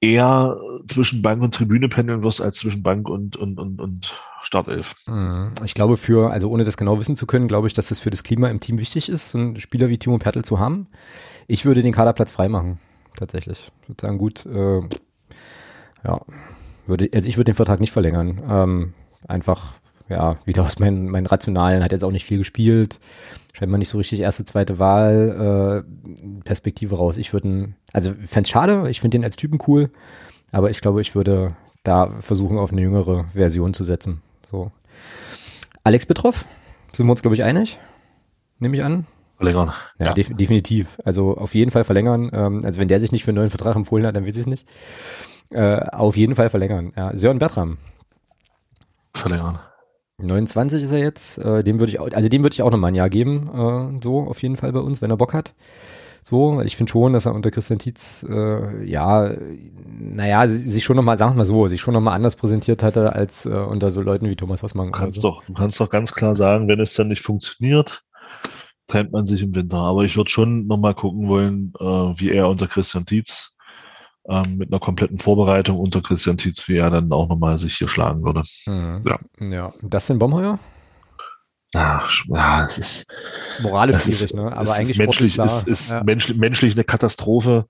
eher 0.00 0.56
zwischen 0.86 1.22
Bank 1.22 1.42
und 1.42 1.52
Tribüne 1.52 1.88
pendeln 1.88 2.22
wirst, 2.22 2.40
als 2.40 2.58
zwischen 2.58 2.84
Bank 2.84 3.08
und, 3.08 3.36
und, 3.36 3.58
und, 3.58 3.80
und 3.80 4.14
Startelf. 4.42 4.94
Mhm. 5.08 5.50
Ich 5.64 5.74
glaube 5.74 5.96
für, 5.96 6.30
also 6.30 6.48
ohne 6.50 6.62
das 6.62 6.76
genau 6.76 7.00
wissen 7.00 7.16
zu 7.16 7.26
können, 7.26 7.48
glaube 7.48 7.66
ich, 7.66 7.74
dass 7.74 7.90
es 7.90 7.98
für 7.98 8.10
das 8.10 8.22
Klima 8.22 8.48
im 8.48 8.60
Team 8.60 8.78
wichtig 8.78 9.08
ist, 9.08 9.34
einen 9.34 9.58
Spieler 9.58 9.88
wie 9.88 9.98
Timo 9.98 10.18
Pertl 10.18 10.44
zu 10.44 10.60
haben. 10.60 10.86
Ich 11.48 11.64
würde 11.64 11.82
den 11.82 11.92
Kaderplatz 11.92 12.30
freimachen, 12.30 12.78
tatsächlich. 13.16 13.72
Ich 13.82 13.88
würde 13.88 14.00
sagen, 14.00 14.18
gut, 14.18 14.46
äh, 14.46 14.82
ja, 16.04 16.20
würde, 16.86 17.10
also 17.12 17.28
ich 17.28 17.36
würde 17.36 17.50
den 17.50 17.56
Vertrag 17.56 17.80
nicht 17.80 17.92
verlängern. 17.92 18.40
Ähm, 18.48 18.94
einfach, 19.28 19.74
ja, 20.08 20.38
wieder 20.44 20.64
aus 20.64 20.78
meinen, 20.78 21.08
meinen 21.08 21.26
Rationalen, 21.26 21.84
hat 21.84 21.92
jetzt 21.92 22.02
auch 22.02 22.10
nicht 22.10 22.24
viel 22.24 22.38
gespielt, 22.38 22.98
scheinbar 23.52 23.78
nicht 23.78 23.88
so 23.88 23.98
richtig 23.98 24.20
erste, 24.20 24.44
zweite 24.44 24.78
Wahl, 24.78 25.84
äh, 25.86 26.42
Perspektive 26.44 26.96
raus. 26.96 27.18
Ich 27.18 27.32
würde, 27.32 27.74
also 27.92 28.10
fände 28.10 28.46
es 28.46 28.50
schade, 28.50 28.90
ich 28.90 29.00
finde 29.00 29.18
den 29.18 29.24
als 29.24 29.36
Typen 29.36 29.60
cool, 29.68 29.90
aber 30.50 30.70
ich 30.70 30.80
glaube, 30.80 31.00
ich 31.00 31.14
würde 31.14 31.54
da 31.84 32.10
versuchen, 32.20 32.58
auf 32.58 32.72
eine 32.72 32.80
jüngere 32.80 33.24
Version 33.28 33.74
zu 33.74 33.84
setzen. 33.84 34.22
So. 34.50 34.72
Alex 35.84 36.06
Betroff, 36.06 36.44
sind 36.92 37.06
wir 37.06 37.12
uns, 37.12 37.22
glaube 37.22 37.34
ich, 37.34 37.44
einig? 37.44 37.78
Nehme 38.58 38.76
ich 38.76 38.82
an. 38.82 39.06
Verlängern. 39.36 39.72
Ja, 40.00 40.14
Def 40.14 40.34
definitiv. 40.36 40.98
Also 41.04 41.36
auf 41.36 41.54
jeden 41.54 41.70
Fall 41.70 41.84
verlängern. 41.84 42.30
Ähm, 42.32 42.64
also 42.64 42.80
wenn 42.80 42.88
der 42.88 42.98
sich 42.98 43.12
nicht 43.12 43.24
für 43.24 43.30
einen 43.30 43.38
neuen 43.38 43.50
Vertrag 43.50 43.76
empfohlen 43.76 44.04
hat, 44.04 44.16
dann 44.16 44.26
weiß 44.26 44.34
ich 44.34 44.40
es 44.40 44.46
nicht. 44.48 44.68
Äh, 45.50 45.80
auf 45.92 46.16
jeden 46.16 46.34
Fall 46.34 46.50
verlängern. 46.50 46.92
Ja, 46.96 47.14
Sören 47.16 47.38
Bertram, 47.38 47.78
Verlängern. 49.14 49.58
29 50.18 50.82
ist 50.82 50.92
er 50.92 50.98
jetzt. 50.98 51.38
Äh, 51.38 51.62
dem 51.62 51.78
würde 51.80 51.92
ich 51.92 52.00
auch, 52.00 52.10
also 52.12 52.28
dem 52.28 52.42
würde 52.42 52.54
ich 52.54 52.62
auch 52.62 52.70
nochmal 52.70 52.90
ein 52.90 52.96
Jahr 52.96 53.10
geben. 53.10 53.48
Äh, 53.98 54.00
so 54.02 54.20
auf 54.20 54.42
jeden 54.42 54.56
Fall 54.56 54.72
bei 54.72 54.80
uns, 54.80 55.00
wenn 55.00 55.10
er 55.10 55.16
Bock 55.16 55.32
hat. 55.32 55.54
So, 56.22 56.60
ich 56.60 56.76
finde 56.76 56.90
schon, 56.90 57.12
dass 57.12 57.26
er 57.26 57.34
unter 57.34 57.50
Christian 57.50 57.78
Tietz, 57.78 58.26
äh, 58.28 58.84
ja, 58.84 59.32
naja, 59.98 60.46
sich 60.46 60.84
schon 60.84 60.96
nochmal, 60.96 61.16
sagen 61.16 61.32
wir 61.32 61.38
mal 61.38 61.44
so, 61.44 61.68
sich 61.68 61.80
schon 61.80 61.94
nochmal 61.94 62.14
anders 62.14 62.36
präsentiert 62.36 62.82
hatte 62.82 63.14
als 63.14 63.46
äh, 63.46 63.50
unter 63.50 63.90
so 63.90 64.02
Leuten 64.02 64.28
wie 64.28 64.36
Thomas 64.36 64.62
Hossmann. 64.62 64.88
Du 64.88 64.92
kannst 64.92 65.20
so. 65.20 65.22
doch, 65.22 65.44
du 65.44 65.54
kannst 65.54 65.78
doch 65.80 65.88
ganz 65.88 66.12
klar 66.12 66.34
sagen, 66.34 66.68
wenn 66.68 66.80
es 66.80 66.94
dann 66.94 67.08
nicht 67.08 67.22
funktioniert, 67.22 68.02
trennt 68.88 69.12
man 69.12 69.24
sich 69.24 69.42
im 69.42 69.54
Winter. 69.54 69.78
Aber 69.78 70.04
ich 70.04 70.16
würde 70.16 70.28
schon 70.28 70.66
nochmal 70.66 70.94
gucken 70.94 71.28
wollen, 71.28 71.72
äh, 71.78 71.84
wie 71.84 72.30
er 72.30 72.48
unter 72.48 72.66
Christian 72.66 73.06
Tietz 73.06 73.54
ähm, 74.28 74.58
mit 74.58 74.70
einer 74.70 74.80
kompletten 74.80 75.18
Vorbereitung 75.18 75.78
unter 75.78 76.02
Christian 76.02 76.36
Tietz, 76.36 76.68
wie 76.68 76.76
er 76.76 76.90
dann 76.90 77.10
auch 77.12 77.28
nochmal 77.28 77.58
sich 77.58 77.76
hier 77.76 77.88
schlagen 77.88 78.22
würde. 78.24 78.42
Mhm. 78.66 79.02
Ja. 79.06 79.18
ja. 79.48 79.72
Dustin 79.82 80.18
Bomheuer? 80.18 80.58
Ach, 81.74 82.10
ja, 82.28 82.66
es 82.66 82.78
ist, 82.78 83.06
Moralisch 83.60 83.96
das 83.96 84.04
schwierig, 84.04 84.22
ist, 84.22 84.34
ne? 84.34 84.46
es 84.46 84.52
Aber 84.52 84.62
ist 84.62 84.70
eigentlich 84.70 84.98
menschlich, 84.98 85.34
sportlich 85.34 85.58
ist, 85.58 85.64
klar. 85.64 85.72
ist 85.72 85.90
ja. 85.90 86.04
menschlich, 86.04 86.38
menschlich 86.38 86.72
eine 86.74 86.84
Katastrophe. 86.84 87.66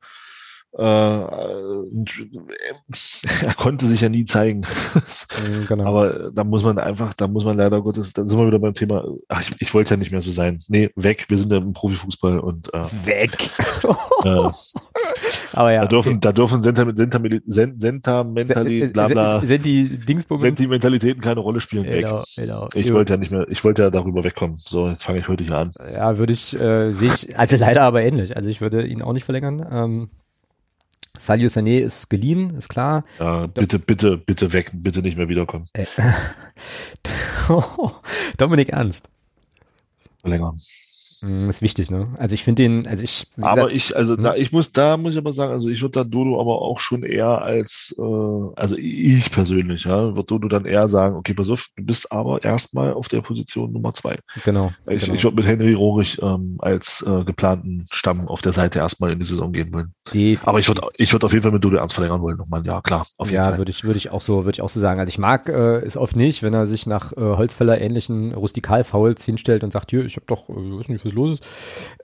Äh, 0.77 0.83
er 0.83 1.85
konnte 3.57 3.87
sich 3.87 4.03
ja 4.03 4.09
nie 4.09 4.25
zeigen. 4.25 4.67
Mhm, 5.39 5.67
genau. 5.67 5.85
Aber 5.85 6.33
da 6.33 6.43
muss 6.43 6.65
man 6.65 6.79
einfach, 6.79 7.13
da 7.15 7.29
muss 7.29 7.45
man 7.45 7.57
leider 7.57 7.81
Gottes, 7.83 8.13
da 8.13 8.27
sind 8.27 8.37
wir 8.39 8.47
wieder 8.47 8.59
beim 8.59 8.75
Thema, 8.75 9.05
ach, 9.29 9.43
ich, 9.43 9.51
ich 9.61 9.73
wollte 9.75 9.91
ja 9.91 9.97
nicht 9.97 10.11
mehr 10.11 10.23
so 10.23 10.33
sein. 10.33 10.59
Nee, 10.69 10.91
weg, 10.97 11.27
wir 11.29 11.39
sind 11.39 11.53
ja 11.53 11.59
im 11.59 11.73
Profifußball 11.73 12.41
und 12.41 12.75
äh, 12.75 12.85
Weg. 13.05 13.53
äh, 14.25 14.49
Aber 15.59 15.73
ja. 15.73 15.81
da 15.81 15.89
dürfen, 15.89 16.21
da 16.21 16.31
dürfen 16.31 16.63
Sentimentalität, 16.63 17.43
Sen- 17.49 17.81
Sentimentalität, 17.81 18.93
bla 18.93 19.09
bla, 19.09 19.45
Sind 19.45 19.67
die 19.67 19.89
Dingsbums? 19.99 20.41
Sentimentalitäten 20.41 21.21
keine 21.21 21.41
Rolle 21.41 21.59
spielen. 21.61 21.83
Genau, 21.83 22.23
genau. 22.37 22.69
Ich 22.77 22.93
wollte 22.93 23.15
ja 23.15 23.17
nicht 23.17 23.33
mehr, 23.33 23.45
ich 23.49 23.65
wollte 23.65 23.83
ja 23.83 23.91
darüber 23.91 24.23
wegkommen. 24.23 24.57
So, 24.57 24.87
jetzt 24.89 25.03
fange 25.03 25.19
ich 25.19 25.27
heute 25.27 25.43
hier 25.43 25.57
an. 25.57 25.73
Ja, 25.93 26.17
würde 26.17 26.33
ich, 26.33 26.55
äh, 26.55 26.93
sehe 26.93 27.09
ich, 27.09 27.37
also 27.37 27.57
leider 27.57 27.83
aber 27.83 28.03
ähnlich. 28.03 28.37
Also 28.37 28.49
ich 28.49 28.61
würde 28.61 28.87
ihn 28.87 29.03
auch 29.03 29.13
nicht 29.13 29.25
verlängern. 29.25 29.67
Ähm, 29.69 30.11
Salio 31.19 31.49
Sané 31.49 31.81
ist 31.81 32.09
geliehen, 32.09 32.55
ist 32.55 32.69
klar. 32.69 33.03
Ja, 33.19 33.49
bitte, 33.49 33.81
bitte, 33.81 34.17
bitte 34.17 34.53
weg, 34.53 34.71
bitte 34.73 35.03
nicht 35.03 35.17
mehr 35.17 35.29
wiederkommen. 35.29 35.67
Äh, 35.73 35.87
Dominik 38.37 38.69
Ernst. 38.69 39.09
Länger. 40.23 40.55
Mm, 41.23 41.49
Ist 41.49 41.63
wichtig, 41.63 41.91
ne? 41.91 42.09
Also 42.19 42.35
ich 42.35 42.45
finde 42.45 42.63
den, 42.63 42.87
also 42.87 43.03
ich, 43.03 43.27
Aber 43.41 43.55
gesagt, 43.55 43.73
ich, 43.73 43.97
also 43.97 44.17
hm? 44.17 44.23
da, 44.23 44.35
ich 44.35 44.53
muss, 44.53 44.73
da 44.73 44.97
muss 44.97 45.13
ich 45.13 45.19
aber 45.19 45.33
sagen, 45.33 45.53
also 45.53 45.69
ich 45.69 45.81
würde 45.83 46.01
dann 46.01 46.11
Dodo 46.11 46.41
aber 46.41 46.63
auch 46.63 46.81
schon 46.81 47.03
eher 47.03 47.43
als, 47.43 47.95
äh, 47.99 48.03
also 48.57 48.77
ich 48.77 49.31
persönlich, 49.31 49.85
ja, 49.85 50.15
würde 50.15 50.25
Dodo 50.25 50.49
dann 50.49 50.65
eher 50.65 50.89
sagen, 50.89 51.17
okay, 51.17 51.35
pass 51.35 51.51
auf, 51.51 51.69
du 51.77 51.85
bist 51.85 52.11
aber 52.13 52.43
erstmal 52.45 52.93
auf 52.93 53.09
der 53.09 53.21
Position 53.21 53.73
Nummer 53.73 53.93
zwei. 53.95 54.19
genau. 54.45 54.73
Ich, 54.87 55.03
genau. 55.03 55.15
ich 55.15 55.25
würde 55.25 55.37
mit 55.37 55.47
Henry 55.47 55.75
Rohrig 55.75 56.21
ähm, 56.23 56.57
als 56.61 57.05
äh, 57.07 57.25
geplanten 57.25 57.87
Stamm 57.91 58.29
auf 58.29 58.43
der 58.43 58.53
Seite 58.53 58.79
erstmal 58.79 59.13
in 59.13 59.19
die 59.19 59.25
Saison 59.25 59.53
gehen 59.53 59.73
wollen. 59.73 59.93
Definitiv. 60.07 60.47
Aber 60.49 60.59
ich 60.59 60.69
würde 60.69 60.83
ich 60.97 61.13
würd 61.13 61.25
auf 61.25 61.33
jeden 61.33 61.43
Fall 61.43 61.53
mit 61.53 61.65
Dodo 61.65 61.77
ernst 61.77 61.95
verlängern 61.95 62.21
wollen 62.21 62.37
nochmal. 62.37 62.65
Ja, 62.65 62.81
klar, 62.81 63.07
auf 63.17 63.31
jeden 63.31 63.43
ja, 63.43 63.49
Fall. 63.49 63.59
würde 63.59 63.71
ich, 63.71 63.85
würde 63.85 63.99
ich 63.99 64.11
auch 64.11 64.21
so, 64.21 64.45
würde 64.45 64.57
ich 64.57 64.63
auch 64.63 64.69
so 64.69 64.81
sagen. 64.81 65.01
Also 65.01 65.11
ich 65.11 65.19
mag 65.19 65.49
äh, 65.49 65.79
es 65.79 65.97
oft 65.97 66.17
nicht, 66.17 66.43
wenn 66.43 66.55
er 66.55 66.67
sich 66.67 66.87
nach 66.87 67.13
äh, 67.13 67.21
Holzfäller 67.21 67.81
ähnlichen 67.81 68.33
Rustikal-Fouls 68.35 69.25
hinstellt 69.25 69.65
und 69.65 69.73
sagt, 69.73 69.91
hier, 69.91 70.05
ich 70.05 70.17
habe 70.17 70.27
doch, 70.27 70.49
äh, 70.49 70.53
weiß 70.53 70.89
nicht, 70.89 71.05
was 71.09 71.15
los 71.15 71.33
ist. 71.33 71.43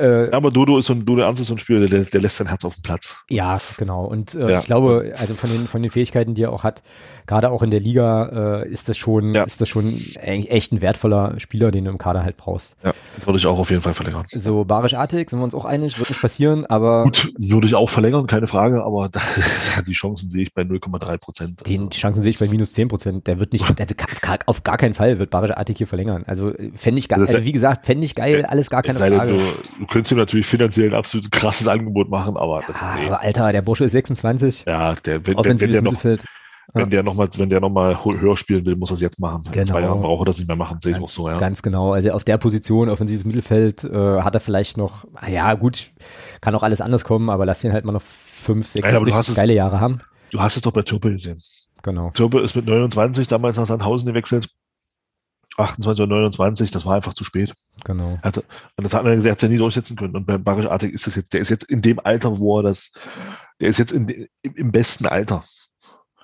Äh, 0.00 0.30
Aber 0.32 0.50
Dodo 0.50 0.78
ist 0.78 0.86
so 0.86 0.92
ein, 0.92 1.04
Dodo 1.04 1.22
Ernst 1.22 1.40
ist 1.40 1.48
so 1.48 1.54
ein 1.54 1.58
Spieler, 1.58 1.86
der, 1.86 2.00
der 2.04 2.20
lässt 2.20 2.36
sein 2.36 2.46
Herz 2.48 2.64
auf 2.64 2.74
dem 2.74 2.82
Platz. 2.82 3.16
Ja, 3.30 3.58
genau. 3.78 4.04
Und 4.04 4.34
äh, 4.34 4.50
Ja. 4.50 4.58
ich 4.58 4.64
glaube, 4.64 5.14
also 5.18 5.34
von 5.34 5.50
den 5.50 5.68
von 5.68 5.82
den 5.82 5.90
Fähigkeiten, 5.90 6.34
die 6.34 6.42
er 6.42 6.52
auch 6.52 6.64
hat, 6.64 6.82
gerade 7.26 7.50
auch 7.50 7.62
in 7.62 7.70
der 7.70 7.80
Liga, 7.80 8.62
äh, 8.64 8.68
ist 8.68 8.88
das 8.88 8.96
schon, 8.98 9.34
Ja. 9.34 9.44
ist 9.44 9.60
das 9.60 9.68
schon 9.68 9.94
echt 10.24 10.72
ein 10.72 10.80
wertvoller 10.80 11.38
Spieler, 11.38 11.70
den 11.70 11.84
du 11.84 11.90
im 11.90 11.98
Kader 11.98 12.24
halt 12.24 12.36
brauchst. 12.36 12.76
Ja, 12.84 12.92
würde 13.24 13.38
ich 13.38 13.46
auch 13.46 13.58
auf 13.58 13.70
jeden 13.70 13.82
Fall 13.82 13.94
verlängern. 13.94 14.24
So 14.32 14.64
Barisch 14.64 14.94
Artig, 14.94 15.30
sind 15.30 15.38
wir 15.38 15.44
uns 15.44 15.54
auch 15.54 15.64
einig, 15.64 15.98
wird 15.98 16.08
nicht 16.08 16.20
passieren, 16.20 16.66
aber 16.66 17.04
Gut, 17.04 17.32
würde 17.38 17.66
ich 17.66 17.74
auch 17.74 17.88
verlängern, 17.90 18.26
keine 18.26 18.46
Frage, 18.46 18.82
aber 18.84 19.08
da, 19.12 19.20
die 19.86 19.92
Chancen 19.92 20.30
sehe 20.30 20.42
ich 20.42 20.54
bei 20.54 20.62
0,3 20.62 21.18
Prozent. 21.18 21.66
den 21.66 21.88
die 21.90 21.98
Chancen 21.98 22.22
sehe 22.22 22.30
ich 22.30 22.38
bei 22.38 22.48
minus 22.48 22.72
10 22.74 22.88
Prozent. 22.88 23.26
Der 23.26 23.38
wird 23.40 23.52
nicht, 23.52 23.64
also 23.64 23.94
auf 24.12 24.20
gar, 24.20 24.38
auf 24.46 24.62
gar 24.64 24.76
keinen 24.76 24.94
Fall 24.94 25.18
wird 25.18 25.30
Barisch 25.30 25.52
Artig 25.52 25.78
hier 25.78 25.86
verlängern. 25.86 26.24
Also 26.26 26.52
fände 26.74 26.98
ich 26.98 27.08
geil, 27.08 27.20
also 27.20 27.44
wie 27.44 27.52
gesagt, 27.52 27.86
fände 27.86 28.04
ich 28.04 28.14
geil, 28.14 28.44
alles 28.44 28.70
gar 28.70 28.82
keine 28.94 29.16
sei 29.18 29.26
denn, 29.26 29.38
Frage. 29.38 29.54
du, 29.72 29.78
du 29.80 29.86
könntest 29.86 30.12
ihm 30.12 30.18
natürlich 30.18 30.46
finanziell 30.46 30.88
ein 30.88 30.94
absolut 30.94 31.30
krasses 31.32 31.68
Angebot 31.68 32.08
machen, 32.08 32.36
aber 32.36 32.62
das 32.66 32.82
Ah, 32.82 32.96
nee. 32.98 33.06
aber 33.06 33.20
Alter, 33.20 33.52
der 33.52 33.62
Bursche 33.62 33.84
ist 33.84 33.92
26, 33.92 34.64
ja, 34.66 34.94
der, 34.94 35.26
wenn, 35.26 35.36
wenn, 35.38 35.60
wenn 35.60 35.72
der 35.72 35.82
noch, 35.82 35.92
Mittelfeld. 35.92 36.24
wenn 36.72 36.90
der 36.90 37.02
noch 37.02 37.14
mal, 37.14 37.28
wenn 37.36 37.48
der 37.50 37.60
noch 37.60 37.70
mal 37.70 38.04
höher 38.04 38.36
spielen 38.36 38.64
will, 38.66 38.76
muss 38.76 38.90
er 38.90 38.94
es 38.94 39.00
jetzt 39.00 39.20
machen. 39.20 39.42
In 39.46 39.52
Genau. 39.52 39.72
zwei 39.72 39.80
Jahren 39.82 40.00
braucht 40.00 40.22
er 40.22 40.24
das 40.26 40.38
nicht 40.38 40.46
mehr 40.48 40.56
machen, 40.56 40.78
sehe 40.80 40.92
ich 40.92 40.96
auch 40.96 41.00
Ganz, 41.02 41.14
so, 41.14 41.28
ja. 41.28 41.38
ganz 41.38 41.62
genau. 41.62 41.92
Also 41.92 42.10
auf 42.12 42.24
der 42.24 42.38
Position, 42.38 42.88
offensives 42.88 43.24
Mittelfeld, 43.24 43.84
äh, 43.84 44.20
hat 44.22 44.34
er 44.34 44.40
vielleicht 44.40 44.76
noch, 44.76 45.04
ah 45.14 45.28
ja 45.28 45.52
gut, 45.54 45.90
kann 46.40 46.54
auch 46.54 46.62
alles 46.62 46.80
anders 46.80 47.04
kommen, 47.04 47.30
aber 47.30 47.44
lass 47.46 47.62
ihn 47.64 47.72
halt 47.72 47.84
mal 47.84 47.92
noch 47.92 48.02
fünf, 48.02 48.66
sechs 48.66 48.90
du 48.90 48.96
richtig 48.98 49.14
hast 49.14 49.28
es- 49.28 49.34
geile 49.34 49.52
Jahre 49.54 49.80
haben. 49.80 50.00
Du 50.30 50.40
hast 50.40 50.56
es 50.56 50.62
doch 50.62 50.72
bei 50.72 50.82
Türpe 50.82 51.12
gesehen. 51.12 51.38
Genau. 51.82 52.10
Türpe 52.10 52.40
ist 52.40 52.56
mit 52.56 52.66
29 52.66 53.28
damals 53.28 53.56
nach 53.58 53.66
Sandhausen 53.66 54.06
gewechselt 54.08 54.48
28 55.56 56.02
oder 56.02 56.16
29, 56.16 56.70
das 56.70 56.86
war 56.86 56.96
einfach 56.96 57.14
zu 57.14 57.24
spät. 57.24 57.54
Genau. 57.84 58.18
Hatte, 58.22 58.44
und 58.76 58.84
das 58.84 58.94
hat 58.94 59.04
man 59.04 59.14
gesagt, 59.14 59.42
ja 59.42 59.48
nie 59.48 59.56
durchsetzen 59.56 59.96
können. 59.96 60.16
Und 60.16 60.26
bei 60.26 60.38
Barisch 60.38 60.66
Artig 60.66 60.92
ist 60.92 61.06
das 61.06 61.16
jetzt, 61.16 61.32
der 61.32 61.40
ist 61.40 61.50
jetzt 61.50 61.64
in 61.64 61.82
dem 61.82 62.00
Alter, 62.00 62.38
wo 62.38 62.58
er 62.58 62.64
das, 62.64 62.92
der 63.60 63.68
ist 63.68 63.78
jetzt 63.78 63.92
in, 63.92 64.28
im 64.42 64.72
besten 64.72 65.06
Alter. 65.06 65.44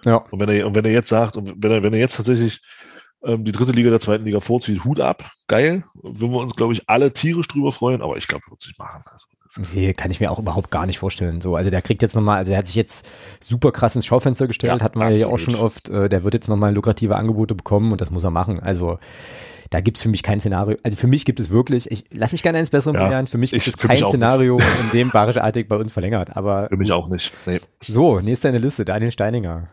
Ja. 0.05 0.17
Und 0.17 0.41
wenn 0.41 0.49
er, 0.49 0.67
und 0.67 0.75
wenn 0.75 0.85
er 0.85 0.93
jetzt 0.93 1.09
sagt, 1.09 1.37
und 1.37 1.63
wenn 1.63 1.71
er, 1.71 1.83
wenn 1.83 1.93
er 1.93 2.01
jetzt 2.01 2.17
tatsächlich 2.17 2.61
ähm, 3.23 3.45
die 3.45 3.53
dritte 3.53 3.73
Liga 3.73 3.91
der 3.91 4.01
zweiten 4.01 4.25
Liga 4.25 4.41
vorzieht, 4.41 4.85
Hut 4.85 5.01
ab, 5.01 5.31
geil, 5.47 5.85
würden 5.95 6.33
wir 6.33 6.41
uns, 6.41 6.55
glaube 6.55 6.73
ich, 6.73 6.89
alle 6.89 7.13
tierisch 7.13 7.49
drüber 7.49 7.73
freuen, 7.73 8.03
aber 8.03 8.17
ich 8.17 8.27
glaube, 8.27 8.45
er 8.47 8.51
wird 8.51 8.63
es 8.63 8.69
nicht 8.69 8.79
machen. 8.79 9.03
Also, 9.07 9.27
Nee, 9.75 9.93
kann 9.95 10.11
ich 10.11 10.21
mir 10.21 10.31
auch 10.31 10.39
überhaupt 10.39 10.71
gar 10.71 10.87
nicht 10.87 10.99
vorstellen. 10.99 11.41
So, 11.41 11.57
also 11.57 11.71
der 11.71 11.83
kriegt 11.83 12.03
jetzt 12.03 12.15
nochmal, 12.15 12.39
also 12.39 12.53
er 12.53 12.59
hat 12.59 12.67
sich 12.67 12.77
jetzt 12.77 13.09
super 13.41 13.73
krass 13.73 13.97
ins 13.97 14.07
Schaufenster 14.07 14.47
gestellt, 14.47 14.73
Ja, 14.79 14.85
hat 14.85 14.95
man 14.95 15.15
ja 15.15 15.27
auch 15.27 15.39
schon 15.39 15.57
oft, 15.57 15.89
äh, 15.89 16.09
der 16.09 16.23
wird 16.23 16.35
jetzt 16.35 16.49
nochmal 16.49 16.73
lukrative 16.73 17.17
Angebote 17.17 17.55
bekommen 17.55 17.91
und 17.91 18.01
das 18.01 18.11
muss 18.11 18.23
er 18.23 18.31
machen. 18.31 18.61
Also 18.61 18.99
da 19.71 19.81
gibt's 19.81 20.03
für 20.03 20.09
mich 20.09 20.23
kein 20.23 20.39
Szenario. 20.39 20.77
Also 20.85 20.97
für 20.97 21.09
mich 21.09 21.25
gibt 21.25 21.41
es 21.41 21.51
wirklich, 21.51 21.91
ich 21.91 22.05
lass 22.13 22.33
mich 22.33 22.43
gerne 22.43 22.59
eins 22.59 22.71
Besseren 22.71 22.95
Ja, 22.95 23.05
belehren, 23.05 23.27
für 23.27 23.39
mich 23.39 23.51
gibt 23.51 23.67
es 23.67 23.77
kein 23.77 24.07
Szenario, 24.07 24.59
in 24.59 24.91
dem 24.93 25.11
Barisch 25.11 25.39
Artig 25.39 25.69
bei 25.69 25.77
uns 25.77 25.93
verlängert. 25.93 26.37
Aber 26.37 26.69
für 26.69 26.77
mich 26.77 26.93
auch 26.93 27.09
nicht. 27.09 27.33
Nee. 27.47 27.61
so, 27.81 28.21
nächster 28.21 28.49
in 28.51 28.55
der 28.55 28.63
Liste, 28.63 28.85
Daniel 28.85 29.11
Steininger. 29.11 29.69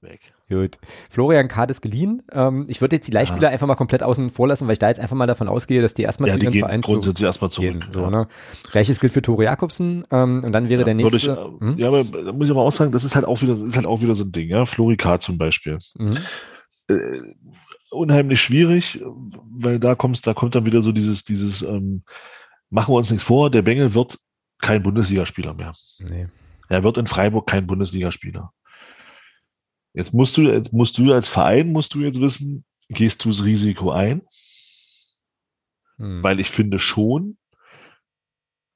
Weg. 0.00 0.31
Gut. 0.52 0.76
Florian 1.08 1.48
Kahn 1.48 1.68
ist 1.70 1.80
geliehen. 1.80 2.22
Ähm, 2.32 2.66
ich 2.68 2.80
würde 2.80 2.96
jetzt 2.96 3.08
die 3.08 3.12
Leihspieler 3.12 3.48
einfach 3.48 3.66
mal 3.66 3.74
komplett 3.74 4.02
außen 4.02 4.28
vor 4.30 4.48
lassen, 4.48 4.66
weil 4.66 4.74
ich 4.74 4.78
da 4.78 4.88
jetzt 4.88 5.00
einfach 5.00 5.16
mal 5.16 5.26
davon 5.26 5.48
ausgehe, 5.48 5.80
dass 5.80 5.94
die 5.94 6.02
erstmal 6.02 6.28
Ja, 6.30 6.38
zu 6.38 6.44
ihrem 6.44 6.52
Verein 6.54 6.82
zu 6.82 6.92
grundsätzlich 6.92 7.24
erstmal 7.24 7.50
zurück. 7.50 7.80
gehen. 7.80 7.84
So, 7.90 8.02
ja. 8.02 8.10
ne? 8.10 8.28
Gleiches 8.70 9.00
gilt 9.00 9.12
für 9.12 9.22
Tore 9.22 9.44
Jakobsen 9.44 10.04
ähm, 10.10 10.42
und 10.44 10.52
dann 10.52 10.68
wäre 10.68 10.84
der 10.84 10.96
Würde 10.98 11.16
ich, 11.16 11.26
nächste. 11.26 11.32
äh, 11.32 11.64
Hm? 11.64 11.78
Ja, 11.78 11.88
aber 11.88 12.04
da 12.04 12.32
muss 12.32 12.46
ich 12.46 12.50
aber 12.50 12.62
auch 12.62 12.72
sagen, 12.72 12.92
das 12.92 13.04
ist 13.04 13.14
halt 13.14 13.24
auch 13.24 13.40
wieder, 13.40 13.54
ist 13.64 13.76
halt 13.76 13.86
auch 13.86 14.02
wieder 14.02 14.14
so 14.14 14.24
ein 14.24 14.32
Ding, 14.32 14.48
ja. 14.48 14.66
Flori 14.66 14.96
K. 14.96 15.18
zum 15.18 15.38
Beispiel. 15.38 15.78
Mhm. 15.96 16.16
Äh, 16.88 17.20
unheimlich 17.90 18.40
schwierig, 18.40 19.02
weil 19.50 19.78
da 19.78 19.94
kommst, 19.94 20.26
da 20.26 20.34
kommt 20.34 20.54
dann 20.54 20.66
wieder 20.66 20.82
so 20.82 20.92
dieses, 20.92 21.24
dieses, 21.24 21.62
ähm, 21.62 22.02
machen 22.70 22.92
wir 22.92 22.98
uns 22.98 23.10
nichts 23.10 23.24
vor, 23.24 23.50
der 23.50 23.62
Bengel 23.62 23.94
wird 23.94 24.18
kein 24.60 24.82
Bundesligaspieler 24.82 25.54
mehr. 25.54 25.72
Nee. 26.08 26.28
Er 26.68 26.84
wird 26.84 26.96
in 26.96 27.06
Freiburg 27.06 27.46
kein 27.46 27.66
Bundesligaspieler. 27.66 28.52
Jetzt 29.94 30.14
musst 30.14 30.36
du, 30.36 30.42
jetzt 30.42 30.72
musst 30.72 30.96
du 30.98 31.12
als 31.12 31.28
Verein, 31.28 31.72
musst 31.72 31.94
du 31.94 32.00
jetzt 32.00 32.20
wissen, 32.20 32.64
gehst 32.88 33.24
du 33.24 33.30
das 33.30 33.44
Risiko 33.44 33.90
ein? 33.90 34.22
Hm. 35.98 36.22
Weil 36.22 36.40
ich 36.40 36.50
finde 36.50 36.78
schon, 36.78 37.36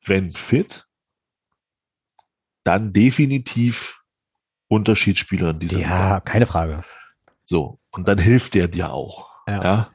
wenn 0.05 0.33
fit, 0.33 0.87
dann 2.65 2.93
definitiv 2.93 4.01
Unterschiedsspieler 4.69 5.51
in 5.51 5.61
dieser. 5.61 5.79
Ja, 5.79 6.21
keine 6.21 6.47
Frage. 6.47 6.85
So. 7.45 7.81
Und 7.91 8.09
dann 8.09 8.19
hilft 8.19 8.55
der 8.55 8.69
dir 8.69 8.93
auch. 8.93 9.31
Ja. 9.49 9.63
Ja. 9.63 9.95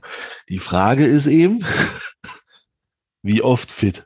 Die 0.49 0.59
Frage 0.59 1.05
ist 1.05 1.28
eben, 1.28 1.65
wie 3.24 3.41
oft 3.41 3.72
fit. 3.72 4.03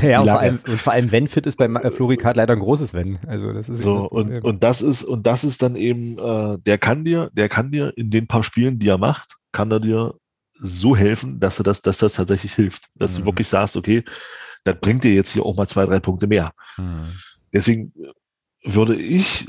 Ja, 0.00 0.20
und 0.20 0.28
vor, 0.28 0.38
allem, 0.40 0.58
und 0.66 0.80
vor 0.80 0.92
allem, 0.92 1.12
wenn 1.12 1.26
fit 1.26 1.46
ist 1.46 1.56
bei 1.56 1.66
äh, 1.66 1.90
Florikat 1.90 2.36
leider 2.36 2.54
ein 2.54 2.60
großes 2.60 2.94
Wenn. 2.94 3.18
Also 3.26 3.52
das 3.52 3.68
ist 3.68 3.82
So, 3.82 3.96
das 3.96 4.06
und, 4.06 4.44
und 4.44 4.62
das 4.62 4.80
ist, 4.82 5.02
und 5.02 5.26
das 5.26 5.44
ist 5.44 5.62
dann 5.62 5.76
eben, 5.76 6.18
äh, 6.18 6.58
der 6.58 6.78
kann 6.78 7.04
dir, 7.04 7.30
der 7.32 7.48
kann 7.48 7.70
dir 7.72 7.92
in 7.96 8.10
den 8.10 8.26
paar 8.26 8.42
Spielen, 8.44 8.78
die 8.78 8.88
er 8.88 8.98
macht, 8.98 9.36
kann 9.50 9.70
er 9.70 9.80
dir 9.80 10.14
so 10.60 10.96
helfen, 10.96 11.40
dass 11.40 11.58
er 11.58 11.64
das, 11.64 11.82
dass 11.82 11.98
das 11.98 12.14
tatsächlich 12.14 12.54
hilft. 12.54 12.84
Dass 12.94 13.14
Mhm. 13.14 13.22
du 13.22 13.26
wirklich 13.26 13.48
sagst, 13.48 13.76
okay, 13.76 14.04
das 14.64 14.76
bringt 14.80 15.02
dir 15.02 15.12
jetzt 15.12 15.30
hier 15.30 15.44
auch 15.44 15.56
mal 15.56 15.66
zwei, 15.66 15.84
drei 15.86 15.98
Punkte 15.98 16.28
mehr. 16.28 16.52
Hm. 16.76 17.06
Deswegen 17.52 17.92
würde 18.64 18.94
ich, 18.94 19.48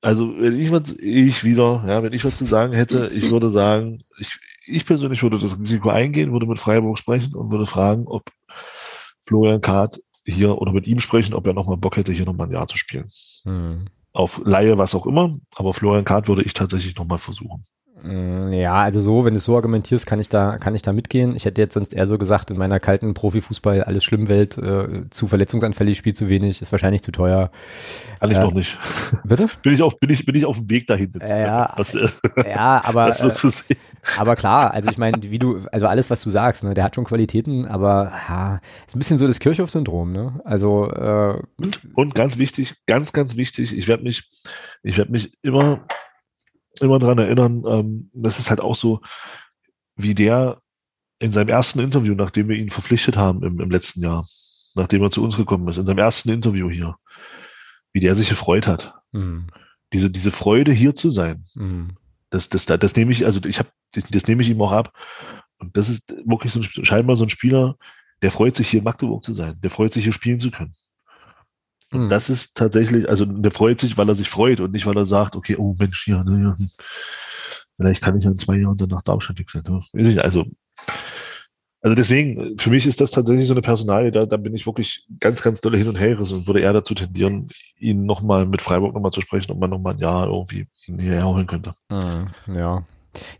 also 0.00 0.38
wenn 0.38 0.58
ich 0.58 0.70
was, 0.70 0.94
ich 1.00 1.42
wieder, 1.42 1.82
ja, 1.86 2.02
wenn 2.02 2.12
ich 2.12 2.24
was 2.24 2.38
zu 2.38 2.44
sagen 2.44 2.72
hätte, 2.72 3.08
ich 3.12 3.30
würde 3.30 3.50
sagen, 3.50 4.04
ich, 4.18 4.38
ich 4.66 4.86
persönlich 4.86 5.22
würde 5.22 5.38
das 5.38 5.58
Risiko 5.58 5.90
eingehen, 5.90 6.32
würde 6.32 6.46
mit 6.46 6.60
Freiburg 6.60 6.96
sprechen 6.96 7.34
und 7.34 7.50
würde 7.50 7.66
fragen, 7.66 8.06
ob 8.06 8.30
Florian 9.22 9.60
Kahrt 9.60 10.00
hier 10.24 10.58
oder 10.58 10.72
mit 10.72 10.86
ihm 10.86 11.00
sprechen, 11.00 11.34
ob 11.34 11.46
er 11.46 11.52
nochmal 11.52 11.76
Bock 11.76 11.96
hätte, 11.96 12.12
hier 12.12 12.26
nochmal 12.26 12.48
ein 12.48 12.52
Jahr 12.52 12.66
zu 12.66 12.78
spielen. 12.78 13.08
Hm. 13.44 13.86
Auf 14.12 14.40
Laie, 14.44 14.76
was 14.76 14.94
auch 14.94 15.06
immer, 15.06 15.38
aber 15.56 15.72
Florian 15.72 16.04
Kahrt 16.04 16.28
würde 16.28 16.42
ich 16.42 16.52
tatsächlich 16.52 16.96
nochmal 16.96 17.18
versuchen. 17.18 17.62
Mm, 18.04 18.52
Ja, 18.52 18.74
also 18.82 19.00
so, 19.00 19.24
wenn 19.24 19.34
du 19.34 19.38
es 19.38 19.44
so 19.44 19.56
argumentierst, 19.56 20.06
kann 20.06 20.20
ich 20.20 20.28
da, 20.28 20.58
kann 20.58 20.74
ich 20.74 20.82
da 20.82 20.92
mitgehen. 20.92 21.34
Ich 21.36 21.44
hätte 21.44 21.60
jetzt 21.60 21.74
sonst 21.74 21.94
eher 21.94 22.06
so 22.06 22.18
gesagt, 22.18 22.50
in 22.50 22.58
meiner 22.58 22.80
kalten 22.80 23.14
Profifußball 23.14 23.82
alles 23.84 24.04
schlimm 24.04 24.28
Welt, 24.28 24.58
äh, 24.58 25.08
zu 25.10 25.26
verletzungsanfällig, 25.28 25.98
spielt 25.98 26.16
zu 26.16 26.28
wenig, 26.28 26.60
ist 26.62 26.72
wahrscheinlich 26.72 27.02
zu 27.02 27.12
teuer. 27.12 27.50
Kann 28.20 28.30
ich 28.30 28.36
Ja. 28.36 28.44
noch 28.44 28.52
nicht. 28.54 28.78
Bitte? 29.24 29.48
Bin 29.62 29.72
ich 29.72 29.82
auf, 29.82 29.98
bin 30.00 30.10
ich, 30.10 30.26
bin 30.26 30.34
ich 30.34 30.44
auf 30.44 30.56
dem 30.58 30.70
Weg 30.70 30.86
dahin. 30.86 31.12
Äh, 31.20 31.42
ja. 31.42 31.72
Das, 31.76 31.94
äh, 31.94 32.08
Ja, 32.48 32.82
aber, 32.84 33.08
äh, 33.20 33.30
aber 34.18 34.36
klar, 34.36 34.72
also 34.72 34.90
ich 34.90 34.98
meine, 34.98 35.18
wie 35.22 35.38
du, 35.38 35.60
also 35.72 35.86
alles, 35.86 36.10
was 36.10 36.22
du 36.22 36.30
sagst, 36.30 36.64
ne, 36.64 36.74
der 36.74 36.84
hat 36.84 36.94
schon 36.94 37.04
Qualitäten, 37.04 37.66
aber 37.66 38.12
ja, 38.28 38.60
ist 38.86 38.96
ein 38.96 38.98
bisschen 38.98 39.18
so 39.18 39.26
das 39.26 39.38
Kirchhoff-Syndrom, 39.40 40.12
ne? 40.12 40.40
Also, 40.44 40.90
äh, 40.90 41.34
Und, 41.60 41.80
und 41.94 42.14
ganz 42.14 42.38
wichtig, 42.38 42.74
ganz, 42.86 43.12
ganz 43.12 43.36
wichtig, 43.36 43.76
ich 43.76 43.88
werde 43.88 44.02
mich, 44.02 44.30
ich 44.82 44.98
werde 44.98 45.12
mich 45.12 45.32
immer, 45.42 45.80
immer 46.82 46.98
dran 46.98 47.18
erinnern, 47.18 47.64
ähm, 47.66 48.10
das 48.12 48.38
ist 48.38 48.50
halt 48.50 48.60
auch 48.60 48.74
so, 48.74 49.00
wie 49.96 50.14
der 50.14 50.60
in 51.18 51.32
seinem 51.32 51.48
ersten 51.48 51.78
Interview, 51.80 52.14
nachdem 52.14 52.48
wir 52.48 52.56
ihn 52.56 52.70
verpflichtet 52.70 53.16
haben 53.16 53.42
im, 53.42 53.60
im 53.60 53.70
letzten 53.70 54.02
Jahr, 54.02 54.26
nachdem 54.74 55.02
er 55.02 55.10
zu 55.10 55.22
uns 55.22 55.36
gekommen 55.36 55.68
ist, 55.68 55.78
in 55.78 55.86
seinem 55.86 55.98
ersten 55.98 56.30
Interview 56.30 56.68
hier, 56.70 56.96
wie 57.92 58.00
der 58.00 58.14
sich 58.14 58.28
gefreut 58.28 58.66
hat. 58.66 58.94
mh, 59.12 59.46
Diese, 59.92 60.10
diese 60.10 60.30
Freude 60.30 60.72
hier 60.72 60.94
zu 60.94 61.10
sein, 61.10 61.44
mh, 61.54 61.88
das, 62.30 62.48
das, 62.48 62.66
das 62.66 62.96
nehme 62.96 63.12
ich, 63.12 63.24
also 63.26 63.40
ich 63.46 63.58
habe, 63.58 63.68
das, 63.92 64.04
das 64.08 64.26
nehme 64.26 64.42
ich 64.42 64.48
ihm 64.50 64.60
auch 64.62 64.72
ab. 64.72 64.92
Und 65.58 65.76
das 65.76 65.88
ist 65.88 66.14
wirklich 66.24 66.52
so 66.52 66.60
ein, 66.60 66.84
scheinbar 66.84 67.16
so 67.16 67.24
ein 67.24 67.30
Spieler, 67.30 67.76
der 68.22 68.30
freut 68.32 68.56
sich 68.56 68.68
hier 68.68 68.78
in 68.78 68.84
Magdeburg 68.84 69.22
zu 69.22 69.34
sein, 69.34 69.60
der 69.60 69.70
freut 69.70 69.92
sich 69.92 70.04
hier 70.04 70.12
spielen 70.12 70.40
zu 70.40 70.50
können. 70.50 70.74
Mh. 71.92 72.08
Das 72.08 72.28
ist 72.30 72.56
tatsächlich, 72.56 73.08
also 73.08 73.24
der 73.24 73.50
freut 73.52 73.80
sich, 73.80 73.96
weil 73.96 74.08
er 74.08 74.14
sich 74.14 74.28
freut 74.28 74.60
und 74.60 74.72
nicht, 74.72 74.86
weil 74.86 74.96
er 74.96 75.06
sagt, 75.06 75.36
okay, 75.36 75.56
oh 75.56 75.76
Mensch, 75.78 76.08
ja, 76.08 76.24
ne, 76.24 76.42
ja, 76.42 76.66
vielleicht 77.76 78.02
kann 78.02 78.16
ich 78.16 78.24
ja 78.24 78.30
in 78.30 78.36
zwei 78.36 78.56
Jahren 78.56 78.76
dann 78.76 78.88
nach 78.88 79.02
Darmstadt 79.02 79.38
wechseln. 79.38 79.64
Ne? 79.92 80.22
Also, 80.22 80.44
also 81.80 81.96
deswegen, 81.96 82.56
für 82.58 82.70
mich 82.70 82.86
ist 82.86 83.00
das 83.00 83.10
tatsächlich 83.10 83.48
so 83.48 83.54
eine 83.54 83.60
Personalie, 83.60 84.12
da, 84.12 84.24
da 84.24 84.36
bin 84.36 84.54
ich 84.54 84.66
wirklich 84.66 85.04
ganz, 85.18 85.42
ganz 85.42 85.60
dolle 85.60 85.78
hin 85.78 85.88
und 85.88 85.96
her 85.96 86.18
und 86.18 86.46
würde 86.46 86.60
eher 86.60 86.72
dazu 86.72 86.94
tendieren, 86.94 87.48
ihn 87.78 88.06
nochmal 88.06 88.46
mit 88.46 88.62
Freiburg 88.62 88.94
nochmal 88.94 89.10
zu 89.10 89.20
sprechen, 89.20 89.50
ob 89.50 89.58
man 89.58 89.70
nochmal 89.70 89.94
ein 89.94 89.98
Jahr 89.98 90.28
irgendwie 90.28 90.66
ihn 90.86 91.00
hierher 91.00 91.26
holen 91.26 91.46
könnte. 91.46 91.74
Mhm, 91.90 92.28
Ja. 92.54 92.84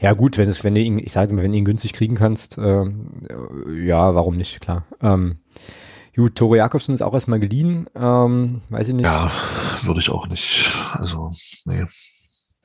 Ja, 0.02 0.12
gut, 0.12 0.36
wenn 0.36 0.50
es, 0.50 0.64
wenn 0.64 0.74
du 0.74 0.82
ihn, 0.82 0.98
ich 0.98 1.12
sage 1.12 1.34
mal, 1.34 1.42
wenn 1.42 1.52
du 1.52 1.56
ihn 1.56 1.64
günstig 1.64 1.94
kriegen 1.94 2.14
kannst, 2.14 2.58
äh, 2.58 2.84
ja, 3.74 4.14
warum 4.14 4.36
nicht, 4.36 4.60
klar. 4.60 4.84
Ähm, 5.00 5.38
gut, 6.16 6.34
Tore 6.34 6.58
Jakobsen 6.58 6.94
ist 6.94 7.02
auch 7.02 7.14
erstmal 7.14 7.40
geliehen, 7.40 7.88
ähm, 7.94 8.62
weiß 8.68 8.88
ich 8.88 8.94
nicht. 8.94 9.04
Ja, 9.04 9.30
würde 9.82 10.00
ich 10.00 10.10
auch 10.10 10.26
nicht. 10.28 10.70
Also, 10.94 11.30
nee. 11.64 11.84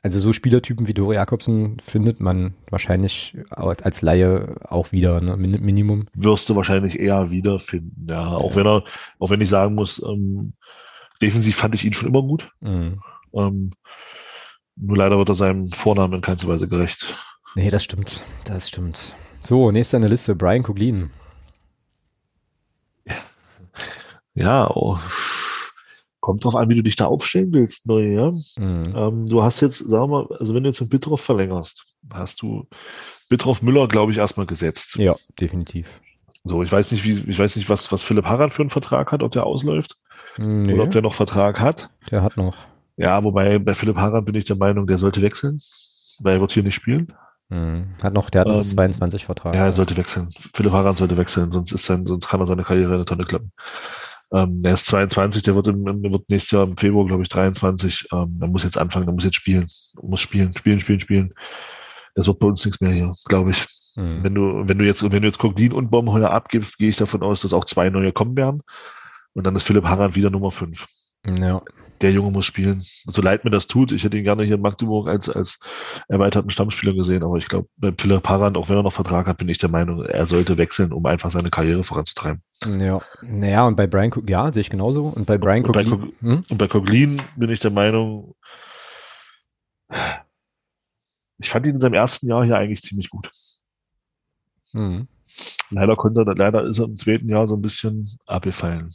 Also 0.03 0.19
so 0.19 0.31
Spielertypen 0.31 0.87
wie 0.87 0.93
Tore 0.93 1.15
Jakobsen 1.15 1.79
findet 1.79 2.19
man 2.21 2.53
wahrscheinlich 2.69 3.35
als 3.49 4.01
Laie 4.01 4.55
auch 4.69 4.91
wieder, 4.91 5.19
ne, 5.21 5.35
Min 5.35 5.59
Minimum. 5.63 6.05
wirst 6.15 6.47
du 6.47 6.55
wahrscheinlich 6.55 6.99
eher 6.99 7.29
wiederfinden. 7.31 8.07
Ja, 8.09 8.35
auch 8.35 8.55
wenn 8.55 8.67
er, 8.67 8.83
auch 9.19 9.29
wenn 9.31 9.41
ich 9.41 9.49
sagen 9.49 9.75
muss, 9.75 10.01
ähm, 10.03 10.53
defensiv 11.21 11.55
fand 11.57 11.75
ich 11.75 11.83
ihn 11.83 11.93
schon 11.93 12.07
immer 12.07 12.21
gut. 12.21 12.51
Mhm. 12.61 13.01
Ähm, 13.33 13.73
nur 14.75 14.97
leider 14.97 15.17
wird 15.17 15.29
er 15.29 15.35
seinem 15.35 15.69
Vornamen 15.69 16.13
in 16.13 16.21
keinster 16.21 16.47
Weise 16.47 16.67
gerecht. 16.67 17.05
Nee, 17.55 17.69
das 17.69 17.83
stimmt, 17.83 18.23
das 18.45 18.69
stimmt. 18.69 19.15
So, 19.43 19.71
nächster 19.71 19.97
in 19.97 20.01
der 20.03 20.11
Liste, 20.11 20.35
Brian 20.35 20.63
Coglin. 20.63 21.09
Ja, 24.37 24.69
oh, 24.73 24.97
kommt 26.19 26.43
drauf 26.43 26.55
an, 26.55 26.69
wie 26.69 26.75
du 26.75 26.83
dich 26.83 26.95
da 26.95 27.05
aufstellen 27.05 27.53
willst, 27.53 27.87
neu, 27.87 28.03
ja. 28.13 28.31
Mhm. 28.57 28.83
Ähm, 28.95 29.27
du 29.27 29.41
hast 29.43 29.61
jetzt, 29.61 29.79
sagen 29.79 30.03
wir 30.11 30.23
mal, 30.23 30.37
also 30.39 30.53
wenn 30.53 30.63
du 30.63 30.69
jetzt 30.69 30.81
mit 30.81 30.89
Bittroff 30.89 31.21
verlängerst, 31.21 31.83
hast 32.13 32.41
du 32.41 32.67
Bittroff 33.29 33.61
Müller, 33.61 33.87
glaube 33.87 34.11
ich, 34.11 34.17
erstmal 34.17 34.45
gesetzt. 34.45 34.95
Ja, 34.97 35.15
definitiv. 35.39 36.01
So, 36.43 36.63
ich 36.63 36.71
weiß 36.71 36.91
nicht, 36.91 37.03
wie, 37.03 37.29
ich 37.29 37.39
weiß 37.39 37.55
nicht, 37.55 37.69
was, 37.69 37.91
was 37.91 38.03
Philipp 38.03 38.25
Harran 38.25 38.49
für 38.49 38.61
einen 38.61 38.69
Vertrag 38.69 39.11
hat, 39.11 39.23
ob 39.23 39.31
der 39.31 39.45
ausläuft 39.45 39.95
Mhm, 40.37 40.63
oder 40.71 40.83
ob 40.83 40.87
Nee, 40.89 40.93
der 40.93 41.01
noch 41.01 41.13
Vertrag 41.15 41.59
hat. 41.59 41.89
der 42.11 42.21
hat 42.21 42.37
noch. 42.37 42.55
Ja, 42.95 43.23
wobei 43.23 43.57
bei 43.59 43.73
Philipp 43.73 43.95
Harran 43.97 44.23
bin 44.23 44.35
ich 44.35 44.45
der 44.45 44.55
Meinung, 44.55 44.85
der 44.85 44.97
sollte 44.99 45.21
wechseln, 45.23 45.59
weil 46.19 46.35
er 46.35 46.41
wird 46.41 46.51
hier 46.51 46.61
nicht 46.63 46.75
spielen. 46.75 47.11
Mhm. 47.49 47.95
Hat 48.03 48.13
noch, 48.13 48.29
der 48.29 48.41
hat 48.41 48.47
noch 48.47 48.55
Ähm, 48.57 48.61
22 48.61 49.25
Vertrag. 49.25 49.55
Ja, 49.55 49.65
er 49.65 49.71
sollte 49.73 49.97
wechseln. 49.97 50.29
Philipp 50.53 50.73
Harran 50.73 50.95
sollte 50.95 51.17
wechseln, 51.17 51.51
sonst 51.51 51.71
ist 51.71 51.85
sein, 51.85 52.05
sonst 52.05 52.27
kann 52.27 52.39
er 52.39 52.45
seine 52.45 52.63
Karriere 52.63 52.89
in 52.89 52.95
eine 52.95 53.05
Tonne 53.05 53.23
klappen. 53.25 53.51
Ähm, 54.33 54.61
er 54.63 54.73
ist 54.73 54.85
22, 54.87 55.43
der 55.43 55.55
wird, 55.55 55.67
im, 55.67 55.85
der 55.85 56.11
wird 56.11 56.29
nächstes 56.29 56.51
Jahr 56.51 56.63
im 56.63 56.75
Februar, 56.75 57.05
glaube 57.05 57.23
ich, 57.23 57.29
23. 57.29 58.09
Ähm, 58.11 58.37
er 58.41 58.47
muss 58.47 58.63
jetzt 58.63 58.77
anfangen, 58.77 59.07
er 59.07 59.13
muss 59.13 59.23
jetzt 59.23 59.35
spielen. 59.35 59.65
Er 60.01 60.09
muss 60.09 60.21
spielen, 60.21 60.53
spielen, 60.53 60.79
spielen, 60.79 60.99
spielen. 60.99 61.33
Es 62.15 62.27
wird 62.27 62.39
bei 62.39 62.47
uns 62.47 62.65
nichts 62.65 62.81
mehr 62.81 62.91
hier, 62.91 63.13
glaube 63.25 63.51
ich. 63.51 63.65
Mhm. 63.95 64.23
Wenn 64.23 64.35
du, 64.35 64.63
wenn 64.67 64.77
du 64.77 64.85
jetzt, 64.85 65.03
wenn 65.03 65.21
du 65.21 65.27
jetzt 65.27 65.39
Coglin 65.39 65.71
und 65.71 65.89
Baumheuer 65.89 66.31
abgibst, 66.31 66.77
gehe 66.77 66.89
ich 66.89 66.97
davon 66.97 67.23
aus, 67.23 67.41
dass 67.41 67.53
auch 67.53 67.65
zwei 67.65 67.89
neue 67.89 68.11
kommen 68.11 68.35
werden. 68.37 68.61
Und 69.33 69.45
dann 69.45 69.55
ist 69.55 69.63
Philipp 69.63 69.85
Harran 69.85 70.15
wieder 70.15 70.29
Nummer 70.29 70.51
fünf. 70.51 70.87
Ja. 71.25 71.61
Der 72.01 72.11
Junge 72.11 72.31
muss 72.31 72.45
spielen. 72.45 72.81
So 73.05 73.21
leid 73.21 73.43
mir 73.43 73.51
das 73.51 73.67
tut, 73.67 73.91
ich 73.91 74.03
hätte 74.03 74.17
ihn 74.17 74.23
gerne 74.23 74.43
hier 74.43 74.55
in 74.55 74.61
Magdeburg 74.61 75.07
als, 75.07 75.29
als 75.29 75.59
erweiterten 76.07 76.49
Stammspieler 76.49 76.93
gesehen, 76.93 77.23
aber 77.23 77.37
ich 77.37 77.47
glaube, 77.47 77.67
bei 77.77 77.93
Philipp 77.97 78.23
Parand, 78.23 78.57
auch 78.57 78.69
wenn 78.69 78.77
er 78.77 78.83
noch 78.83 78.93
Vertrag 78.93 79.27
hat, 79.27 79.37
bin 79.37 79.49
ich 79.49 79.57
der 79.57 79.69
Meinung, 79.69 80.03
er 80.03 80.25
sollte 80.25 80.57
wechseln, 80.57 80.93
um 80.93 81.05
einfach 81.05 81.31
seine 81.31 81.49
Karriere 81.49 81.83
voranzutreiben. 81.83 82.41
Ja, 82.79 83.01
naja, 83.21 83.65
und 83.65 83.75
bei 83.75 83.87
Brian, 83.87 84.11
ja, 84.27 84.51
sehe 84.51 84.61
ich 84.61 84.69
genauso. 84.69 85.05
Und 85.05 85.25
bei 85.25 85.37
Brian 85.37 85.63
und, 85.63 85.73
Coglin, 85.73 86.13
bei, 86.21 86.27
hm? 86.27 86.45
und 86.49 86.57
bei 86.57 86.67
Coglin 86.67 87.21
bin 87.35 87.49
ich 87.49 87.59
der 87.59 87.71
Meinung, 87.71 88.35
ich 91.39 91.49
fand 91.49 91.65
ihn 91.65 91.75
in 91.75 91.79
seinem 91.79 91.93
ersten 91.93 92.27
Jahr 92.27 92.43
hier 92.45 92.57
eigentlich 92.57 92.81
ziemlich 92.81 93.09
gut. 93.09 93.29
Hm. 94.71 95.07
Leider 95.69 95.95
konnte 95.95 96.23
leider 96.23 96.63
ist 96.63 96.79
er 96.79 96.85
im 96.85 96.95
zweiten 96.95 97.29
Jahr 97.29 97.47
so 97.47 97.55
ein 97.55 97.61
bisschen 97.61 98.09
abgefallen. 98.25 98.91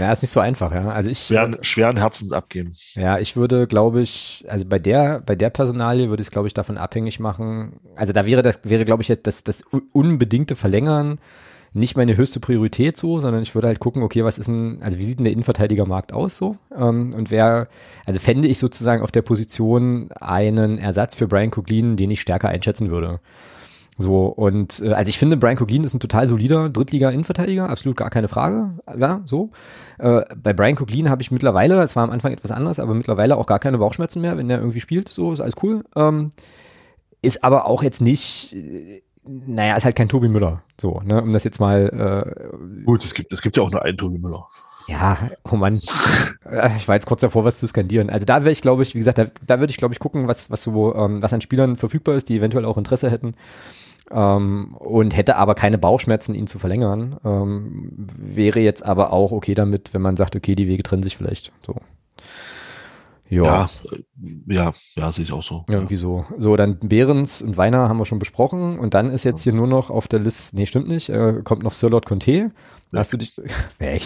Ja, 0.00 0.12
ist 0.12 0.22
nicht 0.22 0.30
so 0.30 0.40
einfach, 0.40 0.72
ja. 0.72 0.88
Also 0.88 1.10
ich 1.10 1.18
schweren, 1.18 1.58
schweren 1.62 1.96
Herzens 1.96 2.32
abgeben. 2.32 2.72
Ja, 2.94 3.18
ich 3.18 3.36
würde, 3.36 3.66
glaube 3.66 4.00
ich, 4.00 4.44
also 4.48 4.64
bei 4.64 4.78
der 4.78 5.20
bei 5.20 5.36
der 5.36 5.50
Personalie 5.50 6.08
würde 6.08 6.22
ich 6.22 6.28
es, 6.28 6.30
glaube 6.30 6.48
ich, 6.48 6.54
davon 6.54 6.78
abhängig 6.78 7.20
machen. 7.20 7.80
Also 7.96 8.12
da 8.12 8.26
wäre 8.26 8.42
das 8.42 8.60
wäre, 8.64 8.84
glaube 8.84 9.02
ich, 9.02 9.12
das 9.22 9.44
das 9.44 9.62
unbedingte 9.92 10.56
Verlängern 10.56 11.18
nicht 11.72 11.96
meine 11.96 12.16
höchste 12.16 12.40
Priorität 12.40 12.96
so, 12.96 13.20
sondern 13.20 13.42
ich 13.42 13.54
würde 13.54 13.68
halt 13.68 13.78
gucken, 13.78 14.02
okay, 14.02 14.24
was 14.24 14.38
ist 14.38 14.48
ein, 14.48 14.82
also 14.82 14.98
wie 14.98 15.04
sieht 15.04 15.18
denn 15.18 15.24
der 15.24 15.32
Innenverteidigermarkt 15.32 16.12
aus 16.12 16.36
so? 16.36 16.56
Ähm, 16.76 17.14
und 17.14 17.30
wer, 17.30 17.68
also 18.06 18.18
fände 18.18 18.48
ich 18.48 18.58
sozusagen 18.58 19.02
auf 19.02 19.12
der 19.12 19.22
Position 19.22 20.10
einen 20.20 20.78
Ersatz 20.78 21.14
für 21.14 21.28
Brian 21.28 21.50
Coglin, 21.50 21.96
den 21.96 22.10
ich 22.10 22.20
stärker 22.20 22.48
einschätzen 22.48 22.90
würde. 22.90 23.20
So, 24.00 24.26
und 24.26 24.80
äh, 24.80 24.92
also 24.92 25.08
ich 25.08 25.18
finde, 25.18 25.36
Brian 25.36 25.56
Coglin 25.56 25.84
ist 25.84 25.94
ein 25.94 26.00
total 26.00 26.26
solider 26.26 26.68
Drittliga-Innenverteidiger, 26.68 27.68
absolut 27.68 27.96
gar 27.96 28.10
keine 28.10 28.28
Frage. 28.28 28.78
Ja, 28.98 29.22
so. 29.24 29.50
Äh, 29.98 30.22
bei 30.42 30.52
Brian 30.52 30.76
Coglin 30.76 31.10
habe 31.10 31.22
ich 31.22 31.30
mittlerweile, 31.30 31.82
es 31.82 31.96
war 31.96 32.04
am 32.04 32.10
Anfang 32.10 32.32
etwas 32.32 32.50
anders, 32.50 32.80
aber 32.80 32.94
mittlerweile 32.94 33.36
auch 33.36 33.46
gar 33.46 33.58
keine 33.58 33.78
Bauchschmerzen 33.78 34.20
mehr, 34.20 34.36
wenn 34.36 34.48
der 34.48 34.58
irgendwie 34.58 34.80
spielt. 34.80 35.08
So, 35.08 35.32
ist 35.32 35.40
alles 35.40 35.54
cool. 35.62 35.84
Ähm, 35.96 36.30
ist 37.22 37.44
aber 37.44 37.66
auch 37.66 37.82
jetzt 37.82 38.00
nicht 38.00 38.54
naja, 39.22 39.76
ist 39.76 39.84
halt 39.84 39.96
kein 39.96 40.08
Tobi 40.08 40.28
Müller. 40.28 40.62
So, 40.80 41.00
ne, 41.04 41.22
um 41.22 41.32
das 41.32 41.44
jetzt 41.44 41.60
mal. 41.60 42.34
Äh, 42.34 42.84
Gut, 42.84 43.04
es 43.04 43.14
gibt, 43.14 43.32
es 43.32 43.42
gibt 43.42 43.56
ja 43.56 43.62
auch 43.62 43.70
nur 43.70 43.82
einen 43.82 43.96
Tobi 43.96 44.18
Müller. 44.18 44.48
Ja, 44.86 45.16
oh 45.50 45.56
Mann. 45.56 45.78
Äh, 46.50 46.74
ich 46.76 46.88
war 46.88 46.96
jetzt 46.96 47.06
kurz 47.06 47.20
davor, 47.20 47.44
was 47.44 47.58
zu 47.58 47.66
skandieren. 47.66 48.10
Also 48.10 48.26
da 48.26 48.40
wäre 48.40 48.50
ich, 48.50 48.62
glaube 48.62 48.82
ich, 48.82 48.94
wie 48.94 48.98
gesagt, 48.98 49.18
da, 49.18 49.26
da 49.46 49.60
würde 49.60 49.70
ich, 49.70 49.76
glaube 49.76 49.94
ich, 49.94 50.00
gucken, 50.00 50.26
was, 50.26 50.50
was 50.50 50.62
so, 50.62 50.94
ähm, 50.94 51.22
was 51.22 51.32
an 51.32 51.42
Spielern 51.42 51.76
verfügbar 51.76 52.16
ist, 52.16 52.28
die 52.28 52.38
eventuell 52.38 52.64
auch 52.64 52.78
Interesse 52.78 53.10
hätten. 53.10 53.34
Ähm, 54.12 54.74
und 54.78 55.16
hätte 55.16 55.36
aber 55.36 55.54
keine 55.54 55.78
Bauchschmerzen, 55.78 56.34
ihn 56.34 56.46
zu 56.46 56.58
verlängern. 56.58 57.18
Ähm, 57.24 57.92
wäre 57.96 58.60
jetzt 58.60 58.84
aber 58.84 59.12
auch 59.12 59.32
okay 59.32 59.54
damit, 59.54 59.94
wenn 59.94 60.02
man 60.02 60.16
sagt, 60.16 60.34
okay, 60.36 60.54
die 60.54 60.66
Wege 60.66 60.82
trennen 60.82 61.02
sich 61.02 61.16
vielleicht. 61.16 61.52
So. 61.64 61.76
Ja. 63.30 63.70
ja, 63.84 63.98
ja, 64.48 64.72
ja, 64.96 65.12
sehe 65.12 65.24
ich 65.24 65.32
auch 65.32 65.42
so. 65.42 65.64
Irgendwie 65.68 65.96
so. 65.96 66.24
So, 66.36 66.56
dann 66.56 66.80
Behrens 66.80 67.42
und 67.42 67.56
Weiner 67.56 67.88
haben 67.88 68.00
wir 68.00 68.04
schon 68.04 68.18
besprochen 68.18 68.80
und 68.80 68.94
dann 68.94 69.12
ist 69.12 69.22
jetzt 69.22 69.42
hier 69.42 69.52
nur 69.52 69.68
noch 69.68 69.88
auf 69.88 70.08
der 70.08 70.18
Liste, 70.18 70.56
nee, 70.56 70.66
stimmt 70.66 70.88
nicht, 70.88 71.10
äh, 71.10 71.40
kommt 71.44 71.62
noch 71.62 71.72
Sir 71.72 71.90
Lord 71.90 72.06
Conte. 72.06 72.50
Hast 72.92 73.12
du 73.12 73.16
dich, 73.16 73.36
weg, 73.78 74.02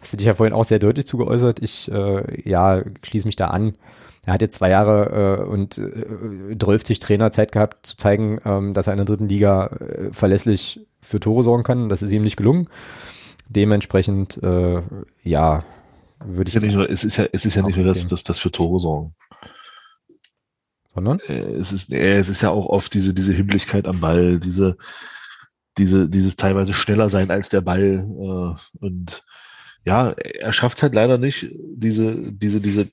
hast 0.00 0.12
du 0.12 0.18
dich 0.18 0.26
ja 0.26 0.34
vorhin 0.34 0.52
auch 0.52 0.66
sehr 0.66 0.78
deutlich 0.78 1.06
zugeäußert. 1.06 1.62
Ich, 1.62 1.90
äh, 1.90 2.48
ja, 2.48 2.82
schließe 3.02 3.26
mich 3.26 3.36
da 3.36 3.46
an. 3.46 3.78
Er 4.26 4.32
hat 4.32 4.42
jetzt 4.42 4.56
zwei 4.56 4.70
Jahre 4.70 5.38
äh, 5.40 5.44
und 5.44 5.78
äh, 5.78 6.58
12 6.58 6.98
Trainer 6.98 7.30
Zeit 7.30 7.52
gehabt, 7.52 7.86
zu 7.86 7.96
zeigen, 7.96 8.40
ähm, 8.44 8.74
dass 8.74 8.88
er 8.88 8.92
in 8.92 8.96
der 8.96 9.06
dritten 9.06 9.28
Liga 9.28 9.68
äh, 9.68 10.12
verlässlich 10.12 10.84
für 11.00 11.20
Tore 11.20 11.44
sorgen 11.44 11.62
kann. 11.62 11.88
Das 11.88 12.02
ist 12.02 12.10
ihm 12.10 12.24
nicht 12.24 12.36
gelungen. 12.36 12.68
Dementsprechend, 13.48 14.42
äh, 14.42 14.82
ja, 15.22 15.62
würde 16.24 16.48
ich. 16.48 16.54
Ja 16.54 16.60
nicht 16.60 16.74
nur, 16.74 16.90
es 16.90 17.04
ist 17.04 17.18
ja, 17.18 17.26
es 17.30 17.44
ist 17.44 17.54
ja 17.54 17.62
nicht 17.62 17.76
nur 17.76 17.86
das, 17.86 18.08
das, 18.08 18.24
das 18.24 18.40
für 18.40 18.50
Tore 18.50 18.80
sorgen. 18.80 19.14
Sondern? 20.92 21.20
Äh, 21.20 21.52
es 21.52 21.70
ist, 21.70 21.92
es 21.92 22.28
ist 22.28 22.42
ja 22.42 22.50
auch 22.50 22.66
oft 22.66 22.92
diese, 22.94 23.14
diese 23.14 23.32
Himmlichkeit 23.32 23.86
am 23.86 24.00
Ball, 24.00 24.40
diese, 24.40 24.76
diese, 25.78 26.08
dieses 26.08 26.34
teilweise 26.34 26.72
schneller 26.72 27.08
sein 27.10 27.30
als 27.30 27.48
der 27.48 27.60
Ball. 27.60 28.00
Äh, 28.00 28.84
und 28.84 29.24
ja, 29.84 30.10
er 30.10 30.52
schafft 30.52 30.82
halt 30.82 30.96
leider 30.96 31.16
nicht, 31.16 31.48
diese, 31.54 32.32
diese, 32.32 32.60
diese 32.60 32.88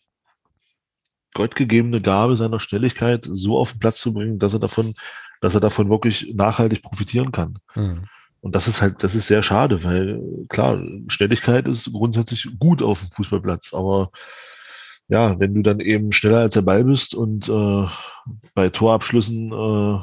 gottgegebene 1.33 2.01
Gabe 2.01 2.35
seiner 2.35 2.59
Schnelligkeit 2.59 3.27
so 3.31 3.57
auf 3.57 3.71
den 3.71 3.79
Platz 3.79 3.99
zu 3.99 4.13
bringen, 4.13 4.39
dass 4.39 4.53
er 4.53 4.59
davon, 4.59 4.93
dass 5.41 5.55
er 5.55 5.61
davon 5.61 5.89
wirklich 5.89 6.33
nachhaltig 6.33 6.81
profitieren 6.81 7.31
kann. 7.31 7.59
Mhm. 7.75 8.05
Und 8.41 8.55
das 8.55 8.67
ist 8.67 8.81
halt, 8.81 9.03
das 9.03 9.15
ist 9.15 9.27
sehr 9.27 9.41
schade, 9.41 9.83
weil 9.85 10.21
klar, 10.49 10.81
Schnelligkeit 11.07 11.65
ist 11.67 11.91
grundsätzlich 11.93 12.47
gut 12.59 12.81
auf 12.81 12.99
dem 12.99 13.09
Fußballplatz, 13.11 13.73
aber 13.73 14.11
ja, 15.07 15.39
wenn 15.39 15.53
du 15.53 15.61
dann 15.61 15.79
eben 15.79 16.11
schneller 16.11 16.39
als 16.39 16.53
der 16.53 16.61
Ball 16.61 16.83
bist 16.83 17.15
und 17.15 17.47
äh, 17.47 17.85
bei 18.53 18.69
Torabschlüssen 18.69 19.51
äh, 19.51 19.99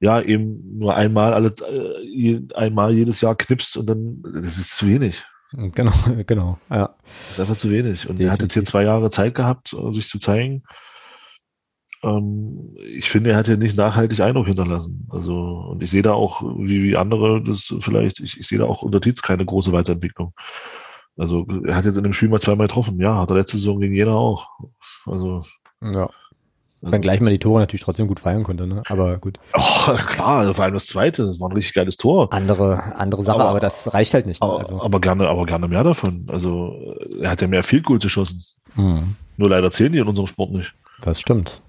ja 0.00 0.20
eben 0.22 0.78
nur 0.78 0.94
einmal 0.94 1.34
alle 1.34 1.48
äh, 1.48 2.42
einmal 2.54 2.92
jedes 2.94 3.20
Jahr 3.20 3.36
knippst 3.36 3.76
und 3.76 3.86
dann 3.86 4.22
das 4.22 4.58
ist 4.58 4.76
zu 4.76 4.86
wenig. 4.86 5.24
Genau, 5.74 5.92
genau, 6.26 6.58
ja. 6.70 6.94
Das 7.04 7.30
ist 7.30 7.40
einfach 7.40 7.56
zu 7.56 7.70
wenig. 7.70 8.08
Und 8.08 8.18
Definitiv. 8.18 8.26
er 8.26 8.32
hat 8.32 8.42
jetzt 8.42 8.52
hier 8.54 8.64
zwei 8.64 8.82
Jahre 8.82 9.10
Zeit 9.10 9.34
gehabt, 9.34 9.76
sich 9.92 10.08
zu 10.08 10.18
zeigen 10.18 10.64
ähm, 12.02 12.76
ich 12.78 13.10
finde, 13.10 13.30
er 13.30 13.36
hat 13.36 13.48
ja 13.48 13.56
nicht 13.56 13.76
nachhaltig 13.76 14.20
Eindruck 14.20 14.46
hinterlassen. 14.46 15.06
Also, 15.10 15.34
und 15.70 15.82
ich 15.82 15.90
sehe 15.90 16.02
da 16.02 16.12
auch, 16.12 16.42
wie, 16.42 16.82
wie 16.82 16.96
andere 16.96 17.42
das 17.42 17.74
vielleicht, 17.80 18.20
ich, 18.20 18.38
ich 18.38 18.46
sehe 18.46 18.58
da 18.58 18.64
auch 18.66 18.82
unter 18.82 19.00
Tietz 19.00 19.22
keine 19.22 19.44
große 19.44 19.72
Weiterentwicklung. 19.72 20.32
Also, 21.16 21.46
er 21.64 21.76
hat 21.76 21.84
jetzt 21.84 21.96
in 21.96 22.04
dem 22.04 22.12
Spiel 22.12 22.28
mal 22.28 22.40
zweimal 22.40 22.66
getroffen. 22.66 23.00
Ja, 23.00 23.18
hat 23.18 23.30
er 23.30 23.36
letzte 23.36 23.56
Saison 23.56 23.80
gegen 23.80 23.94
Jena 23.94 24.14
auch. 24.14 24.48
Also. 25.06 25.42
Ja. 25.82 26.10
Wenn 26.90 27.00
gleich 27.00 27.20
mal 27.20 27.30
die 27.30 27.38
Tore 27.38 27.60
natürlich 27.60 27.82
trotzdem 27.82 28.06
gut 28.06 28.20
feiern 28.20 28.42
konnte, 28.42 28.66
ne? 28.66 28.82
Aber 28.86 29.18
gut. 29.18 29.38
Oh, 29.88 29.92
klar, 29.94 30.52
vor 30.52 30.64
allem 30.64 30.74
das 30.74 30.86
zweite, 30.86 31.26
das 31.26 31.38
war 31.38 31.48
ein 31.48 31.52
richtig 31.52 31.74
geiles 31.74 31.96
Tor. 31.96 32.32
Andere, 32.32 32.96
andere 32.96 33.22
Sache, 33.22 33.38
aber, 33.38 33.50
aber 33.50 33.60
das 33.60 33.94
reicht 33.94 34.14
halt 34.14 34.26
nicht. 34.26 34.42
Ne? 34.42 34.48
Also. 34.48 34.82
Aber 34.82 35.00
gerne, 35.00 35.28
aber 35.28 35.46
gerne 35.46 35.68
mehr 35.68 35.84
davon. 35.84 36.26
Also, 36.28 36.74
er 37.20 37.30
hat 37.30 37.40
ja 37.40 37.46
mehr 37.46 37.62
viel 37.62 37.82
Goal 37.82 38.00
geschossen. 38.00 38.42
Hm. 38.74 39.14
Nur 39.36 39.50
leider 39.50 39.70
zählen 39.70 39.92
die 39.92 39.98
in 40.00 40.08
unserem 40.08 40.26
Sport 40.26 40.50
nicht. 40.50 40.74
Das 41.02 41.20
stimmt. 41.20 41.62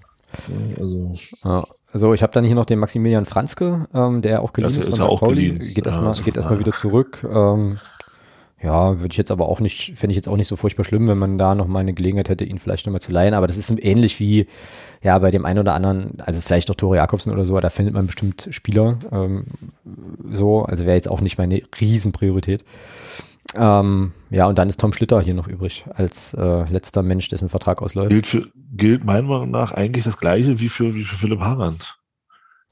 Also, 0.80 1.14
ja. 1.44 1.64
Also 1.92 2.12
ich 2.12 2.22
habe 2.22 2.32
dann 2.32 2.44
hier 2.44 2.54
noch 2.54 2.66
den 2.66 2.78
Maximilian 2.78 3.24
Franzke, 3.24 3.88
ähm, 3.94 4.20
der 4.20 4.42
auch 4.42 4.52
geliehen 4.52 4.70
ist, 4.70 4.88
ist 4.88 4.98
von 4.98 5.10
St. 5.10 5.20
Pauli. 5.20 5.58
Geht 5.58 5.86
erstmal 5.86 6.12
ja, 6.12 6.22
geht 6.22 6.36
erstmal 6.36 6.60
wieder 6.60 6.72
zurück. 6.72 7.24
Ähm, 7.24 7.78
ja, 8.60 9.00
würde 9.00 9.12
ich 9.12 9.16
jetzt 9.16 9.30
aber 9.30 9.48
auch 9.48 9.60
nicht, 9.60 9.96
fände 9.96 10.12
ich 10.12 10.16
jetzt 10.16 10.28
auch 10.28 10.36
nicht 10.36 10.48
so 10.48 10.56
furchtbar 10.56 10.84
schlimm, 10.84 11.06
wenn 11.06 11.18
man 11.18 11.38
da 11.38 11.54
noch 11.54 11.68
mal 11.68 11.78
eine 11.78 11.94
Gelegenheit 11.94 12.28
hätte, 12.28 12.44
ihn 12.44 12.58
vielleicht 12.58 12.86
nochmal 12.86 13.00
zu 13.00 13.12
leihen. 13.12 13.34
Aber 13.34 13.46
das 13.46 13.56
ist 13.56 13.70
ähnlich 13.70 14.18
wie 14.18 14.46
ja 15.02 15.16
bei 15.18 15.30
dem 15.30 15.44
einen 15.44 15.60
oder 15.60 15.74
anderen, 15.74 16.20
also 16.20 16.40
vielleicht 16.40 16.70
auch 16.70 16.74
Tore 16.74 16.96
Jakobsen 16.96 17.32
oder 17.32 17.44
so, 17.44 17.58
da 17.60 17.68
findet 17.68 17.94
man 17.94 18.06
bestimmt 18.06 18.48
Spieler. 18.50 18.98
Ähm, 19.12 19.44
so, 20.32 20.64
also 20.64 20.86
wäre 20.86 20.96
jetzt 20.96 21.08
auch 21.08 21.20
nicht 21.20 21.38
meine 21.38 21.62
Riesenpriorität. 21.80 22.64
Ähm, 23.56 24.12
ja, 24.30 24.46
und 24.46 24.58
dann 24.58 24.68
ist 24.68 24.80
Tom 24.80 24.92
Schlitter 24.92 25.20
hier 25.22 25.34
noch 25.34 25.48
übrig 25.48 25.84
als 25.94 26.34
äh, 26.34 26.64
letzter 26.70 27.02
Mensch, 27.02 27.28
dessen 27.28 27.48
Vertrag 27.48 27.80
ausläuft. 27.80 28.10
Gilt, 28.10 28.26
für, 28.26 28.42
gilt 28.72 29.04
meiner 29.04 29.22
Meinung 29.26 29.50
nach 29.50 29.72
eigentlich 29.72 30.04
das 30.04 30.18
gleiche 30.18 30.58
wie 30.58 30.68
für, 30.68 30.94
wie 30.94 31.04
für 31.04 31.16
Philipp 31.16 31.40
Harand. 31.40 31.96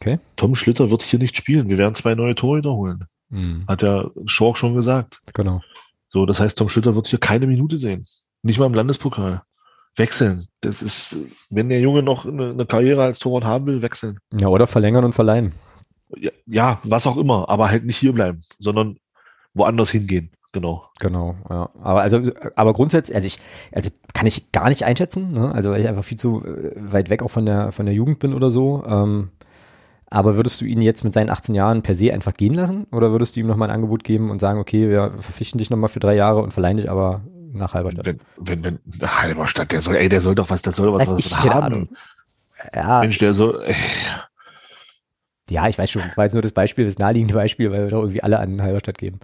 Okay. 0.00 0.18
Tom 0.34 0.54
Schlitter 0.54 0.90
wird 0.90 1.02
hier 1.02 1.18
nicht 1.18 1.36
spielen. 1.36 1.68
Wir 1.68 1.78
werden 1.78 1.94
zwei 1.94 2.14
neue 2.14 2.34
Torhüter 2.34 2.72
holen. 2.72 3.06
Mhm. 3.28 3.64
Hat 3.66 3.82
ja 3.82 4.10
Schork 4.26 4.58
schon 4.58 4.74
gesagt. 4.74 5.20
Genau. 5.34 5.60
So, 6.06 6.26
das 6.26 6.40
heißt, 6.40 6.56
Tom 6.56 6.68
Schlitter 6.68 6.94
wird 6.94 7.08
hier 7.08 7.18
keine 7.18 7.46
Minute 7.46 7.78
sehen. 7.78 8.04
Nicht 8.42 8.58
mal 8.58 8.66
im 8.66 8.74
Landespokal. 8.74 9.42
Wechseln. 9.96 10.46
Das 10.60 10.82
ist, 10.82 11.16
wenn 11.50 11.68
der 11.68 11.80
Junge 11.80 12.02
noch 12.02 12.26
eine, 12.26 12.50
eine 12.50 12.66
Karriere 12.66 13.02
als 13.02 13.18
Torwart 13.18 13.44
haben 13.44 13.66
will, 13.66 13.82
wechseln. 13.82 14.18
Ja, 14.38 14.48
oder 14.48 14.66
verlängern 14.66 15.04
und 15.04 15.14
verleihen. 15.14 15.52
Ja, 16.16 16.30
ja, 16.46 16.80
was 16.84 17.06
auch 17.06 17.16
immer, 17.16 17.48
aber 17.48 17.70
halt 17.70 17.84
nicht 17.84 17.96
hier 17.96 18.12
bleiben, 18.12 18.42
sondern 18.58 18.98
woanders 19.54 19.90
hingehen. 19.90 20.30
Genau. 20.52 20.88
Genau, 21.00 21.34
ja. 21.50 21.68
Aber 21.82 22.02
also, 22.02 22.22
aber 22.54 22.72
grundsätzlich, 22.72 23.14
also 23.14 23.26
ich, 23.26 23.38
also 23.72 23.90
kann 24.14 24.26
ich 24.26 24.52
gar 24.52 24.68
nicht 24.68 24.84
einschätzen, 24.84 25.32
ne? 25.32 25.52
Also 25.52 25.70
weil 25.70 25.80
ich 25.80 25.88
einfach 25.88 26.04
viel 26.04 26.18
zu 26.18 26.44
äh, 26.44 26.72
weit 26.76 27.10
weg 27.10 27.22
auch 27.22 27.30
von 27.30 27.44
der 27.44 27.72
von 27.72 27.84
der 27.84 27.94
Jugend 27.94 28.20
bin 28.20 28.32
oder 28.32 28.50
so. 28.50 28.82
Ähm, 28.86 29.32
aber 30.08 30.36
würdest 30.36 30.60
du 30.60 30.64
ihn 30.64 30.80
jetzt 30.80 31.04
mit 31.04 31.12
seinen 31.12 31.30
18 31.30 31.54
Jahren 31.54 31.82
per 31.82 31.94
se 31.94 32.12
einfach 32.12 32.34
gehen 32.34 32.54
lassen? 32.54 32.86
Oder 32.92 33.10
würdest 33.10 33.34
du 33.34 33.40
ihm 33.40 33.46
nochmal 33.46 33.70
ein 33.70 33.74
Angebot 33.74 34.04
geben 34.04 34.30
und 34.30 34.40
sagen, 34.40 34.60
okay, 34.60 34.88
wir 34.88 35.12
verpflichten 35.18 35.58
dich 35.58 35.70
nochmal 35.70 35.88
für 35.88 36.00
drei 36.00 36.14
Jahre 36.14 36.42
und 36.42 36.52
verleihen 36.52 36.76
dich 36.76 36.88
aber 36.88 37.22
nach 37.52 37.74
Halberstadt? 37.74 38.06
Wenn, 38.06 38.20
wenn, 38.36 38.64
wenn, 38.64 38.78
Halberstadt, 39.02 39.72
der 39.72 39.80
soll, 39.80 39.96
ey, 39.96 40.08
der 40.08 40.20
soll 40.20 40.34
doch 40.34 40.48
was, 40.50 40.62
der 40.62 40.72
soll 40.72 40.86
das 40.92 41.08
was, 41.08 41.12
was 41.12 41.26
ich, 41.26 41.36
haben. 41.36 41.88
Ja. 42.74 43.00
Mensch, 43.00 43.18
der 43.18 43.34
soll, 43.34 43.64
ey. 43.66 43.74
Ja, 45.50 45.68
ich 45.68 45.78
weiß 45.78 45.90
schon, 45.90 46.02
das 46.02 46.16
war 46.16 46.24
jetzt 46.24 46.32
nur 46.32 46.42
das 46.42 46.52
Beispiel, 46.52 46.84
das 46.84 46.98
naheliegende 46.98 47.34
Beispiel, 47.34 47.70
weil 47.70 47.84
wir 47.84 47.90
doch 47.90 48.00
irgendwie 48.00 48.22
alle 48.22 48.38
an 48.38 48.62
Halberstadt 48.62 48.98
geben. 48.98 49.20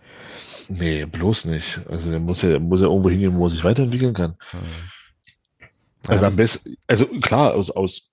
Nee, 0.69 1.05
bloß 1.05 1.47
nicht. 1.47 1.81
Also 1.89 2.11
der 2.11 2.21
muss 2.21 2.43
ja, 2.43 2.59
muss 2.59 2.81
ja 2.81 2.87
irgendwo 2.87 3.11
hingehen, 3.11 3.37
wo 3.37 3.47
er 3.47 3.51
sich 3.51 3.65
weiterentwickeln 3.65 4.15
kann. 4.15 4.37
Mhm. 4.53 5.69
Also 6.07 6.27
am 6.27 6.37
besten, 6.37 6.77
also 6.87 7.07
klar, 7.07 7.55
aus, 7.55 7.71
aus, 7.71 8.12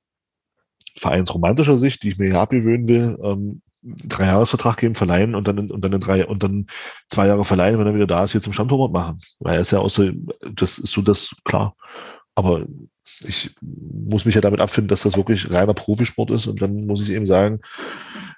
vereinsromantischer 1.00 1.78
Sicht, 1.78 2.04
die 2.04 2.10
ich 2.10 2.18
mir 2.18 2.30
hier 2.30 2.40
abgewöhnen 2.40 2.88
will, 2.88 3.18
ähm, 3.24 3.62
drei 3.82 4.26
Jahresvertrag 4.26 4.78
geben, 4.78 4.96
verleihen 4.96 5.36
und 5.36 5.48
dann 5.48 5.72
und 5.72 5.82
dann 5.82 5.94
in 5.94 6.00
drei 6.00 6.26
und 6.26 6.44
dann 6.44 6.68
zwei 7.08 7.28
Jahre 7.28 7.46
verleihen, 7.46 7.80
wenn 7.80 7.88
er 7.88 7.96
wieder 7.96 8.08
da 8.08 8.24
ist, 8.24 8.34
hier 8.34 8.42
zum 8.42 8.54
Stammtorwart 8.54 8.92
machen. 8.92 9.20
Weil 9.40 9.56
er 9.56 9.62
ist 9.62 9.72
ja 9.72 9.80
außer, 9.80 10.12
das 10.54 10.78
ist 10.80 10.92
so 10.92 11.02
das 11.02 11.36
klar. 11.46 11.76
Aber 12.36 12.66
ich 13.28 13.56
muss 13.62 14.26
mich 14.26 14.36
ja 14.36 14.42
damit 14.42 14.60
abfinden, 14.60 14.90
dass 14.90 15.04
das 15.04 15.18
wirklich 15.18 15.52
reiner 15.52 15.74
Profisport 15.74 16.32
ist 16.32 16.48
und 16.48 16.62
dann 16.62 16.86
muss 16.86 17.02
ich 17.02 17.12
eben 17.12 17.26
sagen, 17.26 17.62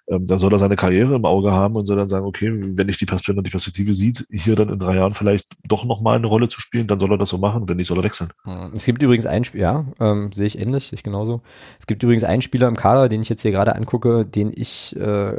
ähm, 0.07 0.25
dann 0.25 0.39
soll 0.39 0.53
er 0.53 0.59
seine 0.59 0.75
Karriere 0.75 1.15
im 1.15 1.25
Auge 1.25 1.51
haben 1.51 1.75
und 1.75 1.85
soll 1.85 1.97
dann 1.97 2.09
sagen, 2.09 2.25
okay, 2.25 2.51
wenn 2.51 2.89
ich 2.89 2.97
die 2.97 3.05
Perspektive, 3.05 3.43
die 3.43 3.51
Perspektive 3.51 3.93
sieht, 3.93 4.25
hier 4.31 4.55
dann 4.55 4.69
in 4.69 4.79
drei 4.79 4.95
Jahren 4.95 5.13
vielleicht 5.13 5.47
doch 5.63 5.85
nochmal 5.85 6.17
eine 6.17 6.27
Rolle 6.27 6.49
zu 6.49 6.59
spielen, 6.59 6.87
dann 6.87 6.99
soll 6.99 7.11
er 7.11 7.17
das 7.17 7.29
so 7.29 7.37
machen, 7.37 7.69
wenn 7.69 7.77
nicht, 7.77 7.87
soll 7.87 7.99
er 7.99 8.03
wechseln. 8.03 8.31
Es 8.75 8.85
gibt 8.85 9.01
übrigens 9.01 9.25
einen 9.25 9.45
Spieler, 9.45 9.85
ja, 9.99 10.11
ähm, 10.11 10.31
sehe 10.31 10.47
ich 10.47 10.59
ähnlich, 10.59 10.91
ich 10.91 11.03
genauso. 11.03 11.41
Es 11.79 11.87
gibt 11.87 12.03
übrigens 12.03 12.23
einen 12.23 12.41
Spieler 12.41 12.67
im 12.67 12.75
Kader, 12.75 13.09
den 13.09 13.21
ich 13.21 13.29
jetzt 13.29 13.41
hier 13.41 13.51
gerade 13.51 13.75
angucke, 13.75 14.25
den 14.25 14.51
ich 14.53 14.95
äh, 14.97 15.37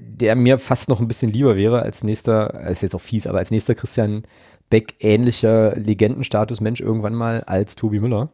der 0.00 0.34
mir 0.34 0.58
fast 0.58 0.88
noch 0.88 1.00
ein 1.00 1.08
bisschen 1.08 1.30
lieber 1.30 1.56
wäre 1.56 1.82
als 1.82 2.02
nächster, 2.04 2.68
ist 2.68 2.82
jetzt 2.82 2.94
auch 2.94 3.00
fies, 3.00 3.26
aber 3.26 3.38
als 3.38 3.50
nächster 3.50 3.74
Christian 3.74 4.22
Beck 4.70 4.94
ähnlicher 5.00 5.74
Legendenstatus 5.76 6.60
Mensch 6.60 6.80
irgendwann 6.80 7.14
mal 7.14 7.42
als 7.46 7.76
Tobi 7.76 8.00
Müller. 8.00 8.28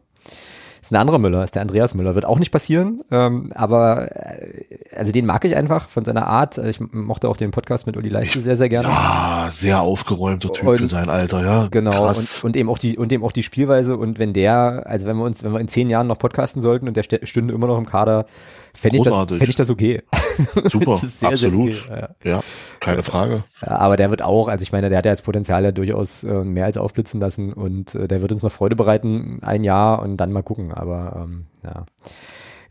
Ist 0.85 0.91
ein 0.91 0.97
anderer 0.97 1.17
Müller, 1.17 1.43
ist 1.43 1.55
der 1.55 1.63
Andreas 1.63 1.95
Müller. 1.95 2.13
Wird 2.13 2.25
auch 2.25 2.37
nicht 2.37 2.51
passieren, 2.51 3.01
ähm, 3.09 3.51
aber 3.55 4.15
äh, 4.15 4.77
also 4.95 5.11
den 5.11 5.25
mag 5.25 5.43
ich 5.43 5.55
einfach 5.55 5.89
von 5.89 6.05
seiner 6.05 6.27
Art. 6.27 6.59
Ich 6.59 6.79
mochte 6.79 7.27
auch 7.27 7.37
den 7.37 7.49
Podcast 7.49 7.87
mit 7.87 7.97
Uli 7.97 8.09
Leiste 8.09 8.39
sehr, 8.39 8.55
sehr 8.55 8.69
gerne. 8.69 8.89
Ja, 8.89 9.49
sehr 9.51 9.81
aufgeräumter 9.81 10.53
Typ 10.53 10.67
und, 10.67 10.77
für 10.77 10.87
sein 10.87 11.09
Alter, 11.09 11.43
ja. 11.43 11.67
Genau, 11.71 12.09
und, 12.09 12.43
und, 12.43 12.55
eben 12.55 12.69
auch 12.69 12.77
die, 12.77 12.99
und 12.99 13.11
eben 13.11 13.23
auch 13.23 13.31
die 13.31 13.41
Spielweise. 13.41 13.97
Und 13.97 14.19
wenn 14.19 14.33
der, 14.33 14.83
also 14.85 15.07
wenn 15.07 15.17
wir 15.17 15.23
uns, 15.23 15.43
wenn 15.43 15.53
wir 15.53 15.59
in 15.59 15.67
zehn 15.67 15.89
Jahren 15.89 16.05
noch 16.05 16.19
podcasten 16.19 16.61
sollten 16.61 16.87
und 16.87 16.95
der 16.95 17.03
stünde 17.23 17.51
immer 17.51 17.65
noch 17.65 17.79
im 17.79 17.87
Kader, 17.87 18.27
fände 18.75 18.97
ich, 18.97 19.03
das, 19.03 19.15
fänd 19.15 19.49
ich 19.49 19.55
das 19.55 19.69
okay. 19.69 20.03
Super, 20.65 20.97
sehr, 20.97 21.29
absolut. 21.29 21.73
Sehr 21.73 21.83
okay, 21.83 22.09
ja. 22.23 22.31
ja. 22.31 22.43
keine 22.79 23.03
Frage. 23.03 23.43
Aber 23.61 23.95
der 23.95 24.09
wird 24.09 24.21
auch, 24.21 24.47
also 24.47 24.63
ich 24.63 24.71
meine, 24.71 24.89
der 24.89 24.99
hat 24.99 25.05
ja 25.05 25.11
jetzt 25.11 25.23
Potenzial 25.23 25.63
ja 25.63 25.71
durchaus 25.71 26.23
äh, 26.23 26.43
mehr 26.43 26.65
als 26.65 26.77
aufblitzen 26.77 27.19
lassen 27.19 27.53
und 27.53 27.95
äh, 27.95 28.07
der 28.07 28.21
wird 28.21 28.31
uns 28.31 28.43
noch 28.43 28.51
Freude 28.51 28.75
bereiten, 28.75 29.39
ein 29.41 29.63
Jahr 29.63 30.01
und 30.01 30.17
dann 30.17 30.31
mal 30.31 30.43
gucken. 30.43 30.73
Aber 30.73 31.23
ähm, 31.23 31.45
ja. 31.63 31.85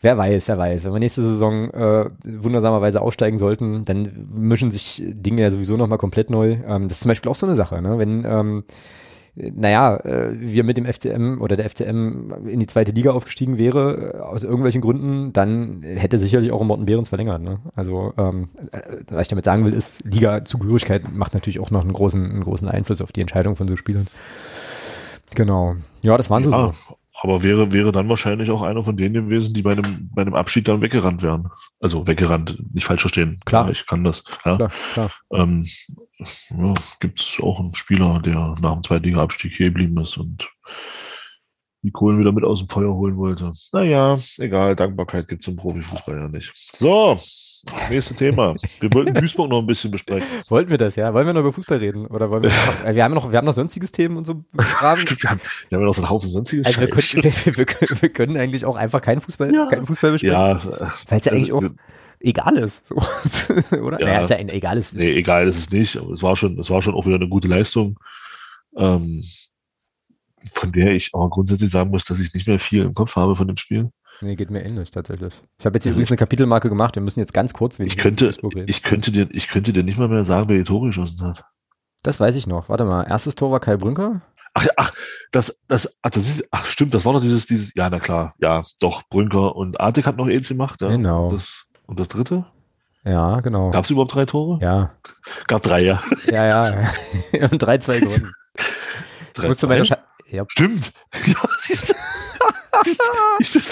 Wer 0.01 0.19
weiß, 0.19 0.49
wer 0.49 0.59
weiß. 0.59 0.85
Wenn 0.85 0.93
wir 0.93 0.99
nächste 0.99 1.23
Saison 1.23 1.71
äh, 1.71 2.11
wundersamerweise 2.27 3.01
aussteigen 3.01 3.39
sollten, 3.39 3.87
dann 3.87 4.29
mischen 4.37 4.71
sich 4.71 5.03
Dinge 5.07 5.41
ja 5.41 5.49
sowieso 5.49 5.79
nochmal 5.79 5.97
komplett 5.97 6.29
neu. 6.29 6.59
Ähm, 6.69 6.89
das 6.89 6.99
ist 6.99 7.01
zum 7.01 7.09
Beispiel 7.09 7.31
auch 7.31 7.37
so 7.37 7.47
eine 7.47 7.57
Sache, 7.57 7.81
ne? 7.81 7.99
Wenn 7.99 8.23
ähm, 8.27 8.65
naja, 9.37 9.97
äh, 9.97 10.33
wir 10.39 10.63
mit 10.63 10.77
dem 10.77 10.87
FCM 10.87 11.41
oder 11.41 11.57
der 11.57 11.69
FCM 11.69 12.47
in 12.47 12.61
die 12.61 12.67
zweite 12.67 12.93
Liga 12.93 13.13
aufgestiegen 13.13 13.59
wäre, 13.59 14.15
äh, 14.15 14.21
aus 14.21 14.45
irgendwelchen 14.45 14.81
Gründen, 14.81 15.33
dann 15.33 15.83
hätte 15.83 16.19
sicherlich 16.19 16.53
auch 16.53 16.63
Morten 16.63 16.87
Behrens 16.87 17.09
verlängert. 17.09 17.43
Ne? 17.43 17.59
Also, 17.75 18.13
ähm, 18.17 18.49
äh, 18.71 18.81
was 19.09 19.23
ich 19.23 19.29
damit 19.29 19.45
sagen 19.45 19.65
will, 19.65 19.75
ist, 19.75 20.05
Liga-Zugehörigkeit 20.05 21.13
macht 21.13 21.35
natürlich 21.35 21.59
auch 21.59 21.73
noch 21.73 21.83
einen 21.83 21.93
großen, 21.93 22.31
einen 22.31 22.45
großen 22.45 22.69
Einfluss 22.69 23.03
auf 23.03 23.11
die 23.11 23.23
Entscheidung 23.23 23.57
von 23.57 23.67
so 23.67 23.77
Spielern. 23.77 24.07
Genau. 25.35 25.75
Ja, 26.03 26.17
das 26.17 26.31
waren 26.31 26.45
sie 26.45 26.51
ja, 26.53 26.73
so. 26.89 26.97
Aber 27.25 27.43
wäre, 27.43 27.73
wäre 27.73 27.91
dann 27.91 28.11
wahrscheinlich 28.11 28.51
auch 28.51 28.61
einer 28.61 28.83
von 28.83 28.99
denen 28.99 29.15
gewesen, 29.15 29.55
die 29.55 29.63
bei 29.63 29.73
einem, 29.73 30.11
bei 30.15 30.21
einem 30.21 30.35
Abschied 30.35 30.69
dann 30.69 30.83
weggerannt 30.83 31.23
wären. 31.23 31.49
Also 31.81 32.07
weggerannt, 32.07 32.63
nicht 32.75 32.85
falsch 32.85 33.01
verstehen. 33.01 33.41
Klar. 33.47 33.71
ich 33.71 33.87
kann 33.87 34.05
das. 34.05 34.23
Ja. 34.45 34.57
Klar, 34.57 34.73
klar. 34.93 35.11
Ähm, 35.33 35.67
ja, 36.51 36.75
gibt 37.01 37.23
es 37.23 37.39
auch 37.41 37.61
einen 37.61 37.75
Spieler, 37.75 38.21
der 38.21 38.57
nach 38.61 38.75
dem 38.75 38.83
Zweitliga-Abstieg 38.83 39.57
hier 39.57 39.69
geblieben 39.69 39.99
ist 40.03 40.19
und 40.19 40.47
die 41.81 41.93
Kohlen 41.93 42.19
wieder 42.19 42.33
mit 42.33 42.45
aus 42.45 42.59
dem 42.59 42.69
Feuer 42.69 42.93
holen 42.93 43.17
wollte. 43.17 43.53
Naja, 43.73 44.19
egal, 44.37 44.77
Dankbarkeit 44.77 45.27
gibt 45.27 45.45
es 45.45 45.49
im 45.49 45.57
Profifußball 45.57 46.19
ja 46.19 46.29
nicht. 46.29 46.53
So, 46.77 47.17
nächstes 47.91 48.17
Thema. 48.17 48.55
Wir 48.81 48.93
wollten 48.93 49.15
Duisburg 49.21 49.51
noch 49.51 49.61
ein 49.61 49.67
bisschen 49.67 49.91
besprechen. 49.91 50.27
Wollten 50.49 50.71
wir 50.71 50.79
das, 50.79 50.97
ja? 50.97 51.13
Wollen 51.15 51.27
wir 51.27 51.33
noch 51.33 51.41
über 51.41 51.53
Fußball 51.53 51.79
reden? 51.79 52.07
Oder 52.07 52.31
wollen 52.31 52.43
wir 52.45 52.51
noch, 52.67 52.85
äh, 52.85 52.95
wir 52.95 53.05
haben 53.05 53.15
noch, 53.15 53.31
wir 53.31 53.39
haben 53.39 53.47
noch 53.47 53.53
sonstiges 53.53 53.93
Themen 53.93 54.17
und 54.17 54.27
so 54.27 54.45
begraben. 54.53 55.05
wir, 55.07 55.31
haben, 55.31 55.41
wir 55.69 55.79
haben 55.79 55.85
noch 55.85 55.95
so 55.95 56.03
einen 56.03 56.11
Haufen 56.11 56.29
sonstiges 56.29 56.67
also 56.67 56.81
wir 56.81 56.89
können, 56.89 57.25
wir, 57.25 57.57
wir, 57.57 57.65
können, 57.65 58.03
wir 58.03 58.09
können 58.09 58.37
eigentlich 58.37 58.65
auch 58.65 58.77
einfach 58.77 59.01
keinen 59.01 59.21
Fußball, 59.21 59.55
ja. 59.55 59.67
keinen 59.69 59.87
Fußball 59.87 60.13
besprechen. 60.13 60.35
Ja. 60.35 60.65
Weil 61.09 61.19
es 61.19 61.25
ja 61.25 61.33
eigentlich 61.33 61.53
auch, 61.53 61.63
egal 62.21 62.57
ist. 62.57 62.89
So. 62.89 62.97
Oder? 63.77 64.01
Ja, 64.01 64.07
naja, 64.07 64.21
ist 64.23 64.31
ja 64.31 64.39
egal 64.39 64.79
ist. 64.79 64.97
Nee, 64.97 65.13
egal 65.13 65.49
ist 65.49 65.59
es 65.59 65.71
nicht, 65.71 65.97
aber 65.97 66.13
es 66.13 66.23
war 66.23 66.37
schon, 66.37 66.59
es 66.59 66.71
war 66.71 66.83
schon 66.83 66.95
auch 66.95 67.07
wieder 67.07 67.17
eine 67.17 67.29
gute 67.29 67.49
Leistung. 67.49 67.99
Ähm, 68.77 69.23
von 70.53 70.73
der 70.73 70.93
ich 70.93 71.15
auch 71.15 71.29
grundsätzlich 71.31 71.71
sagen 71.71 71.91
muss, 71.91 72.05
dass 72.05 72.21
ich 72.21 72.35
nicht 72.35 72.49
mehr 72.49 72.59
viel 72.59 72.83
im 72.83 72.95
Kopf 72.95 73.17
habe 73.17 73.37
von 73.37 73.49
dem 73.49 73.57
Spiel. 73.57 73.91
Nee, 74.23 74.37
geht 74.37 74.51
mir 74.51 74.65
ähnlich 74.65 74.91
tatsächlich. 74.91 75.35
Ich 75.59 75.67
habe 75.67 75.77
jetzt 75.77 75.87
übrigens 75.87 76.11
eine 76.11 76.17
Kapitelmarke 76.17 76.69
gemacht, 76.69 76.95
wir 76.95 77.03
müssen 77.03 77.21
jetzt 77.21 77.35
ganz 77.35 77.53
kurz 77.53 77.79
ich 77.79 77.97
könnte, 77.97 78.31
ich 78.67 78.83
könnte 78.83 79.11
dir, 79.11 79.29
ich 79.31 79.49
könnte 79.49 79.73
dir 79.73 79.83
nicht 79.83 79.99
mal 79.99 80.09
mehr 80.09 80.25
sagen, 80.25 80.49
wer 80.49 80.57
die 80.57 80.65
Tore 80.65 80.87
geschossen 80.87 81.27
hat. 81.27 81.45
Das 82.03 82.21
weiß 82.21 82.37
ich 82.37 82.47
noch. 82.47 82.69
Warte 82.69 82.85
mal, 82.85 83.03
erstes 83.05 83.35
Tor 83.35 83.51
war 83.51 83.61
Kai 83.61 83.77
Brünker. 83.77 84.23
Ach, 84.55 84.67
ach, 84.77 84.93
das, 85.33 85.63
das, 85.67 85.99
ach, 86.03 86.11
das 86.11 86.29
ist, 86.29 86.49
ach, 86.53 86.65
stimmt, 86.67 86.95
das 86.95 87.05
war 87.05 87.13
doch 87.13 87.21
dieses, 87.21 87.47
dieses, 87.47 87.75
ja, 87.75 87.91
na 87.91 87.99
klar, 87.99 88.35
ja, 88.39 88.63
doch, 88.81 89.03
Brünker 89.09 89.57
und 89.57 89.81
Artig 89.81 90.07
hat 90.07 90.17
noch 90.17 90.29
eins 90.29 90.49
gemacht, 90.49 90.81
ja. 90.81 90.89
Genau. 90.89 91.29
Und 91.29 91.35
das, 91.35 91.65
und 91.87 91.99
das 91.99 92.09
dritte? 92.09 92.47
Ja, 93.05 93.41
genau. 93.41 93.71
Gab 93.71 93.85
es 93.85 93.91
überhaupt 93.91 94.15
drei 94.15 94.25
Tore? 94.25 94.59
Ja. 94.63 94.95
Gab 95.49 95.63
drei, 95.63 95.83
ja. 95.83 96.01
Ja, 96.27 96.47
ja. 96.47 96.89
Wir 97.33 97.43
haben 97.43 97.59
drei, 97.59 97.79
zwei 97.79 98.01
gewonnen. 98.01 98.33
Drei, 99.35 99.49
musst 99.49 99.65
du 99.65 99.67
meine 99.67 99.85
ja. 100.31 100.45
Stimmt. 100.49 100.93
Ja, 101.27 101.37
siehst 101.59 101.91
du. 101.91 101.95
Ich 103.41 103.53
bin, 103.53 103.63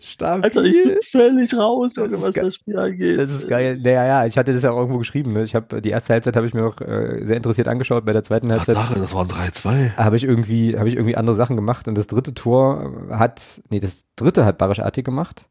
Stabil. 0.00 0.44
Alter, 0.44 0.64
ich 0.64 0.82
bin 0.82 0.98
völlig 1.02 1.54
raus, 1.54 1.94
das 1.94 2.10
was 2.22 2.34
das 2.34 2.54
Spiel 2.54 2.78
angeht. 2.78 3.18
Das 3.18 3.30
ist 3.30 3.48
geil. 3.48 3.78
Naja, 3.82 4.06
ja, 4.06 4.26
ich 4.26 4.38
hatte 4.38 4.52
das 4.52 4.62
ja 4.62 4.70
auch 4.70 4.78
irgendwo 4.78 4.98
geschrieben. 4.98 5.32
Ne? 5.32 5.42
Ich 5.42 5.54
habe 5.54 5.80
die 5.80 5.90
erste 5.90 6.14
Halbzeit 6.14 6.36
habe 6.36 6.46
ich 6.46 6.54
mir 6.54 6.66
auch 6.66 6.80
äh, 6.80 7.24
sehr 7.24 7.36
interessiert 7.36 7.68
angeschaut. 7.68 8.04
Bei 8.04 8.12
der 8.12 8.22
zweiten 8.22 8.50
Halbzeit. 8.50 8.76
Ach, 8.78 8.94
das 8.94 9.14
waren 9.14 9.28
3-2. 9.28 9.96
Habe 9.96 10.16
ich 10.16 10.24
irgendwie, 10.24 10.78
habe 10.78 10.88
ich 10.88 10.94
irgendwie 10.94 11.16
andere 11.16 11.34
Sachen 11.34 11.56
gemacht. 11.56 11.88
Und 11.88 11.96
das 11.96 12.06
dritte 12.06 12.34
Tor 12.34 12.92
hat, 13.10 13.62
nee, 13.70 13.80
das 13.80 14.06
dritte 14.16 14.44
hat 14.44 14.58
Barisch 14.58 14.80
Artig 14.80 15.04
gemacht. 15.04 15.46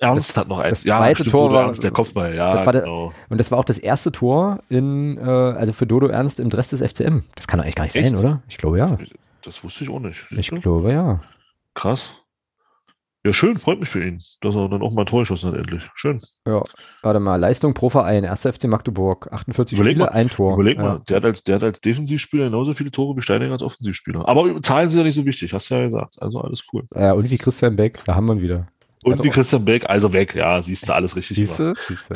Ernst 0.00 0.30
das, 0.30 0.36
hat 0.38 0.48
noch 0.48 0.58
eins. 0.58 0.82
Das 0.82 0.94
zweite 0.96 1.24
ja, 1.24 1.30
Tor 1.30 1.52
war 1.52 1.64
Ernst, 1.64 1.82
der 1.82 1.90
Kopfball, 1.90 2.34
ja. 2.34 2.52
Das 2.52 2.64
genau. 2.64 3.12
und 3.28 3.38
das 3.38 3.50
war 3.50 3.58
auch 3.58 3.66
das 3.66 3.78
erste 3.78 4.10
Tor 4.10 4.60
in, 4.70 5.18
äh, 5.18 5.20
also 5.20 5.74
für 5.74 5.86
Dodo 5.86 6.06
Ernst 6.06 6.40
im 6.40 6.48
Dress 6.48 6.70
des 6.70 6.80
FCM. 6.80 7.24
Das 7.34 7.46
kann 7.46 7.58
doch 7.58 7.64
eigentlich 7.64 7.74
gar 7.74 7.84
nicht 7.84 7.96
Echt? 7.96 8.08
sein, 8.08 8.16
oder? 8.16 8.42
Ich 8.48 8.56
glaube 8.56 8.78
ja. 8.78 8.96
Das 9.42 9.62
wusste 9.62 9.84
ich 9.84 9.90
auch 9.90 10.00
nicht. 10.00 10.24
Ich 10.30 10.50
glaube 10.50 10.92
ja. 10.92 11.20
Krass. 11.80 12.10
Ja, 13.24 13.32
schön, 13.32 13.56
freut 13.56 13.80
mich 13.80 13.88
für 13.88 14.04
ihn, 14.04 14.18
dass 14.42 14.54
er 14.54 14.68
dann 14.68 14.82
auch 14.82 14.92
mal 14.92 15.02
ein 15.02 15.06
Tor 15.06 15.20
geschossen 15.20 15.50
hat, 15.50 15.58
endlich. 15.58 15.88
Schön. 15.94 16.20
Ja, 16.46 16.62
warte 17.02 17.20
mal, 17.20 17.36
Leistung 17.36 17.72
pro 17.72 17.88
Verein, 17.88 18.24
1. 18.24 18.42
FC 18.42 18.64
Magdeburg, 18.64 19.30
48 19.32 19.78
überleg 19.78 19.96
Spiele, 19.96 20.10
mal, 20.10 20.12
ein 20.12 20.28
Tor. 20.28 20.54
Überleg 20.54 20.76
ja. 20.76 20.82
mal, 20.82 21.02
der 21.08 21.16
hat, 21.16 21.24
als, 21.24 21.42
der 21.42 21.54
hat 21.54 21.64
als 21.64 21.80
Defensivspieler 21.80 22.44
genauso 22.44 22.74
viele 22.74 22.90
Tore 22.90 23.16
wie 23.16 23.22
Steininger 23.22 23.52
als 23.52 23.62
Offensivspieler. 23.62 24.28
Aber 24.28 24.60
Zahlen 24.62 24.90
sind 24.90 24.98
ja 24.98 25.04
nicht 25.04 25.14
so 25.14 25.24
wichtig, 25.24 25.52
hast 25.54 25.70
du 25.70 25.74
ja 25.74 25.84
gesagt. 25.86 26.20
Also 26.20 26.40
alles 26.40 26.62
cool. 26.72 26.84
Ja, 26.94 27.12
und 27.12 27.30
wie 27.30 27.38
Christian 27.38 27.76
Beck, 27.76 28.00
da 28.04 28.14
haben 28.14 28.26
wir 28.26 28.34
ihn 28.34 28.42
wieder. 28.42 28.66
Und 29.02 29.24
wie 29.24 29.30
Christian 29.30 29.64
Beck, 29.64 29.88
also 29.88 30.12
weg, 30.12 30.34
ja, 30.34 30.60
siehst 30.62 30.86
du 30.86 30.94
alles 30.94 31.16
richtig. 31.16 31.36
Siehst 31.36 31.58
du? 31.58 31.74
Siehst 31.88 32.10
du. 32.10 32.14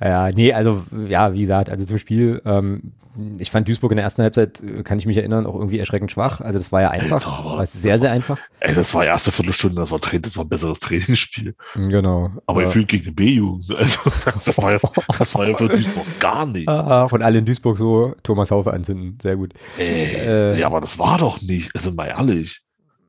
Ja, 0.00 0.30
nee, 0.30 0.52
also, 0.52 0.82
ja, 1.08 1.32
wie 1.32 1.40
gesagt, 1.40 1.70
also 1.70 1.84
zum 1.84 1.98
Spiel, 1.98 2.40
ähm, 2.44 2.92
ich 3.38 3.50
fand 3.50 3.66
Duisburg 3.68 3.92
in 3.92 3.96
der 3.96 4.04
ersten 4.04 4.22
Halbzeit, 4.22 4.62
äh, 4.62 4.82
kann 4.82 4.98
ich 4.98 5.06
mich 5.06 5.16
erinnern, 5.16 5.46
auch 5.46 5.54
irgendwie 5.54 5.78
erschreckend 5.78 6.12
schwach. 6.12 6.40
Also 6.40 6.58
das 6.58 6.70
war 6.70 6.82
ja 6.82 6.90
einfach. 6.90 7.26
Alter, 7.26 7.44
war 7.44 7.56
das 7.56 7.72
sehr, 7.72 7.98
sehr 7.98 8.12
einfach. 8.12 8.38
Ey, 8.60 8.74
das 8.74 8.94
war 8.94 9.04
erste 9.04 9.32
Viertelstunde, 9.32 9.80
das 9.80 9.90
war, 9.90 9.98
das 9.98 10.36
war 10.36 10.44
ein 10.44 10.48
besseres 10.48 10.78
Trainingsspiel. 10.80 11.54
Genau. 11.74 12.30
Aber 12.46 12.60
ja. 12.60 12.66
gefühlt 12.66 12.88
gegen 12.88 13.06
eine 13.06 13.12
B-Jugend. 13.12 13.66
Also 13.78 13.98
das 14.24 14.58
war, 14.58 14.72
ja, 14.72 14.78
das 15.18 15.34
war 15.34 15.48
ja 15.48 15.56
für 15.56 15.68
Duisburg 15.68 16.06
gar 16.20 16.46
nichts. 16.46 16.68
Ah, 16.68 17.08
von 17.08 17.22
allen 17.22 17.36
in 17.36 17.44
Duisburg 17.44 17.78
so 17.78 18.14
Thomas 18.22 18.50
Haufe 18.50 18.72
anzünden. 18.72 19.18
Sehr 19.20 19.36
gut. 19.36 19.52
Ey, 19.78 20.16
äh, 20.16 20.58
ja, 20.58 20.66
aber 20.66 20.80
das 20.80 20.98
war 20.98 21.18
doch 21.18 21.40
nicht, 21.42 21.74
also 21.74 21.90
mal 21.92 22.06
ehrlich. 22.06 22.62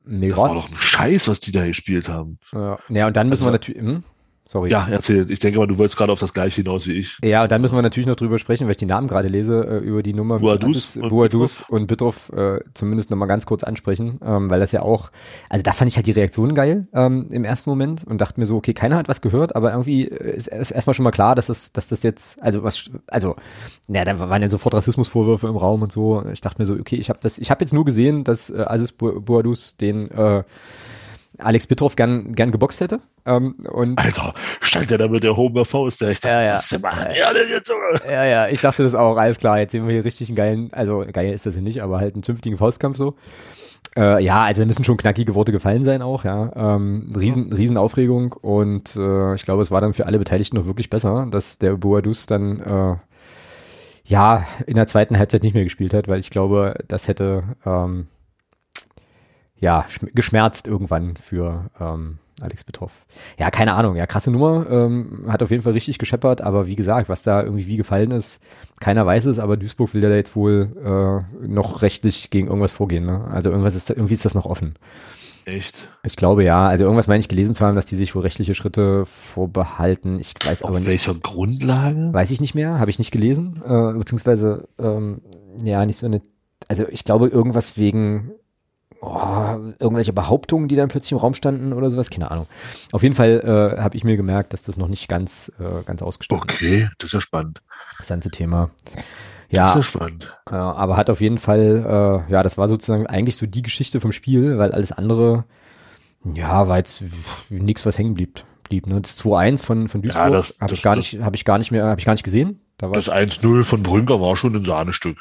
Nee, 0.06 0.30
das 0.30 0.38
war 0.38 0.54
doch 0.56 0.70
ein 0.70 0.76
Scheiß, 0.76 1.28
was 1.28 1.40
die 1.40 1.52
da 1.52 1.68
gespielt 1.68 2.10
haben. 2.10 2.40
Ja, 2.54 2.80
ja 2.90 3.08
und 3.08 3.16
dann 3.16 3.30
müssen 3.30 3.44
also, 3.44 3.48
wir 3.48 3.52
natürlich. 3.52 3.82
Hm? 3.82 4.04
Sorry. 4.52 4.72
Ja, 4.72 4.88
erzähl. 4.90 5.30
Ich 5.30 5.38
denke 5.38 5.60
mal, 5.60 5.68
du 5.68 5.78
wolltest 5.78 5.96
gerade 5.96 6.12
auf 6.12 6.20
das 6.20 6.34
gleiche 6.34 6.64
hinaus 6.64 6.88
wie 6.88 6.94
ich. 6.94 7.20
Ja, 7.24 7.44
und 7.44 7.52
dann 7.52 7.62
müssen 7.62 7.76
wir 7.76 7.84
natürlich 7.84 8.08
noch 8.08 8.16
drüber 8.16 8.40
sprechen, 8.40 8.66
weil 8.66 8.72
ich 8.72 8.78
die 8.78 8.88
Namen 8.88 9.08
gerade 9.08 9.28
lese, 9.28 9.64
äh, 9.64 9.78
über 9.78 10.02
die 10.02 10.16
Nummer 10.16 10.40
Boadus 10.40 10.98
und 10.98 11.10
Boadus 11.10 11.64
und 11.68 11.86
Bitroff 11.86 12.32
äh, 12.36 12.60
zumindest 12.74 13.12
nochmal 13.12 13.28
ganz 13.28 13.46
kurz 13.46 13.64
ansprechen, 13.64 14.20
ähm, 14.26 14.50
weil 14.50 14.60
das 14.60 14.72
ja 14.72 14.82
auch, 14.82 15.12
also 15.50 15.62
da 15.62 15.72
fand 15.72 15.92
ich 15.92 15.98
halt 15.98 16.08
die 16.08 16.14
Reaktion 16.14 16.56
geil 16.56 16.88
ähm, 16.96 17.28
im 17.30 17.44
ersten 17.44 17.70
Moment 17.70 18.04
und 18.06 18.22
dachte 18.22 18.40
mir 18.40 18.48
so, 18.48 18.58
okay, 18.58 18.74
keiner 18.74 18.98
hat 18.98 19.08
was 19.08 19.22
gehört, 19.22 19.56
aber 19.56 19.70
irgendwie 19.70 20.06
ist, 20.06 20.48
ist 20.48 20.72
erstmal 20.72 20.96
schon 20.96 21.04
mal 21.04 21.12
klar, 21.12 21.36
dass 21.36 21.46
das, 21.46 21.72
dass 21.72 21.90
das 21.90 22.02
jetzt, 22.02 22.42
also 22.42 22.64
was, 22.64 22.90
also, 23.06 23.36
ja, 23.88 24.04
da 24.04 24.18
waren 24.18 24.42
ja 24.42 24.50
sofort 24.50 24.74
Rassismusvorwürfe 24.74 25.48
im 25.48 25.58
Raum 25.58 25.84
und 25.84 25.92
so. 25.92 26.26
Ich 26.34 26.42
dachte 26.42 26.60
mir 26.60 26.66
so, 26.66 26.74
okay, 26.74 26.96
ich 26.96 27.10
habe 27.10 27.20
das, 27.22 27.38
ich 27.38 27.52
habe 27.52 27.62
jetzt 27.62 27.74
nur 27.74 27.86
gesehen, 27.86 28.24
dass 28.24 28.50
äh, 28.50 28.66
Aziz 28.68 28.94
Boadus 28.94 29.78
den 29.78 30.10
äh, 30.10 30.42
Alex 31.40 31.68
Bitroff 31.68 31.96
gern, 31.96 32.34
gern 32.34 32.52
geboxt 32.52 32.82
hätte. 32.82 33.00
Ähm, 33.26 33.56
und 33.70 34.00
Alter, 34.00 34.34
stand 34.62 34.92
der 34.92 34.98
da 34.98 35.08
mit 35.08 35.24
der 35.24 35.36
Homer 35.36 35.66
Faust, 35.66 36.02
der 36.02 36.10
ich 36.12 36.20
dachte, 36.20 36.36
ja, 36.36 36.42
ja. 36.42 36.56
was 36.56 36.80
machen 36.80 37.08
ja, 37.16 37.32
jetzt 37.34 37.72
ja, 38.06 38.26
ja, 38.26 38.48
ich 38.48 38.62
dachte 38.62 38.84
das 38.84 38.96
auch, 38.96 39.18
alles 39.18 39.38
klar, 39.38 39.60
jetzt 39.60 39.72
sehen 39.72 39.86
wir 39.86 39.94
hier 39.94 40.06
richtig 40.06 40.30
einen 40.30 40.36
geilen, 40.36 40.70
also 40.74 41.06
geil 41.12 41.34
ist 41.34 41.46
das 41.46 41.56
ja 41.56 41.62
nicht, 41.62 41.82
aber 41.82 42.00
halt 42.00 42.14
einen 42.14 42.24
zünftigen 42.24 42.58
Faustkampf 42.58 42.98
so. 42.98 43.16
Äh, 43.96 44.24
ja, 44.24 44.44
also 44.44 44.62
da 44.62 44.68
müssen 44.68 44.84
schon 44.84 44.98
knackige 44.98 45.36
Worte 45.36 45.52
gefallen 45.52 45.84
sein 45.84 46.02
auch, 46.02 46.24
ja. 46.24 46.52
Ähm, 46.56 47.12
riesen, 47.18 47.52
riesen 47.52 47.78
Aufregung 47.78 48.34
und 48.34 48.96
äh, 48.96 49.34
ich 49.34 49.44
glaube, 49.44 49.62
es 49.62 49.72
war 49.72 49.82
dann 49.82 49.94
für 49.94 50.06
alle 50.06 50.20
Beteiligten 50.20 50.58
noch 50.58 50.66
wirklich 50.66 50.90
besser, 50.90 51.28
dass 51.30 51.58
der 51.58 51.76
Boadus 51.76 52.26
dann 52.26 52.60
äh, 52.62 52.96
ja 54.06 54.46
in 54.68 54.76
der 54.76 54.88
zweiten 54.88 55.18
Halbzeit 55.18 55.44
nicht 55.44 55.54
mehr 55.54 55.64
gespielt 55.64 55.94
hat, 55.94 56.08
weil 56.08 56.20
ich 56.20 56.30
glaube, 56.30 56.76
das 56.88 57.08
hätte 57.08 57.44
ähm, 57.66 58.08
ja 59.60 59.86
geschmerzt 60.14 60.68
irgendwann 60.68 61.16
für 61.18 61.70
ähm, 61.80 62.20
Alex 62.42 62.64
Betroff. 62.64 63.06
Ja, 63.38 63.50
keine 63.52 63.74
Ahnung, 63.74 63.96
ja, 63.96 64.08
krasse 64.08 64.32
Nummer, 64.32 64.66
ähm, 64.70 65.26
hat 65.28 65.44
auf 65.44 65.52
jeden 65.52 65.64
Fall 65.64 65.74
richtig 65.74 65.98
gescheppert, 65.98 66.42
aber 66.42 66.68
wie 66.68 66.76
gesagt, 66.76 67.10
was 67.10 67.24
da 67.24 67.44
irgendwie 67.44 67.68
wie 67.68 67.78
gefallen 67.78 68.12
ist, 68.12 68.42
keiner 68.80 69.06
weiß 69.06 69.26
es, 69.26 69.40
aber 69.40 69.58
Duisburg 69.58 69.94
will 69.94 70.04
ja 70.04 70.10
jetzt 70.10 70.36
wohl 70.36 71.26
äh, 71.44 71.48
noch 71.48 71.82
rechtlich 71.82 72.30
gegen 72.30 72.48
irgendwas 72.48 72.72
vorgehen, 72.72 73.06
ne? 73.06 73.26
Also 73.26 73.50
irgendwas 73.50 73.76
ist, 73.76 73.90
irgendwie 73.90 74.14
ist 74.14 74.26
das 74.26 74.36
noch 74.36 74.46
offen. 74.46 74.76
Echt? 75.46 75.90
Ich 76.04 76.16
glaube 76.16 76.44
ja, 76.44 76.68
also 76.68 76.84
irgendwas 76.84 77.08
meine 77.08 77.20
ich 77.20 77.28
gelesen 77.28 77.54
zu 77.54 77.66
haben, 77.66 77.76
dass 77.76 77.88
die 77.88 77.96
sich 77.96 78.14
wohl 78.14 78.22
rechtliche 78.22 78.54
Schritte 78.54 79.06
vorbehalten. 79.06 80.20
Ich 80.20 80.34
weiß 80.44 80.64
Auf 80.64 80.70
aber 80.70 80.80
nicht. 80.80 80.90
welcher 80.90 81.16
Grundlage? 81.16 82.14
Weiß 82.14 82.30
ich 82.32 82.42
nicht 82.42 82.56
mehr, 82.56 82.80
habe 82.80 82.92
ich 82.92 83.00
nicht 83.00 83.12
gelesen, 83.12 83.62
äh, 83.66 83.94
beziehungsweise 83.98 84.68
ähm, 84.78 85.22
ja, 85.64 85.86
nicht 85.86 85.98
so 85.98 86.06
eine, 86.06 86.22
also 86.68 86.86
ich 86.90 87.04
glaube 87.04 87.28
irgendwas 87.28 87.78
wegen 87.78 88.32
oh, 89.02 89.74
irgendwelche 89.80 90.14
Behauptungen, 90.14 90.68
die 90.68 90.76
dann 90.76 90.88
plötzlich 90.90 91.12
im 91.14 91.18
Raum 91.18 91.34
standen 91.34 91.74
oder 91.74 91.90
sowas, 91.90 92.10
keine 92.10 92.32
Ahnung. 92.32 92.48
Auf 92.92 93.04
jeden 93.04 93.16
Fall 93.16 93.74
äh, 93.78 93.82
habe 93.82 93.96
ich 93.98 94.04
mir 94.04 94.18
gemerkt, 94.18 94.54
dass 94.54 94.62
das 94.64 94.78
noch 94.78 94.88
nicht 94.88 95.08
ganz, 95.08 95.52
äh, 95.60 95.84
ganz 95.86 96.02
ausgestattet 96.02 96.44
Okay, 96.52 96.90
das 96.98 97.08
ist 97.08 97.14
ja 97.14 97.22
spannend. 97.22 97.60
ist. 97.92 98.00
Das 98.00 98.08
ganze 98.10 98.30
Thema. 98.32 98.70
Das 98.96 99.04
Ja, 99.50 99.70
ist 99.70 99.76
ja 99.76 99.84
spannend. 99.84 100.34
äh, 100.50 100.56
aber 100.56 100.96
hat 100.98 101.10
auf 101.10 101.22
jeden 101.22 101.38
Fall, 101.38 102.24
äh, 102.28 102.32
ja, 102.32 102.44
das 102.44 102.58
war 102.58 102.68
sozusagen 102.68 103.08
eigentlich 103.08 103.36
so 103.38 103.46
die 103.48 103.62
Geschichte 103.64 104.00
vom 104.00 104.12
Spiel, 104.12 104.58
weil 104.58 104.72
alles 104.72 104.92
andere, 104.92 105.46
ja, 106.24 106.68
war 106.68 106.78
jetzt 106.78 107.04
nichts, 107.50 107.86
was 107.86 107.98
hängen 107.98 108.14
blieb. 108.14 108.44
blieb 108.68 108.86
ne? 108.86 109.02
Das 109.02 109.18
2-1 109.18 109.64
von, 109.64 109.88
von 109.88 110.02
Duisburg 110.04 110.24
Ja, 110.26 110.30
das- 110.30 110.56
habe 110.60 110.70
das- 110.70 110.78
ich 110.78 110.84
gar 110.84 110.96
das- 110.96 111.12
nicht, 111.14 111.24
habe 111.24 111.36
ich 111.36 111.46
gar 111.46 111.58
nicht 111.58 111.72
mehr, 111.72 111.86
habe 111.86 112.00
ich 112.00 112.06
gar 112.06 112.14
nicht 112.14 112.24
gesehen. 112.24 112.62
Da 112.78 112.88
war 112.88 112.94
Das 112.96 113.10
1-0 113.10 113.64
von 113.64 113.82
Brünker 113.84 114.22
war 114.22 114.36
schon 114.38 114.56
ein 114.56 114.64
Sahnestück. 114.66 115.18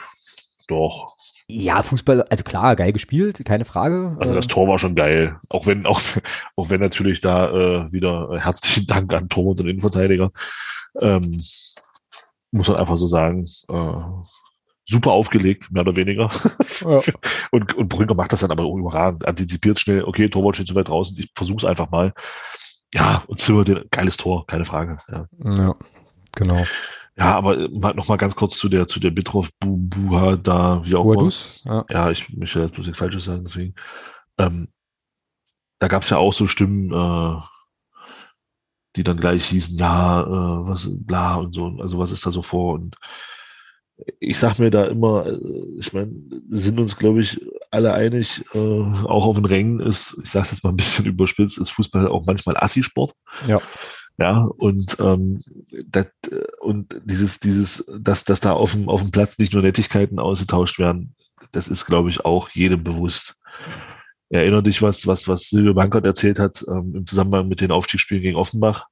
Doch. 0.68 1.16
Ja, 1.50 1.82
Fußball, 1.82 2.22
also 2.22 2.44
klar, 2.44 2.76
geil 2.76 2.92
gespielt, 2.92 3.42
keine 3.44 3.64
Frage. 3.64 4.16
Also 4.20 4.34
das 4.34 4.46
Tor 4.46 4.68
war 4.68 4.78
schon 4.78 4.94
geil. 4.94 5.36
Auch 5.48 5.66
wenn, 5.66 5.86
auch, 5.86 6.00
auch 6.56 6.70
wenn 6.70 6.80
natürlich 6.80 7.20
da 7.20 7.50
äh, 7.50 7.92
wieder 7.92 8.30
äh, 8.32 8.40
herzlichen 8.40 8.86
Dank 8.86 9.12
an 9.14 9.28
Torwart 9.28 9.60
und 9.60 9.68
Innenverteidiger. 9.68 10.30
Ähm, 11.00 11.40
muss 12.50 12.68
man 12.68 12.76
einfach 12.76 12.96
so 12.98 13.06
sagen. 13.06 13.44
Äh, 13.68 14.00
super 14.84 15.12
aufgelegt, 15.12 15.70
mehr 15.70 15.82
oder 15.82 15.96
weniger. 15.96 16.28
ja. 16.80 17.00
Und, 17.50 17.74
und 17.74 17.88
Brünker 17.88 18.14
macht 18.14 18.32
das 18.32 18.40
dann 18.40 18.50
aber 18.50 18.64
überragend. 18.64 19.26
Antizipiert 19.26 19.78
schnell, 19.78 20.02
okay, 20.04 20.28
Torwart 20.28 20.56
steht 20.56 20.68
zu 20.68 20.74
weit 20.74 20.88
draußen, 20.88 21.16
ich 21.18 21.30
versuch's 21.34 21.64
einfach 21.64 21.90
mal. 21.90 22.14
Ja, 22.94 23.22
und 23.26 23.38
Zimmer, 23.38 23.64
den, 23.64 23.84
geiles 23.90 24.16
Tor, 24.16 24.46
keine 24.46 24.64
Frage. 24.64 24.96
Ja, 25.08 25.26
ja, 25.56 25.74
genau. 26.34 26.64
Ja 27.18 27.36
aber 27.36 27.58
äh, 27.58 27.68
noch 27.68 28.08
mal 28.08 28.16
ganz 28.16 28.34
kurz 28.34 28.58
zu 28.58 28.68
der, 28.68 28.86
zu 28.86 29.00
der 29.00 29.10
Bitroff 29.10 29.50
Buha 29.60 30.36
da, 30.36 30.82
wie 30.84 30.94
auch 30.94 31.12
immer. 31.12 31.30
Ja. 31.64 31.84
ja, 31.90 32.10
ich 32.10 32.28
möchte 32.36 32.60
jetzt 32.60 32.74
bloß 32.74 32.86
nichts 32.86 32.98
Falsches 32.98 33.24
sagen, 33.24 33.44
deswegen. 33.44 33.74
Ähm, 34.38 34.68
da 35.80 35.88
gab 35.88 36.02
es 36.02 36.10
ja 36.10 36.18
auch 36.18 36.32
so 36.32 36.46
Stimmen, 36.46 36.92
äh, 36.92 37.40
die 38.96 39.04
dann 39.04 39.18
gleich 39.18 39.44
hießen, 39.46 39.76
ja, 39.78 40.22
äh, 40.22 40.68
was, 40.68 40.88
bla 40.90 41.36
und 41.36 41.54
so, 41.54 41.76
also 41.78 41.98
was 41.98 42.10
ist 42.10 42.26
da 42.26 42.30
so 42.30 42.42
vor? 42.42 42.74
Und 42.74 42.96
ich 44.20 44.38
sag 44.38 44.58
mir 44.58 44.70
da 44.70 44.84
immer, 44.84 45.26
äh, 45.26 45.38
ich 45.78 45.92
meine, 45.92 46.10
wir 46.48 46.58
sind 46.58 46.80
uns, 46.80 46.96
glaube 46.96 47.20
ich, 47.20 47.40
alle 47.70 47.94
einig, 47.94 48.44
äh, 48.54 48.58
auch 48.58 49.26
auf 49.26 49.36
den 49.36 49.44
Rängen 49.44 49.80
ist, 49.80 50.18
ich 50.22 50.30
sage 50.30 50.48
jetzt 50.50 50.64
mal 50.64 50.70
ein 50.70 50.76
bisschen 50.76 51.06
überspitzt, 51.06 51.58
ist 51.58 51.70
Fußball 51.70 52.08
auch 52.08 52.26
manchmal 52.26 52.56
Assi-Sport. 52.56 53.12
Ja. 53.46 53.60
Ja, 54.18 54.38
und, 54.38 54.96
ähm, 54.98 55.42
das, 55.86 56.06
und 56.60 57.00
dieses, 57.04 57.38
dieses, 57.38 57.88
dass, 57.98 58.24
dass 58.24 58.40
da 58.40 58.52
auf 58.52 58.72
dem, 58.72 58.88
auf 58.88 59.00
dem 59.00 59.12
Platz 59.12 59.38
nicht 59.38 59.52
nur 59.52 59.62
Nettigkeiten 59.62 60.18
ausgetauscht 60.18 60.80
werden, 60.80 61.14
das 61.52 61.68
ist, 61.68 61.86
glaube 61.86 62.10
ich, 62.10 62.24
auch 62.24 62.50
jedem 62.50 62.82
bewusst. 62.82 63.36
Erinner 64.28 64.60
dich, 64.60 64.82
was, 64.82 65.06
was, 65.06 65.28
was 65.28 65.48
Silvio 65.48 65.72
Bankert 65.72 66.04
erzählt 66.04 66.40
hat 66.40 66.64
ähm, 66.68 66.94
im 66.96 67.06
Zusammenhang 67.06 67.48
mit 67.48 67.60
den 67.60 67.70
Aufstiegsspielen 67.70 68.22
gegen 68.22 68.36
Offenbach, 68.36 68.86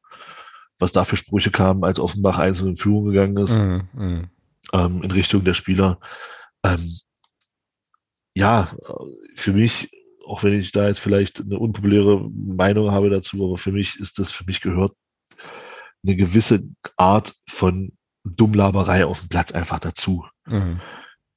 was 0.78 0.92
da 0.92 1.04
für 1.04 1.16
Sprüche 1.16 1.50
kamen, 1.50 1.82
als 1.82 1.98
Offenbach 1.98 2.38
einzeln 2.38 2.70
in 2.70 2.76
Führung 2.76 3.06
gegangen 3.06 3.36
ist 3.36 3.52
Mhm, 3.52 3.88
mhm. 3.94 4.30
ähm, 4.72 5.02
in 5.02 5.10
Richtung 5.10 5.42
der 5.42 5.54
Spieler. 5.54 5.98
Ähm, 6.62 6.96
ja, 8.34 8.70
äh, 8.88 8.92
für 9.34 9.52
mich, 9.52 9.90
auch 10.24 10.44
wenn 10.44 10.54
ich 10.54 10.70
da 10.70 10.86
jetzt 10.86 11.00
vielleicht 11.00 11.40
eine 11.40 11.58
unpopuläre 11.58 12.30
Meinung 12.30 12.92
habe 12.92 13.10
dazu, 13.10 13.44
aber 13.44 13.58
für 13.58 13.72
mich 13.72 13.98
ist 13.98 14.20
das, 14.20 14.30
für 14.30 14.44
mich 14.44 14.60
gehört 14.60 14.92
eine 16.06 16.16
gewisse 16.16 16.62
Art 16.96 17.34
von 17.48 17.92
Dummlaberei 18.24 19.06
auf 19.06 19.20
dem 19.20 19.28
Platz 19.28 19.52
einfach 19.52 19.78
dazu. 19.78 20.24
Mhm. 20.46 20.80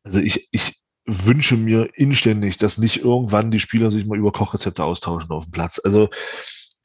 Also 0.03 0.19
ich, 0.19 0.47
ich 0.51 0.81
wünsche 1.05 1.57
mir 1.57 1.89
inständig, 1.95 2.57
dass 2.57 2.77
nicht 2.77 2.97
irgendwann 2.97 3.51
die 3.51 3.59
Spieler 3.59 3.91
sich 3.91 4.05
mal 4.05 4.17
über 4.17 4.31
Kochrezepte 4.31 4.83
austauschen 4.83 5.31
auf 5.31 5.45
dem 5.45 5.51
Platz. 5.51 5.81
Also 5.83 6.09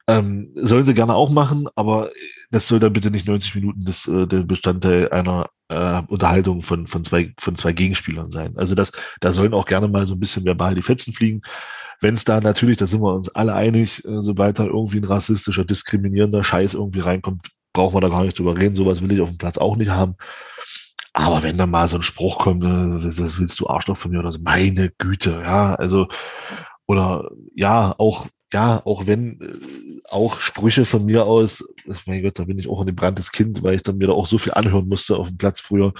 ähm, 0.07 0.51
sollen 0.55 0.83
sie 0.83 0.93
gerne 0.93 1.15
auch 1.15 1.31
machen, 1.31 1.67
aber 1.75 2.11
das 2.51 2.67
soll 2.67 2.79
dann 2.79 2.93
bitte 2.93 3.09
nicht 3.09 3.27
90 3.27 3.55
Minuten 3.55 3.81
des, 3.81 4.07
äh, 4.07 4.27
der 4.27 4.43
Bestandteil 4.43 5.09
einer 5.09 5.49
äh, 5.69 6.01
Unterhaltung 6.07 6.61
von, 6.61 6.85
von, 6.85 7.03
zwei, 7.03 7.33
von 7.39 7.55
zwei 7.55 7.73
Gegenspielern 7.73 8.29
sein. 8.29 8.55
Also 8.55 8.75
das, 8.75 8.91
da 9.19 9.33
sollen 9.33 9.53
auch 9.53 9.65
gerne 9.65 9.87
mal 9.87 10.05
so 10.05 10.13
ein 10.13 10.19
bisschen 10.19 10.45
verbal 10.45 10.75
die 10.75 10.83
Fetzen 10.83 11.13
fliegen. 11.13 11.41
Wenn 12.01 12.13
es 12.13 12.23
da 12.23 12.39
natürlich, 12.39 12.77
da 12.77 12.85
sind 12.85 13.01
wir 13.01 13.15
uns 13.15 13.29
alle 13.29 13.55
einig, 13.55 14.05
äh, 14.05 14.21
sobald 14.21 14.59
da 14.59 14.65
irgendwie 14.65 14.97
ein 14.97 15.05
rassistischer, 15.05 15.65
diskriminierender 15.65 16.43
Scheiß 16.43 16.75
irgendwie 16.75 16.99
reinkommt, 16.99 17.47
brauchen 17.75 17.95
wir 17.95 18.01
da 18.01 18.09
gar 18.09 18.23
nicht 18.23 18.39
drüber 18.39 18.57
reden. 18.57 18.75
Sowas 18.75 19.01
will 19.01 19.11
ich 19.11 19.21
auf 19.21 19.29
dem 19.29 19.37
Platz 19.37 19.59
auch 19.59 19.75
nicht 19.75 19.89
haben. 19.89 20.15
Aber 21.13 21.43
wenn 21.43 21.57
da 21.57 21.65
mal 21.65 21.87
so 21.87 21.97
ein 21.97 22.03
Spruch 22.03 22.39
kommt, 22.39 22.63
äh, 22.63 22.99
das, 23.03 23.15
das 23.15 23.39
willst 23.39 23.59
du 23.59 23.67
Arschloch 23.67 23.97
von 23.97 24.11
mir 24.11 24.19
oder 24.19 24.31
so, 24.31 24.39
meine 24.41 24.91
Güte, 24.97 25.41
ja, 25.45 25.75
also, 25.75 26.07
oder 26.87 27.29
ja, 27.55 27.95
auch, 27.97 28.27
ja, 28.51 28.81
auch 28.85 29.07
wenn, 29.07 29.39
äh, 29.39 30.01
auch 30.09 30.39
Sprüche 30.41 30.85
von 30.85 31.05
mir 31.05 31.25
aus, 31.25 31.63
das, 31.85 32.05
mein 32.05 32.21
Gott, 32.21 32.37
da 32.37 32.43
bin 32.43 32.59
ich 32.59 32.67
auch 32.67 32.81
ein 32.81 32.87
gebranntes 32.87 33.31
Kind, 33.31 33.63
weil 33.63 33.75
ich 33.75 33.83
dann 33.83 33.97
mir 33.97 34.07
da 34.07 34.13
auch 34.13 34.25
so 34.25 34.37
viel 34.37 34.53
anhören 34.53 34.89
musste 34.89 35.15
auf 35.15 35.29
dem 35.29 35.37
Platz 35.37 35.61
früher, 35.61 35.93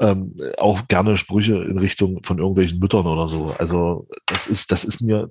ähm, 0.00 0.34
auch 0.56 0.88
gerne 0.88 1.18
Sprüche 1.18 1.56
in 1.56 1.78
Richtung 1.78 2.22
von 2.22 2.38
irgendwelchen 2.38 2.78
Müttern 2.78 3.06
oder 3.06 3.28
so. 3.28 3.54
Also, 3.58 4.08
das 4.26 4.46
ist, 4.46 4.72
das 4.72 4.84
ist 4.84 5.02
mir, 5.02 5.28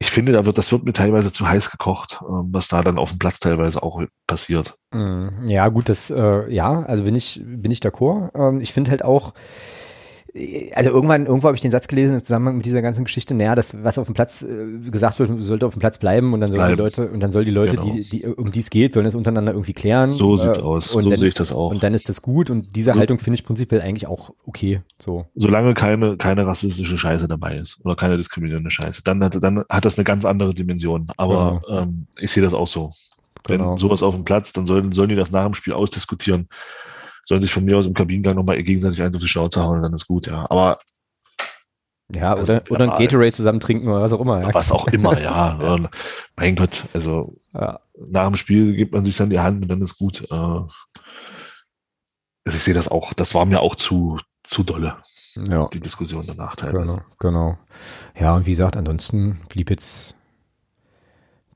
ich 0.00 0.10
finde, 0.10 0.32
da 0.32 0.46
wird, 0.46 0.58
das 0.58 0.70
wird 0.70 0.84
mir 0.84 0.92
teilweise 0.92 1.32
zu 1.32 1.48
heiß 1.48 1.70
gekocht, 1.70 2.20
ähm, 2.22 2.48
was 2.52 2.68
da 2.68 2.82
dann 2.82 2.98
auf 2.98 3.10
dem 3.10 3.18
Platz 3.18 3.40
teilweise 3.40 3.82
auch 3.82 4.00
passiert. 4.26 4.76
Mhm. 4.92 5.48
Ja, 5.48 5.68
gut, 5.68 5.88
das, 5.88 6.10
äh, 6.10 6.52
ja, 6.52 6.82
also 6.82 7.02
bin 7.02 7.16
ich, 7.16 7.40
bin 7.44 7.70
ich 7.70 7.80
d'accord. 7.80 8.30
Ähm, 8.34 8.60
ich 8.60 8.72
finde 8.72 8.92
halt 8.92 9.04
auch, 9.04 9.34
also 10.74 10.90
irgendwann, 10.90 11.26
irgendwo 11.26 11.46
habe 11.48 11.56
ich 11.56 11.60
den 11.60 11.70
Satz 11.70 11.88
gelesen 11.88 12.14
im 12.16 12.22
Zusammenhang 12.22 12.56
mit 12.56 12.66
dieser 12.66 12.82
ganzen 12.82 13.04
Geschichte, 13.04 13.34
naja, 13.34 13.54
das, 13.54 13.76
was 13.82 13.98
auf 13.98 14.06
dem 14.06 14.14
Platz 14.14 14.42
äh, 14.42 14.90
gesagt 14.90 15.18
wird, 15.18 15.30
sollte 15.40 15.66
auf 15.66 15.74
dem 15.74 15.80
Platz 15.80 15.98
bleiben 15.98 16.32
und 16.32 16.40
dann 16.40 16.52
sollen 16.52 16.68
die. 16.68 16.74
Leute, 16.82 17.08
und 17.10 17.20
dann 17.20 17.30
soll 17.30 17.44
die 17.44 17.50
Leute, 17.50 17.76
Genau. 17.76 17.92
die, 17.92 18.02
die, 18.08 18.26
um 18.26 18.52
die 18.52 18.60
es 18.60 18.70
geht, 18.70 18.92
sollen 18.94 19.06
es 19.06 19.14
untereinander 19.14 19.52
irgendwie 19.52 19.72
klären. 19.72 20.12
So 20.12 20.36
sieht's 20.36 20.58
Äh, 20.58 20.62
aus. 20.62 20.92
Und 20.94 21.02
So 21.02 21.08
sehe 21.10 21.16
ich 21.18 21.22
ist, 21.24 21.40
das 21.40 21.52
auch. 21.52 21.70
Und 21.70 21.82
dann 21.82 21.94
ist 21.94 22.08
das 22.08 22.22
gut 22.22 22.50
und 22.50 22.76
diese 22.76 22.92
So- 22.92 22.98
Haltung 22.98 23.18
finde 23.18 23.34
ich 23.36 23.44
prinzipiell 23.44 23.80
eigentlich 23.80 24.06
auch 24.06 24.30
okay, 24.46 24.80
so. 24.98 25.26
solange 25.34 25.74
keine, 25.74 26.16
keine 26.16 26.46
rassistische 26.46 26.96
Scheiße 26.98 27.28
dabei 27.28 27.56
ist 27.56 27.78
oder 27.84 27.96
keine 27.96 28.16
diskriminierende 28.16 28.70
Scheiße, 28.70 29.02
dann 29.04 29.22
hat, 29.24 29.42
dann 29.42 29.64
hat 29.68 29.84
das 29.84 29.98
eine 29.98 30.04
ganz 30.04 30.24
andere 30.24 30.54
Dimension. 30.54 31.06
Aber 31.16 31.62
ähm, 31.68 32.06
ich 32.18 32.30
sehe 32.30 32.42
das 32.42 32.54
auch 32.54 32.68
so. 32.68 32.90
Genau. 33.44 33.70
Wenn 33.72 33.76
sowas 33.78 34.02
auf 34.02 34.14
dem 34.14 34.24
Platz, 34.24 34.52
dann 34.52 34.66
sollen, 34.66 34.92
sollen 34.92 35.08
die 35.08 35.14
das 35.14 35.30
nach 35.30 35.44
dem 35.44 35.54
Spiel 35.54 35.72
ausdiskutieren. 35.72 36.48
Sollen 37.28 37.42
sich 37.42 37.52
von 37.52 37.66
mir 37.66 37.76
aus 37.76 37.84
im 37.86 37.92
Kabinengang 37.92 38.36
nochmal 38.36 38.62
gegenseitig 38.62 39.02
eins 39.02 39.14
auf 39.14 39.20
die 39.20 39.28
Schnauze 39.28 39.62
hauen 39.62 39.76
und 39.76 39.82
dann 39.82 39.92
ist 39.92 40.06
gut, 40.06 40.28
ja. 40.28 40.46
Aber 40.48 40.78
Ja, 42.10 42.32
Also, 42.32 42.54
oder, 42.54 42.62
oder 42.70 42.84
ein 42.84 42.90
ja, 42.92 42.96
Gatorade 42.96 43.32
zusammen 43.32 43.60
trinken 43.60 43.86
oder 43.88 44.00
was 44.00 44.14
auch 44.14 44.20
immer. 44.22 44.40
Ja. 44.40 44.54
was 44.54 44.72
auch 44.72 44.88
immer, 44.88 45.20
ja. 45.20 45.58
Und 45.74 45.90
mein 46.36 46.56
Gott, 46.56 46.84
also 46.94 47.36
Ja. 47.52 47.80
nach 47.98 48.28
dem 48.28 48.36
Spiel 48.36 48.74
gibt 48.74 48.94
man 48.94 49.04
sich 49.04 49.14
dann 49.18 49.28
die 49.28 49.40
Hand 49.40 49.60
und 49.62 49.68
dann 49.68 49.82
ist 49.82 49.98
gut. 49.98 50.22
Äh, 50.30 50.34
also 50.34 50.70
ich 52.46 52.62
sehe 52.62 52.72
das 52.72 52.88
auch, 52.88 53.12
das 53.12 53.34
war 53.34 53.44
mir 53.44 53.60
auch 53.60 53.76
zu, 53.76 54.18
zu 54.42 54.62
dolle, 54.62 54.96
ja. 55.50 55.68
die 55.68 55.80
Diskussion 55.80 56.24
danach 56.26 56.56
teilweise. 56.56 56.86
Genau, 56.86 57.00
genau. 57.18 57.58
Ja, 58.18 58.34
und 58.34 58.46
wie 58.46 58.52
gesagt, 58.52 58.78
ansonsten 58.78 59.42
blieb 59.50 59.68
jetzt, 59.68 60.14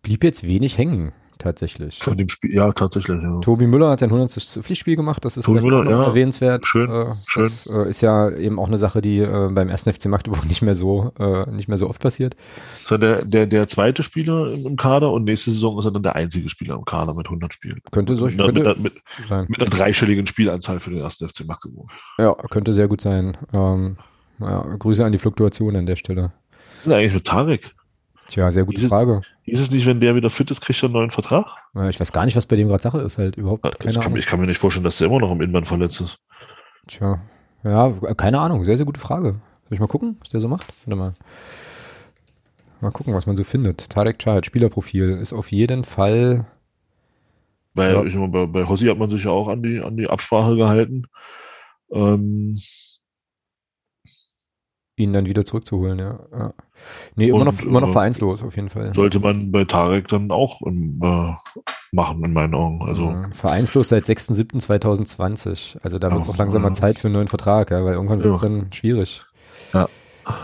blieb 0.03 0.23
jetzt 0.23 0.47
wenig 0.47 0.77
hängen, 0.77 1.15
tatsächlich. 1.43 1.99
Von 1.99 2.17
dem 2.17 2.29
Spiel, 2.29 2.55
ja, 2.55 2.73
tatsächlich, 2.73 3.21
ja. 3.23 3.39
Tobi 3.41 3.67
Müller 3.67 3.91
hat 3.91 4.01
sein 4.01 4.11
100. 4.11 4.31
Pflichtspiel 4.33 4.97
gemacht, 4.97 5.25
das 5.25 5.37
ist 5.37 5.45
Tobi 5.45 5.61
Müller, 5.61 5.89
ja. 5.91 6.05
erwähnenswert. 6.05 6.67
Schön, 6.67 6.91
äh, 6.91 7.07
schön. 7.27 7.43
Das 7.43 7.67
äh, 7.67 7.91
ist 7.91 8.01
ja 8.01 8.31
eben 8.31 8.59
auch 8.59 8.69
eine 8.69 8.79
Sache, 8.79 9.01
die 9.01 9.19
äh, 9.19 9.49
beim 9.53 9.69
1. 9.69 9.83
FC 9.85 10.07
Magdeburg 10.07 10.45
nicht 10.49 10.63
mehr 10.63 10.75
so, 10.75 11.13
äh, 11.19 11.51
nicht 11.51 11.69
mehr 11.69 11.79
so 11.79 11.89
oft 11.89 12.01
passiert. 12.01 12.37
ist 12.83 12.91
er 12.91 12.99
der, 12.99 13.25
der, 13.25 13.47
der 13.47 13.69
zweite 13.69 14.03
Spieler 14.03 14.53
im, 14.53 14.77
Kader 14.77 15.13
und 15.13 15.25
nächste 15.25 15.51
Saison 15.51 15.79
ist 15.79 15.85
er 15.85 15.91
dann 15.91 16.03
der 16.03 16.17
einzige 16.17 16.49
Spieler 16.49 16.75
im 16.77 16.85
Kader 16.85 17.15
mit 17.15 17.27
100 17.27 17.53
Spielen. 17.53 17.81
Könnte 17.91 18.17
so, 18.17 18.27
Mit, 18.27 18.37
mit, 18.37 18.47
könnte 18.47 18.61
einer- 18.63 18.79
mit, 18.81 18.93
sein. 19.29 19.47
mit 19.49 19.61
einer 19.61 19.69
dreistelligen 19.71 20.27
Spielanzahl 20.27 20.81
für 20.81 20.91
den 20.91 21.01
ersten 21.01 21.29
FC 21.29 21.47
Magdeburg. 21.47 21.91
Ja, 22.19 22.35
könnte 22.51 22.73
sehr 22.73 22.89
gut 22.89 23.01
sein. 23.01 23.37
Ähm, 23.53 23.97
ja, 24.41 24.63
Grüße 24.79 25.05
an 25.05 25.13
die 25.13 25.19
Fluktuation 25.19 25.77
an 25.77 25.87
der 25.87 25.97
Stelle. 25.97 26.33
Was 26.79 26.87
ist 26.87 26.93
eigentlich 26.93 27.15
mit 27.15 27.27
Tarek? 27.27 27.75
Tja, 28.33 28.51
sehr 28.51 28.65
gute 28.65 28.77
Dieses- 28.77 28.89
Frage. 28.91 29.21
Hieß 29.43 29.61
es 29.61 29.71
nicht, 29.71 29.85
wenn 29.85 30.01
der 30.01 30.15
wieder 30.15 30.31
fit 30.31 30.51
ist, 30.51 30.63
kriegt 30.63 30.83
er 30.83 30.87
einen 30.87 30.95
neuen 30.95 31.11
Vertrag? 31.11 31.47
Äh, 31.77 31.91
Ich 31.91 32.01
weiß 32.01 32.13
gar 32.13 32.25
nicht, 32.25 32.35
was 32.35 32.47
bei 32.47 32.57
dem 32.57 32.69
gerade 32.69 32.83
Sache 32.83 33.01
ist, 33.03 33.19
halt 33.19 33.37
überhaupt 33.37 33.67
Ich 33.67 33.79
keine 33.79 33.93
kann, 33.95 34.03
Ahnung. 34.05 34.17
ich 34.19 34.27
kann 34.27 34.41
mir 34.41 34.47
nicht 34.47 34.57
vorstellen, 34.59 34.85
dass 34.85 34.97
der 34.97 35.09
immer 35.09 35.19
noch 35.19 35.31
im 35.33 35.41
Innenband 35.43 35.67
verletzt 35.69 36.01
ist. 36.01 36.19
Tja, 36.87 37.21
ja, 37.63 37.91
keine 38.17 38.41
Ahnung, 38.41 38.65
sehr, 38.65 38.79
sehr 38.79 38.87
gute 38.87 39.01
Frage. 39.01 39.33
Soll 39.65 39.75
ich 39.75 39.81
mal 39.81 39.87
gucken, 39.87 40.17
was 40.21 40.31
der 40.31 40.41
so 40.41 40.49
macht? 40.49 40.67
Warte 40.87 40.99
mal. 40.99 41.15
Mal 42.81 42.91
gucken, 42.91 43.13
was 43.15 43.27
man 43.27 43.37
so 43.37 43.45
findet. 43.45 43.91
Tarek 43.91 44.19
Child, 44.19 44.47
Spielerprofil, 44.47 45.11
ist 45.11 45.33
auf 45.35 45.53
jeden 45.53 45.85
Fall, 45.85 46.47
Weil 47.75 47.95
Ja. 47.95 48.05
ich 48.05 48.15
meine, 48.15 48.29
bei, 48.29 48.47
bei 48.47 48.67
Hossi 48.69 48.87
hat 48.87 48.99
man 48.99 49.09
sich 49.11 49.25
ja 49.25 49.31
auch 49.31 49.49
an 49.49 49.63
die, 49.63 49.81
an 49.81 49.97
die 49.97 50.09
Absprache 50.09 50.57
gehalten. 50.57 51.05
Ähm, 51.91 52.59
ihn 54.97 55.13
dann 55.13 55.27
wieder 55.27 55.45
zurückzuholen, 55.45 55.99
ja. 55.99 56.19
ja. 56.33 56.53
Nee, 57.17 57.29
immer 57.29 57.39
Und, 57.41 57.45
noch, 57.47 57.61
immer 57.63 57.81
noch 57.81 57.89
äh, 57.89 57.93
vereinslos, 57.93 58.43
auf 58.43 58.57
jeden 58.57 58.69
Fall. 58.69 58.93
sollte 58.95 59.21
man 59.21 59.51
bei 59.51 59.65
Tarek 59.65 60.09
dann 60.09 60.31
auch 60.31 60.61
ähm, 60.67 61.01
äh, 61.03 61.33
machen, 61.93 62.23
in 62.25 62.33
meinen 62.33 62.55
Augen. 62.55 62.83
Also, 62.83 63.07
Mhm. 63.11 63.33
Vereinslos 63.33 63.89
seit 63.89 64.05
6.7.2020. 64.05 65.79
Also 65.83 65.99
da 65.99 66.11
wird 66.11 66.23
es 66.23 66.29
auch 66.29 66.37
langsam 66.37 66.63
mal 66.63 66.69
ja. 66.69 66.75
Zeit 66.75 66.99
für 66.99 67.09
einen 67.09 67.15
neuen 67.15 67.29
Vertrag, 67.29 67.71
ja, 67.71 67.85
weil 67.85 67.95
irgendwann 67.95 68.23
wird 68.23 68.35
es 68.35 68.43
Ja. 68.43 68.49
dann 68.49 68.73
schwierig. 68.73 69.25
Ja. 69.73 69.89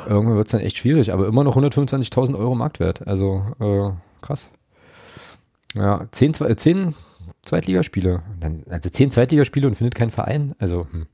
Irgendwann 0.09 0.37
wird 0.37 0.47
es 0.49 0.53
dann 0.53 0.61
echt 0.61 0.77
schwierig, 0.77 1.13
aber 1.13 1.27
immer 1.29 1.45
noch 1.45 1.57
125.000 1.57 2.37
Euro 2.39 2.55
Marktwert. 2.55 3.07
Also 3.07 3.43
äh, 3.61 3.91
krass. 4.23 4.49
Ja, 5.75 6.07
10, 6.11 6.35
Zwe- 6.35 6.49
äh, 6.49 6.57
10 6.57 6.95
Zweitligaspiele. 7.45 8.23
Dann, 8.41 8.65
also 8.69 8.89
10 8.91 9.11
Zweitligaspiele 9.11 9.69
und 9.69 9.75
findet 9.77 9.95
keinen 9.95 10.11
Verein. 10.11 10.55
Also 10.59 10.87
hm. 10.91 11.07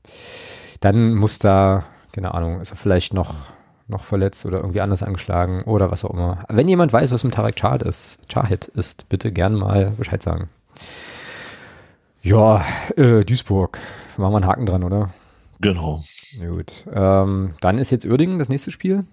dann 0.79 1.13
muss 1.15 1.39
da, 1.39 1.85
keine 2.15 2.33
Ahnung, 2.33 2.61
ist 2.61 2.71
er 2.71 2.77
vielleicht 2.77 3.13
noch, 3.13 3.35
noch 3.89 4.05
verletzt 4.05 4.45
oder 4.45 4.59
irgendwie 4.59 4.79
anders 4.79 5.03
angeschlagen 5.03 5.63
oder 5.63 5.91
was 5.91 6.05
auch 6.05 6.11
immer. 6.11 6.39
Wenn 6.47 6.69
jemand 6.69 6.93
weiß, 6.93 7.11
was 7.11 7.25
mit 7.25 7.33
Tarek 7.33 7.57
Chad 7.57 7.83
ist, 7.83 8.19
Chahed 8.29 8.65
ist, 8.69 9.09
bitte 9.09 9.33
gern 9.33 9.53
mal 9.53 9.91
Bescheid 9.97 10.23
sagen. 10.23 10.47
Ja, 12.23 12.65
äh, 12.95 13.25
Duisburg. 13.25 13.79
Machen 14.15 14.31
wir 14.31 14.37
einen 14.37 14.47
Haken 14.47 14.65
dran, 14.65 14.83
oder? 14.83 15.13
genau. 15.59 16.01
Gut. 16.39 16.85
Ähm, 16.93 17.49
dann 17.59 17.77
ist 17.79 17.91
jetzt 17.91 18.05
Uerdingen 18.05 18.39
das 18.39 18.49
nächste 18.49 18.71
Spiel. 18.71 19.05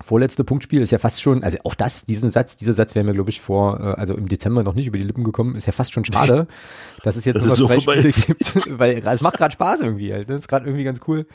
Vorletzte 0.00 0.44
Punktspiel 0.44 0.82
ist 0.82 0.92
ja 0.92 0.98
fast 0.98 1.22
schon, 1.22 1.42
also 1.42 1.58
auch 1.64 1.74
das, 1.74 2.04
diesen 2.04 2.30
Satz, 2.30 2.56
dieser 2.56 2.74
Satz 2.74 2.94
wäre 2.94 3.04
mir, 3.04 3.14
glaube 3.14 3.30
ich, 3.30 3.40
vor, 3.40 3.80
äh, 3.80 3.82
also 3.94 4.14
im 4.14 4.28
Dezember 4.28 4.62
noch 4.62 4.74
nicht 4.74 4.86
über 4.86 4.98
die 4.98 5.04
Lippen 5.04 5.24
gekommen, 5.24 5.56
ist 5.56 5.66
ja 5.66 5.72
fast 5.72 5.92
schon 5.92 6.04
schade, 6.04 6.46
dass 7.02 7.16
es 7.16 7.24
jetzt 7.24 7.36
Das 7.36 7.42
nur 7.42 7.50
noch 7.50 7.56
so 7.56 7.66
zwei 7.66 7.80
vorbei. 7.80 8.12
Spiele 8.12 8.36
gibt, 8.38 8.78
weil 8.78 8.98
es 8.98 9.20
macht 9.22 9.38
gerade 9.38 9.52
Spaß 9.52 9.80
irgendwie 9.80 10.12
halt. 10.12 10.30
Das 10.30 10.42
ist 10.42 10.48
gerade 10.48 10.66
irgendwie 10.66 10.84
ganz 10.84 11.00
cool. 11.08 11.26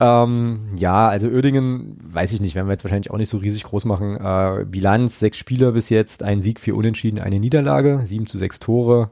Ähm, 0.00 0.60
ja, 0.76 1.08
also 1.08 1.28
Uerdingen, 1.28 1.98
weiß 2.04 2.32
ich 2.32 2.40
nicht, 2.40 2.54
werden 2.54 2.68
wir 2.68 2.72
jetzt 2.72 2.84
wahrscheinlich 2.84 3.10
auch 3.10 3.16
nicht 3.16 3.28
so 3.28 3.38
riesig 3.38 3.64
groß 3.64 3.84
machen. 3.84 4.16
Äh, 4.16 4.64
Bilanz, 4.64 5.18
sechs 5.18 5.38
Spieler 5.38 5.72
bis 5.72 5.88
jetzt, 5.88 6.22
ein 6.22 6.40
Sieg, 6.40 6.60
vier 6.60 6.76
Unentschieden, 6.76 7.18
eine 7.18 7.40
Niederlage, 7.40 8.00
sieben 8.04 8.26
zu 8.26 8.38
sechs 8.38 8.60
Tore. 8.60 9.10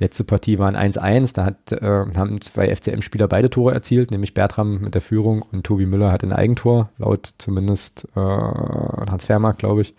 Letzte 0.00 0.22
Partie 0.22 0.58
waren 0.60 0.76
1-1, 0.76 1.34
da 1.34 1.44
hat, 1.44 1.72
äh, 1.72 2.04
haben 2.16 2.40
zwei 2.40 2.72
FCM-Spieler 2.72 3.26
beide 3.26 3.50
Tore 3.50 3.74
erzielt, 3.74 4.12
nämlich 4.12 4.32
Bertram 4.32 4.80
mit 4.80 4.94
der 4.94 5.00
Führung 5.00 5.42
und 5.50 5.64
Tobi 5.64 5.86
Müller 5.86 6.12
hat 6.12 6.22
ein 6.22 6.32
Eigentor, 6.32 6.90
laut 6.98 7.34
zumindest 7.38 8.06
äh, 8.14 9.06
Transfermarkt, 9.06 9.58
glaube 9.58 9.80
ich. 9.80 9.94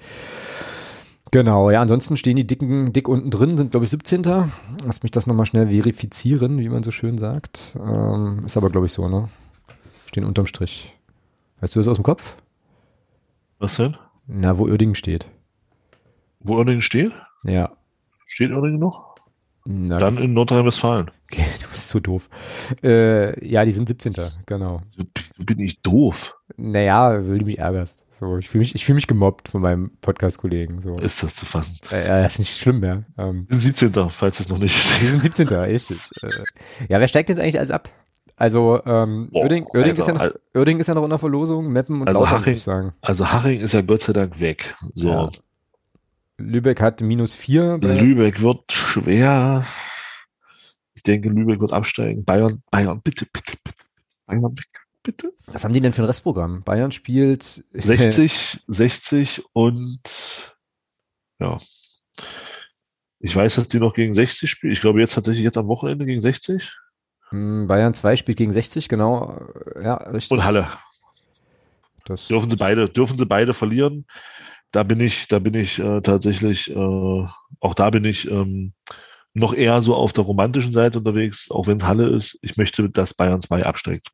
Genau, 1.32 1.70
ja, 1.70 1.82
ansonsten 1.82 2.18
stehen 2.18 2.38
die 2.38 2.48
Dicken 2.48 2.94
dick 2.94 3.10
unten 3.10 3.30
drin, 3.30 3.58
sind, 3.58 3.72
glaube 3.72 3.84
ich, 3.84 3.92
17. 3.92 4.24
Lass 4.86 5.04
mich 5.04 5.12
das 5.12 5.28
nochmal 5.28 5.46
schnell 5.46 5.68
verifizieren, 5.68 6.60
wie 6.60 6.70
man 6.70 6.82
so 6.82 6.92
schön 6.92 7.18
sagt. 7.18 7.74
Ähm, 7.76 8.44
ist 8.46 8.58
aber, 8.58 8.70
glaube 8.70 8.86
ich, 8.86 8.94
so, 8.94 9.08
ne? 9.08 9.26
Stehen 10.20 10.28
unterm 10.28 10.48
Strich. 10.48 10.94
Weißt 11.62 11.76
du 11.76 11.80
das 11.80 11.88
aus 11.88 11.96
dem 11.96 12.04
Kopf? 12.04 12.36
Was 13.58 13.78
denn? 13.78 13.96
Na, 14.28 14.58
wo 14.58 14.66
Uerdingen 14.66 14.96
steht. 14.96 15.30
Wo 16.42 16.58
Oerdingen 16.58 16.82
steht? 16.82 17.14
Ja. 17.46 17.72
Steht 18.28 18.52
Oerdingen 18.52 18.80
noch? 18.82 19.16
Na, 19.64 19.98
Dann 19.98 20.18
in 20.18 20.34
Nordrhein-Westfalen. 20.34 21.10
okay, 21.32 21.46
du 21.62 21.70
bist 21.70 21.88
so 21.88 22.02
doof. 22.02 22.30
Äh, 22.84 23.48
ja, 23.48 23.64
die 23.64 23.72
sind 23.72 23.88
17. 23.88 24.14
Genau. 24.46 24.82
So 24.90 25.06
bin 25.46 25.60
ich 25.60 25.82
doof. 25.82 26.36
Naja, 26.58 27.14
weil 27.14 27.40
du 27.40 27.46
mich 27.46 27.60
ärgerst. 27.60 28.04
So, 28.12 28.38
ich 28.40 28.50
fühle 28.50 28.60
mich, 28.60 28.76
ich 28.76 28.84
fühl 28.84 28.96
mich 28.96 29.08
gemobbt 29.08 29.48
von 29.48 29.62
meinem 29.62 29.92
Podcast-Kollegen. 30.02 30.82
So. 30.82 30.98
Ist 31.00 31.24
das 31.24 31.38
zu 31.38 31.46
fassen? 31.46 31.78
Äh, 31.94 32.06
ja, 32.06 32.22
das 32.22 32.34
ist 32.34 32.40
nicht 32.40 32.58
schlimm, 32.58 32.84
ja. 32.84 33.04
Ähm, 33.18 33.46
Wir 33.48 33.58
sind 33.62 33.78
17. 33.78 34.10
falls 34.10 34.42
es 34.42 34.50
noch 34.50 34.58
nicht 34.60 34.76
wir 35.02 35.08
sind 35.08 35.22
17. 35.22 35.48
richtig. 35.48 36.10
Äh, 36.22 36.30
ja, 36.90 37.00
wer 37.00 37.08
steigt 37.08 37.30
jetzt 37.30 37.40
eigentlich 37.40 37.58
alles 37.58 37.72
ab? 37.72 37.90
Also, 38.40 38.82
ähm, 38.86 39.28
Boah, 39.32 39.42
Oerding, 39.42 39.66
Oerding, 39.66 39.98
also, 39.98 40.02
ist 40.02 40.08
ja 40.08 40.14
noch, 40.14 40.34
Oerding 40.54 40.80
ist 40.80 40.88
ja 40.88 40.94
noch 40.94 41.04
in 41.04 41.10
der 41.10 41.20
Verlosung, 41.20 41.74
Meppen 41.74 42.00
und 42.00 42.08
Also 42.08 42.22
Lautern, 42.22 42.40
Haching- 42.40 42.54
ich 42.54 42.64
sagen. 42.64 42.94
Also 43.02 43.30
Haching 43.30 43.60
ist 43.60 43.74
ja 43.74 43.82
Gott 43.82 44.02
sei 44.02 44.14
Dank 44.14 44.40
weg. 44.40 44.76
So. 44.96 45.10
Ja. 45.10 45.30
Lübeck 46.38 46.80
hat 46.80 47.02
minus 47.02 47.36
vier. 47.36 47.78
Lübeck 47.80 48.42
wird 48.42 48.72
schwer. 48.72 49.66
Ich 50.94 51.04
denke, 51.04 51.28
Lübeck 51.28 51.60
wird 51.60 51.74
absteigen. 51.74 52.24
Bayern, 52.24 52.64
Bayern, 52.72 53.02
bitte, 53.02 53.26
bitte, 53.26 53.58
bitte. 53.62 53.84
Bayern 54.26 54.44
weg, 54.58 54.68
bitte. 55.04 55.34
Was 55.48 55.66
haben 55.66 55.74
die 55.74 55.82
denn 55.82 55.92
für 55.92 56.04
ein 56.04 56.06
Restprogramm? 56.06 56.64
Bayern 56.64 56.94
spielt 56.94 57.66
60, 57.74 58.62
60 58.68 59.44
und 59.52 60.00
ja. 61.42 61.58
Ich 63.20 63.36
weiß, 63.36 63.56
dass 63.56 63.68
die 63.68 63.80
noch 63.80 63.94
gegen 63.94 64.14
60 64.14 64.50
spielen. 64.50 64.72
Ich 64.72 64.80
glaube 64.80 65.02
jetzt 65.02 65.14
tatsächlich 65.14 65.44
jetzt 65.44 65.58
am 65.58 65.68
Wochenende 65.68 66.06
gegen 66.06 66.22
60 66.22 66.72
Hm, 66.72 66.89
Bayern 67.32 67.94
2 67.94 68.16
spielt 68.16 68.38
gegen 68.38 68.52
60, 68.52 68.90
genau. 68.90 69.40
Ja, 69.82 69.96
richtig. 69.96 70.32
und 70.32 70.44
Halle. 70.44 70.68
Das, 72.06 72.28
Dürfen 72.28 72.50
sie 72.50 72.56
beide, 72.56 72.90
dürfen 72.90 73.18
sie 73.18 73.26
beide 73.26 73.54
verlieren. 73.54 74.06
Da 74.72 74.84
bin 74.84 75.00
ich, 75.00 75.28
da 75.28 75.40
bin 75.40 75.54
ich 75.54 75.80
äh, 75.80 76.02
tatsächlich, 76.02 76.70
äh, 76.72 76.76
auch 77.60 77.74
da 77.76 77.90
bin 77.90 78.06
ich 78.06 78.30
ähm, 78.30 78.74
noch 79.34 79.54
eher 79.54 79.82
so 79.82 79.96
auf 79.96 80.14
der 80.14 80.24
romantischen 80.24 80.72
Seite 80.72 81.00
unterwegs, 81.00 81.50
auch 81.52 81.68
wenn 81.68 81.78
es 81.78 81.84
Halle 81.84 82.10
ist. 82.10 82.38
Ich 82.42 82.58
möchte, 82.58 82.90
dass 82.90 83.14
Bayern 83.14 83.42
2 83.42 83.64
absteigt. 83.64 84.08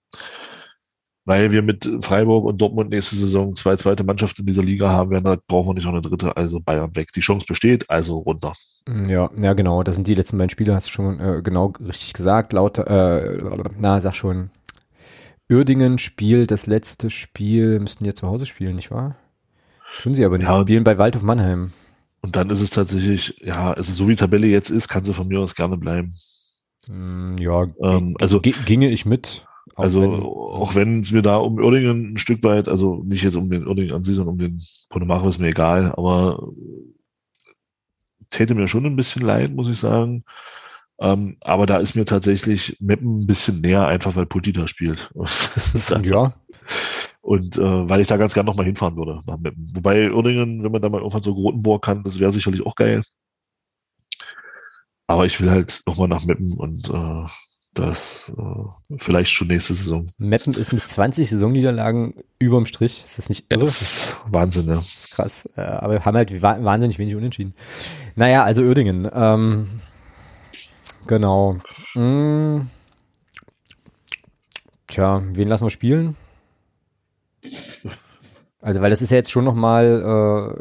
Weil 1.28 1.52
wir 1.52 1.64
mit 1.64 1.90
Freiburg 2.02 2.46
und 2.46 2.62
Dortmund 2.62 2.92
nächste 2.92 3.16
Saison 3.16 3.56
zwei 3.56 3.76
zweite 3.78 4.04
Mannschaften 4.04 4.42
in 4.42 4.48
dieser 4.48 4.62
Liga 4.62 4.90
haben 4.92 5.10
werden, 5.10 5.24
da 5.24 5.38
brauchen 5.48 5.70
wir 5.70 5.74
nicht 5.74 5.86
noch 5.86 5.94
eine 5.94 6.02
dritte, 6.02 6.38
also 6.38 6.60
Bayern 6.60 6.96
weg. 6.96 7.12
Die 7.14 7.22
Chance 7.22 7.48
besteht, 7.48 7.90
also 7.90 8.20
runter. 8.20 8.54
Hm, 8.88 9.10
Ja, 9.10 9.32
ja, 9.36 9.54
genau. 9.54 9.82
Das 9.82 9.96
sind 9.96 10.08
die 10.08 10.14
letzten 10.14 10.38
beiden 10.38 10.52
Spiele, 10.52 10.76
hast 10.76 10.88
du 10.88 10.92
schon 10.92 11.20
äh, 11.20 11.42
genau 11.44 11.74
richtig 11.80 12.14
gesagt. 12.14 12.54
Lauter, 12.54 12.86
äh, 13.26 13.42
na, 13.80 14.00
sag 14.02 14.14
schon. 14.14 14.52
Uerdingen 15.52 15.98
spielt 15.98 16.52
das 16.52 16.68
letzte 16.68 17.10
Spiel, 17.10 17.80
müssten 17.80 18.06
ja 18.06 18.14
zu 18.14 18.28
Hause 18.28 18.46
spielen, 18.46 18.76
nicht 18.76 18.92
wahr? 18.92 19.16
Tun 20.02 20.14
sie 20.14 20.26
aber 20.26 20.38
nicht. 20.38 20.48
Ja. 20.48 20.62
Spielen 20.62 20.84
bei 20.84 20.98
Waldhof 20.98 21.24
Mannheim. 21.24 21.72
Und 22.22 22.36
dann 22.36 22.50
ist 22.50 22.60
es 22.60 22.72
tatsächlich, 22.72 23.40
ja, 23.44 23.72
also 23.74 23.94
so 23.94 24.08
wie 24.08 24.12
die 24.14 24.20
Tabelle 24.20 24.48
jetzt 24.48 24.70
ist, 24.72 24.88
kann 24.88 25.04
sie 25.04 25.14
von 25.14 25.28
mir 25.28 25.40
aus 25.40 25.56
gerne 25.56 25.78
bleiben. 25.78 26.14
Hm, 26.88 27.36
ja, 27.40 27.66
Ähm, 27.84 28.16
also 28.20 28.42
gi- 28.42 28.56
ginge 28.66 28.90
ich 28.90 29.06
mit. 29.06 29.46
Auch 29.76 29.84
Also 29.84 30.02
wenn- 30.02 30.22
auch 30.22 30.76
wenn 30.76 31.02
es 31.02 31.12
mir 31.12 31.22
da 31.24 31.38
um 31.38 31.58
Uerdingen 31.58 32.14
ein 32.14 32.18
Stück 32.18 32.44
weit, 32.44 32.68
also 32.70 33.02
nicht 33.04 33.24
jetzt 33.24 33.36
um 33.36 33.50
den 33.50 33.68
Uerdingen 33.68 33.94
an 33.94 34.04
sich, 34.04 34.16
sondern 34.16 34.34
um 34.34 34.40
den 34.40 34.62
Ponemachel 34.90 35.30
ist 35.30 35.40
mir 35.40 35.48
egal, 35.48 35.92
aber 35.98 36.50
täte 38.30 38.56
mir 38.56 38.68
schon 38.68 38.86
ein 38.86 38.96
bisschen 38.96 39.22
leid, 39.24 39.54
muss 39.54 39.70
ich 39.70 39.80
sagen. 39.80 40.24
Ähm, 41.00 41.38
aber 41.42 41.66
da 41.66 41.78
ist 41.78 41.96
mir 41.96 42.06
tatsächlich 42.06 42.78
Meppen 42.80 43.24
ein 43.24 43.28
bisschen 43.28 43.60
näher, 43.62 43.88
einfach 43.88 44.16
weil 44.16 44.26
Pulti 44.26 44.54
da 44.54 44.68
spielt. 44.68 45.12
Ja, 46.06 46.34
Und 47.22 47.58
äh, 47.58 47.90
weil 47.90 48.00
ich 48.02 48.08
da 48.08 48.18
ganz 48.18 48.34
gern 48.34 48.46
nochmal 48.46 48.66
hinfahren 48.66 48.96
würde 48.96 49.22
nach 49.26 49.38
Meppen. 49.38 49.72
Wobei 49.74 50.12
Uerdingen, 50.12 50.64
wenn 50.64 50.72
man 50.72 50.82
da 50.82 50.90
mal 50.90 51.00
irgendwann 51.00 51.22
so 51.24 51.34
Grotenburg 51.34 51.84
kann, 51.84 52.04
das 52.04 52.20
wäre 52.20 52.32
sicherlich 52.32 52.66
auch 52.66 52.76
geil. 52.76 53.02
Aber 55.08 55.26
ich 55.26 55.40
will 55.42 55.52
halt 55.52 55.82
nochmal 55.86 56.08
nach 56.08 56.26
Meppen 56.26 56.54
und 56.54 56.90
äh, 56.90 57.26
das 57.76 58.32
äh, 58.38 58.98
vielleicht 58.98 59.32
schon 59.32 59.50
nächste 59.50 59.74
Saison. 59.74 60.10
Meppen 60.18 60.54
ist 60.54 60.72
mit 60.74 60.88
20 60.88 61.30
Saisonniederlagen 61.30 62.16
überm 62.40 62.66
Strich. 62.66 63.04
Ist 63.04 63.18
das 63.18 63.30
nicht 63.30 63.46
irre? 63.50 63.66
Das 63.66 63.82
ist 63.82 64.16
Wahnsinn, 64.28 64.68
ja. 64.68 64.76
Das 64.76 64.94
ist 64.94 65.12
krass. 65.12 65.50
Äh, 65.56 65.62
aber 65.62 65.94
wir 65.94 66.06
haben 66.06 66.16
halt 66.16 66.42
wa 66.42 66.58
wahnsinnig 66.64 66.98
wenig 67.00 67.16
unentschieden. 67.16 67.54
Naja, 68.16 68.44
also 68.44 68.64
Uerdingen. 68.64 69.10
Ähm, 69.14 69.82
genau. 71.06 71.58
Mm. 71.94 72.62
Tja, 74.88 75.24
wen 75.34 75.48
lassen 75.48 75.66
wir 75.66 75.70
spielen? 75.70 76.16
Also, 78.66 78.82
weil 78.82 78.90
das 78.90 79.04
ist 79.04 79.12
ja 79.12 79.18
jetzt 79.18 79.32
schon 79.32 79.46
nochmal 79.46 80.56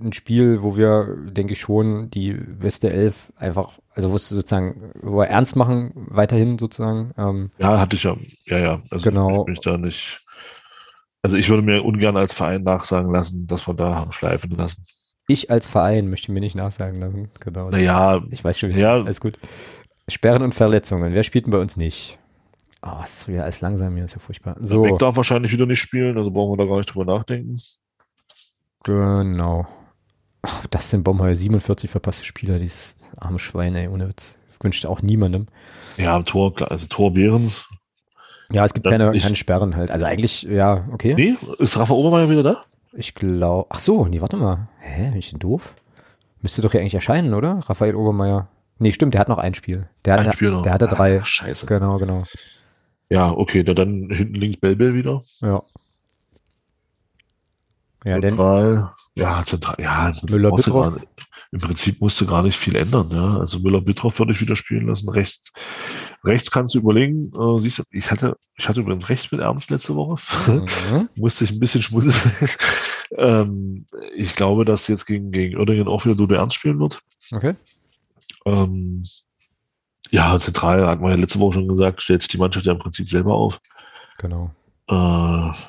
äh, 0.00 0.04
ein 0.04 0.12
Spiel, 0.12 0.60
wo 0.62 0.76
wir, 0.76 1.16
denke 1.30 1.52
ich, 1.52 1.60
schon 1.60 2.10
die 2.10 2.32
beste 2.32 2.90
Elf 2.92 3.32
einfach, 3.36 3.78
also 3.94 4.10
wo 4.10 4.16
es 4.16 4.28
sozusagen, 4.28 4.90
wo 5.02 5.18
wir 5.18 5.28
ernst 5.28 5.54
machen, 5.54 5.92
weiterhin 5.94 6.58
sozusagen. 6.58 7.12
Ähm, 7.16 7.50
Ja, 7.58 7.78
hatte 7.78 7.94
ich 7.94 8.02
ja. 8.02 8.16
Ja, 8.46 8.58
ja. 8.58 8.82
Also 8.90 9.04
Genau. 9.08 9.42
ich 9.42 9.50
mich 9.50 9.60
da 9.60 9.78
nicht. 9.78 10.20
Also 11.22 11.36
ich 11.36 11.48
würde 11.48 11.62
mir 11.62 11.84
ungern 11.84 12.16
als 12.16 12.34
Verein 12.34 12.64
nachsagen 12.64 13.12
lassen, 13.12 13.46
dass 13.46 13.68
wir 13.68 13.74
da 13.74 13.94
haben 13.94 14.12
schleifen 14.12 14.50
lassen. 14.50 14.82
ich 15.28 15.48
als 15.50 15.68
Verein 15.68 16.10
möchte 16.10 16.32
mir 16.32 16.40
nicht 16.40 16.56
nachsagen 16.56 16.96
lassen. 17.00 17.28
Genau. 17.38 17.68
Naja, 17.68 18.20
Ich 18.30 18.42
weiß 18.42 18.58
schon, 18.58 18.70
Ja. 18.72 18.96
alles 18.96 19.20
gut. 19.20 19.38
Sperren 20.08 20.42
und 20.42 20.54
Verletzungen. 20.54 21.12
Wer 21.14 21.22
spielt 21.22 21.46
denn 21.46 21.52
bei 21.52 21.58
uns 21.60 21.76
nicht? 21.76 22.18
Oh, 22.82 23.02
ist 23.02 23.26
wieder 23.28 23.42
alles 23.42 23.60
langsam 23.60 23.94
hier, 23.96 24.04
ist 24.04 24.14
ja 24.14 24.20
furchtbar. 24.20 24.56
so. 24.60 24.82
Beck 24.82 24.98
darf 24.98 25.16
wahrscheinlich 25.16 25.52
wieder 25.52 25.66
nicht 25.66 25.80
spielen, 25.80 26.16
also 26.16 26.30
brauchen 26.30 26.52
wir 26.58 26.64
da 26.64 26.68
gar 26.70 26.78
nicht 26.78 26.94
drüber 26.94 27.04
nachdenken. 27.16 27.58
Genau. 28.84 29.66
Ach, 30.42 30.66
das 30.68 30.90
sind 30.90 31.02
Baumheuer 31.02 31.34
47 31.34 31.90
verpasste 31.90 32.24
Spieler, 32.24 32.58
dieses 32.58 32.96
arme 33.16 33.38
Schwein, 33.38 33.74
ey, 33.74 33.88
ohne 33.88 34.08
Witz. 34.08 34.38
Wünscht 34.60 34.86
auch 34.86 35.02
niemandem. 35.02 35.46
Ja, 35.96 36.16
am 36.16 36.24
Tor, 36.24 36.52
also 36.70 36.86
Tor 36.86 37.12
Behrens. 37.12 37.68
Ja, 38.50 38.64
es 38.64 38.74
gibt 38.74 38.86
Dann 38.86 38.92
keine, 38.92 39.14
ich- 39.14 39.22
keine 39.22 39.34
Sperren 39.36 39.76
halt. 39.76 39.90
Also 39.90 40.04
eigentlich, 40.04 40.42
ja, 40.42 40.84
okay. 40.92 41.14
Nee, 41.14 41.36
ist 41.58 41.76
Rafa 41.76 41.94
Obermeier 41.94 42.30
wieder 42.30 42.42
da? 42.42 42.62
Ich 42.92 43.14
glaube. 43.14 43.66
Ach 43.70 43.78
so, 43.78 44.06
nee, 44.06 44.20
warte 44.20 44.36
mal. 44.36 44.68
Hä, 44.80 45.10
bin 45.10 45.18
ich 45.18 45.30
denn 45.30 45.38
doof? 45.38 45.74
Müsste 46.40 46.62
doch 46.62 46.72
hier 46.72 46.80
eigentlich 46.80 46.94
erscheinen, 46.94 47.34
oder? 47.34 47.60
Raphael 47.68 47.94
Obermeier. 47.94 48.48
Nee, 48.78 48.92
stimmt, 48.92 49.14
der 49.14 49.20
hat 49.20 49.28
noch 49.28 49.38
ein 49.38 49.54
Spiel. 49.54 49.88
Der 50.04 50.14
hat, 50.14 50.26
Ein 50.26 50.32
Spiel 50.32 50.50
noch. 50.50 50.62
Der 50.62 50.72
hatte 50.72 50.86
drei. 50.86 51.20
Ah, 51.20 51.24
scheiße. 51.24 51.66
Genau, 51.66 51.98
genau. 51.98 52.24
Ja, 53.10 53.30
okay, 53.30 53.64
na 53.66 53.74
dann 53.74 54.10
hinten 54.10 54.34
links 54.34 54.58
Belbel 54.58 54.94
wieder. 54.94 55.22
Ja. 55.40 55.62
Ja, 58.04 58.20
denn, 58.20 58.30
Zentral, 58.30 58.92
ja, 59.16 59.44
zentral, 59.44 59.76
ja, 59.80 60.12
Müller, 60.30 60.52
Bittroff. 60.52 60.94
gar 60.94 61.02
Im 61.50 61.60
Prinzip 61.60 62.00
musst 62.00 62.20
du 62.20 62.26
gar 62.26 62.42
nicht 62.42 62.56
viel 62.56 62.76
ändern, 62.76 63.10
ja. 63.10 63.38
Also 63.38 63.58
Müller 63.58 63.80
Bittroff 63.80 64.18
würde 64.18 64.32
ich 64.32 64.40
wieder 64.40 64.54
spielen 64.54 64.86
lassen. 64.86 65.08
Rechts, 65.08 65.52
rechts 66.22 66.50
kannst 66.50 66.74
du 66.74 66.78
überlegen. 66.78 67.32
Äh, 67.34 67.58
siehst 67.58 67.78
du, 67.78 67.82
ich 67.90 68.10
hatte, 68.10 68.36
ich 68.56 68.68
hatte 68.68 68.80
übrigens 68.80 69.08
recht 69.08 69.32
mit 69.32 69.40
Ernst 69.40 69.70
letzte 69.70 69.96
Woche. 69.96 70.20
Mhm. 70.46 71.08
Musste 71.16 71.44
ich 71.44 71.50
ein 71.50 71.58
bisschen 71.58 71.82
schmunzeln. 71.82 72.48
ähm, 73.16 73.86
ich 74.14 74.34
glaube, 74.34 74.64
dass 74.64 74.88
jetzt 74.88 75.06
gegen, 75.06 75.32
gegen 75.32 75.58
Oerdingen 75.58 75.88
auch 75.88 76.04
wieder 76.04 76.14
Dude 76.14 76.36
Ernst 76.36 76.56
spielen 76.56 76.78
wird. 76.78 77.00
Okay. 77.32 77.54
Ähm, 78.44 79.02
ja, 80.10 80.38
zentral 80.38 80.86
hat 80.86 81.00
man 81.00 81.10
ja 81.10 81.16
letzte 81.16 81.40
Woche 81.40 81.54
schon 81.54 81.68
gesagt, 81.68 82.02
stellt 82.02 82.22
sich 82.22 82.28
die 82.28 82.38
Mannschaft 82.38 82.66
ja 82.66 82.72
im 82.72 82.78
Prinzip 82.78 83.08
selber 83.08 83.34
auf. 83.34 83.60
Genau. 84.18 84.50
Äh, 84.88 84.94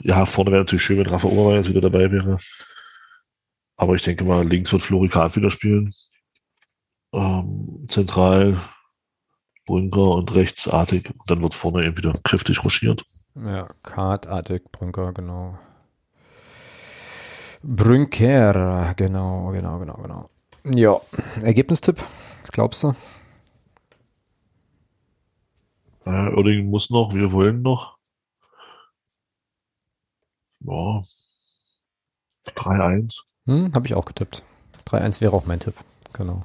ja, 0.08 0.26
vorne 0.26 0.52
wäre 0.52 0.62
natürlich 0.62 0.84
schön, 0.84 0.98
wenn 0.98 1.08
Rafa 1.08 1.28
Obermeier 1.28 1.58
jetzt 1.58 1.70
wieder 1.70 1.82
dabei 1.82 2.12
wäre. 2.12 2.38
Aber 3.76 3.96
ich 3.96 4.04
denke 4.04 4.24
mal, 4.24 4.48
links 4.48 4.72
wird 4.72 4.82
Flori 4.82 5.10
Kahn 5.10 5.36
wieder 5.36 5.52
spielen. 5.52 5.94
Ähm, 7.14 7.86
zentral 7.88 8.60
Brünker 9.66 10.16
und 10.16 10.34
rechts 10.36 10.68
Artig. 10.68 11.12
Und 11.12 11.30
dann 11.30 11.42
wird 11.44 11.54
vorne 11.54 11.86
eben 11.86 11.98
wieder 11.98 12.14
kräftig 12.24 12.64
ruschiert. 12.64 13.06
Ja, 13.36 13.68
Kartartig, 13.84 14.72
Brünker, 14.72 15.14
genau. 15.14 15.58
Brünker, 17.62 18.94
genau, 18.96 19.52
genau, 19.52 19.80
genau, 19.80 19.94
genau. 20.02 20.30
Ja, 20.66 21.00
Ergebnistipp, 21.42 22.04
was 22.42 22.52
glaubst 22.52 22.84
du? 22.84 22.96
Äh, 26.10 26.34
Oerdingen 26.36 26.70
muss 26.70 26.90
noch, 26.90 27.14
wir 27.14 27.32
wollen 27.32 27.62
noch. 27.62 27.98
Ja. 30.62 31.04
3-1. 32.56 33.22
Hm, 33.46 33.74
habe 33.74 33.88
ich 33.88 33.94
auch 33.94 34.06
getippt. 34.06 34.44
3-1 34.88 35.22
wäre 35.22 35.34
auch 35.34 35.46
mein 35.46 35.60
Tipp, 35.60 35.76
genau. 36.14 36.44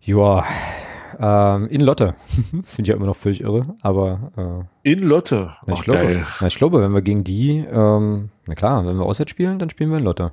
Ja, 0.00 0.44
ähm, 1.18 1.68
in 1.68 1.80
Lotte. 1.80 2.16
das 2.52 2.74
finde 2.74 2.82
ich 2.82 2.88
ja 2.88 2.96
immer 2.96 3.06
noch 3.06 3.16
völlig 3.16 3.40
irre, 3.40 3.76
aber 3.82 4.66
äh, 4.82 4.90
In 4.90 5.00
Lotte. 5.00 5.54
Na, 5.66 5.74
ich, 5.74 5.80
Ach, 5.80 5.84
glaube, 5.84 6.26
na, 6.40 6.46
ich 6.46 6.56
glaube, 6.56 6.82
wenn 6.82 6.92
wir 6.92 7.02
gegen 7.02 7.22
die, 7.22 7.58
ähm, 7.58 8.30
na 8.46 8.54
klar, 8.54 8.84
wenn 8.84 8.96
wir 8.96 9.04
auswärts 9.06 9.30
spielen, 9.30 9.60
dann 9.60 9.70
spielen 9.70 9.90
wir 9.90 9.98
in 9.98 10.04
Lotte. 10.04 10.32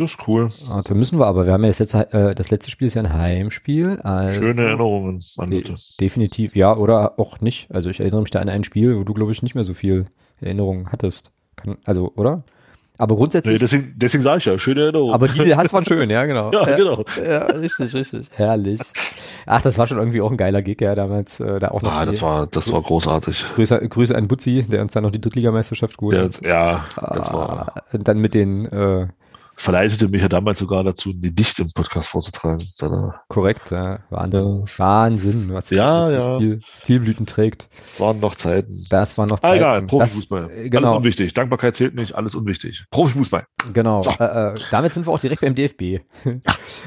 Das 0.00 0.12
ist 0.12 0.28
cool. 0.28 0.48
Also 0.72 0.94
müssen 0.94 1.18
wir 1.18 1.26
aber, 1.26 1.46
wir 1.46 1.52
haben 1.52 1.62
ja 1.62 1.68
das 1.68 1.78
letzte, 1.78 2.12
äh, 2.12 2.34
das 2.34 2.50
letzte 2.50 2.70
Spiel 2.70 2.86
ist 2.86 2.94
ja 2.94 3.02
ein 3.02 3.12
Heimspiel. 3.12 4.00
Also 4.02 4.40
Schöne 4.40 4.62
Erinnerungen 4.64 5.20
an 5.36 5.46
de 5.48 5.58
Lotte. 5.60 5.74
definitiv, 6.00 6.56
ja, 6.56 6.74
oder 6.76 7.18
auch 7.18 7.40
nicht. 7.40 7.70
Also 7.70 7.90
ich 7.90 8.00
erinnere 8.00 8.22
mich 8.22 8.30
da 8.30 8.40
an 8.40 8.48
ein 8.48 8.64
Spiel, 8.64 8.96
wo 8.98 9.04
du, 9.04 9.12
glaube 9.14 9.32
ich, 9.32 9.42
nicht 9.42 9.54
mehr 9.54 9.64
so 9.64 9.74
viel 9.74 10.06
Erinnerungen 10.40 10.90
hattest. 10.90 11.32
Kann, 11.56 11.76
also, 11.84 12.12
oder? 12.16 12.42
Aber 12.98 13.14
Nee, 13.14 13.18
grundsätzlich, 13.20 13.58
deswegen 13.60 13.94
deswegen 13.96 14.22
sage 14.22 14.38
ich 14.38 14.44
ja, 14.44 14.58
schöne 14.58 14.82
Erinnerungen. 14.82 15.14
aber 15.14 15.26
die, 15.26 15.38
die 15.38 15.48
du 15.48 15.56
hast, 15.56 15.72
waren 15.72 15.84
schön, 15.86 16.10
ja, 16.10 16.26
genau. 16.26 16.52
ja, 16.52 16.64
genau. 16.76 17.02
Ja, 17.26 17.46
richtig, 17.46 17.94
richtig. 17.94 18.28
Herrlich. 18.34 18.78
Ach, 19.46 19.62
das 19.62 19.78
war 19.78 19.86
schon 19.86 19.96
irgendwie 19.96 20.20
auch 20.20 20.30
ein 20.30 20.36
geiler 20.36 20.60
Gig, 20.60 20.82
ja, 20.82 20.94
damals. 20.94 21.40
Äh, 21.40 21.58
da 21.60 21.68
auch 21.68 21.80
noch 21.80 21.92
Ah, 21.92 22.04
das 22.04 22.20
war, 22.20 22.46
das 22.46 22.70
war 22.70 22.82
großartig. 22.82 23.44
Grüße, 23.54 23.88
Grüße 23.88 24.14
an 24.14 24.28
Butzi, 24.28 24.66
der 24.68 24.82
uns 24.82 24.92
dann 24.92 25.02
noch 25.04 25.12
die 25.12 25.20
Drittligameisterschaft 25.20 25.96
geholt 25.96 26.18
hat. 26.18 26.42
ja, 26.46 26.84
das 26.96 27.32
war, 27.32 27.72
Ah, 27.74 27.82
und 27.92 28.06
dann 28.06 28.18
mit 28.18 28.34
den, 28.34 28.66
äh, 28.66 29.06
verleitete 29.60 30.08
mich 30.08 30.22
ja 30.22 30.28
damals 30.28 30.58
sogar 30.58 30.82
dazu, 30.84 31.10
ein 31.10 31.20
Gedicht 31.20 31.58
im 31.60 31.68
Podcast 31.74 32.08
vorzutragen. 32.08 32.58
Korrekt, 33.28 33.70
ja, 33.70 34.00
Wahnsinn. 34.10 34.64
Ja. 34.66 34.78
Wahnsinn, 34.78 35.52
was 35.52 35.70
Ja, 35.70 36.08
das 36.08 36.26
ja. 36.26 36.34
Stil, 36.34 36.60
Stilblüten 36.74 37.26
trägt. 37.26 37.68
Es 37.84 38.00
waren 38.00 38.20
noch 38.20 38.34
Zeiten. 38.34 38.82
Das 38.88 39.18
war 39.18 39.26
noch 39.26 39.38
Ah, 39.38 39.48
Zeit. 39.48 39.56
egal, 39.58 39.82
Profifußball. 39.82 40.42
Das, 40.42 40.50
äh, 40.50 40.58
Alles 40.60 40.70
genau, 40.70 40.96
unwichtig. 40.96 41.34
Dankbarkeit 41.34 41.76
zählt 41.76 41.94
nicht, 41.94 42.14
alles 42.14 42.34
unwichtig. 42.34 42.84
Profifußball. 42.90 43.44
genau. 43.72 44.02
So. 44.02 44.10
Äh, 44.18 44.24
äh, 44.52 44.54
damit 44.70 44.94
sind 44.94 45.06
wir 45.06 45.12
auch 45.12 45.18
direkt 45.20 45.42
beim 45.42 45.54
DFB. 45.54 46.00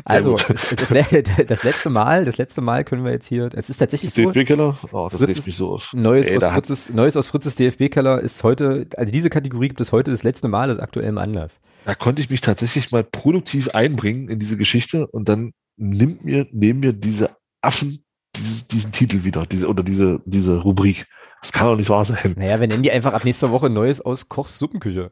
also, 0.05 0.35
das, 0.35 0.75
das, 0.75 0.89
das 1.47 1.63
letzte 1.63 1.89
Mal, 1.89 2.25
das 2.25 2.37
letzte 2.37 2.61
Mal 2.61 2.83
können 2.83 3.05
wir 3.05 3.11
jetzt 3.11 3.27
hier, 3.27 3.49
es 3.53 3.69
ist 3.69 3.77
tatsächlich 3.77 4.13
so, 4.13 4.31
DFB-Keller? 4.31 4.77
Oh, 4.91 5.07
das 5.11 5.19
Fritz 5.19 5.27
regt 5.29 5.37
ist- 5.37 5.47
mich 5.47 5.57
so 5.57 5.73
auf. 5.75 5.93
Neues, 5.93 6.27
Ey, 6.27 6.37
aus 6.37 6.45
Fritzes, 6.45 6.89
Neues 6.93 7.15
aus 7.17 7.27
Fritzes 7.27 7.55
DFB-Keller 7.55 8.19
ist 8.19 8.43
heute, 8.43 8.87
also 8.97 9.11
diese 9.11 9.29
Kategorie 9.29 9.67
gibt 9.67 9.81
es 9.81 9.91
heute 9.91 10.11
das 10.11 10.23
letzte 10.23 10.47
Mal 10.47 10.71
aus 10.71 10.79
aktuellem 10.79 11.17
Anlass. 11.17 11.59
Da 11.85 11.95
konnte 11.95 12.21
ich 12.21 12.29
mich 12.29 12.39
tatsächlich 12.41 12.62
mal 12.91 13.03
produktiv 13.03 13.69
einbringen 13.69 14.29
in 14.29 14.39
diese 14.39 14.57
Geschichte 14.57 15.07
und 15.07 15.29
dann 15.29 15.51
nimmt 15.77 16.23
mir, 16.23 16.47
nehmen 16.51 16.79
mir 16.81 16.93
diese 16.93 17.29
Affen 17.61 18.03
dieses, 18.35 18.67
diesen 18.67 18.91
Titel 18.91 19.23
wieder, 19.23 19.45
diese, 19.45 19.67
oder 19.67 19.83
diese, 19.83 20.19
diese 20.25 20.57
Rubrik. 20.57 21.05
Das 21.41 21.51
kann 21.51 21.67
doch 21.67 21.75
nicht 21.75 21.89
wahr 21.89 22.05
sein. 22.05 22.33
Naja, 22.37 22.59
wir 22.59 22.67
nennen 22.67 22.83
die 22.83 22.91
einfach 22.91 23.13
ab 23.13 23.25
nächster 23.25 23.51
Woche 23.51 23.69
Neues 23.69 24.01
aus 24.01 24.29
Kochs 24.29 24.57
Suppenküche. 24.59 25.11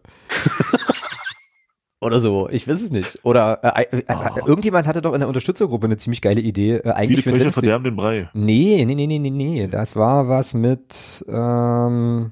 Oder 2.04 2.20
so, 2.20 2.50
ich 2.50 2.68
weiß 2.68 2.82
es 2.82 2.90
nicht. 2.90 3.20
Oder 3.24 3.60
äh, 3.64 3.84
äh, 3.98 4.04
Oh. 4.10 4.48
irgendjemand 4.48 4.88
hatte 4.88 5.04
doch 5.04 5.14
in 5.14 5.20
der 5.20 5.28
Unterstützergruppe 5.28 5.86
eine 5.86 5.98
ziemlich 5.98 6.22
geile 6.22 6.42
Idee. 6.42 6.78
Äh, 6.78 6.82
Viele 6.82 6.96
eigentlich 6.96 7.24
für 7.24 7.32
Köche 7.32 7.52
verderben 7.52 7.84
den 7.84 7.96
Brei. 7.96 8.30
Nee, 8.34 8.84
nee, 8.86 8.96
nee, 8.96 9.06
nee, 9.06 9.20
nee, 9.20 9.30
nee. 9.30 9.68
Das 9.68 9.96
war 9.96 10.28
was 10.28 10.56
mit 10.56 11.24
ähm, 11.28 12.32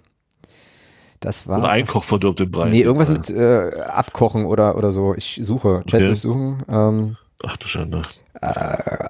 das 1.19 1.47
war 1.47 1.59
Oder 1.59 1.69
Einkoch 1.69 2.03
verdirbt 2.03 2.39
den 2.39 2.51
Brei. 2.51 2.69
Nee, 2.69 2.81
irgendwas 2.81 3.09
mit 3.09 3.29
äh, 3.29 3.81
Abkochen 3.81 4.45
oder 4.45 4.75
oder 4.77 4.91
so. 4.91 5.13
Ich 5.15 5.39
suche, 5.41 5.83
Chat 5.85 5.99
Okay. 5.99 6.05
durchsuchen. 6.07 6.63
Ähm, 6.69 7.17
Ach 7.45 7.57
du 7.57 7.67
Schande. 7.67 8.01
äh, 8.41 8.47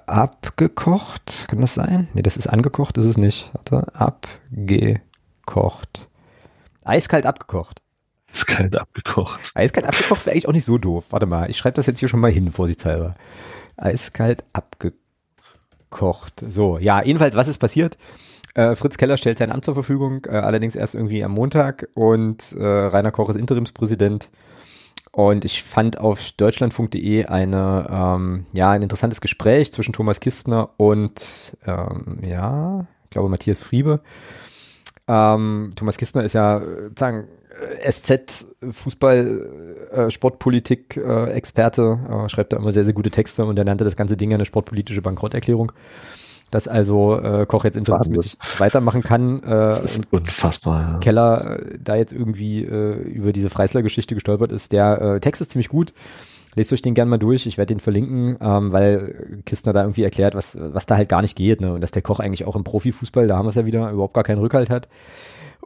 abgekocht, 0.06 1.46
kann 1.48 1.60
das 1.60 1.74
sein? 1.74 2.08
Nee, 2.14 2.22
das 2.22 2.36
ist 2.36 2.46
angekocht, 2.46 2.96
ist 2.98 3.06
es 3.06 3.16
nicht. 3.16 3.50
Warte, 3.52 3.92
abgekocht. 3.94 6.08
Eiskalt 6.84 7.26
abgekocht. 7.26 7.80
Ist 8.32 8.46
kalt 8.46 8.76
abgekocht. 8.76 9.50
Eiskalt 9.54 9.86
abgekocht 9.86 10.24
wäre 10.26 10.32
eigentlich 10.34 10.48
auch 10.48 10.52
nicht 10.52 10.64
so 10.64 10.78
doof. 10.78 11.06
Warte 11.10 11.26
mal, 11.26 11.50
ich 11.50 11.58
schreibe 11.58 11.74
das 11.74 11.86
jetzt 11.86 11.98
hier 11.98 12.08
schon 12.08 12.20
mal 12.20 12.30
hin, 12.30 12.50
vorsichtshalber. 12.52 13.16
Eiskalt 13.76 14.44
abgekocht. 14.52 16.44
So, 16.48 16.78
ja, 16.78 17.02
jedenfalls, 17.02 17.34
was 17.34 17.48
ist 17.48 17.58
passiert? 17.58 17.98
Äh, 18.54 18.74
Fritz 18.74 18.96
Keller 18.96 19.16
stellt 19.16 19.38
sein 19.38 19.52
Amt 19.52 19.64
zur 19.64 19.74
Verfügung, 19.74 20.26
äh, 20.26 20.30
allerdings 20.30 20.74
erst 20.76 20.94
irgendwie 20.94 21.22
am 21.22 21.32
Montag 21.32 21.88
und 21.94 22.52
äh, 22.58 22.64
Rainer 22.64 23.12
Koch 23.12 23.28
ist 23.28 23.36
Interimspräsident. 23.36 24.30
Und 25.12 25.44
ich 25.44 25.62
fand 25.64 25.98
auf 25.98 26.32
deutschlandfunk.de 26.32 27.26
eine, 27.26 27.86
ähm, 27.90 28.46
ja, 28.52 28.70
ein 28.70 28.82
interessantes 28.82 29.20
Gespräch 29.20 29.72
zwischen 29.72 29.92
Thomas 29.92 30.20
Kistner 30.20 30.70
und, 30.76 31.56
ähm, 31.66 32.18
ja, 32.24 32.86
ich 33.04 33.10
glaube 33.10 33.28
Matthias 33.28 33.60
Friebe. 33.60 34.00
Ähm, 35.08 35.72
Thomas 35.74 35.96
Kistner 35.96 36.22
ist 36.22 36.34
ja, 36.34 36.58
äh, 36.58 36.90
sagen, 36.96 37.26
äh, 37.82 37.90
SZ, 37.90 38.46
Fußball, 38.70 39.88
äh, 39.90 40.10
Sportpolitik, 40.10 40.96
Experte, 40.96 42.26
schreibt 42.28 42.52
da 42.52 42.58
immer 42.58 42.70
sehr, 42.70 42.84
sehr 42.84 42.94
gute 42.94 43.10
Texte 43.10 43.44
und 43.44 43.58
er 43.58 43.64
nannte 43.64 43.82
das 43.82 43.96
ganze 43.96 44.16
Ding 44.16 44.30
ja 44.30 44.36
eine 44.36 44.44
sportpolitische 44.44 45.02
Bankrotterklärung. 45.02 45.72
Dass 46.50 46.68
also 46.68 47.18
äh, 47.18 47.46
Koch 47.46 47.64
jetzt 47.64 47.76
interimsmäßig 47.76 48.38
weitermachen 48.58 49.02
kann 49.02 49.42
äh, 49.42 49.50
Das 49.50 49.96
ist 49.96 50.12
unfassbar. 50.12 50.92
Ja. 50.92 50.98
Keller 50.98 51.60
äh, 51.60 51.78
da 51.82 51.96
jetzt 51.96 52.12
irgendwie 52.12 52.64
äh, 52.64 52.94
über 53.02 53.32
diese 53.32 53.50
Freisler-Geschichte 53.50 54.14
gestolpert 54.14 54.52
ist. 54.52 54.72
Der 54.72 55.00
äh, 55.00 55.20
Text 55.20 55.40
ist 55.40 55.52
ziemlich 55.52 55.68
gut. 55.68 55.92
Lest 56.56 56.72
euch 56.72 56.82
den 56.82 56.94
gern 56.94 57.08
mal 57.08 57.18
durch. 57.18 57.46
Ich 57.46 57.58
werde 57.58 57.72
den 57.72 57.80
verlinken, 57.80 58.36
ähm, 58.40 58.72
weil 58.72 59.42
Kistner 59.46 59.72
da 59.72 59.82
irgendwie 59.82 60.02
erklärt, 60.02 60.34
was, 60.34 60.58
was 60.60 60.86
da 60.86 60.96
halt 60.96 61.08
gar 61.08 61.22
nicht 61.22 61.36
geht. 61.36 61.60
Ne? 61.60 61.72
Und 61.72 61.80
dass 61.80 61.92
der 61.92 62.02
Koch 62.02 62.18
eigentlich 62.18 62.44
auch 62.44 62.56
im 62.56 62.64
Profifußball, 62.64 63.28
da 63.28 63.36
haben 63.36 63.44
wir 63.44 63.50
es 63.50 63.54
ja 63.54 63.66
wieder, 63.66 63.90
überhaupt 63.90 64.14
gar 64.14 64.24
keinen 64.24 64.40
Rückhalt 64.40 64.68
hat. 64.68 64.88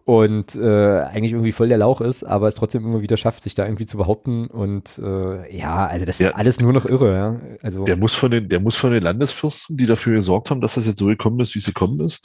Und 0.04 0.54
äh, 0.56 1.00
eigentlich 1.00 1.32
irgendwie 1.32 1.52
voll 1.52 1.68
der 1.68 1.78
Lauch 1.78 2.02
ist, 2.02 2.24
aber 2.24 2.46
es 2.48 2.54
trotzdem 2.56 2.84
immer 2.84 3.00
wieder 3.00 3.16
schafft, 3.16 3.42
sich 3.42 3.54
da 3.54 3.64
irgendwie 3.64 3.86
zu 3.86 3.96
behaupten. 3.96 4.48
Und 4.48 4.98
äh, 4.98 5.56
ja, 5.56 5.86
also 5.86 6.04
das 6.04 6.18
Ja. 6.18 6.28
ist 6.30 6.34
alles 6.36 6.60
nur 6.60 6.72
noch 6.74 6.84
irre. 6.84 7.14
Ja? 7.14 7.40
Also 7.62 7.84
Der 7.84 7.96
muss 7.96 8.12
von 8.14 8.30
den, 8.30 8.48
der 8.50 8.60
muss 8.60 8.76
von 8.76 8.92
den 8.92 9.02
Landesfürsten, 9.02 9.76
die 9.78 9.86
dafür 9.86 10.16
gesorgt 10.16 10.50
haben, 10.50 10.60
dass 10.60 10.74
das 10.74 10.84
jetzt 10.84 10.98
so 10.98 11.06
gekommen 11.06 11.40
ist, 11.40 11.54
wie 11.54 11.60
es 11.60 11.64
gekommen 11.66 12.00
ist, 12.00 12.22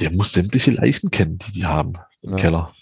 der 0.00 0.10
muss 0.12 0.32
sämtliche 0.32 0.72
Leichen 0.72 1.10
kennen, 1.12 1.38
die 1.38 1.52
die 1.52 1.66
haben 1.66 1.92
im 2.22 2.30
Ja. 2.32 2.36
Keller. 2.38 2.72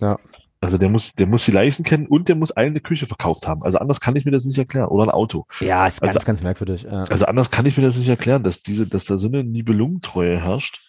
Ja. 0.00 0.18
Also 0.60 0.78
der 0.78 0.88
muss, 0.88 1.12
der 1.14 1.26
muss 1.28 1.44
die 1.44 1.52
Leichen 1.52 1.84
kennen 1.84 2.06
und 2.08 2.28
der 2.28 2.34
muss 2.34 2.50
allen 2.50 2.70
eine 2.70 2.80
Küche 2.80 3.06
verkauft 3.06 3.46
haben. 3.46 3.62
Also 3.62 3.78
anders 3.78 4.00
kann 4.00 4.16
ich 4.16 4.24
mir 4.24 4.32
das 4.32 4.46
nicht 4.46 4.58
erklären. 4.58 4.88
Oder 4.88 5.04
ein 5.04 5.10
Auto. 5.10 5.44
ja, 5.60 5.86
ist 5.86 6.00
ganz, 6.00 6.16
also- 6.16 6.26
ganz 6.26 6.42
merkwürdig. 6.42 6.82
Ja. 6.84 7.04
Also 7.04 7.26
anders 7.26 7.52
kann 7.52 7.66
ich 7.66 7.76
mir 7.76 7.84
das 7.84 7.96
nicht 7.96 8.08
erklären, 8.08 8.42
dass 8.42 8.62
diese, 8.62 8.86
dass 8.88 9.04
da 9.04 9.16
so 9.16 9.28
eine 9.28 9.44
Nibelungentreue 9.44 10.40
herrscht. 10.40 10.80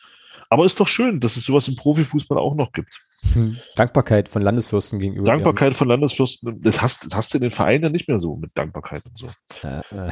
Aber 0.49 0.65
ist 0.65 0.79
doch 0.79 0.87
schön, 0.87 1.19
dass 1.19 1.35
es 1.35 1.45
sowas 1.45 1.67
im 1.67 1.75
Profifußball 1.75 2.37
auch 2.37 2.55
noch 2.55 2.71
gibt. 2.71 3.01
Hm. 3.33 3.57
Dankbarkeit 3.75 4.29
von 4.29 4.41
Landesfürsten 4.41 4.99
gegenüber. 4.99 5.25
Dankbarkeit 5.25 5.75
von 5.75 5.87
Landesfürsten, 5.87 6.61
das 6.61 6.81
hast, 6.81 7.05
das 7.05 7.15
hast 7.15 7.33
du 7.33 7.37
in 7.37 7.43
den 7.43 7.51
Vereinen 7.51 7.83
ja 7.83 7.89
nicht 7.89 8.07
mehr 8.07 8.19
so 8.19 8.35
mit 8.35 8.51
Dankbarkeit 8.55 9.03
und 9.05 9.17
so. 9.17 9.27
Äh, 9.63 9.79
äh, 9.95 10.11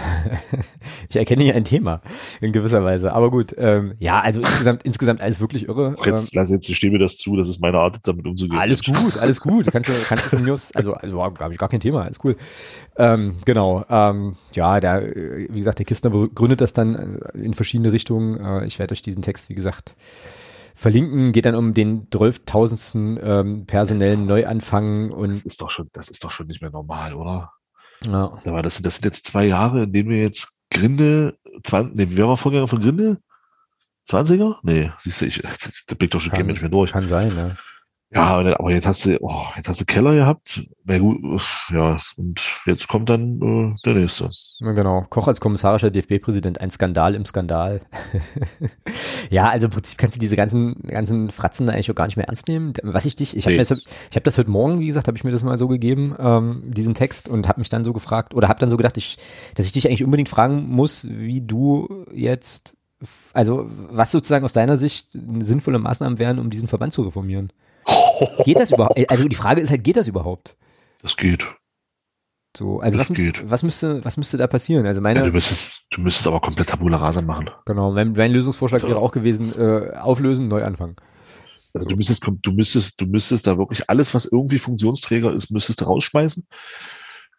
ich 1.09 1.15
erkenne 1.15 1.43
hier 1.43 1.55
ein 1.55 1.63
Thema 1.63 2.01
in 2.41 2.51
gewisser 2.51 2.83
Weise. 2.83 3.13
Aber 3.13 3.31
gut, 3.31 3.55
ähm, 3.57 3.95
ja, 3.99 4.19
also 4.19 4.39
insgesamt, 4.39 4.83
insgesamt 4.83 5.21
alles 5.21 5.39
wirklich 5.39 5.67
irre. 5.67 5.95
Jetzt, 6.05 6.07
ähm, 6.07 6.27
lass 6.33 6.49
jetzt, 6.49 6.69
ich 6.69 6.77
stehe 6.77 6.91
mir 6.91 6.99
das 6.99 7.17
zu, 7.17 7.35
das 7.35 7.49
ist 7.49 7.61
meine 7.61 7.77
Art, 7.77 7.99
damit 8.03 8.25
umzugehen. 8.25 8.59
Alles 8.59 8.83
gut, 8.83 9.17
alles 9.17 9.39
gut. 9.39 9.69
Kannst 9.71 9.89
du, 9.89 9.93
kannst 10.07 10.25
du 10.25 10.29
von 10.29 10.43
mir 10.43 10.53
aus, 10.53 10.71
also, 10.75 10.93
also 10.93 11.23
habe 11.23 11.51
ich 11.51 11.57
gar 11.57 11.69
kein 11.69 11.79
Thema, 11.79 12.03
alles 12.03 12.19
cool. 12.23 12.35
Ähm, 12.97 13.35
genau, 13.45 13.85
ähm, 13.89 14.35
ja, 14.53 14.79
da, 14.79 15.01
wie 15.01 15.57
gesagt, 15.57 15.79
der 15.79 15.85
Kistner 15.85 16.09
begründet 16.09 16.61
das 16.61 16.73
dann 16.73 17.19
in 17.33 17.53
verschiedene 17.53 17.91
Richtungen. 17.91 18.39
Äh, 18.39 18.65
ich 18.65 18.79
werde 18.79 18.93
euch 18.93 19.01
diesen 19.01 19.21
Text, 19.21 19.49
wie 19.49 19.55
gesagt, 19.55 19.95
verlinken, 20.75 21.31
geht 21.31 21.45
dann 21.45 21.55
um 21.55 21.73
den 21.73 22.09
12.000. 22.09 23.19
Ähm, 23.21 23.65
personellen 23.65 24.25
Neuanfang 24.25 25.11
und. 25.11 25.29
Das 25.29 25.43
ist 25.43 25.61
doch 25.61 25.71
schon, 25.71 25.89
das 25.93 26.09
ist 26.09 26.23
doch 26.23 26.31
schon 26.31 26.47
nicht 26.47 26.61
mehr 26.61 26.71
normal, 26.71 27.13
oder? 27.15 27.51
Ja. 28.05 28.39
Da 28.43 28.53
war 28.53 28.61
das, 28.61 28.81
das 28.81 28.95
sind 28.95 29.05
jetzt 29.05 29.25
zwei 29.25 29.45
Jahre, 29.45 29.83
in 29.83 29.93
denen 29.93 30.09
wir 30.09 30.19
jetzt 30.19 30.59
Grinde, 30.69 31.37
20, 31.63 31.95
nee, 31.95 32.07
wer 32.09 32.27
war 32.27 32.37
Vorgänger 32.37 32.67
von 32.67 32.81
Grinde? 32.81 33.17
20er? 34.09 34.57
Nee, 34.63 34.91
siehst 34.99 35.21
du, 35.21 35.25
ich, 35.25 35.41
da 35.87 35.95
bin 35.95 36.05
ich 36.05 36.09
doch 36.11 36.19
schon 36.19 36.33
kein 36.33 36.45
Mensch 36.45 36.61
mehr 36.61 36.69
durch. 36.69 36.91
Kann 36.91 37.07
sein, 37.07 37.33
ne? 37.33 37.57
Ja, 38.11 38.37
aber 38.37 38.71
jetzt 38.71 38.85
hast 38.85 39.05
du, 39.05 39.17
oh, 39.21 39.43
jetzt 39.55 39.67
hast 39.67 39.81
du 39.81 39.85
Keller 39.85 40.13
gehabt. 40.13 40.61
Na 40.83 40.99
gut, 40.99 41.19
ja, 41.71 41.97
und 42.17 42.41
jetzt 42.65 42.87
kommt 42.87 43.09
dann 43.09 43.41
äh, 43.41 43.75
der 43.83 43.95
nächste. 43.95 44.29
Genau. 44.59 45.05
Koch 45.09 45.27
als 45.27 45.41
kommissarischer 45.41 45.89
DFB-Präsident, 45.89 46.61
ein 46.61 46.69
Skandal 46.69 47.15
im 47.15 47.25
Skandal. 47.25 47.81
ja, 49.31 49.49
also 49.49 49.65
im 49.65 49.71
Prinzip 49.71 49.97
kannst 49.97 50.15
du 50.15 50.19
diese 50.19 50.35
ganzen, 50.35 50.81
ganzen 50.83 51.31
Fratzen 51.31 51.69
eigentlich 51.69 51.89
auch 51.89 51.95
gar 51.95 52.05
nicht 52.05 52.15
mehr 52.15 52.27
ernst 52.27 52.47
nehmen. 52.47 52.73
Was 52.83 53.05
ich 53.05 53.15
dich, 53.15 53.35
ich 53.35 53.45
habe 53.47 53.57
nee. 53.57 53.61
ich 53.61 54.15
hab 54.15 54.23
das 54.23 54.37
heute 54.37 54.51
Morgen, 54.51 54.79
wie 54.79 54.87
gesagt, 54.87 55.07
habe 55.07 55.17
ich 55.17 55.23
mir 55.23 55.31
das 55.31 55.43
mal 55.43 55.57
so 55.57 55.67
gegeben, 55.67 56.15
ähm, 56.19 56.61
diesen 56.67 56.93
Text, 56.93 57.27
und 57.27 57.49
habe 57.49 57.59
mich 57.59 57.69
dann 57.69 57.83
so 57.83 57.91
gefragt, 57.91 58.35
oder 58.35 58.47
habe 58.47 58.59
dann 58.59 58.69
so 58.69 58.77
gedacht, 58.77 58.97
ich, 58.97 59.17
dass 59.55 59.65
ich 59.65 59.71
dich 59.71 59.87
eigentlich 59.87 60.03
unbedingt 60.03 60.29
fragen 60.29 60.69
muss, 60.69 61.07
wie 61.09 61.41
du 61.41 62.05
jetzt, 62.13 62.77
also 63.33 63.65
was 63.89 64.11
sozusagen 64.11 64.45
aus 64.45 64.53
deiner 64.53 64.77
Sicht 64.77 65.09
sinnvolle 65.11 65.79
Maßnahmen 65.79 66.19
wären, 66.19 66.37
um 66.37 66.51
diesen 66.51 66.67
Verband 66.67 66.93
zu 66.93 67.01
reformieren. 67.01 67.51
Geht 68.45 68.57
das 68.57 68.71
überhaupt? 68.71 69.09
Also 69.09 69.27
die 69.27 69.35
Frage 69.35 69.61
ist 69.61 69.69
halt, 69.69 69.83
geht 69.83 69.97
das 69.97 70.07
überhaupt? 70.07 70.55
Das 71.01 71.17
geht. 71.17 71.45
So, 72.57 72.79
also 72.79 72.97
das 72.97 73.09
was, 73.09 73.17
müsste, 73.17 73.51
was, 73.51 73.63
müsste, 73.63 74.05
was 74.05 74.17
müsste 74.17 74.37
da 74.37 74.47
passieren? 74.47 74.85
Also 74.85 75.01
meine, 75.01 75.19
ja, 75.19 75.25
du, 75.25 75.31
müsstest, 75.31 75.83
du 75.91 76.01
müsstest 76.01 76.27
aber 76.27 76.39
komplett 76.39 76.69
Tabula 76.69 76.97
Rasa 76.97 77.21
machen. 77.21 77.49
Genau, 77.65 77.91
mein, 77.91 78.13
mein 78.13 78.31
Lösungsvorschlag 78.31 78.81
so. 78.81 78.87
wäre 78.87 78.99
auch 78.99 79.11
gewesen, 79.11 79.53
äh, 79.59 79.97
auflösen, 79.97 80.47
neu 80.47 80.63
anfangen. 80.63 80.95
Also 81.73 81.89
du 81.89 81.97
müsstest, 81.97 82.25
du 82.25 82.51
müsstest, 82.53 83.01
du 83.01 83.05
müsstest 83.05 83.47
da 83.47 83.57
wirklich 83.57 83.89
alles, 83.89 84.13
was 84.13 84.25
irgendwie 84.25 84.59
Funktionsträger 84.59 85.33
ist, 85.33 85.51
müsstest 85.51 85.81
du 85.81 85.85
rausschmeißen, 85.85 86.47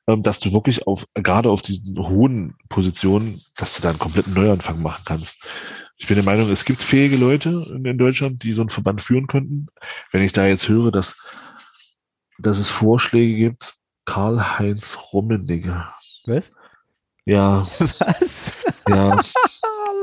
ähm, 0.09 0.23
dass 0.23 0.39
du 0.39 0.53
wirklich 0.53 0.87
auf, 0.87 1.07
gerade 1.15 1.49
auf 1.49 1.63
diesen 1.63 1.99
hohen 1.99 2.55
Positionen, 2.69 3.41
dass 3.57 3.77
du 3.77 3.83
da 3.83 3.89
einen 3.89 3.99
kompletten 3.99 4.35
Neuanfang 4.35 4.83
machen 4.83 5.03
kannst. 5.07 5.43
Ich 5.99 6.07
bin 6.07 6.17
der 6.17 6.25
Meinung, 6.25 6.51
es 6.51 6.65
gibt 6.65 6.83
fähige 6.83 7.17
Leute 7.17 7.67
in, 7.71 7.85
in 7.85 7.99
Deutschland, 7.99 8.43
die 8.43 8.53
so 8.53 8.63
einen 8.63 8.69
Verband 8.69 9.01
führen 9.01 9.27
könnten. 9.27 9.69
Wenn 10.11 10.23
ich 10.23 10.33
da 10.33 10.47
jetzt 10.47 10.69
höre, 10.69 10.93
dass, 10.93 11.17
dass 12.39 12.59
es 12.59 12.69
Vorschläge 12.69 13.35
gibt, 13.35 13.75
Karl-Heinz 14.05 14.99
Rummenigge. 15.13 15.87
Was? 16.27 16.51
Ja. 17.25 17.67
Was? 17.79 18.55
Ja. 18.89 19.19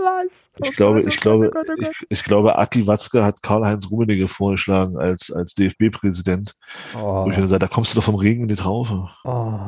Was? 0.03 0.49
Ich 0.57 0.69
oh 0.69 0.73
glaube, 0.73 1.01
Gott, 1.01 1.13
ich 1.13 1.17
oh 1.17 1.21
glaube, 1.21 1.49
Gott, 1.49 1.67
oh 1.69 1.75
Gott, 1.75 1.89
ich, 1.89 2.07
ich, 2.09 2.23
glaube, 2.25 2.57
Aki 2.57 2.87
Watzke 2.87 3.23
hat 3.23 3.41
Karl-Heinz 3.41 3.89
Rummenigge 3.89 4.27
vorgeschlagen 4.27 4.97
als, 4.97 5.31
als 5.31 5.53
DFB-Präsident. 5.53 6.55
Oh. 6.95 7.25
Wo 7.25 7.29
ich 7.29 7.37
mir 7.37 7.47
sage, 7.47 7.59
da 7.59 7.67
kommst 7.67 7.93
du 7.93 7.95
doch 7.95 8.03
vom 8.03 8.15
Regen 8.15 8.43
in 8.43 8.47
die 8.49 8.55
Traufe. 8.55 9.09
Oh. 9.23 9.59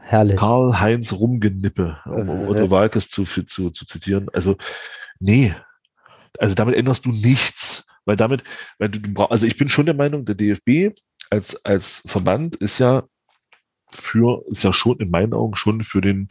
Herrlich. 0.00 0.36
Karl-Heinz 0.36 1.12
Rumgenippe, 1.12 1.98
um, 2.04 2.28
um 2.28 2.48
Otto 2.48 2.70
Walkes 2.70 3.08
zu, 3.08 3.24
zu, 3.24 3.70
zu 3.70 3.86
zitieren. 3.86 4.28
Also, 4.32 4.56
Nee. 5.20 5.54
Also 6.38 6.54
damit 6.54 6.74
änderst 6.74 7.06
du 7.06 7.10
nichts. 7.10 7.86
Weil 8.04 8.16
damit, 8.16 8.44
weil 8.78 8.90
du, 8.90 9.22
also 9.24 9.46
ich 9.46 9.56
bin 9.56 9.68
schon 9.68 9.86
der 9.86 9.94
Meinung, 9.94 10.24
der 10.26 10.34
DFB 10.34 10.94
als, 11.30 11.64
als 11.64 12.02
Verband 12.06 12.56
ist 12.56 12.78
ja 12.78 13.04
für, 13.90 14.44
ist 14.48 14.62
ja 14.62 14.72
schon 14.72 14.98
in 14.98 15.10
meinen 15.10 15.32
Augen 15.32 15.56
schon 15.56 15.82
für 15.82 16.00
den, 16.00 16.28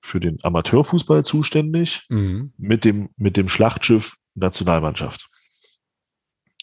für 0.00 0.20
den 0.20 0.38
Amateurfußball 0.42 1.24
zuständig 1.24 2.04
mhm. 2.08 2.52
mit 2.56 2.84
dem, 2.84 3.10
mit 3.16 3.36
dem 3.36 3.48
Schlachtschiff 3.48 4.16
Nationalmannschaft. 4.34 5.28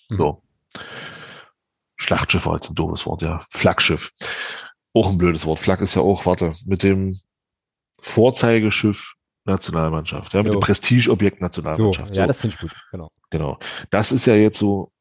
Mhm. 0.09 0.15
So. 0.15 0.43
Schlachtschiff 1.97 2.45
war 2.45 2.55
jetzt 2.55 2.69
ein 2.69 2.75
doofes 2.75 3.05
Wort, 3.05 3.21
ja. 3.21 3.45
Flaggschiff. 3.51 4.11
Auch 4.93 5.09
ein 5.09 5.17
blödes 5.17 5.45
Wort. 5.45 5.59
Flagg 5.59 5.81
ist 5.81 5.95
ja 5.95 6.01
auch, 6.01 6.25
warte, 6.25 6.53
mit 6.65 6.83
dem 6.83 7.19
Vorzeigeschiff 8.01 9.15
Nationalmannschaft, 9.45 10.33
ja, 10.33 10.41
mit 10.41 10.47
jo. 10.47 10.59
dem 10.59 10.61
Prestigeobjekt 10.61 11.39
Nationalmannschaft. 11.39 12.07
So, 12.09 12.13
so. 12.13 12.19
Ja, 12.19 12.27
das 12.27 12.41
finde 12.41 12.55
ich 12.55 12.61
gut, 12.61 12.71
genau. 12.91 13.11
Genau. 13.29 13.59
Das 13.91 14.11
ist 14.11 14.25
ja 14.25 14.35
jetzt 14.35 14.57
so, 14.57 14.91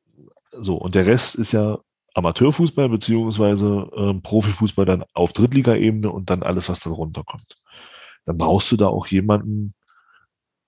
so, 0.53 0.77
und 0.77 0.95
der 0.95 1.07
Rest 1.07 1.35
ist 1.35 1.53
ja 1.53 1.79
Amateurfußball 2.15 2.89
beziehungsweise 2.89 3.91
ähm, 3.97 4.23
Profifußball 4.23 4.87
dann 4.87 5.05
auf 5.15 5.33
Drittligaebene 5.33 6.11
und 6.11 6.31
dann 6.31 6.43
alles, 6.43 6.69
was 6.69 6.81
da 6.81 6.91
runterkommt. 6.91 7.57
Dann 8.27 8.39
brauchst 8.39 8.71
du 8.71 8.77
da 8.77 8.87
auch 8.87 9.07
jemanden, 9.09 9.75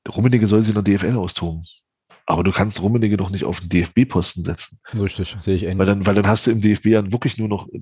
Rummenigge 0.08 0.46
soll 0.46 0.62
sich 0.62 0.74
in 0.74 0.82
der 0.82 0.98
DFL 0.98 1.16
austoben. 1.16 1.62
Aber 2.26 2.42
du 2.42 2.50
kannst 2.50 2.82
Rummenigge 2.82 3.16
doch 3.16 3.30
nicht 3.30 3.44
auf 3.44 3.60
den 3.60 3.68
DFB-Posten 3.68 4.44
setzen. 4.44 4.78
Richtig, 4.92 5.36
sehe 5.38 5.54
ich 5.54 5.62
ähnlich. 5.62 5.78
Weil 5.78 5.86
dann, 5.86 6.06
weil 6.06 6.14
dann 6.14 6.26
hast 6.26 6.46
du 6.46 6.50
im 6.50 6.60
DFB 6.60 6.86
ja 6.86 7.12
wirklich 7.12 7.38
nur 7.38 7.48
noch 7.48 7.68
äh, 7.68 7.80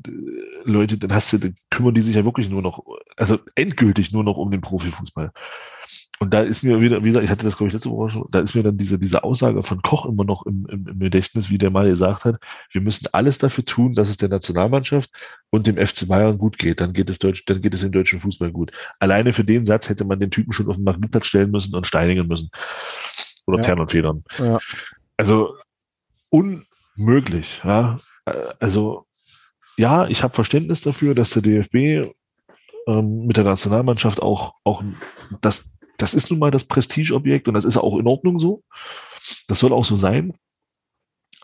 Leute, 0.65 0.99
dann 0.99 1.15
hast 1.15 1.33
du, 1.33 1.39
dann 1.39 1.55
kümmern 1.71 1.95
die 1.95 2.03
sich 2.03 2.15
ja 2.15 2.25
wirklich 2.25 2.51
nur 2.51 2.63
noch, 2.63 2.85
also 3.17 3.39
endgültig 3.55 4.13
nur 4.13 4.23
noch 4.23 4.37
um 4.37 4.51
den 4.51 4.61
Profifußball. 4.61 5.33
Und 6.21 6.33
da 6.33 6.43
ist 6.43 6.63
mir 6.63 6.81
wieder, 6.81 7.03
wie 7.03 7.09
gesagt, 7.09 7.25
ich 7.25 7.31
hatte 7.31 7.45
das, 7.45 7.57
glaube 7.57 7.69
ich, 7.69 7.75
letzte 7.75 7.91
Woche 7.91 8.09
schon, 8.09 8.27
da 8.31 8.39
ist 8.41 8.55
mir 8.55 8.63
dann 8.63 8.79
diese, 8.79 8.99
diese 8.99 9.25
Aussage 9.25 9.63
von 9.63 9.83
Koch 9.83 10.07
immer 10.07 10.25
noch 10.25 10.47
im, 10.47 10.65
im, 10.71 10.87
im 10.87 10.99
Gedächtnis, 11.01 11.51
wie 11.51 11.59
der 11.59 11.71
mal 11.71 11.89
gesagt 11.89 12.25
hat, 12.25 12.37
wir 12.71 12.81
müssen 12.81 13.09
alles 13.13 13.39
dafür 13.39 13.65
tun, 13.65 13.95
dass 13.95 14.09
es 14.09 14.17
der 14.17 14.29
Nationalmannschaft 14.29 15.11
und 15.51 15.67
dem 15.67 15.77
FC 15.77 16.07
Bayern 16.07 16.39
gut 16.39 16.57
geht. 16.57 16.81
Dann 16.81 16.93
geht 16.93 17.11
es 17.11 17.19
Deutsch, 17.19 17.45
dann 17.47 17.61
geht 17.61 17.75
es 17.75 17.81
dem 17.81 17.93
deutschen 17.93 18.21
Fußball 18.21 18.53
gut. 18.53 18.71
Alleine 19.01 19.33
für 19.33 19.45
den 19.45 19.67
Satz 19.67 19.89
hätte 19.89 20.05
man 20.05 20.21
den 20.21 20.31
Typen 20.31 20.53
schon 20.53 20.69
auf 20.69 20.77
den 20.77 20.85
Magnetplatz 20.85 21.27
stellen 21.27 21.51
müssen 21.51 21.75
und 21.75 21.87
steinigen 21.87 22.29
müssen. 22.29 22.51
Oder 23.47 23.59
ja. 23.59 23.65
Tern 23.65 23.81
und 23.81 23.91
Federn. 23.91 24.25
Ja. 24.39 24.59
Also 25.17 25.55
unmöglich, 26.31 27.63
ja. 27.65 28.01
Also 28.61 29.07
ja, 29.77 30.07
ich 30.07 30.23
habe 30.23 30.35
Verständnis 30.35 30.83
dafür, 30.83 31.15
dass 31.15 31.31
der 31.31 31.43
DFB 31.43 32.09
ähm, 32.87 33.27
mit 33.27 33.37
der 33.37 33.45
Nationalmannschaft 33.45 34.23
auch, 34.23 34.55
auch 34.65 34.83
das, 35.41 35.75
das 35.99 36.15
ist 36.15 36.31
nun 36.31 36.39
mal 36.39 36.51
das 36.51 36.65
Prestigeobjekt 36.65 37.49
und 37.49 37.55
das 37.55 37.65
ist 37.65 37.77
auch 37.77 37.99
in 37.99 38.07
Ordnung 38.07 38.39
so. 38.39 38.63
Das 39.49 39.61
soll 39.61 39.73
auch 39.73 39.85
so 39.85 39.97
sein. 39.97 40.35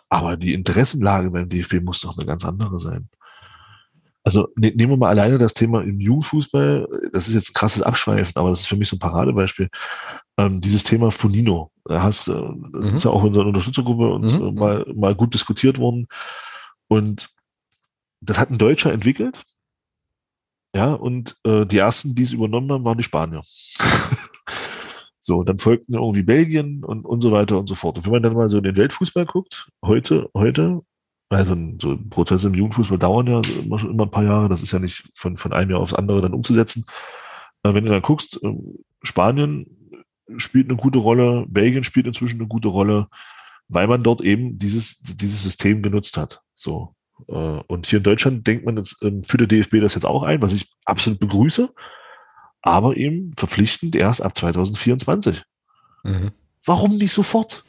Aber 0.08 0.36
die 0.36 0.54
Interessenlage 0.54 1.30
beim 1.30 1.48
DFB 1.48 1.80
muss 1.82 2.00
doch 2.00 2.16
eine 2.16 2.26
ganz 2.26 2.44
andere 2.44 2.78
sein. 2.78 3.08
Also 4.22 4.48
ne, 4.56 4.72
nehmen 4.74 4.92
wir 4.92 4.96
mal 4.96 5.08
alleine 5.08 5.38
das 5.38 5.54
Thema 5.54 5.82
im 5.82 6.00
Jugendfußball. 6.00 6.86
Das 7.12 7.28
ist 7.28 7.34
jetzt 7.34 7.50
ein 7.50 7.54
krasses 7.54 7.82
Abschweifen, 7.82 8.34
aber 8.36 8.50
das 8.50 8.60
ist 8.60 8.66
für 8.66 8.76
mich 8.76 8.88
so 8.88 8.96
ein 8.96 9.00
Paradebeispiel. 9.00 9.70
Ähm, 10.36 10.60
dieses 10.60 10.84
Thema 10.84 11.10
Funino. 11.10 11.70
Da 11.90 12.04
hast, 12.04 12.28
äh, 12.28 12.40
das 12.72 12.92
mhm. 12.92 12.96
ist 12.98 13.04
ja 13.04 13.10
auch 13.10 13.24
in 13.24 13.32
der 13.32 13.44
Unterstützergruppe 13.44 14.12
uns 14.12 14.38
mhm. 14.38 14.54
mal, 14.54 14.86
mal 14.94 15.16
gut 15.16 15.34
diskutiert 15.34 15.78
worden. 15.78 16.06
Und 16.86 17.30
das 18.20 18.38
hat 18.38 18.50
ein 18.50 18.58
Deutscher 18.58 18.92
entwickelt. 18.92 19.42
Ja, 20.72 20.92
und 20.92 21.36
äh, 21.42 21.66
die 21.66 21.78
ersten, 21.78 22.14
die 22.14 22.22
es 22.22 22.32
übernommen 22.32 22.70
haben, 22.70 22.84
waren 22.84 22.96
die 22.96 23.02
Spanier. 23.02 23.40
so, 25.18 25.42
dann 25.42 25.58
folgten 25.58 25.94
irgendwie 25.94 26.22
Belgien 26.22 26.84
und, 26.84 27.04
und 27.04 27.22
so 27.22 27.32
weiter 27.32 27.58
und 27.58 27.66
so 27.66 27.74
fort. 27.74 27.96
Und 27.96 28.06
wenn 28.06 28.12
man 28.12 28.22
dann 28.22 28.34
mal 28.34 28.48
so 28.48 28.58
in 28.58 28.64
den 28.64 28.76
Weltfußball 28.76 29.26
guckt, 29.26 29.68
heute, 29.84 30.30
heute, 30.32 30.82
also 31.28 31.56
so 31.80 31.98
Prozesse 32.08 32.46
im 32.46 32.54
Jugendfußball 32.54 32.98
dauern 32.98 33.26
ja 33.26 33.42
immer, 33.60 33.80
schon 33.80 33.90
immer 33.90 34.04
ein 34.04 34.12
paar 34.12 34.22
Jahre, 34.22 34.48
das 34.48 34.62
ist 34.62 34.70
ja 34.70 34.78
nicht 34.78 35.10
von, 35.16 35.36
von 35.36 35.52
einem 35.52 35.72
Jahr 35.72 35.80
aufs 35.80 35.94
andere 35.94 36.20
dann 36.20 36.34
umzusetzen. 36.34 36.84
Äh, 37.64 37.74
wenn 37.74 37.84
du 37.84 37.90
dann 37.90 38.02
guckst, 38.02 38.40
äh, 38.44 38.54
Spanien 39.02 39.79
spielt 40.38 40.68
eine 40.68 40.76
gute 40.76 40.98
Rolle, 40.98 41.44
Belgien 41.48 41.84
spielt 41.84 42.06
inzwischen 42.06 42.38
eine 42.40 42.48
gute 42.48 42.68
Rolle, 42.68 43.08
weil 43.68 43.86
man 43.86 44.02
dort 44.02 44.20
eben 44.20 44.58
dieses, 44.58 44.98
dieses 44.98 45.42
System 45.42 45.82
genutzt 45.82 46.16
hat. 46.16 46.42
So. 46.54 46.94
Äh, 47.28 47.32
und 47.32 47.86
hier 47.86 47.98
in 47.98 48.02
Deutschland 48.02 48.46
denkt 48.46 48.64
man 48.64 48.76
jetzt, 48.76 48.96
ähm, 49.02 49.24
für 49.24 49.36
der 49.36 49.46
DFB 49.46 49.80
das 49.80 49.94
jetzt 49.94 50.06
auch 50.06 50.22
ein, 50.22 50.42
was 50.42 50.52
ich 50.52 50.70
absolut 50.84 51.20
begrüße, 51.20 51.72
aber 52.62 52.96
eben 52.96 53.32
verpflichtend 53.36 53.94
erst 53.94 54.22
ab 54.22 54.36
2024. 54.36 55.44
Mhm. 56.04 56.32
Warum 56.64 56.96
nicht 56.96 57.12
sofort? 57.12 57.64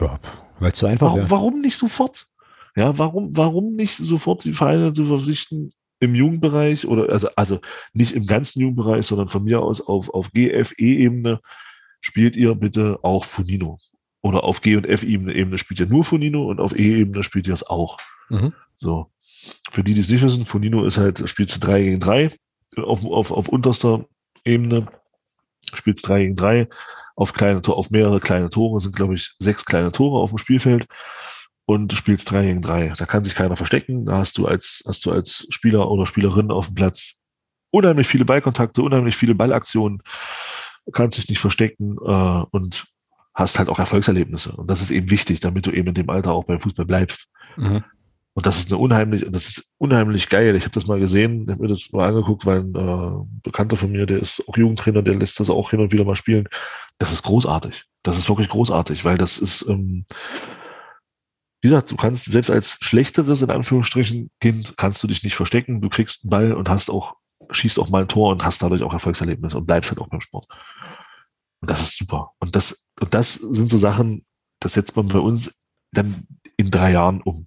Ja, 0.00 0.18
weil 0.58 0.74
so 0.74 0.86
einfach 0.86 1.06
warum, 1.08 1.30
warum 1.30 1.60
nicht 1.60 1.76
sofort? 1.76 2.26
Ja, 2.74 2.98
warum, 2.98 3.36
warum 3.36 3.74
nicht 3.76 3.96
sofort 3.96 4.44
die 4.44 4.52
Vereine 4.52 4.92
zu 4.92 5.06
verpflichten 5.06 5.72
im 6.00 6.14
Jugendbereich 6.14 6.86
oder 6.86 7.12
also, 7.12 7.28
also 7.36 7.60
nicht 7.92 8.12
im 8.12 8.26
ganzen 8.26 8.60
Jugendbereich, 8.60 9.06
sondern 9.06 9.28
von 9.28 9.44
mir 9.44 9.60
aus 9.60 9.80
auf, 9.80 10.08
auf 10.12 10.32
GFE-Ebene 10.32 11.40
spielt 12.02 12.36
ihr 12.36 12.54
bitte 12.54 12.98
auch 13.02 13.24
Funino. 13.24 13.78
oder 14.20 14.44
auf 14.44 14.60
G- 14.60 14.76
und 14.76 14.86
F-Ebene 14.86 15.58
spielt 15.58 15.80
ja 15.80 15.86
nur 15.86 16.04
Fonino 16.04 16.44
und 16.48 16.60
auf 16.60 16.78
E-Ebene 16.78 17.24
spielt 17.24 17.48
ja 17.48 17.54
es 17.54 17.66
auch. 17.66 17.96
Mhm. 18.28 18.52
So. 18.74 19.10
Für 19.72 19.82
die, 19.82 19.94
die 19.94 20.00
es 20.00 20.08
nicht 20.08 20.22
wissen, 20.22 20.46
Fonino 20.46 20.84
ist 20.84 20.98
halt, 20.98 21.28
spielst 21.28 21.56
du 21.56 21.60
3 21.60 21.82
gegen 21.82 21.98
3 21.98 22.30
auf, 22.76 23.04
auf, 23.04 23.32
auf 23.32 23.48
unterster 23.48 24.04
Ebene, 24.44 24.86
spielst 25.74 26.06
3 26.06 26.20
gegen 26.20 26.36
3 26.36 26.68
auf 27.16 27.32
kleine 27.32 27.60
auf 27.66 27.90
mehrere 27.90 28.20
kleine 28.20 28.48
Tore, 28.48 28.80
sind 28.80 28.94
glaube 28.94 29.14
ich 29.14 29.34
sechs 29.40 29.64
kleine 29.64 29.90
Tore 29.90 30.20
auf 30.20 30.30
dem 30.30 30.38
Spielfeld 30.38 30.86
und 31.66 31.88
du 31.90 31.96
spielst 31.96 32.30
3 32.30 32.44
gegen 32.44 32.62
3. 32.62 32.94
Da 32.96 33.06
kann 33.06 33.24
sich 33.24 33.34
keiner 33.34 33.56
verstecken. 33.56 34.06
Da 34.06 34.18
hast 34.18 34.38
du 34.38 34.46
als, 34.46 34.84
hast 34.86 35.04
du 35.04 35.10
als 35.10 35.46
Spieler 35.50 35.90
oder 35.90 36.06
Spielerin 36.06 36.52
auf 36.52 36.66
dem 36.66 36.76
Platz 36.76 37.20
unheimlich 37.70 38.06
viele 38.06 38.24
Ballkontakte, 38.24 38.82
unheimlich 38.82 39.16
viele 39.16 39.34
Ballaktionen, 39.34 40.02
kannst 40.92 41.18
dich 41.18 41.28
nicht 41.28 41.38
verstecken 41.38 41.96
äh, 42.04 42.44
und 42.50 42.86
hast 43.34 43.58
halt 43.58 43.68
auch 43.68 43.78
Erfolgserlebnisse. 43.78 44.52
Und 44.52 44.70
das 44.70 44.82
ist 44.82 44.90
eben 44.90 45.10
wichtig, 45.10 45.40
damit 45.40 45.66
du 45.66 45.70
eben 45.70 45.88
in 45.88 45.94
dem 45.94 46.10
Alter 46.10 46.32
auch 46.32 46.44
beim 46.44 46.60
Fußball 46.60 46.84
bleibst. 46.84 47.28
Mhm. 47.56 47.84
Und 48.34 48.46
das 48.46 48.58
ist 48.58 48.72
eine 48.72 48.78
unheimlich, 48.78 49.26
das 49.28 49.48
ist 49.48 49.74
unheimlich 49.76 50.28
geil. 50.28 50.56
Ich 50.56 50.64
habe 50.64 50.72
das 50.72 50.86
mal 50.86 50.98
gesehen, 50.98 51.46
habe 51.50 51.62
mir 51.62 51.68
das 51.68 51.92
mal 51.92 52.08
angeguckt, 52.08 52.46
weil 52.46 52.60
ein 52.60 52.74
äh, 52.74 53.24
Bekannter 53.42 53.76
von 53.76 53.92
mir, 53.92 54.06
der 54.06 54.20
ist 54.20 54.42
auch 54.48 54.56
Jugendtrainer, 54.56 55.02
der 55.02 55.14
lässt 55.14 55.38
das 55.38 55.50
auch 55.50 55.70
hin 55.70 55.80
und 55.80 55.92
wieder 55.92 56.04
mal 56.04 56.16
spielen. 56.16 56.48
Das 56.98 57.12
ist 57.12 57.24
großartig. 57.24 57.84
Das 58.02 58.16
ist 58.16 58.28
wirklich 58.28 58.48
großartig, 58.48 59.04
weil 59.04 59.18
das 59.18 59.38
ist, 59.38 59.66
ähm, 59.68 60.06
wie 61.60 61.68
gesagt, 61.68 61.90
du 61.90 61.96
kannst 61.96 62.24
selbst 62.24 62.50
als 62.50 62.78
schlechteres, 62.80 63.42
in 63.42 63.50
Anführungsstrichen, 63.50 64.30
Kind, 64.40 64.74
kannst 64.78 65.02
du 65.02 65.06
dich 65.06 65.22
nicht 65.22 65.36
verstecken. 65.36 65.82
Du 65.82 65.90
kriegst 65.90 66.24
einen 66.24 66.30
Ball 66.30 66.52
und 66.54 66.70
hast 66.70 66.90
auch, 66.90 67.16
schießt 67.50 67.78
auch 67.78 67.90
mal 67.90 68.02
ein 68.02 68.08
Tor 68.08 68.30
und 68.30 68.44
hast 68.44 68.62
dadurch 68.62 68.82
auch 68.82 68.92
Erfolgserlebnisse 68.92 69.58
und 69.58 69.66
bleibst 69.66 69.90
halt 69.90 70.00
auch 70.00 70.08
beim 70.08 70.20
Sport. 70.20 70.46
Und 71.60 71.70
das 71.70 71.80
ist 71.80 71.96
super. 71.96 72.32
Und 72.38 72.56
das, 72.56 72.90
und 73.00 73.14
das 73.14 73.34
sind 73.34 73.70
so 73.70 73.78
Sachen, 73.78 74.24
das 74.60 74.74
setzt 74.74 74.96
man 74.96 75.08
bei 75.08 75.18
uns 75.18 75.62
dann 75.92 76.26
in 76.56 76.70
drei 76.70 76.92
Jahren 76.92 77.20
um. 77.22 77.46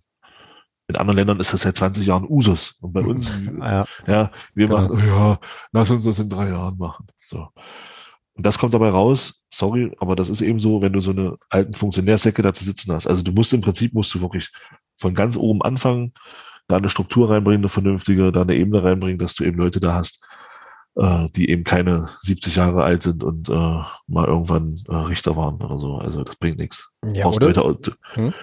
In 0.88 0.96
anderen 0.96 1.18
Ländern 1.18 1.40
ist 1.40 1.52
das 1.52 1.62
seit 1.62 1.76
20 1.76 2.06
Jahren 2.06 2.26
Usus. 2.28 2.78
Und 2.80 2.94
bei 2.94 3.02
uns, 3.02 3.34
ja, 3.60 3.86
ja 4.06 4.32
wir 4.54 4.68
genau. 4.68 4.82
machen, 4.82 5.08
ja, 5.08 5.40
lass 5.72 5.90
uns 5.90 6.04
das 6.04 6.20
in 6.20 6.30
drei 6.30 6.50
Jahren 6.50 6.78
machen. 6.78 7.08
So. 7.20 7.48
Und 8.36 8.46
das 8.46 8.60
kommt 8.60 8.74
dabei 8.74 8.90
raus, 8.90 9.42
sorry, 9.52 9.96
aber 10.00 10.16
das 10.16 10.30
ist 10.30 10.42
eben 10.42 10.60
so, 10.60 10.82
wenn 10.82 10.94
du 10.94 11.00
so 11.00 11.12
eine 11.12 11.38
alten 11.50 11.74
Funktionärsäcke 11.74 12.42
da 12.42 12.54
zu 12.54 12.66
sitzen 12.66 12.92
hast. 12.92 13.08
Also 13.08 13.24
du 13.24 13.32
musst 13.32 13.54
im 13.54 13.62
Prinzip, 13.62 13.94
musst 13.94 14.14
du 14.14 14.22
wirklich 14.22 14.52
von 14.98 15.14
ganz 15.14 15.38
oben 15.38 15.62
anfangen, 15.62 16.14
da 16.68 16.78
eine 16.78 16.90
Struktur 16.90 17.30
reinbringen, 17.30 17.62
eine 17.62 17.70
vernünftige, 17.70 18.32
da 18.32 18.42
eine 18.42 18.56
Ebene 18.56 18.84
reinbringen, 18.84 19.20
dass 19.20 19.36
du 19.36 19.44
eben 19.44 19.58
Leute 19.58 19.80
da 19.80 19.94
hast, 19.94 20.24
äh, 20.96 21.28
die 21.36 21.50
eben 21.50 21.64
keine 21.64 22.10
70 22.22 22.56
Jahre 22.56 22.84
alt 22.84 23.04
sind 23.04 23.24
und 23.24 23.50
äh, 23.50 23.54
mal 24.08 24.26
irgendwann 24.26 24.82
äh, 24.88 24.96
Richter 24.96 25.36
waren 25.36 25.62
oder 25.62 25.78
so. 25.78 25.98
Also 25.98 26.24
das 26.24 26.36
bringt 26.38 26.58
nichts. 26.58 26.92
Ja, 27.14 27.26
brauchst, 27.26 27.42
Leute, 27.42 27.96
hm? 28.14 28.34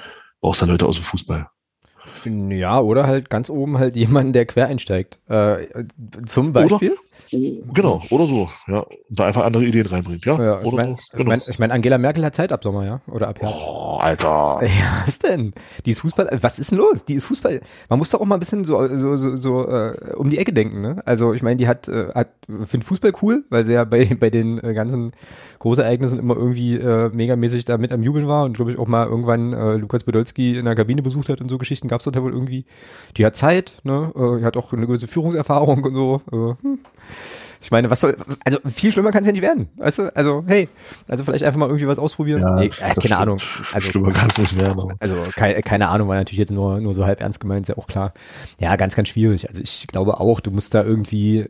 brauchst 0.41 0.63
da 0.63 0.67
Leute 0.67 0.87
aus 0.87 0.97
dem 0.97 1.05
Fußball. 1.05 1.49
Ja, 2.25 2.81
oder 2.81 3.07
halt 3.07 3.31
ganz 3.31 3.51
oben 3.51 3.79
halt 3.79 3.97
jemanden, 3.97 4.33
der 4.33 4.47
quer 4.47 4.69
einsteigt. 4.69 5.19
Äh, 5.29 5.85
zum 6.27 6.53
Beispiel? 6.53 6.93
Oder, 6.93 7.01
genau, 7.31 8.03
oder 8.11 8.27
so, 8.27 8.49
ja. 8.67 8.81
Und 8.81 9.19
da 9.19 9.27
einfach 9.27 9.45
andere 9.45 9.65
Ideen 9.65 9.87
reinbringt, 9.87 10.25
ja. 10.25 10.43
ja 10.43 10.61
ich 10.63 10.73
meine, 10.73 10.97
so. 10.97 11.17
genau. 11.17 11.29
mein, 11.29 11.43
ich 11.47 11.59
mein, 11.59 11.71
Angela 11.71 11.99
Merkel 11.99 12.25
hat 12.25 12.35
Zeit 12.35 12.53
ab 12.53 12.63
Sommer, 12.63 12.85
ja? 12.85 13.01
Oder 13.07 13.29
ab 13.29 13.41
Herbst. 13.41 13.65
Oh, 13.67 13.99
Alter. 14.01 14.61
Ja, 14.73 15.03
was 15.05 15.19
denn? 15.19 15.53
Die 15.85 15.91
ist 15.91 16.01
Fußball, 16.01 16.29
was 16.41 16.59
ist 16.59 16.71
denn 16.71 16.79
los? 16.79 17.05
Die 17.05 17.15
ist 17.15 17.25
Fußball. 17.25 17.61
Man 17.89 17.99
muss 17.99 18.11
doch 18.11 18.21
auch 18.21 18.25
mal 18.25 18.37
ein 18.37 18.41
bisschen 18.41 18.65
so, 18.65 18.97
so, 18.97 19.17
so, 19.17 19.37
so 19.37 19.69
äh, 19.69 20.15
um 20.17 20.31
die 20.31 20.39
Ecke 20.39 20.53
denken, 20.53 20.81
ne? 20.81 21.03
Also 21.05 21.35
ich 21.35 21.43
meine, 21.43 21.57
die 21.57 21.69
hat, 21.69 21.89
äh, 21.89 22.09
hat 22.15 22.29
findet 22.65 22.85
Fußball 22.85 23.13
cool, 23.23 23.45
weil 23.51 23.65
sie 23.65 23.75
ja 23.75 23.85
bei, 23.85 24.05
bei 24.21 24.31
den 24.31 24.63
äh, 24.63 24.75
ganzen 24.75 25.13
Großereignissen 25.59 26.19
immer 26.19 26.37
irgendwie 26.37 26.77
äh, 26.77 27.11
megamäßig 27.11 27.65
da 27.65 27.79
mit 27.79 27.93
am 27.93 28.03
Jubeln 28.03 28.27
war 28.27 28.45
und 28.45 28.55
glaube 28.57 28.73
ich 28.73 28.79
auch 28.79 28.89
mal 28.89 29.07
irgendwann 29.07 29.53
äh, 29.53 29.77
Lukas 29.77 30.05
Podolski 30.05 30.59
in 30.59 30.65
der 30.65 30.75
Kabine 30.75 31.03
besucht 31.03 31.29
hat 31.29 31.41
und 31.41 31.49
so 31.49 31.59
Geschichten 31.59 31.89
gab's 31.89 32.05
da 32.05 32.23
wohl 32.23 32.33
irgendwie. 32.33 32.65
Die 33.17 33.25
hat 33.25 33.37
Zeit, 33.37 33.75
ne? 33.85 34.13
Äh, 34.15 34.41
die 34.41 34.45
hat 34.45 34.57
auch 34.57 34.73
eine 34.73 34.87
gewisse 34.87 35.09
Führungserfahrung 35.09 35.85
und 35.85 35.95
so. 35.95 36.23
Äh, 36.33 36.63
hm. 36.63 36.79
Ich 37.63 37.71
meine, 37.71 37.91
was 37.91 38.01
soll, 38.01 38.17
also 38.45 38.59
viel 38.67 38.91
schlimmer 38.91 39.13
kann 39.13 39.23
es 39.23 39.29
ja 39.29 39.33
nicht 39.33 39.43
werden. 39.43 39.69
Weißt 39.77 39.99
du? 39.99 40.17
Also, 40.17 40.43
hey, 40.49 40.69
also 41.07 41.23
vielleicht 41.23 41.45
einfach 41.45 41.61
mal 41.61 41.67
irgendwie 41.67 41.87
was 41.87 41.99
ausprobieren. 41.99 42.43
Ja, 42.43 42.57
nee, 42.57 42.67
äh, 42.67 42.71
keine 42.71 42.93
stimmt. 42.93 43.13
Ahnung. 43.13 43.39
Also, 43.73 43.89
schlimmer 43.89 44.11
kann 44.13 44.31
es 44.31 44.39
nicht 44.39 44.57
werden. 44.57 44.93
Also, 44.99 45.17
keine, 45.37 45.63
keine 45.63 45.89
Ahnung, 45.89 46.09
war 46.09 46.17
natürlich 46.17 46.41
jetzt 46.41 46.51
nur, 46.51 46.81
nur 46.81 46.93
so 46.93 47.07
halb 47.07 47.21
ernst 47.21 47.39
gemeint, 47.39 47.63
ist 47.63 47.69
ja 47.69 47.79
auch 47.79 47.87
klar. 47.87 48.15
Ja, 48.59 48.75
ganz, 48.75 48.97
ganz 48.97 49.11
schwierig. 49.11 49.49
Also 49.49 49.63
ich 49.63 49.87
glaube 49.87 50.19
auch, 50.19 50.41
du 50.41 50.51
musst 50.51 50.75
da 50.75 50.83
irgendwie, 50.83 51.49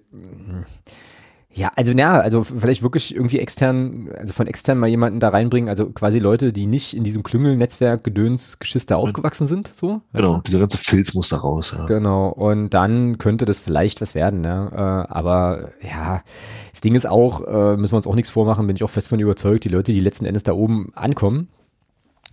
ja, 1.55 1.71
also 1.77 1.93
ja, 1.93 2.19
also 2.19 2.45
vielleicht 2.45 2.83
wirklich 2.83 3.15
irgendwie 3.15 3.39
extern, 3.39 4.09
also 4.17 4.33
von 4.33 4.47
extern 4.47 4.79
mal 4.79 4.87
jemanden 4.87 5.21
da 5.21 5.29
reinbringen, 5.29 5.69
also 5.69 5.91
quasi 5.91 6.19
Leute, 6.19 6.53
die 6.53 6.67
nicht 6.67 6.97
in 6.97 7.05
diesem 7.05 7.23
Klüngel-Netzwerk 7.23 8.05
Gedöns 8.05 8.59
Geschister 8.59 8.97
aufgewachsen 8.97 9.47
sind, 9.47 9.69
so. 9.75 10.01
Genau, 10.15 10.41
dieser 10.47 10.61
ganze 10.61 10.79
Filz 10.79 11.13
muss 11.13 11.29
da 11.29 11.37
raus, 11.37 11.75
ja. 11.77 11.85
Genau, 11.85 12.29
und 12.29 12.71
dann 12.71 13.19
könnte 13.19 13.45
das 13.45 13.61
vielleicht 13.61 14.01
was 14.01 14.15
werden, 14.15 14.41
ne? 14.41 14.71
Äh, 14.73 15.13
aber 15.13 15.71
ja, 15.83 16.23
das 16.71 16.81
Ding 16.81 16.95
ist 16.95 17.07
auch, 17.07 17.47
äh, 17.47 17.77
müssen 17.77 17.93
wir 17.93 17.97
uns 17.97 18.07
auch 18.07 18.15
nichts 18.15 18.31
vormachen, 18.31 18.67
bin 18.67 18.77
ich 18.77 18.85
auch 18.85 18.91
fest 18.91 19.11
von 19.11 19.21
überzeugt, 19.21 19.65
die 19.65 19.69
Leute, 19.69 19.93
die 19.93 20.01
letzten 20.01 20.25
Endes 20.25 20.45
da 20.45 20.53
oben 20.53 20.91
ankommen, 20.95 21.49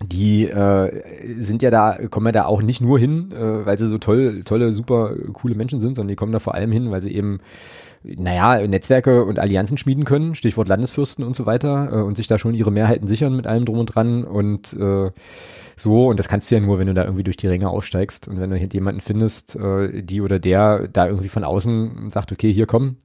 die 0.02 0.46
äh, 0.46 1.34
sind 1.38 1.62
ja 1.62 1.72
da, 1.72 1.98
kommen 2.10 2.28
ja 2.28 2.32
da 2.32 2.46
auch 2.46 2.62
nicht 2.62 2.80
nur 2.80 2.98
hin, 2.98 3.34
äh, 3.34 3.66
weil 3.66 3.78
sie 3.78 3.86
so 3.86 3.98
toll, 3.98 4.44
tolle, 4.46 4.72
super 4.72 5.14
coole 5.34 5.56
Menschen 5.56 5.82
sind, 5.82 5.96
sondern 5.96 6.10
die 6.10 6.16
kommen 6.16 6.32
da 6.32 6.40
vor 6.40 6.56
allem 6.56 6.72
hin, 6.72 6.90
weil 6.90 7.02
sie 7.02 7.14
eben 7.14 7.42
naja, 8.04 8.66
Netzwerke 8.66 9.26
und 9.26 9.40
Allianzen 9.40 9.78
schmieden 9.78 10.06
können, 10.06 10.36
Stichwort 10.36 10.68
Landesfürsten 10.68 11.24
und 11.24 11.36
so 11.36 11.46
weiter, 11.46 11.90
äh, 11.92 12.02
und 12.02 12.16
sich 12.16 12.28
da 12.28 12.38
schon 12.38 12.54
ihre 12.54 12.72
Mehrheiten 12.72 13.08
sichern 13.08 13.36
mit 13.36 13.48
allem 13.48 13.66
drum 13.66 13.80
und 13.80 13.88
dran 13.88 14.24
und 14.24 14.74
äh, 14.74 15.12
so, 15.76 16.08
und 16.08 16.20
das 16.20 16.28
kannst 16.28 16.52
du 16.52 16.56
ja 16.56 16.62
nur, 16.62 16.78
wenn 16.78 16.88
du 16.88 16.94
da 16.94 17.04
irgendwie 17.04 17.24
durch 17.24 17.38
die 17.38 17.48
Ränge 17.48 17.70
aufsteigst 17.70 18.28
und 18.28 18.40
wenn 18.40 18.50
du 18.50 18.58
jemanden 18.58 19.02
findest, 19.02 19.56
äh, 19.56 20.02
die 20.04 20.22
oder 20.22 20.40
der 20.40 20.88
da 20.88 21.08
irgendwie 21.08 21.30
von 21.30 21.44
außen 21.44 22.10
sagt, 22.10 22.32
okay, 22.32 22.52
hier 22.54 22.66
komm, 22.68 22.98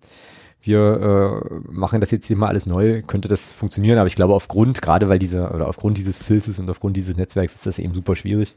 wir 0.60 1.42
äh, 1.52 1.70
machen 1.70 2.00
das 2.00 2.10
jetzt 2.10 2.26
hier 2.26 2.36
mal 2.36 2.48
alles 2.48 2.66
neu, 2.66 3.02
könnte 3.02 3.28
das 3.28 3.52
funktionieren, 3.52 3.98
aber 3.98 4.06
ich 4.06 4.16
glaube 4.16 4.34
aufgrund, 4.34 4.80
gerade 4.82 5.08
weil 5.08 5.18
diese, 5.18 5.50
oder 5.50 5.68
aufgrund 5.68 5.98
dieses 5.98 6.18
Filzes 6.18 6.58
und 6.58 6.70
aufgrund 6.70 6.96
dieses 6.96 7.16
Netzwerks 7.16 7.54
ist 7.54 7.66
das 7.66 7.78
eben 7.78 7.94
super 7.94 8.16
schwierig. 8.16 8.56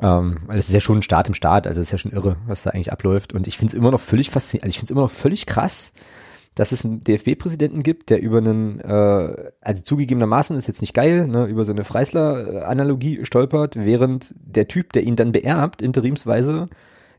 Ähm, 0.00 0.42
es 0.48 0.68
ist 0.68 0.74
ja 0.74 0.80
schon 0.80 0.98
ein 0.98 1.02
Start 1.02 1.28
im 1.28 1.34
Start, 1.34 1.66
also 1.66 1.80
es 1.80 1.86
ist 1.86 1.92
ja 1.92 1.98
schon 1.98 2.12
irre, 2.12 2.36
was 2.46 2.62
da 2.62 2.70
eigentlich 2.70 2.92
abläuft. 2.92 3.32
Und 3.32 3.46
ich 3.46 3.58
finde 3.58 3.72
es 3.72 3.74
immer 3.74 3.90
noch 3.90 4.00
völlig 4.00 4.30
faszinierend, 4.30 4.64
also 4.64 4.70
ich 4.70 4.78
finde 4.78 4.86
es 4.86 4.90
immer 4.92 5.02
noch 5.02 5.10
völlig 5.10 5.46
krass, 5.46 5.92
dass 6.54 6.72
es 6.72 6.84
einen 6.84 7.00
DFB-Präsidenten 7.00 7.82
gibt, 7.82 8.10
der 8.10 8.20
über 8.20 8.38
einen, 8.38 8.80
äh, 8.80 9.50
also 9.60 9.82
zugegebenermaßen 9.82 10.56
ist 10.56 10.66
jetzt 10.66 10.80
nicht 10.80 10.94
geil, 10.94 11.26
ne, 11.26 11.46
über 11.46 11.64
so 11.64 11.72
eine 11.72 11.84
Freisler-Analogie 11.84 13.24
stolpert, 13.24 13.76
während 13.76 14.34
der 14.36 14.68
Typ, 14.68 14.92
der 14.92 15.04
ihn 15.04 15.16
dann 15.16 15.32
beerbt, 15.32 15.82
interimsweise, 15.82 16.68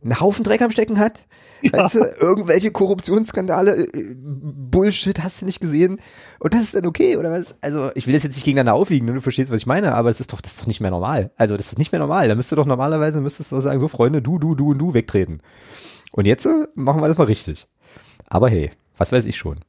einen 0.03 0.19
Haufen 0.19 0.43
Dreck 0.43 0.61
am 0.61 0.72
Stecken 0.72 0.99
hat. 0.99 1.26
Ja. 1.62 1.74
Weißt 1.74 1.96
du, 1.96 2.00
irgendwelche 2.20 2.72
Korruptionsskandale, 2.72 3.88
äh, 3.88 4.16
Bullshit, 4.16 5.22
hast 5.22 5.42
du 5.42 5.46
nicht 5.46 5.60
gesehen? 5.60 6.00
Und 6.40 6.54
das 6.54 6.62
ist 6.62 6.76
dann 6.76 6.86
okay, 6.86 7.18
oder 7.18 7.32
was? 7.32 7.54
Also, 7.62 7.92
ich 7.96 8.08
will 8.08 8.14
das 8.14 8.24
jetzt 8.24 8.36
nicht 8.36 8.46
gegeneinander 8.46 8.74
aufwiegen, 8.74 9.06
ne? 9.06 9.14
du 9.14 9.22
verstehst, 9.22 9.52
was 9.52 9.60
ich 9.60 9.66
meine, 9.68 9.94
aber 9.94 10.10
es 10.10 10.20
ist 10.20 10.34
doch, 10.34 10.42
das 10.42 10.54
ist 10.54 10.62
doch 10.62 10.68
nicht 10.68 10.82
mehr 10.82 10.92
normal. 10.92 11.32
Also, 11.36 11.56
das 11.58 11.68
ist 11.68 11.78
nicht 11.78 11.92
mehr 11.92 12.00
normal. 12.00 12.28
Da 12.28 12.36
müsste 12.36 12.56
doch 12.56 12.66
normalerweise, 12.66 13.22
müsstest 13.22 13.52
du 13.52 13.60
sagen, 13.60 13.80
so 13.80 13.88
Freunde, 13.88 14.22
du, 14.22 14.40
du, 14.40 14.56
du 14.56 14.72
und 14.72 14.80
du 14.80 14.94
wegtreten. 14.94 15.42
Und 16.12 16.26
jetzt 16.26 16.46
äh, 16.46 16.68
machen 16.76 17.02
wir 17.02 17.08
das 17.08 17.18
mal 17.18 17.26
richtig. 17.26 17.68
Aber 18.28 18.50
hey, 18.50 18.72
was 18.98 19.12
weiß 19.12 19.26
ich 19.26 19.38
schon. 19.38 19.60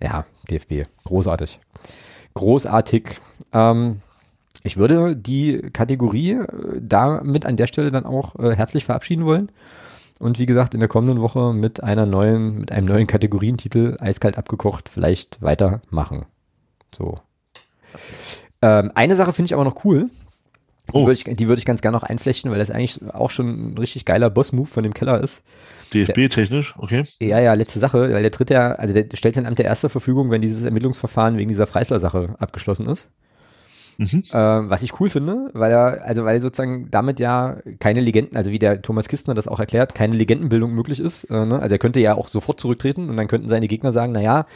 Ja, 0.00 0.24
DFB, 0.50 0.86
großartig. 1.04 1.60
Großartig. 2.34 3.20
Ähm, 3.52 4.00
ich 4.62 4.76
würde 4.76 5.16
die 5.16 5.70
Kategorie 5.72 6.32
äh, 6.32 6.46
damit 6.80 7.46
an 7.46 7.56
der 7.56 7.66
Stelle 7.66 7.90
dann 7.90 8.06
auch 8.06 8.36
äh, 8.38 8.54
herzlich 8.54 8.84
verabschieden 8.84 9.24
wollen. 9.24 9.50
Und 10.20 10.38
wie 10.38 10.44
gesagt, 10.44 10.74
in 10.74 10.80
der 10.80 10.88
kommenden 10.88 11.22
Woche 11.22 11.54
mit 11.54 11.82
einer 11.82 12.04
neuen, 12.04 12.60
mit 12.60 12.72
einem 12.72 12.86
neuen 12.86 13.06
Kategorientitel, 13.06 13.96
eiskalt 14.00 14.36
abgekocht, 14.36 14.90
vielleicht 14.90 15.40
weitermachen. 15.40 16.26
So. 16.94 17.18
Ähm, 18.60 18.92
eine 18.94 19.16
Sache 19.16 19.32
finde 19.32 19.46
ich 19.46 19.54
aber 19.54 19.64
noch 19.64 19.82
cool. 19.86 20.10
Die 20.88 20.98
oh. 20.98 21.06
würde 21.06 21.14
ich, 21.14 21.24
die 21.24 21.48
würde 21.48 21.58
ich 21.58 21.64
ganz 21.64 21.80
gerne 21.80 21.96
noch 21.96 22.02
einflechten, 22.02 22.50
weil 22.50 22.58
das 22.58 22.70
eigentlich 22.70 23.00
auch 23.14 23.30
schon 23.30 23.72
ein 23.72 23.78
richtig 23.78 24.04
geiler 24.04 24.28
Boss-Move 24.28 24.66
von 24.66 24.82
dem 24.82 24.92
Keller 24.92 25.22
ist. 25.22 25.42
DFB-technisch, 25.94 26.74
okay. 26.76 27.04
Ja, 27.20 27.40
ja, 27.40 27.54
letzte 27.54 27.78
Sache, 27.78 28.12
weil 28.12 28.22
der 28.22 28.30
tritt 28.30 28.50
ja, 28.50 28.72
also 28.72 28.92
der 28.92 29.16
stellt 29.16 29.34
sein 29.34 29.46
Amt 29.46 29.58
der 29.58 29.66
erste 29.66 29.88
Verfügung, 29.88 30.30
wenn 30.30 30.42
dieses 30.42 30.64
Ermittlungsverfahren 30.64 31.38
wegen 31.38 31.48
dieser 31.48 31.66
Freisler-Sache 31.66 32.34
abgeschlossen 32.38 32.86
ist. 32.86 33.10
Mhm. 34.00 34.24
Äh, 34.32 34.32
was 34.32 34.82
ich 34.82 34.98
cool 34.98 35.10
finde, 35.10 35.50
weil 35.52 35.70
er, 35.70 36.06
also 36.06 36.24
weil 36.24 36.40
sozusagen 36.40 36.90
damit 36.90 37.20
ja 37.20 37.58
keine 37.80 38.00
Legenden, 38.00 38.34
also 38.34 38.50
wie 38.50 38.58
der 38.58 38.80
Thomas 38.80 39.08
Kistner 39.08 39.34
das 39.34 39.46
auch 39.46 39.60
erklärt, 39.60 39.94
keine 39.94 40.16
Legendenbildung 40.16 40.72
möglich 40.72 41.00
ist. 41.00 41.24
Äh, 41.24 41.44
ne? 41.44 41.60
Also 41.60 41.74
er 41.74 41.78
könnte 41.78 42.00
ja 42.00 42.14
auch 42.14 42.28
sofort 42.28 42.58
zurücktreten 42.58 43.10
und 43.10 43.18
dann 43.18 43.28
könnten 43.28 43.48
seine 43.48 43.68
Gegner 43.68 43.92
sagen, 43.92 44.12
na 44.12 44.22
ja, 44.22 44.46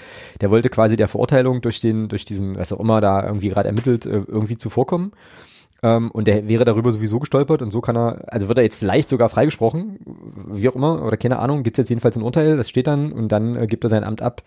der 0.40 0.50
wollte 0.50 0.70
quasi 0.70 0.96
der 0.96 1.08
Verurteilung 1.08 1.60
durch 1.60 1.80
den, 1.80 2.08
durch 2.08 2.24
diesen, 2.24 2.56
was 2.56 2.72
auch 2.72 2.80
immer 2.80 3.02
da 3.02 3.22
irgendwie 3.22 3.50
gerade 3.50 3.68
ermittelt, 3.68 4.06
äh, 4.06 4.22
irgendwie 4.26 4.56
zuvorkommen. 4.56 5.12
Ähm, 5.82 6.10
und 6.10 6.26
der 6.26 6.48
wäre 6.48 6.64
darüber 6.64 6.90
sowieso 6.90 7.18
gestolpert 7.18 7.60
und 7.60 7.70
so 7.70 7.82
kann 7.82 7.98
er, 7.98 8.24
also 8.32 8.48
wird 8.48 8.56
er 8.56 8.64
jetzt 8.64 8.76
vielleicht 8.76 9.08
sogar 9.08 9.28
freigesprochen, 9.28 9.98
wie 10.50 10.70
auch 10.70 10.74
immer, 10.74 11.02
oder 11.02 11.18
keine 11.18 11.38
Ahnung, 11.38 11.64
gibt 11.64 11.76
es 11.76 11.82
jetzt 11.82 11.90
jedenfalls 11.90 12.16
ein 12.16 12.22
Urteil, 12.22 12.56
das 12.56 12.70
steht 12.70 12.86
dann 12.86 13.12
und 13.12 13.28
dann 13.30 13.56
äh, 13.56 13.66
gibt 13.66 13.84
er 13.84 13.90
sein 13.90 14.04
Amt 14.04 14.22
ab. 14.22 14.42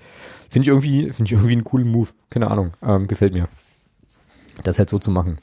Finde 0.50 0.64
ich 0.64 0.70
irgendwie, 0.70 1.12
finde 1.12 1.26
ich 1.26 1.34
irgendwie 1.34 1.54
einen 1.54 1.66
coolen 1.66 1.88
Move. 1.88 2.10
Keine 2.32 2.50
Ahnung, 2.50 2.72
ähm, 2.82 3.08
gefällt 3.08 3.36
mir. 3.36 3.48
Das 4.64 4.80
halt 4.80 4.90
so 4.90 5.00
zu 5.00 5.12
machen. 5.12 5.38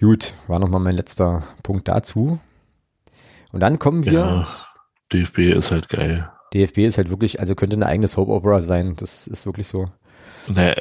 Gut, 0.00 0.34
war 0.46 0.58
nochmal 0.58 0.80
mein 0.80 0.96
letzter 0.96 1.42
Punkt 1.62 1.88
dazu. 1.88 2.38
Und 3.52 3.60
dann 3.60 3.78
kommen 3.78 4.06
wir. 4.06 4.12
Ja, 4.12 4.48
DFB 5.12 5.38
ist 5.56 5.70
halt 5.70 5.88
geil. 5.88 6.30
DFB 6.54 6.78
ist 6.78 6.98
halt 6.98 7.10
wirklich, 7.10 7.40
also 7.40 7.54
könnte 7.54 7.76
eine 7.76 7.86
eigene 7.86 8.08
Soap 8.08 8.28
Opera 8.28 8.60
sein. 8.60 8.94
Das 8.96 9.26
ist 9.26 9.46
wirklich 9.46 9.68
so. 9.68 9.88
Nee, 10.48 10.72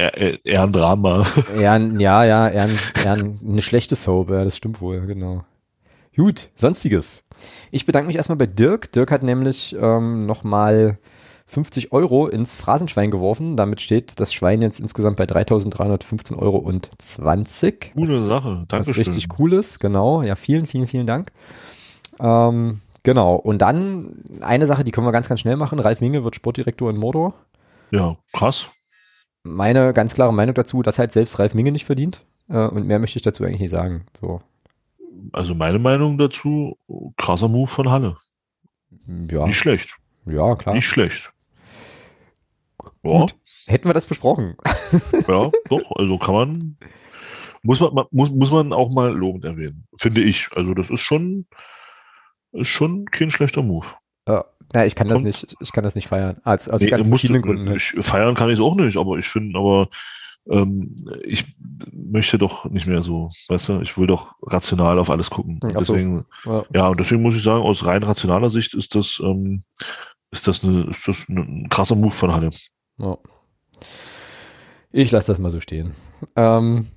eher, 0.44 0.64
ein 0.64 0.72
Drama. 0.72 1.28
Eher 1.56 1.74
ein, 1.74 2.00
ja, 2.00 2.24
ja, 2.24 2.48
eher, 2.48 2.64
ein, 2.64 2.80
eher 3.04 3.14
ein, 3.14 3.40
eine 3.46 3.62
schlechte 3.62 3.96
Soap, 3.96 4.30
ja, 4.30 4.44
das 4.46 4.56
stimmt 4.56 4.80
wohl, 4.80 5.02
genau. 5.06 5.44
Gut, 6.16 6.50
sonstiges. 6.56 7.24
Ich 7.70 7.86
bedanke 7.86 8.08
mich 8.08 8.16
erstmal 8.16 8.38
bei 8.38 8.46
Dirk. 8.46 8.92
Dirk 8.94 9.12
hat 9.12 9.22
nämlich 9.22 9.76
ähm, 9.80 10.26
nochmal 10.26 10.98
50 11.50 11.92
Euro 11.92 12.28
ins 12.28 12.56
Phrasenschwein 12.56 13.10
geworfen. 13.10 13.58
Damit 13.58 13.82
steht 13.82 14.20
das 14.20 14.32
Schwein 14.32 14.62
jetzt 14.62 14.80
insgesamt 14.80 15.18
bei 15.18 15.24
3.315 15.24 16.38
Euro 16.38 16.58
und 16.58 16.90
20. 17.00 17.94
Coole 17.96 18.22
was, 18.22 18.28
Sache, 18.28 18.66
danke 18.68 18.88
Was 18.88 18.96
richtig 18.96 19.28
cool 19.40 19.54
ist, 19.54 19.80
genau. 19.80 20.22
Ja, 20.22 20.36
vielen, 20.36 20.68
vielen, 20.68 20.86
vielen 20.86 21.08
Dank. 21.08 21.32
Ähm, 22.20 22.82
genau. 23.02 23.34
Und 23.34 23.64
dann 23.64 24.22
eine 24.42 24.68
Sache, 24.68 24.84
die 24.84 24.92
können 24.92 25.08
wir 25.08 25.12
ganz, 25.12 25.28
ganz 25.28 25.40
schnell 25.40 25.58
machen. 25.58 25.80
Ralf 25.80 26.02
Minge 26.02 26.24
wird 26.24 26.36
Sportdirektor 26.36 26.92
in 26.92 26.98
Mordor. 26.98 27.34
Ja, 27.90 28.16
krass. 28.32 28.68
Meine 29.42 29.92
ganz 29.94 30.14
klare 30.14 30.34
Meinung 30.34 30.54
dazu, 30.54 30.84
dass 30.84 31.00
halt 31.00 31.12
selbst 31.12 31.40
Ralf 31.40 31.56
Minge 31.56 31.72
nicht 31.72 31.86
verdient. 31.86 32.22
Äh, 32.48 32.68
und 32.68 32.86
mehr 32.86 33.00
möchte 33.00 33.18
ich 33.18 33.24
dazu 33.24 33.44
eigentlich 33.44 33.62
nicht 33.62 33.72
sagen. 33.72 34.06
So. 34.22 34.42
Also 35.32 35.56
meine 35.56 35.80
Meinung 35.80 36.20
dazu, 36.20 36.78
krasser 37.18 37.48
Move 37.48 37.68
von 37.68 37.90
Halle. 37.90 38.18
Ja. 39.32 39.48
Nicht 39.48 39.58
schlecht. 39.58 39.98
Ja, 40.28 40.54
klar. 40.54 40.76
Nicht 40.76 40.86
schlecht. 40.86 41.34
Ja. 43.04 43.20
Gut. 43.20 43.36
Hätten 43.68 43.88
wir 43.88 43.94
das 43.94 44.06
besprochen. 44.06 44.56
ja, 45.28 45.52
doch. 45.70 45.92
Also 45.96 46.18
kann 46.18 46.36
man, 46.36 46.78
muss 47.62 47.80
man, 47.80 48.06
muss, 48.12 48.32
muss 48.32 48.52
man 48.52 48.74
auch 48.74 48.92
mal 48.92 49.12
lobend 49.12 49.46
erwähnen. 49.46 49.88
Finde 49.98 50.22
ich. 50.22 50.50
Also 50.56 50.74
das 50.74 50.90
ist 50.90 51.02
schon, 51.02 51.46
ist 52.52 52.70
schon 52.70 53.06
kein 53.06 53.32
schlechter 53.32 53.62
Move. 53.62 53.88
Ja. 54.28 54.46
Ja, 54.74 54.86
ich 54.86 54.94
kann 54.94 55.08
das 55.08 55.24
nicht, 55.24 55.56
ich 55.60 55.72
kann 55.72 55.84
das 55.84 55.96
nicht 55.96 56.08
feiern. 56.08 56.40
Aus, 56.44 56.70
aus 56.70 56.82
nee, 56.82 56.92
ganz 56.92 57.08
verschiedenen 57.08 57.42
Gründen. 57.42 57.76
Ich, 57.76 57.96
feiern 58.02 58.36
kann 58.36 58.50
ich 58.50 58.60
es 58.60 58.64
auch 58.64 58.76
nicht, 58.76 58.98
aber 58.98 59.18
ich 59.18 59.28
finde, 59.28 59.58
aber 59.58 59.90
ähm, 60.50 60.96
ich 61.24 61.46
möchte 61.92 62.38
doch 62.38 62.66
nicht 62.66 62.86
mehr 62.86 63.02
so, 63.02 63.30
weißt 63.48 63.70
du, 63.70 63.82
ich 63.82 63.98
will 63.98 64.08
doch 64.08 64.36
rational 64.44 65.00
auf 65.00 65.10
alles 65.10 65.30
gucken. 65.30 65.60
Ach 65.64 65.70
deswegen, 65.80 66.26
so. 66.44 66.52
ja. 66.52 66.66
ja. 66.74 66.88
und 66.90 67.00
deswegen 67.00 67.24
muss 67.24 67.36
ich 67.36 67.42
sagen, 67.42 67.64
aus 67.64 67.86
rein 67.86 68.04
rationaler 68.04 68.52
Sicht 68.52 68.76
ist 68.76 68.94
das, 68.94 69.20
ähm, 69.24 69.64
ist 70.32 70.48
das, 70.48 70.64
eine, 70.64 70.84
ist 70.90 71.08
das 71.08 71.28
ein 71.30 71.68
krasser 71.70 71.96
Move 71.96 72.12
von 72.12 72.34
Halle. 72.34 72.52
Ja. 73.00 73.18
Ich 74.92 75.12
lasse 75.12 75.32
das 75.32 75.40
mal 75.40 75.50
so 75.50 75.60
stehen. 75.60 75.94
Ähm, 76.36 76.88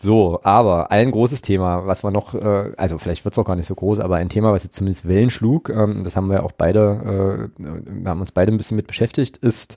so, 0.00 0.38
aber 0.44 0.92
ein 0.92 1.10
großes 1.10 1.42
Thema, 1.42 1.86
was 1.86 2.04
wir 2.04 2.10
noch, 2.10 2.34
äh, 2.34 2.72
also 2.76 2.98
vielleicht 2.98 3.24
wird 3.24 3.34
es 3.34 3.38
auch 3.38 3.44
gar 3.44 3.56
nicht 3.56 3.66
so 3.66 3.74
groß, 3.74 4.00
aber 4.00 4.16
ein 4.16 4.28
Thema, 4.28 4.52
was 4.52 4.64
jetzt 4.64 4.76
zumindest 4.76 5.08
Wellen 5.08 5.30
schlug, 5.30 5.70
ähm, 5.70 6.04
das 6.04 6.14
haben 6.14 6.30
wir 6.30 6.44
auch 6.44 6.52
beide, 6.52 7.50
äh, 7.58 7.62
wir 7.62 8.10
haben 8.10 8.20
uns 8.20 8.32
beide 8.32 8.52
ein 8.52 8.56
bisschen 8.56 8.76
mit 8.76 8.86
beschäftigt, 8.86 9.38
ist 9.38 9.76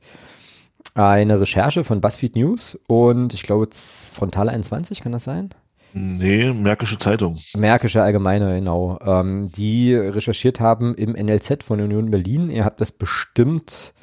eine 0.94 1.40
Recherche 1.40 1.84
von 1.84 2.02
BuzzFeed 2.02 2.36
News 2.36 2.78
und 2.88 3.34
ich 3.34 3.44
glaube 3.44 3.68
Frontale 3.72 4.52
21, 4.52 5.02
kann 5.02 5.14
das 5.14 5.24
sein? 5.24 5.50
Nee, 5.94 6.54
Märkische 6.54 6.98
Zeitung. 7.00 7.38
Märkische 7.56 8.02
Allgemeine, 8.02 8.56
genau. 8.56 8.98
Ähm, 9.06 9.52
die 9.52 9.94
recherchiert 9.94 10.60
haben 10.60 10.96
im 10.96 11.14
NLZ 11.14 11.64
von 11.64 11.82
Union 11.82 12.12
Berlin. 12.12 12.50
Ihr 12.50 12.64
habt 12.64 12.80
das 12.80 12.94
bestimmt, 12.94 13.94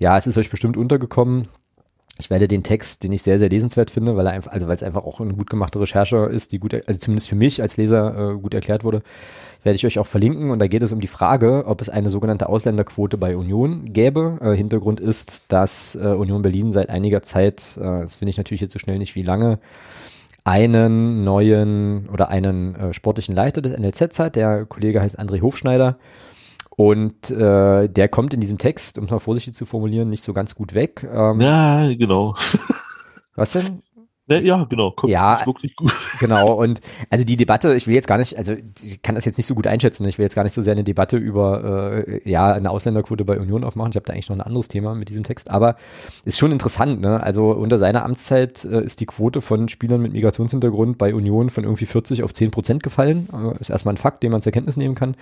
ja, 0.00 0.16
es 0.16 0.26
ist 0.26 0.38
euch 0.38 0.50
bestimmt 0.50 0.76
untergekommen. 0.76 1.46
Ich 2.18 2.28
werde 2.28 2.48
den 2.48 2.62
Text, 2.62 3.02
den 3.02 3.12
ich 3.12 3.22
sehr, 3.22 3.38
sehr 3.38 3.48
lesenswert 3.48 3.90
finde, 3.90 4.16
weil 4.16 4.26
er 4.26 4.32
einfach, 4.32 4.52
also 4.52 4.66
weil 4.66 4.74
es 4.74 4.82
einfach 4.82 5.04
auch 5.04 5.20
eine 5.20 5.34
gut 5.34 5.48
gemachte 5.48 5.80
Recherche 5.80 6.28
ist, 6.30 6.52
die 6.52 6.58
gut, 6.58 6.74
also 6.74 6.98
zumindest 6.98 7.28
für 7.28 7.36
mich 7.36 7.62
als 7.62 7.76
Leser 7.76 8.32
äh, 8.32 8.34
gut 8.38 8.52
erklärt 8.52 8.82
wurde, 8.82 9.02
werde 9.62 9.76
ich 9.76 9.86
euch 9.86 9.98
auch 9.98 10.06
verlinken. 10.06 10.50
Und 10.50 10.58
da 10.58 10.66
geht 10.66 10.82
es 10.82 10.92
um 10.92 11.00
die 11.00 11.06
Frage, 11.06 11.64
ob 11.66 11.80
es 11.80 11.88
eine 11.88 12.10
sogenannte 12.10 12.48
Ausländerquote 12.48 13.16
bei 13.16 13.36
Union 13.36 13.84
gäbe. 13.92 14.38
Äh, 14.42 14.54
Hintergrund 14.54 15.00
ist, 15.00 15.44
dass 15.52 15.94
äh, 15.94 16.08
Union 16.08 16.42
Berlin 16.42 16.72
seit 16.72 16.88
einiger 16.88 17.22
Zeit, 17.22 17.78
äh, 17.78 18.00
das 18.00 18.16
finde 18.16 18.30
ich 18.30 18.38
natürlich 18.38 18.60
jetzt 18.62 18.72
so 18.72 18.78
schnell 18.78 18.98
nicht 18.98 19.14
wie 19.14 19.22
lange, 19.22 19.58
einen 20.44 21.24
neuen 21.24 22.08
oder 22.10 22.28
einen 22.28 22.74
äh, 22.74 22.92
sportlichen 22.92 23.34
Leiter 23.34 23.60
des 23.60 23.76
NLZ 23.76 24.18
hat. 24.18 24.36
Der 24.36 24.64
Kollege 24.64 25.00
heißt 25.00 25.18
André 25.18 25.42
Hofschneider. 25.42 25.98
Und 26.80 27.30
äh, 27.30 27.90
der 27.90 28.08
kommt 28.08 28.32
in 28.32 28.40
diesem 28.40 28.56
Text, 28.56 28.96
um 28.96 29.04
es 29.04 29.10
mal 29.10 29.18
vorsichtig 29.18 29.52
zu 29.52 29.66
formulieren, 29.66 30.08
nicht 30.08 30.22
so 30.22 30.32
ganz 30.32 30.54
gut 30.54 30.72
weg. 30.72 31.06
Ähm, 31.12 31.38
ja, 31.38 31.92
genau. 31.92 32.34
Was 33.36 33.52
denn? 33.52 33.82
Ja, 34.28 34.64
genau. 34.64 34.92
Kommt 34.92 35.12
ja, 35.12 35.44
wirklich 35.44 35.76
gut. 35.76 35.92
Genau. 36.20 36.54
Und 36.54 36.80
also 37.10 37.22
die 37.24 37.36
Debatte, 37.36 37.74
ich 37.74 37.86
will 37.86 37.94
jetzt 37.94 38.06
gar 38.06 38.16
nicht, 38.16 38.38
also 38.38 38.54
ich 38.82 39.02
kann 39.02 39.14
das 39.14 39.26
jetzt 39.26 39.36
nicht 39.36 39.46
so 39.46 39.54
gut 39.54 39.66
einschätzen. 39.66 40.08
Ich 40.08 40.16
will 40.16 40.24
jetzt 40.24 40.36
gar 40.36 40.44
nicht 40.44 40.54
so 40.54 40.62
sehr 40.62 40.72
eine 40.72 40.84
Debatte 40.84 41.18
über 41.18 42.06
äh, 42.06 42.26
ja 42.26 42.50
eine 42.50 42.70
Ausländerquote 42.70 43.26
bei 43.26 43.38
Union 43.38 43.62
aufmachen. 43.62 43.90
Ich 43.90 43.96
habe 43.96 44.06
da 44.06 44.14
eigentlich 44.14 44.30
noch 44.30 44.36
ein 44.36 44.40
anderes 44.40 44.68
Thema 44.68 44.94
mit 44.94 45.10
diesem 45.10 45.24
Text. 45.24 45.50
Aber 45.50 45.76
ist 46.24 46.38
schon 46.38 46.52
interessant. 46.52 47.02
Ne? 47.02 47.22
Also 47.22 47.50
unter 47.50 47.76
seiner 47.76 48.06
Amtszeit 48.06 48.64
äh, 48.64 48.82
ist 48.82 49.00
die 49.00 49.06
Quote 49.06 49.42
von 49.42 49.68
Spielern 49.68 50.00
mit 50.00 50.14
Migrationshintergrund 50.14 50.96
bei 50.96 51.14
Union 51.14 51.50
von 51.50 51.64
irgendwie 51.64 51.86
40 51.86 52.22
auf 52.22 52.32
10 52.32 52.52
Prozent 52.52 52.82
gefallen. 52.82 53.28
Äh, 53.34 53.60
ist 53.60 53.68
erstmal 53.68 53.94
ein 53.94 53.98
Fakt, 53.98 54.22
den 54.22 54.32
man 54.32 54.40
zur 54.40 54.52
Kenntnis 54.52 54.78
nehmen 54.78 54.94
kann. 54.94 55.16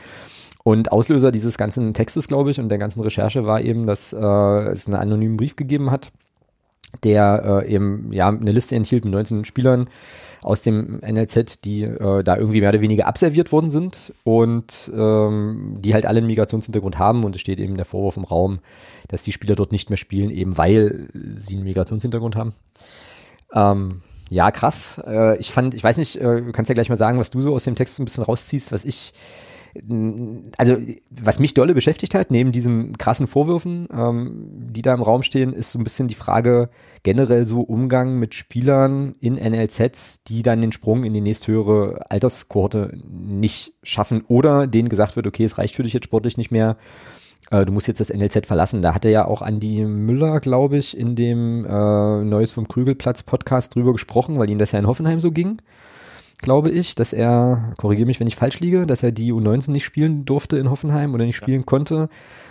Und 0.64 0.92
Auslöser 0.92 1.30
dieses 1.30 1.56
ganzen 1.56 1.94
Textes, 1.94 2.28
glaube 2.28 2.50
ich, 2.50 2.60
und 2.60 2.68
der 2.68 2.78
ganzen 2.78 3.00
Recherche 3.00 3.46
war 3.46 3.60
eben, 3.60 3.86
dass 3.86 4.12
äh, 4.12 4.70
es 4.70 4.86
einen 4.86 4.96
anonymen 4.96 5.36
Brief 5.36 5.56
gegeben 5.56 5.90
hat, 5.90 6.12
der 7.04 7.62
äh, 7.64 7.72
eben 7.72 8.12
ja 8.12 8.28
eine 8.28 8.50
Liste 8.50 8.76
enthielt 8.76 9.04
mit 9.04 9.14
19 9.14 9.44
Spielern 9.44 9.88
aus 10.42 10.62
dem 10.62 11.00
NLZ, 11.00 11.64
die 11.64 11.82
äh, 11.82 12.22
da 12.22 12.36
irgendwie 12.36 12.60
mehr 12.60 12.70
oder 12.70 12.80
weniger 12.80 13.06
abserviert 13.06 13.52
worden 13.52 13.70
sind 13.70 14.12
und 14.24 14.90
ähm, 14.94 15.76
die 15.80 15.94
halt 15.94 16.06
alle 16.06 16.18
einen 16.18 16.26
Migrationshintergrund 16.26 16.98
haben 16.98 17.24
und 17.24 17.34
es 17.34 17.40
steht 17.40 17.60
eben 17.60 17.76
der 17.76 17.84
Vorwurf 17.84 18.16
im 18.16 18.24
Raum, 18.24 18.60
dass 19.08 19.22
die 19.22 19.32
Spieler 19.32 19.56
dort 19.56 19.72
nicht 19.72 19.90
mehr 19.90 19.96
spielen, 19.96 20.30
eben 20.30 20.56
weil 20.56 21.08
sie 21.34 21.54
einen 21.54 21.64
Migrationshintergrund 21.64 22.36
haben. 22.36 22.54
Ähm, 23.52 24.02
ja, 24.30 24.50
krass. 24.50 25.00
Äh, 25.06 25.38
ich 25.38 25.50
fand, 25.50 25.74
ich 25.74 25.82
weiß 25.82 25.96
nicht, 25.96 26.16
äh, 26.16 26.42
du 26.42 26.52
kannst 26.52 26.68
ja 26.68 26.74
gleich 26.74 26.88
mal 26.88 26.96
sagen, 26.96 27.18
was 27.18 27.30
du 27.30 27.40
so 27.40 27.54
aus 27.54 27.64
dem 27.64 27.74
Text 27.74 27.98
ein 27.98 28.04
bisschen 28.04 28.24
rausziehst, 28.24 28.72
was 28.72 28.84
ich 28.84 29.14
also 30.56 30.76
was 31.10 31.38
mich 31.38 31.54
dolle 31.54 31.74
beschäftigt 31.74 32.14
hat, 32.14 32.30
neben 32.30 32.52
diesen 32.52 32.96
krassen 32.96 33.26
Vorwürfen, 33.26 33.88
ähm, 33.92 34.48
die 34.70 34.82
da 34.82 34.94
im 34.94 35.02
Raum 35.02 35.22
stehen, 35.22 35.52
ist 35.52 35.72
so 35.72 35.78
ein 35.78 35.84
bisschen 35.84 36.08
die 36.08 36.14
Frage 36.14 36.70
generell 37.02 37.46
so 37.46 37.60
Umgang 37.60 38.18
mit 38.18 38.34
Spielern 38.34 39.14
in 39.20 39.34
NLZs, 39.34 40.22
die 40.24 40.42
dann 40.42 40.60
den 40.60 40.72
Sprung 40.72 41.04
in 41.04 41.14
die 41.14 41.20
nächsthöhere 41.20 42.10
Alterskohorte 42.10 42.98
nicht 43.04 43.74
schaffen 43.82 44.24
oder 44.26 44.66
denen 44.66 44.88
gesagt 44.88 45.16
wird, 45.16 45.26
okay, 45.26 45.44
es 45.44 45.58
reicht 45.58 45.74
für 45.74 45.82
dich 45.82 45.92
jetzt 45.92 46.04
sportlich 46.04 46.36
nicht 46.36 46.50
mehr, 46.50 46.76
äh, 47.50 47.64
du 47.64 47.72
musst 47.72 47.88
jetzt 47.88 48.00
das 48.00 48.12
NLZ 48.12 48.46
verlassen. 48.46 48.82
Da 48.82 48.94
hatte 48.94 49.10
ja 49.10 49.26
auch 49.26 49.42
Andi 49.42 49.84
Müller, 49.84 50.40
glaube 50.40 50.78
ich, 50.78 50.96
in 50.96 51.14
dem 51.14 51.64
äh, 51.64 52.24
Neues 52.24 52.52
vom 52.52 52.68
Krügelplatz 52.68 53.22
Podcast 53.22 53.74
drüber 53.74 53.92
gesprochen, 53.92 54.38
weil 54.38 54.50
ihm 54.50 54.58
das 54.58 54.72
ja 54.72 54.78
in 54.78 54.86
Hoffenheim 54.86 55.20
so 55.20 55.30
ging 55.30 55.58
glaube 56.38 56.70
ich, 56.70 56.94
dass 56.94 57.12
er, 57.12 57.72
korrigiere 57.76 58.06
mich, 58.06 58.20
wenn 58.20 58.26
ich 58.26 58.36
falsch 58.36 58.60
liege, 58.60 58.86
dass 58.86 59.02
er 59.02 59.12
die 59.12 59.32
U19 59.32 59.72
nicht 59.72 59.84
spielen 59.84 60.24
durfte 60.24 60.58
in 60.58 60.70
Hoffenheim 60.70 61.14
oder 61.14 61.26
nicht 61.26 61.36
spielen 61.36 61.60
ja. 61.60 61.66
konnte. 61.66 62.08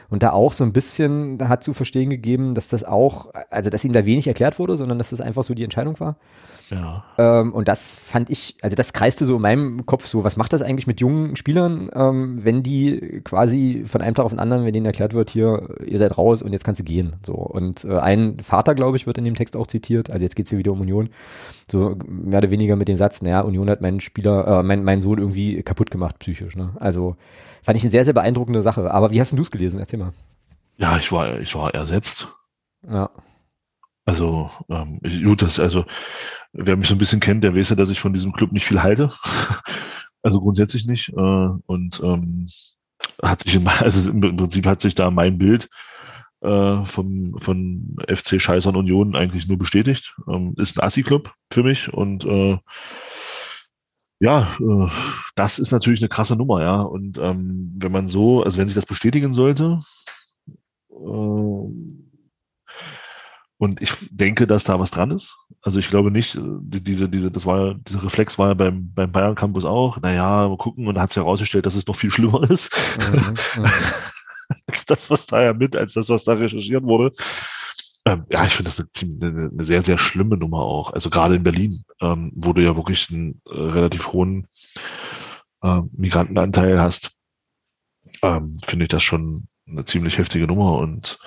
Und 0.10 0.24
da 0.24 0.32
auch 0.32 0.54
so 0.54 0.64
ein 0.64 0.72
bisschen 0.72 1.38
hat 1.50 1.64
zu 1.64 1.74
verstehen 1.74 2.10
gegeben, 2.10 2.54
dass 2.54 2.70
das 2.70 2.84
auch, 2.84 3.30
also 3.50 3.70
dass 3.70 3.84
ihm 3.84 3.94
da 3.94 4.06
wenig 4.06 4.28
erklärt 4.28 4.58
wurde, 4.58 4.78
sondern 4.78 4.98
dass 4.98 5.10
das 5.10 5.22
einfach 5.22 5.44
so 5.44 5.54
die 5.54 5.64
Entscheidung 5.64 6.00
war. 6.00 6.16
Ja. 6.70 7.04
Ähm, 7.18 7.54
und 7.54 7.68
das 7.68 7.96
fand 7.96 8.30
ich, 8.30 8.56
also 8.62 8.76
das 8.76 8.94
kreiste 8.94 9.26
so 9.26 9.36
in 9.38 9.42
meinem 9.42 9.86
Kopf 9.86 10.06
so, 10.06 10.24
was 10.24 10.38
macht 10.38 10.54
das 10.54 10.62
eigentlich 10.62 10.88
mit 10.88 11.00
jungen 11.00 11.36
Spielern, 11.36 11.90
ähm, 11.94 12.40
wenn 12.44 12.64
die 12.64 13.22
quasi 13.24 13.84
von 13.86 14.02
einem 14.02 14.16
Tag 14.16 14.26
auf 14.26 14.32
den 14.32 14.40
anderen, 14.40 14.66
wenn 14.66 14.74
denen 14.74 14.86
erklärt 14.86 15.14
wird, 15.14 15.30
hier, 15.30 15.70
ihr 15.86 15.98
seid 15.98 16.18
raus 16.18 16.42
und 16.42 16.52
jetzt 16.54 16.64
kannst 16.64 16.80
du 16.82 16.86
gehen. 16.86 17.16
So. 17.26 17.34
Und 17.34 17.86
äh, 17.86 17.98
ein 17.98 18.40
Vater, 18.40 18.76
glaube 18.76 18.98
ich, 18.98 19.08
wird 19.08 19.18
in 19.18 19.26
dem 19.26 19.36
Text 19.36 19.56
auch 19.56 19.68
zitiert, 19.68 20.10
also 20.10 20.24
jetzt 20.24 20.36
geht's 20.36 20.50
hier 20.50 20.60
wieder 20.60 20.72
um 20.72 20.82
Union, 20.82 21.10
so 21.72 21.98
mehr 22.08 22.40
oder 22.40 22.52
weniger 22.52 22.76
mit 22.76 22.88
dem 22.88 22.96
Satz, 22.96 23.22
naja, 23.22 23.42
Union 23.42 23.70
hat 23.70 23.82
meinen 23.82 24.00
Spieler, 24.00 24.60
äh, 24.60 24.64
mein, 24.64 24.84
meinen 24.84 25.02
Sohn 25.02 25.18
irgendwie 25.18 25.62
kaputt 25.64 25.92
gemacht, 25.92 26.20
psychisch. 26.20 26.56
Ne? 26.56 26.72
Also 26.80 27.16
fand 27.68 27.76
ich 27.76 27.84
eine 27.84 27.91
sehr, 27.91 28.06
sehr 28.06 28.14
beeindruckende 28.14 28.61
Sache. 28.61 28.89
Aber 28.91 29.11
wie 29.11 29.19
hast 29.19 29.38
du 29.38 29.41
es 29.41 29.52
gelesen? 29.52 29.81
Erzähl 29.81 29.99
mal. 29.99 30.14
Ja, 30.77 30.98
ich 30.98 31.11
war, 31.11 31.38
ich 31.41 31.53
war 31.53 31.73
ersetzt. 31.73 32.30
Ja. 32.89 33.10
Also, 34.06 34.49
ähm, 34.69 35.02
gut, 35.22 35.41
das, 35.41 35.60
also, 35.60 35.84
wer 36.53 36.77
mich 36.77 36.88
so 36.88 36.95
ein 36.95 36.98
bisschen 36.98 37.19
kennt, 37.19 37.44
der 37.44 37.57
weiß 37.57 37.72
ja, 37.72 37.76
dass 37.76 37.89
ich 37.89 37.99
von 37.99 38.14
diesem 38.14 38.31
Club 38.31 38.53
nicht 38.53 38.65
viel 38.65 38.81
halte. 38.81 39.11
also 40.22 40.39
grundsätzlich 40.39 40.88
nicht. 40.88 41.10
Äh, 41.10 41.49
und 41.65 41.99
ähm, 42.02 42.48
hat 43.22 43.44
sich 43.44 43.56
in, 43.56 43.68
also 43.80 44.11
im 44.11 44.38
Prinzip 44.38 44.65
hat 44.65 44.80
sich 44.80 44.95
da 44.95 45.11
mein 45.11 45.38
Bild 45.38 45.68
äh, 46.39 46.85
vom, 46.85 47.38
von 47.38 47.98
FC 48.07 48.39
Scheißern 48.39 48.77
Union 48.77 49.14
eigentlich 49.14 49.49
nur 49.49 49.57
bestätigt. 49.57 50.15
Ähm, 50.30 50.53
ist 50.56 50.80
ein 50.80 50.85
Assi-Club 50.85 51.34
für 51.52 51.64
mich 51.64 51.94
und 51.94 52.23
äh, 52.23 52.60
ja, 54.19 54.48
äh, 54.60 54.88
das 55.35 55.60
ist 55.60 55.72
natürlich 55.72 56.02
eine 56.02 56.10
krasse 56.10 56.35
Nummer, 56.35 56.61
ja. 56.61 56.81
Und 56.81 57.18
ähm, 57.18 57.73
wenn 57.77 57.91
man 57.91 58.07
so, 58.07 58.44
also 58.44 58.57
wenn 58.57 58.68
sich 58.68 58.76
das 58.76 58.85
bestätigen 58.85 59.34
sollte, 59.34 59.81
äh, 60.89 61.68
Und 63.60 63.81
ich 63.81 63.91
denke, 64.11 64.45
dass 64.45 64.65
da 64.65 64.80
was 64.80 64.91
dran 64.91 65.11
ist. 65.11 65.35
Also 65.64 65.80
ich 65.80 65.89
glaube 65.89 66.11
nicht, 66.11 66.38
diese, 66.39 67.10
diese, 67.10 67.31
das 67.31 67.45
war, 67.45 67.73
dieser 67.76 68.03
Reflex 68.03 68.38
war 68.38 68.49
ja 68.49 68.53
beim, 68.53 68.94
beim 68.94 69.11
Bayern 69.11 69.35
Campus 69.35 69.65
auch. 69.65 69.99
Naja, 69.99 70.48
mal 70.48 70.57
gucken. 70.57 70.88
Und 70.88 70.95
da 70.95 71.02
hat 71.02 71.11
sich 71.11 71.23
herausgestellt, 71.23 71.65
dass 71.65 71.76
es 71.76 71.88
noch 71.88 71.95
viel 71.95 72.11
schlimmer 72.11 72.49
ist. 72.49 72.72
Mhm, 73.11 73.64
mhm. 73.64 73.65
als 74.68 74.85
das, 74.85 75.10
was 75.10 75.26
da 75.26 75.41
ja 75.41 75.53
mit, 75.53 75.76
als 75.76 75.94
das, 75.94 76.10
was 76.10 76.23
da 76.23 76.34
recherchiert 76.34 76.84
wurde. 76.84 77.11
Ähm, 78.08 78.26
ja, 78.30 78.46
ich 78.46 78.52
finde 78.52 78.70
das 78.70 78.80
eine, 78.80 78.90
ziemlich, 78.92 79.22
eine, 79.22 79.50
eine, 79.50 79.66
sehr, 79.66 79.84
sehr 79.84 79.98
schlimme 79.98 80.38
Nummer 80.38 80.60
auch. 80.60 80.94
Also 80.94 81.10
gerade 81.10 81.36
in 81.36 81.44
Berlin, 81.44 81.84
ähm, 82.00 82.32
wo 82.36 82.54
du 82.54 82.64
ja 82.64 82.78
wirklich 82.78 83.10
einen 83.12 83.42
äh, 83.46 83.54
relativ 83.54 84.14
hohen 84.14 84.48
äh, 85.62 85.82
Migrantenanteil 85.92 86.80
hast, 86.80 87.18
ähm, 88.24 88.60
finde 88.64 88.86
ich 88.86 88.90
das 88.90 89.04
schon 89.04 89.50
eine 89.68 89.84
ziemlich 89.84 90.18
heftige 90.18 90.48
Nummer 90.48 90.78
und 90.78 91.20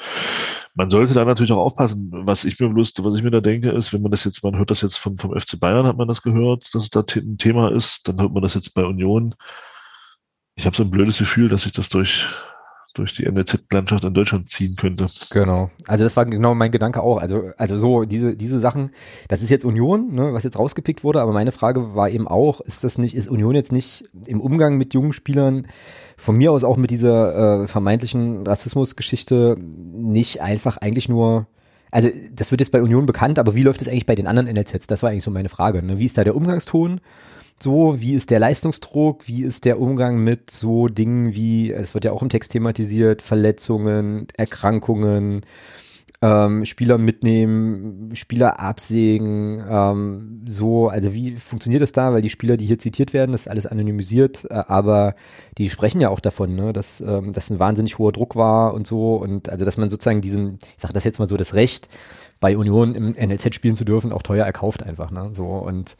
man 0.74 0.88
sollte 0.88 1.12
da 1.12 1.26
natürlich 1.26 1.52
auch 1.52 1.58
aufpassen. 1.58 2.08
Was 2.12 2.44
ich 2.44 2.58
mir 2.58 2.70
bloß, 2.70 2.94
was 3.00 3.14
ich 3.14 3.22
mir 3.22 3.30
da 3.30 3.42
denke, 3.42 3.72
ist, 3.72 3.92
wenn 3.92 4.00
man 4.00 4.10
das 4.10 4.24
jetzt, 4.24 4.42
man 4.42 4.56
hört 4.56 4.70
das 4.70 4.80
jetzt 4.80 4.96
vom, 4.96 5.18
vom 5.18 5.38
FC 5.38 5.60
Bayern, 5.60 5.84
hat 5.84 5.98
man 5.98 6.08
das 6.08 6.22
gehört, 6.22 6.74
dass 6.74 6.84
es 6.84 6.88
da 6.88 7.00
ein 7.00 7.36
Thema 7.36 7.70
ist, 7.72 8.08
dann 8.08 8.18
hört 8.18 8.32
man 8.32 8.42
das 8.42 8.54
jetzt 8.54 8.72
bei 8.72 8.84
Union. 8.86 9.34
Ich 10.54 10.64
habe 10.64 10.74
so 10.74 10.82
ein 10.82 10.90
blödes 10.90 11.18
Gefühl, 11.18 11.50
dass 11.50 11.64
sich 11.64 11.72
das 11.72 11.90
durch 11.90 12.26
durch 12.94 13.14
die 13.14 13.24
NLZ-Landschaft 13.30 14.04
in 14.04 14.14
Deutschland 14.14 14.48
ziehen 14.48 14.76
könnte. 14.76 15.06
Genau. 15.30 15.70
Also 15.86 16.04
das 16.04 16.16
war 16.16 16.26
genau 16.26 16.54
mein 16.54 16.72
Gedanke 16.72 17.02
auch. 17.02 17.18
Also, 17.18 17.50
also 17.56 17.76
so 17.76 18.04
diese, 18.04 18.36
diese 18.36 18.60
Sachen, 18.60 18.90
das 19.28 19.42
ist 19.42 19.50
jetzt 19.50 19.64
Union, 19.64 20.12
ne, 20.14 20.32
was 20.32 20.44
jetzt 20.44 20.58
rausgepickt 20.58 21.04
wurde, 21.04 21.20
aber 21.20 21.32
meine 21.32 21.52
Frage 21.52 21.94
war 21.94 22.10
eben 22.10 22.26
auch, 22.26 22.60
ist 22.60 22.82
das 22.84 22.98
nicht, 22.98 23.14
ist 23.14 23.28
Union 23.28 23.54
jetzt 23.54 23.72
nicht 23.72 24.04
im 24.26 24.40
Umgang 24.40 24.76
mit 24.76 24.94
jungen 24.94 25.12
Spielern 25.12 25.68
von 26.16 26.36
mir 26.36 26.52
aus 26.52 26.64
auch 26.64 26.76
mit 26.76 26.90
dieser 26.90 27.62
äh, 27.62 27.66
vermeintlichen 27.66 28.46
Rassismusgeschichte 28.46 29.56
nicht 29.58 30.40
einfach 30.40 30.76
eigentlich 30.76 31.08
nur 31.08 31.46
also 31.92 32.08
das 32.32 32.50
wird 32.52 32.60
jetzt 32.60 32.70
bei 32.70 32.82
Union 32.82 33.06
bekannt, 33.06 33.38
aber 33.38 33.54
wie 33.54 33.62
läuft 33.62 33.82
es 33.82 33.88
eigentlich 33.88 34.06
bei 34.06 34.14
den 34.14 34.28
anderen 34.28 34.48
NLZs? 34.48 34.86
Das 34.86 35.02
war 35.02 35.10
eigentlich 35.10 35.24
so 35.24 35.30
meine 35.32 35.48
Frage. 35.48 35.82
Ne? 35.82 35.98
Wie 35.98 36.04
ist 36.04 36.16
da 36.16 36.22
der 36.22 36.36
Umgangston? 36.36 37.00
So? 37.62 38.00
Wie 38.00 38.14
ist 38.14 38.30
der 38.30 38.40
Leistungsdruck? 38.40 39.28
Wie 39.28 39.42
ist 39.42 39.64
der 39.64 39.80
Umgang 39.80 40.22
mit 40.22 40.50
so 40.50 40.88
Dingen 40.88 41.34
wie, 41.34 41.72
es 41.72 41.94
wird 41.94 42.04
ja 42.04 42.12
auch 42.12 42.22
im 42.22 42.28
Text 42.28 42.52
thematisiert, 42.52 43.22
Verletzungen, 43.22 44.26
Erkrankungen, 44.36 45.42
ähm, 46.22 46.66
Spieler 46.66 46.98
mitnehmen, 46.98 48.10
Spieler 48.14 48.60
absägen, 48.60 49.64
ähm, 49.66 50.44
so, 50.46 50.88
also 50.88 51.14
wie 51.14 51.36
funktioniert 51.36 51.80
das 51.80 51.92
da? 51.92 52.12
Weil 52.12 52.20
die 52.20 52.28
Spieler, 52.28 52.58
die 52.58 52.66
hier 52.66 52.78
zitiert 52.78 53.14
werden, 53.14 53.32
das 53.32 53.42
ist 53.42 53.48
alles 53.48 53.66
anonymisiert, 53.66 54.46
äh, 54.50 54.54
aber 54.54 55.14
die 55.56 55.70
sprechen 55.70 56.00
ja 56.00 56.10
auch 56.10 56.20
davon, 56.20 56.54
ne, 56.54 56.74
dass 56.74 57.00
ähm, 57.00 57.32
das 57.32 57.48
ein 57.48 57.58
wahnsinnig 57.58 57.98
hoher 57.98 58.12
Druck 58.12 58.36
war 58.36 58.74
und 58.74 58.86
so 58.86 59.16
und 59.16 59.48
also 59.48 59.64
dass 59.64 59.78
man 59.78 59.88
sozusagen 59.88 60.20
diesen, 60.20 60.58
ich 60.76 60.82
sage 60.82 60.92
das 60.92 61.04
jetzt 61.04 61.20
mal 61.20 61.26
so, 61.26 61.38
das 61.38 61.54
Recht 61.54 61.88
bei 62.38 62.56
Union 62.56 62.94
im 62.94 63.12
NLZ 63.12 63.54
spielen 63.54 63.76
zu 63.76 63.84
dürfen, 63.86 64.12
auch 64.12 64.22
teuer 64.22 64.44
erkauft 64.44 64.82
einfach, 64.82 65.10
ne, 65.10 65.30
so 65.32 65.46
und 65.46 65.96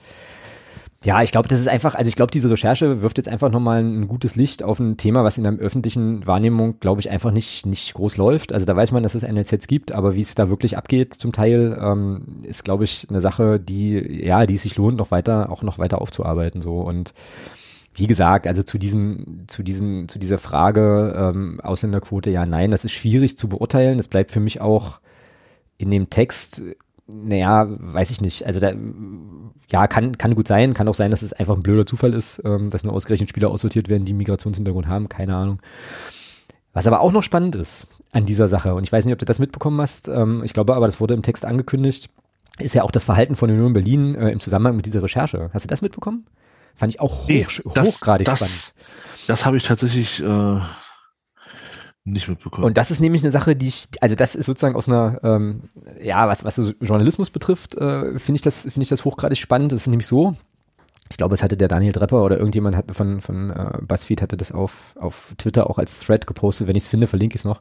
ja, 1.02 1.22
ich 1.22 1.31
glaube, 1.32 1.48
das 1.48 1.59
ist 1.59 1.68
einfach, 1.68 1.94
also 1.94 2.09
ich 2.09 2.14
glaube, 2.14 2.31
diese 2.31 2.51
Recherche 2.51 3.01
wirft 3.01 3.16
jetzt 3.16 3.28
einfach 3.28 3.51
nochmal 3.51 3.82
ein 3.82 4.06
gutes 4.06 4.36
Licht 4.36 4.62
auf 4.62 4.78
ein 4.78 4.98
Thema, 4.98 5.24
was 5.24 5.39
in 5.39 5.44
der 5.44 5.55
öffentlichen 5.55 6.27
Wahrnehmung, 6.27 6.78
glaube 6.78 7.01
ich, 7.01 7.09
einfach 7.09 7.31
nicht, 7.31 7.64
nicht 7.64 7.94
groß 7.94 8.18
läuft. 8.18 8.52
Also 8.52 8.66
da 8.66 8.77
weiß 8.77 8.93
man, 8.93 9.02
dass 9.02 9.14
es 9.14 9.22
NLZs 9.22 9.66
gibt, 9.66 9.93
aber 9.93 10.14
wie 10.14 10.20
es 10.20 10.35
da 10.35 10.51
wirklich 10.51 10.77
abgeht 10.77 11.14
zum 11.14 11.32
Teil, 11.32 11.78
ähm, 11.81 12.43
ist, 12.43 12.64
glaube 12.64 12.85
ich, 12.85 13.06
eine 13.09 13.22
Sache, 13.22 13.59
die, 13.59 14.24
ja, 14.24 14.44
die 14.44 14.59
sich 14.59 14.77
lohnt, 14.77 14.98
noch 14.98 15.10
weiter, 15.10 15.51
auch 15.51 15.62
noch 15.62 15.78
weiter 15.78 16.02
aufzuarbeiten, 16.02 16.60
so. 16.60 16.81
Und 16.81 17.14
wie 17.94 18.06
gesagt, 18.06 18.47
also 18.47 18.62
zu 18.62 18.77
diesen, 18.77 19.44
zu 19.48 19.62
diesen, 19.62 20.06
zu 20.06 20.18
dieser 20.18 20.39
Frage 20.39 21.14
ähm, 21.16 21.60
Ausländerquote, 21.62 22.28
ja, 22.28 22.44
nein, 22.44 22.70
das 22.70 22.85
ist 22.85 22.93
schwierig 22.93 23.39
zu 23.39 23.48
beurteilen. 23.48 23.97
Das 23.97 24.09
bleibt 24.09 24.31
für 24.31 24.40
mich 24.40 24.60
auch 24.60 25.01
in 25.78 25.90
dem 25.90 26.10
Text 26.10 26.62
naja, 27.12 27.66
weiß 27.68 28.10
ich 28.10 28.20
nicht. 28.20 28.46
Also 28.46 28.60
da, 28.60 28.72
ja, 29.70 29.86
kann, 29.86 30.18
kann 30.18 30.34
gut 30.34 30.48
sein. 30.48 30.74
Kann 30.74 30.88
auch 30.88 30.94
sein, 30.94 31.10
dass 31.10 31.22
es 31.22 31.32
einfach 31.32 31.56
ein 31.56 31.62
blöder 31.62 31.86
Zufall 31.86 32.14
ist, 32.14 32.42
ähm, 32.44 32.70
dass 32.70 32.84
nur 32.84 32.92
ausgerechnet 32.92 33.28
Spieler 33.28 33.50
aussortiert 33.50 33.88
werden, 33.88 34.04
die 34.04 34.12
Migrationshintergrund 34.12 34.88
haben. 34.88 35.08
Keine 35.08 35.36
Ahnung. 35.36 35.58
Was 36.72 36.86
aber 36.86 37.00
auch 37.00 37.12
noch 37.12 37.22
spannend 37.22 37.56
ist 37.56 37.88
an 38.12 38.26
dieser 38.26 38.48
Sache, 38.48 38.74
und 38.74 38.84
ich 38.84 38.92
weiß 38.92 39.04
nicht, 39.04 39.12
ob 39.12 39.18
du 39.18 39.24
das 39.24 39.38
mitbekommen 39.38 39.80
hast, 39.80 40.08
ähm, 40.08 40.42
ich 40.44 40.52
glaube 40.52 40.74
aber, 40.74 40.86
das 40.86 41.00
wurde 41.00 41.14
im 41.14 41.22
Text 41.22 41.44
angekündigt, 41.44 42.10
ist 42.58 42.74
ja 42.74 42.82
auch 42.82 42.90
das 42.90 43.04
Verhalten 43.04 43.36
von 43.36 43.50
Union 43.50 43.72
Berlin 43.72 44.14
äh, 44.14 44.30
im 44.30 44.40
Zusammenhang 44.40 44.76
mit 44.76 44.86
dieser 44.86 45.02
Recherche. 45.02 45.50
Hast 45.52 45.64
du 45.64 45.68
das 45.68 45.82
mitbekommen? 45.82 46.26
Fand 46.74 46.92
ich 46.92 47.00
auch 47.00 47.24
hoch, 47.24 47.28
nee, 47.28 47.46
das, 47.74 47.86
hochgradig 47.86 48.26
das, 48.26 48.38
spannend. 48.38 48.74
Das 49.26 49.44
habe 49.44 49.56
ich 49.56 49.64
tatsächlich 49.64 50.22
äh, 50.22 50.60
nicht 52.10 52.28
mitbekommen. 52.28 52.64
Und 52.64 52.76
das 52.76 52.90
ist 52.90 53.00
nämlich 53.00 53.22
eine 53.22 53.30
Sache, 53.30 53.56
die 53.56 53.68
ich, 53.68 53.88
also 54.00 54.14
das 54.14 54.34
ist 54.34 54.46
sozusagen 54.46 54.76
aus 54.76 54.88
einer, 54.88 55.20
ähm, 55.22 55.62
ja, 56.02 56.28
was, 56.28 56.44
was 56.44 56.56
so 56.56 56.72
Journalismus 56.80 57.30
betrifft, 57.30 57.74
äh, 57.76 58.18
finde 58.18 58.36
ich 58.36 58.42
das, 58.42 58.62
finde 58.62 58.82
ich 58.82 58.88
das 58.88 59.04
hochgradig 59.04 59.38
spannend. 59.38 59.72
Das 59.72 59.82
ist 59.82 59.86
nämlich 59.86 60.06
so, 60.06 60.36
ich 61.10 61.16
glaube, 61.16 61.34
es 61.34 61.42
hatte 61.42 61.56
der 61.56 61.66
Daniel 61.66 61.92
Drepper 61.92 62.22
oder 62.22 62.38
irgendjemand 62.38 62.76
hat 62.76 62.94
von, 62.94 63.20
von 63.20 63.50
äh, 63.50 63.78
BuzzFeed 63.82 64.22
hatte 64.22 64.36
das 64.36 64.52
auf, 64.52 64.94
auf 64.98 65.34
Twitter 65.38 65.68
auch 65.68 65.78
als 65.78 66.00
Thread 66.00 66.28
gepostet. 66.28 66.68
Wenn 66.68 66.76
ich 66.76 66.84
es 66.84 66.88
finde, 66.88 67.08
verlinke 67.08 67.34
ich 67.34 67.40
es 67.40 67.44
noch. 67.44 67.60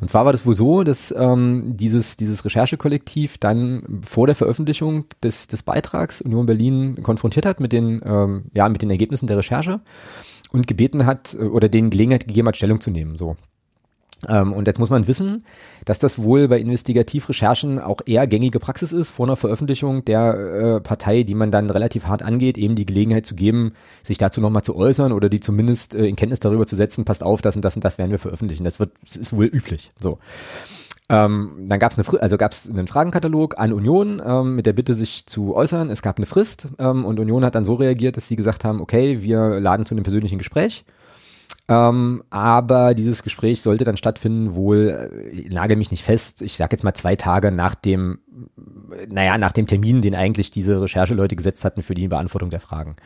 Und 0.00 0.08
zwar 0.08 0.24
war 0.24 0.30
das 0.30 0.46
wohl 0.46 0.54
so, 0.54 0.84
dass 0.84 1.12
ähm, 1.18 1.76
dieses, 1.76 2.16
dieses 2.16 2.44
Recherchekollektiv 2.44 3.38
dann 3.38 4.02
vor 4.02 4.28
der 4.28 4.36
Veröffentlichung 4.36 5.06
des, 5.20 5.48
des 5.48 5.64
Beitrags 5.64 6.20
Union 6.20 6.46
Berlin 6.46 7.02
konfrontiert 7.02 7.44
hat 7.44 7.58
mit 7.58 7.72
den, 7.72 8.02
ähm, 8.04 8.44
ja, 8.54 8.68
mit 8.68 8.82
den 8.82 8.90
Ergebnissen 8.90 9.26
der 9.26 9.38
Recherche 9.38 9.80
und 10.52 10.68
gebeten 10.68 11.06
hat 11.06 11.34
äh, 11.34 11.38
oder 11.42 11.68
denen 11.68 11.90
Gelegenheit 11.90 12.28
gegeben 12.28 12.46
hat, 12.46 12.56
Stellung 12.56 12.80
zu 12.80 12.92
nehmen. 12.92 13.16
So. 13.16 13.36
Ähm, 14.28 14.52
und 14.52 14.66
jetzt 14.66 14.78
muss 14.78 14.90
man 14.90 15.06
wissen, 15.06 15.44
dass 15.84 15.98
das 15.98 16.22
wohl 16.22 16.48
bei 16.48 16.58
Investigativrecherchen 16.58 17.78
auch 17.78 18.00
eher 18.06 18.26
gängige 18.26 18.58
Praxis 18.58 18.92
ist, 18.92 19.10
vor 19.10 19.26
einer 19.26 19.36
Veröffentlichung 19.36 20.04
der 20.04 20.34
äh, 20.34 20.80
Partei, 20.80 21.22
die 21.22 21.34
man 21.34 21.50
dann 21.50 21.68
relativ 21.70 22.06
hart 22.06 22.22
angeht, 22.22 22.56
eben 22.56 22.74
die 22.74 22.86
Gelegenheit 22.86 23.26
zu 23.26 23.34
geben, 23.34 23.72
sich 24.02 24.18
dazu 24.18 24.40
nochmal 24.40 24.62
zu 24.62 24.74
äußern 24.74 25.12
oder 25.12 25.28
die 25.28 25.40
zumindest 25.40 25.94
äh, 25.94 26.06
in 26.06 26.16
Kenntnis 26.16 26.40
darüber 26.40 26.66
zu 26.66 26.76
setzen, 26.76 27.04
passt 27.04 27.22
auf, 27.22 27.42
das 27.42 27.56
und 27.56 27.64
das 27.64 27.76
und 27.76 27.84
das 27.84 27.98
werden 27.98 28.10
wir 28.10 28.18
veröffentlichen. 28.18 28.64
Das 28.64 28.80
wird, 28.80 28.92
das 29.02 29.16
ist 29.16 29.34
wohl 29.34 29.46
üblich. 29.46 29.92
So. 30.00 30.18
Ähm, 31.08 31.66
dann 31.68 31.78
gab 31.78 31.92
es 31.92 31.98
eine, 31.98 32.20
also 32.20 32.36
gab 32.36 32.50
es 32.50 32.68
einen 32.68 32.88
Fragenkatalog 32.88 33.60
an 33.60 33.72
Union 33.72 34.20
ähm, 34.24 34.56
mit 34.56 34.66
der 34.66 34.72
Bitte, 34.72 34.92
sich 34.92 35.26
zu 35.26 35.54
äußern. 35.54 35.90
Es 35.90 36.02
gab 36.02 36.16
eine 36.16 36.26
Frist 36.26 36.66
ähm, 36.78 37.04
und 37.04 37.20
Union 37.20 37.44
hat 37.44 37.54
dann 37.54 37.64
so 37.64 37.74
reagiert, 37.74 38.16
dass 38.16 38.26
sie 38.26 38.34
gesagt 38.34 38.64
haben: 38.64 38.80
Okay, 38.80 39.22
wir 39.22 39.60
laden 39.60 39.86
zu 39.86 39.94
einem 39.94 40.02
persönlichen 40.02 40.38
Gespräch. 40.38 40.84
Ähm, 41.68 42.22
aber 42.30 42.94
dieses 42.94 43.22
Gespräch 43.22 43.60
sollte 43.60 43.84
dann 43.84 43.96
stattfinden, 43.96 44.54
wohl, 44.54 45.10
äh, 45.32 45.48
nagel 45.52 45.76
mich 45.76 45.90
nicht 45.90 46.04
fest, 46.04 46.42
ich 46.42 46.56
sage 46.56 46.74
jetzt 46.76 46.84
mal 46.84 46.94
zwei 46.94 47.16
Tage 47.16 47.50
nach 47.50 47.74
dem, 47.74 48.20
naja, 49.08 49.36
nach 49.36 49.52
dem 49.52 49.66
Termin, 49.66 50.00
den 50.00 50.14
eigentlich 50.14 50.50
diese 50.50 50.80
Rechercheleute 50.80 51.34
gesetzt 51.34 51.64
hatten 51.64 51.82
für 51.82 51.94
die 51.94 52.08
Beantwortung 52.08 52.50
der 52.50 52.60
Fragen. 52.60 52.96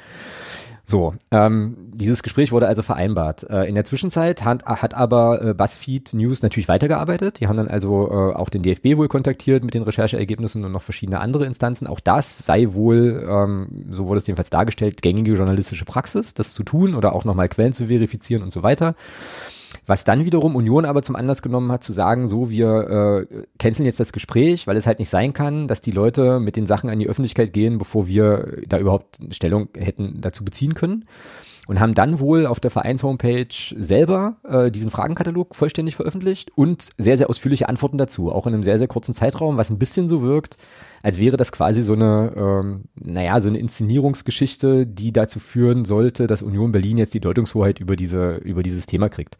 So, 0.90 1.14
ähm, 1.30 1.76
dieses 1.94 2.24
Gespräch 2.24 2.50
wurde 2.50 2.66
also 2.66 2.82
vereinbart. 2.82 3.48
Äh, 3.48 3.68
in 3.68 3.76
der 3.76 3.84
Zwischenzeit 3.84 4.44
hat, 4.44 4.64
hat 4.64 4.92
aber 4.92 5.40
äh, 5.40 5.54
BuzzFeed 5.54 6.14
News 6.14 6.42
natürlich 6.42 6.66
weitergearbeitet. 6.66 7.38
Die 7.38 7.46
haben 7.46 7.56
dann 7.56 7.68
also 7.68 8.08
äh, 8.10 8.34
auch 8.34 8.48
den 8.48 8.64
DFB 8.64 8.96
wohl 8.96 9.06
kontaktiert 9.06 9.62
mit 9.62 9.74
den 9.74 9.84
Rechercheergebnissen 9.84 10.64
und 10.64 10.72
noch 10.72 10.82
verschiedene 10.82 11.20
andere 11.20 11.46
Instanzen. 11.46 11.86
Auch 11.86 12.00
das 12.00 12.38
sei 12.38 12.72
wohl, 12.72 13.24
ähm, 13.30 13.86
so 13.90 14.08
wurde 14.08 14.18
es 14.18 14.26
jedenfalls 14.26 14.50
dargestellt, 14.50 15.00
gängige 15.00 15.34
journalistische 15.34 15.84
Praxis, 15.84 16.34
das 16.34 16.54
zu 16.54 16.64
tun 16.64 16.96
oder 16.96 17.12
auch 17.12 17.24
nochmal 17.24 17.48
Quellen 17.48 17.72
zu 17.72 17.86
verifizieren 17.86 18.42
und 18.42 18.50
so 18.50 18.64
weiter. 18.64 18.96
Was 19.86 20.04
dann 20.04 20.24
wiederum 20.24 20.56
Union 20.56 20.84
aber 20.84 21.02
zum 21.02 21.16
Anlass 21.16 21.42
genommen 21.42 21.70
hat, 21.70 21.82
zu 21.82 21.92
sagen, 21.92 22.26
so, 22.26 22.50
wir 22.50 23.26
äh, 23.30 23.44
canceln 23.58 23.86
jetzt 23.86 24.00
das 24.00 24.12
Gespräch, 24.12 24.66
weil 24.66 24.76
es 24.76 24.86
halt 24.86 24.98
nicht 24.98 25.10
sein 25.10 25.32
kann, 25.32 25.68
dass 25.68 25.80
die 25.80 25.90
Leute 25.90 26.40
mit 26.40 26.56
den 26.56 26.66
Sachen 26.66 26.90
an 26.90 26.98
die 26.98 27.08
Öffentlichkeit 27.08 27.52
gehen, 27.52 27.78
bevor 27.78 28.08
wir 28.08 28.58
da 28.66 28.78
überhaupt 28.78 29.18
Stellung 29.30 29.68
hätten 29.76 30.20
dazu 30.20 30.44
beziehen 30.44 30.74
können. 30.74 31.04
Und 31.66 31.78
haben 31.78 31.94
dann 31.94 32.18
wohl 32.18 32.46
auf 32.46 32.58
der 32.58 32.70
Vereins-Homepage 32.70 33.46
selber 33.78 34.36
äh, 34.48 34.70
diesen 34.70 34.90
Fragenkatalog 34.90 35.54
vollständig 35.54 35.94
veröffentlicht 35.94 36.50
und 36.56 36.88
sehr, 36.98 37.16
sehr 37.16 37.30
ausführliche 37.30 37.68
Antworten 37.68 37.98
dazu, 37.98 38.32
auch 38.32 38.46
in 38.46 38.54
einem 38.54 38.62
sehr, 38.62 38.78
sehr 38.78 38.88
kurzen 38.88 39.14
Zeitraum, 39.14 39.56
was 39.56 39.70
ein 39.70 39.78
bisschen 39.78 40.08
so 40.08 40.22
wirkt, 40.22 40.56
als 41.02 41.18
wäre 41.18 41.36
das 41.36 41.52
quasi 41.52 41.82
so 41.82 41.92
eine, 41.92 42.32
ähm, 42.36 42.84
naja, 42.94 43.40
so 43.40 43.48
eine 43.48 43.58
Inszenierungsgeschichte, 43.58 44.86
die 44.86 45.12
dazu 45.12 45.38
führen 45.38 45.84
sollte, 45.84 46.26
dass 46.26 46.42
Union 46.42 46.72
Berlin 46.72 46.98
jetzt 46.98 47.14
die 47.14 47.20
Deutungshoheit 47.20 47.78
über 47.78 47.94
diese, 47.94 48.36
über 48.36 48.62
dieses 48.62 48.86
Thema 48.86 49.08
kriegt. 49.08 49.38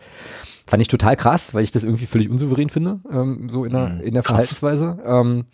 Fand 0.66 0.82
ich 0.82 0.88
total 0.88 1.16
krass, 1.16 1.52
weil 1.52 1.64
ich 1.64 1.72
das 1.72 1.84
irgendwie 1.84 2.06
völlig 2.06 2.30
unsouverän 2.30 2.70
finde, 2.70 3.00
ähm, 3.10 3.48
so 3.48 3.64
in 3.64 3.72
der, 3.72 3.88
mhm, 3.88 4.00
in 4.02 4.14
der 4.14 4.22
Verhaltensweise. 4.22 4.98
Ähm, 5.04 5.46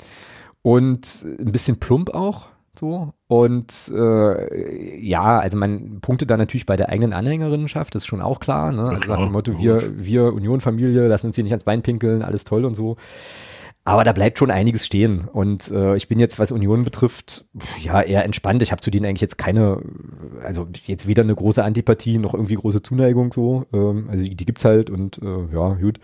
und 0.63 1.25
ein 1.25 1.53
bisschen 1.53 1.79
plump 1.79 2.11
auch. 2.11 2.49
So. 2.79 3.13
Und 3.29 3.93
äh, 3.95 5.01
ja, 5.01 5.39
also 5.39 5.57
man 5.57 6.01
punktet 6.01 6.31
da 6.31 6.37
natürlich 6.37 6.67
bei 6.67 6.77
der 6.77 6.89
eigenen 6.89 7.13
Anhängerinnenschaft, 7.13 7.95
das 7.95 8.03
ist 8.03 8.07
schon 8.07 8.23
auch 8.23 8.41
klar. 8.41 8.73
Ne? 8.73 8.89
Also 8.89 9.13
nach 9.13 9.19
dem 9.19 9.33
Motto, 9.33 9.59
wir, 9.59 9.93
wir 9.97 10.33
Union-Familie, 10.33 11.09
lassen 11.09 11.29
uns 11.29 11.37
hier 11.37 11.45
nicht 11.45 11.53
ans 11.53 11.65
Bein 11.65 11.83
pinkeln, 11.83 12.23
alles 12.23 12.45
toll 12.45 12.65
und 12.65 12.75
so. 12.75 12.97
Aber 13.87 14.03
da 14.03 14.13
bleibt 14.13 14.37
schon 14.37 14.51
einiges 14.51 14.85
stehen. 14.85 15.29
Und 15.33 15.71
äh, 15.71 15.95
ich 15.95 16.09
bin 16.09 16.19
jetzt, 16.19 16.41
was 16.41 16.51
Union 16.51 16.83
betrifft, 16.83 17.47
ja, 17.81 18.03
eher 18.03 18.25
entspannt. 18.25 18.61
Ich 18.61 18.73
habe 18.73 18.81
zu 18.81 18.91
denen 18.91 19.07
eigentlich 19.07 19.21
jetzt 19.21 19.39
keine, 19.39 19.81
also 20.43 20.67
jetzt 20.87 21.07
weder 21.07 21.23
eine 21.23 21.37
große 21.37 21.63
Antipathie 21.63 22.19
noch 22.19 22.35
irgendwie 22.35 22.57
große 22.57 22.83
Zuneigung 22.83 23.33
so. 23.33 23.65
Ähm, 23.73 24.09
also 24.11 24.25
die, 24.25 24.35
die 24.35 24.45
gibt's 24.45 24.65
halt 24.65 24.91
und 24.91 25.19
äh, 25.23 25.55
ja, 25.55 25.75
gut. 25.75 26.01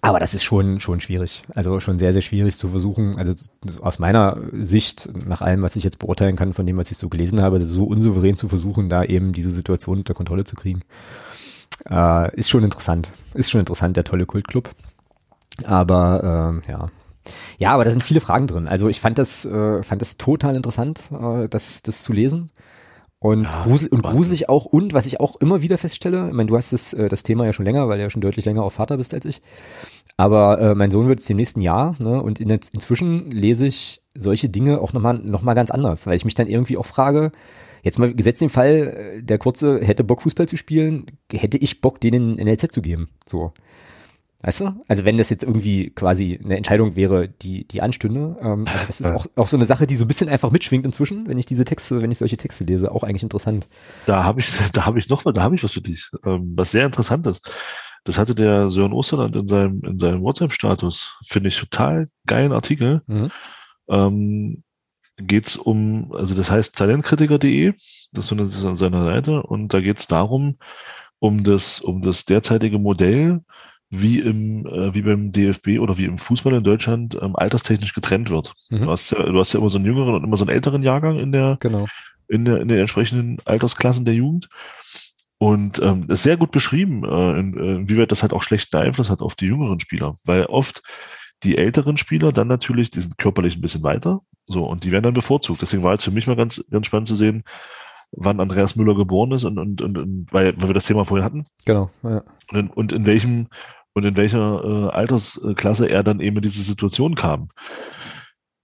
Aber 0.00 0.18
das 0.18 0.34
ist 0.34 0.44
schon, 0.44 0.80
schon 0.80 1.00
schwierig. 1.00 1.42
Also 1.54 1.78
schon 1.80 1.98
sehr, 1.98 2.12
sehr 2.12 2.22
schwierig 2.22 2.58
zu 2.58 2.68
versuchen. 2.68 3.18
Also 3.18 3.34
aus 3.80 3.98
meiner 3.98 4.40
Sicht, 4.52 5.08
nach 5.26 5.42
allem, 5.42 5.62
was 5.62 5.76
ich 5.76 5.84
jetzt 5.84 5.98
beurteilen 5.98 6.36
kann, 6.36 6.52
von 6.52 6.66
dem, 6.66 6.76
was 6.76 6.90
ich 6.90 6.98
so 6.98 7.08
gelesen 7.08 7.40
habe, 7.40 7.60
so 7.60 7.84
unsouverän 7.84 8.36
zu 8.36 8.48
versuchen, 8.48 8.88
da 8.88 9.04
eben 9.04 9.32
diese 9.32 9.50
Situation 9.50 9.98
unter 9.98 10.14
Kontrolle 10.14 10.44
zu 10.44 10.56
kriegen. 10.56 10.82
Äh, 11.88 12.36
ist 12.36 12.50
schon 12.50 12.64
interessant. 12.64 13.12
Ist 13.34 13.50
schon 13.50 13.60
interessant, 13.60 13.96
der 13.96 14.04
tolle 14.04 14.26
Kultclub. 14.26 14.70
Aber 15.64 16.62
äh, 16.66 16.70
ja. 16.70 16.88
Ja, 17.58 17.72
aber 17.72 17.84
da 17.84 17.90
sind 17.90 18.04
viele 18.04 18.20
Fragen 18.20 18.46
drin. 18.46 18.68
Also 18.68 18.88
ich 18.88 19.00
fand 19.00 19.18
das, 19.18 19.44
äh, 19.44 19.82
fand 19.82 20.00
das 20.00 20.16
total 20.16 20.56
interessant, 20.56 21.10
äh, 21.12 21.48
das, 21.48 21.82
das 21.82 22.02
zu 22.02 22.12
lesen. 22.12 22.50
Und, 23.18 23.44
ja, 23.44 23.62
grusel, 23.62 23.88
und 23.88 24.02
gruselig 24.02 24.48
auch. 24.48 24.66
Und 24.66 24.92
was 24.92 25.06
ich 25.06 25.20
auch 25.20 25.36
immer 25.36 25.62
wieder 25.62 25.78
feststelle, 25.78 26.28
ich 26.28 26.34
meine, 26.34 26.48
du 26.48 26.56
hast 26.56 26.72
das, 26.72 26.92
äh, 26.92 27.08
das 27.08 27.22
Thema 27.22 27.46
ja 27.46 27.52
schon 27.52 27.64
länger, 27.64 27.88
weil 27.88 27.96
du 27.96 28.04
ja 28.04 28.10
schon 28.10 28.20
deutlich 28.20 28.44
länger 28.44 28.62
auch 28.62 28.72
Vater 28.72 28.98
bist 28.98 29.14
als 29.14 29.24
ich. 29.24 29.40
Aber 30.16 30.60
äh, 30.60 30.74
mein 30.74 30.90
Sohn 30.90 31.08
wird 31.08 31.20
es 31.20 31.30
im 31.30 31.36
nächsten 31.36 31.60
Jahr, 31.60 31.96
ne? 31.98 32.22
Und 32.22 32.40
in, 32.40 32.50
inzwischen 32.50 33.30
lese 33.30 33.66
ich 33.66 34.02
solche 34.14 34.48
Dinge 34.48 34.80
auch 34.80 34.92
nochmal 34.92 35.18
noch 35.18 35.42
mal 35.42 35.54
ganz 35.54 35.70
anders, 35.70 36.06
weil 36.06 36.16
ich 36.16 36.24
mich 36.24 36.34
dann 36.34 36.46
irgendwie 36.46 36.76
auch 36.76 36.86
frage, 36.86 37.32
jetzt 37.82 37.98
mal 37.98 38.12
gesetzt 38.12 38.40
den 38.40 38.48
Fall, 38.48 39.18
äh, 39.18 39.22
der 39.22 39.38
Kurze 39.38 39.80
hätte 39.80 40.04
Bock, 40.04 40.22
Fußball 40.22 40.48
zu 40.48 40.56
spielen, 40.56 41.06
hätte 41.32 41.58
ich 41.58 41.80
Bock, 41.80 42.00
denen 42.00 42.38
in 42.38 42.46
NLZ 42.46 42.72
zu 42.72 42.82
geben. 42.82 43.08
So. 43.26 43.52
Weißt 44.46 44.60
du? 44.60 44.80
Also 44.86 45.04
wenn 45.04 45.16
das 45.16 45.28
jetzt 45.28 45.42
irgendwie 45.42 45.90
quasi 45.90 46.38
eine 46.42 46.56
Entscheidung 46.56 46.94
wäre, 46.94 47.28
die, 47.28 47.66
die 47.66 47.82
anstünde, 47.82 48.36
ähm, 48.40 48.64
also 48.68 48.86
das 48.86 49.00
ist 49.00 49.10
auch, 49.10 49.26
auch 49.34 49.48
so 49.48 49.56
eine 49.56 49.64
Sache, 49.64 49.88
die 49.88 49.96
so 49.96 50.04
ein 50.04 50.08
bisschen 50.08 50.28
einfach 50.28 50.52
mitschwingt 50.52 50.86
inzwischen, 50.86 51.26
wenn 51.26 51.36
ich 51.36 51.46
diese 51.46 51.64
Texte, 51.64 52.00
wenn 52.00 52.12
ich 52.12 52.18
solche 52.18 52.36
Texte 52.36 52.62
lese, 52.62 52.92
auch 52.92 53.02
eigentlich 53.02 53.24
interessant. 53.24 53.66
Da 54.06 54.22
habe 54.22 54.38
ich, 54.38 54.52
da 54.72 54.86
habe 54.86 55.00
ich 55.00 55.08
noch 55.08 55.24
mal, 55.24 55.32
da 55.32 55.42
habe 55.42 55.56
ich 55.56 55.64
was 55.64 55.72
für 55.72 55.80
dich, 55.80 56.10
ähm, 56.24 56.52
was 56.54 56.70
sehr 56.70 56.86
interessant 56.86 57.26
ist. 57.26 57.50
Das 58.04 58.18
hatte 58.18 58.36
der 58.36 58.70
Sören 58.70 58.92
Osterland 58.92 59.34
in 59.34 59.48
seinem, 59.48 59.82
in 59.82 59.98
seinem 59.98 60.22
WhatsApp-Status, 60.22 61.18
finde 61.26 61.48
ich 61.48 61.58
total 61.58 62.06
geilen 62.24 62.52
Artikel. 62.52 63.02
Mhm. 63.08 63.32
Ähm, 63.88 64.62
geht's 65.16 65.56
um, 65.56 66.12
also 66.12 66.36
das 66.36 66.52
heißt 66.52 66.78
talentkritiker.de, 66.78 67.72
das 67.72 68.24
ist 68.24 68.28
so 68.28 68.36
eine, 68.36 68.44
das 68.44 68.54
ist 68.54 68.64
an 68.64 68.76
seiner 68.76 69.02
Seite, 69.02 69.42
und 69.42 69.74
da 69.74 69.80
geht's 69.80 70.06
darum, 70.06 70.58
um 71.18 71.42
das, 71.42 71.80
um 71.80 72.00
das 72.00 72.26
derzeitige 72.26 72.78
Modell, 72.78 73.40
wie 73.90 74.20
im 74.20 74.66
äh, 74.66 74.94
wie 74.94 75.02
beim 75.02 75.32
DFB 75.32 75.78
oder 75.78 75.96
wie 75.96 76.06
im 76.06 76.18
Fußball 76.18 76.54
in 76.54 76.64
Deutschland 76.64 77.16
ähm, 77.20 77.36
alterstechnisch 77.36 77.94
getrennt 77.94 78.30
wird. 78.30 78.54
Mhm. 78.70 78.80
Du, 78.80 78.90
hast 78.90 79.10
ja, 79.10 79.22
du 79.22 79.38
hast 79.38 79.52
ja 79.52 79.60
immer 79.60 79.70
so 79.70 79.78
einen 79.78 79.86
jüngeren 79.86 80.14
und 80.14 80.24
immer 80.24 80.36
so 80.36 80.44
einen 80.44 80.54
älteren 80.54 80.82
Jahrgang 80.82 81.18
in 81.18 81.32
der 81.32 81.56
genau. 81.60 81.86
in 82.28 82.44
der 82.44 82.60
in 82.60 82.68
den 82.68 82.78
entsprechenden 82.78 83.38
Altersklassen 83.44 84.04
der 84.04 84.14
Jugend. 84.14 84.48
Und 85.38 85.84
ähm, 85.84 86.06
ist 86.08 86.22
sehr 86.22 86.38
gut 86.38 86.50
beschrieben, 86.50 87.04
äh, 87.04 87.38
in, 87.38 87.58
äh, 87.58 87.74
inwieweit 87.76 88.10
das 88.10 88.22
halt 88.22 88.32
auch 88.32 88.42
schlechten 88.42 88.76
Einfluss 88.78 89.10
hat 89.10 89.20
auf 89.20 89.34
die 89.34 89.44
jüngeren 89.44 89.78
Spieler, 89.80 90.16
weil 90.24 90.46
oft 90.46 90.82
die 91.42 91.58
älteren 91.58 91.98
Spieler 91.98 92.32
dann 92.32 92.48
natürlich, 92.48 92.90
die 92.90 93.02
sind 93.02 93.18
körperlich 93.18 93.54
ein 93.56 93.60
bisschen 93.60 93.82
weiter, 93.82 94.22
so 94.46 94.64
und 94.64 94.82
die 94.82 94.92
werden 94.92 95.04
dann 95.04 95.12
bevorzugt. 95.12 95.60
Deswegen 95.60 95.82
war 95.82 95.92
jetzt 95.92 96.04
für 96.04 96.10
mich 96.10 96.26
mal 96.26 96.36
ganz 96.36 96.64
ganz 96.70 96.86
spannend 96.86 97.08
zu 97.08 97.14
sehen, 97.14 97.44
wann 98.12 98.40
Andreas 98.40 98.76
Müller 98.76 98.94
geboren 98.94 99.32
ist 99.32 99.44
und, 99.44 99.58
und, 99.58 99.82
und, 99.82 99.98
und 99.98 100.26
weil, 100.30 100.54
weil 100.60 100.68
wir 100.68 100.74
das 100.74 100.86
Thema 100.86 101.04
vorher 101.04 101.24
hatten. 101.24 101.46
Genau. 101.64 101.90
Ja. 102.02 102.22
Und, 102.50 102.58
in, 102.58 102.68
und 102.68 102.92
in 102.92 103.06
welchem 103.06 103.48
und 103.96 104.04
in 104.04 104.16
welcher 104.18 104.62
äh, 104.62 104.90
Altersklasse 104.90 105.88
er 105.88 106.02
dann 106.02 106.20
eben 106.20 106.36
in 106.36 106.42
diese 106.42 106.62
Situation 106.62 107.14
kam. 107.14 107.48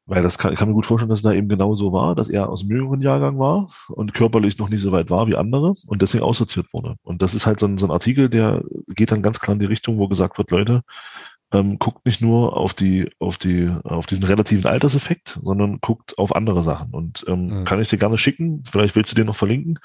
Weil 0.05 0.23
das 0.23 0.37
kann, 0.37 0.53
ich 0.53 0.59
kann 0.59 0.69
mir 0.69 0.75
gut 0.75 0.85
vorstellen, 0.85 1.09
dass 1.09 1.21
es 1.21 1.23
da 1.23 1.33
eben 1.33 1.49
genau 1.49 1.75
so 1.75 1.91
war, 1.91 2.15
dass 2.15 2.29
er 2.29 2.51
aus 2.51 2.61
dem 2.61 2.77
jüngeren 2.77 3.01
Jahrgang 3.01 3.39
war 3.39 3.71
und 3.89 4.13
körperlich 4.13 4.59
noch 4.59 4.69
nicht 4.69 4.83
so 4.83 4.93
weit 4.93 5.09
war 5.09 5.29
wie 5.29 5.37
andere 5.37 5.73
und 5.87 6.03
deswegen 6.03 6.23
aussortiert 6.23 6.67
wurde. 6.75 6.97
Und 7.03 7.23
das 7.23 7.33
ist 7.33 7.47
halt 7.47 7.61
so 7.61 7.67
ein, 7.67 7.79
so 7.79 7.87
ein 7.87 7.91
Artikel, 7.91 8.29
der 8.29 8.63
geht 8.89 9.11
dann 9.11 9.23
ganz 9.23 9.41
klar 9.41 9.55
in 9.55 9.61
die 9.61 9.67
Richtung, 9.67 9.97
wo 9.97 10.07
gesagt 10.07 10.37
wird, 10.37 10.51
Leute, 10.51 10.83
ähm, 11.51 11.79
guckt 11.79 12.05
nicht 12.05 12.21
nur 12.21 12.55
auf 12.55 12.75
die, 12.75 13.11
auf 13.19 13.39
die, 13.39 13.71
auf 13.85 14.05
diesen 14.05 14.25
relativen 14.25 14.67
Alterseffekt, 14.67 15.41
sondern 15.43 15.81
guckt 15.81 16.19
auf 16.19 16.37
andere 16.37 16.63
Sachen. 16.63 16.91
Und 16.93 17.25
ähm, 17.27 17.61
mhm. 17.61 17.65
kann 17.65 17.81
ich 17.81 17.89
dir 17.89 17.97
gerne 17.97 18.19
schicken. 18.19 18.65
Vielleicht 18.71 18.97
willst 18.97 19.13
du 19.13 19.17
den 19.17 19.29
noch 19.29 19.37
verlinken. 19.37 19.79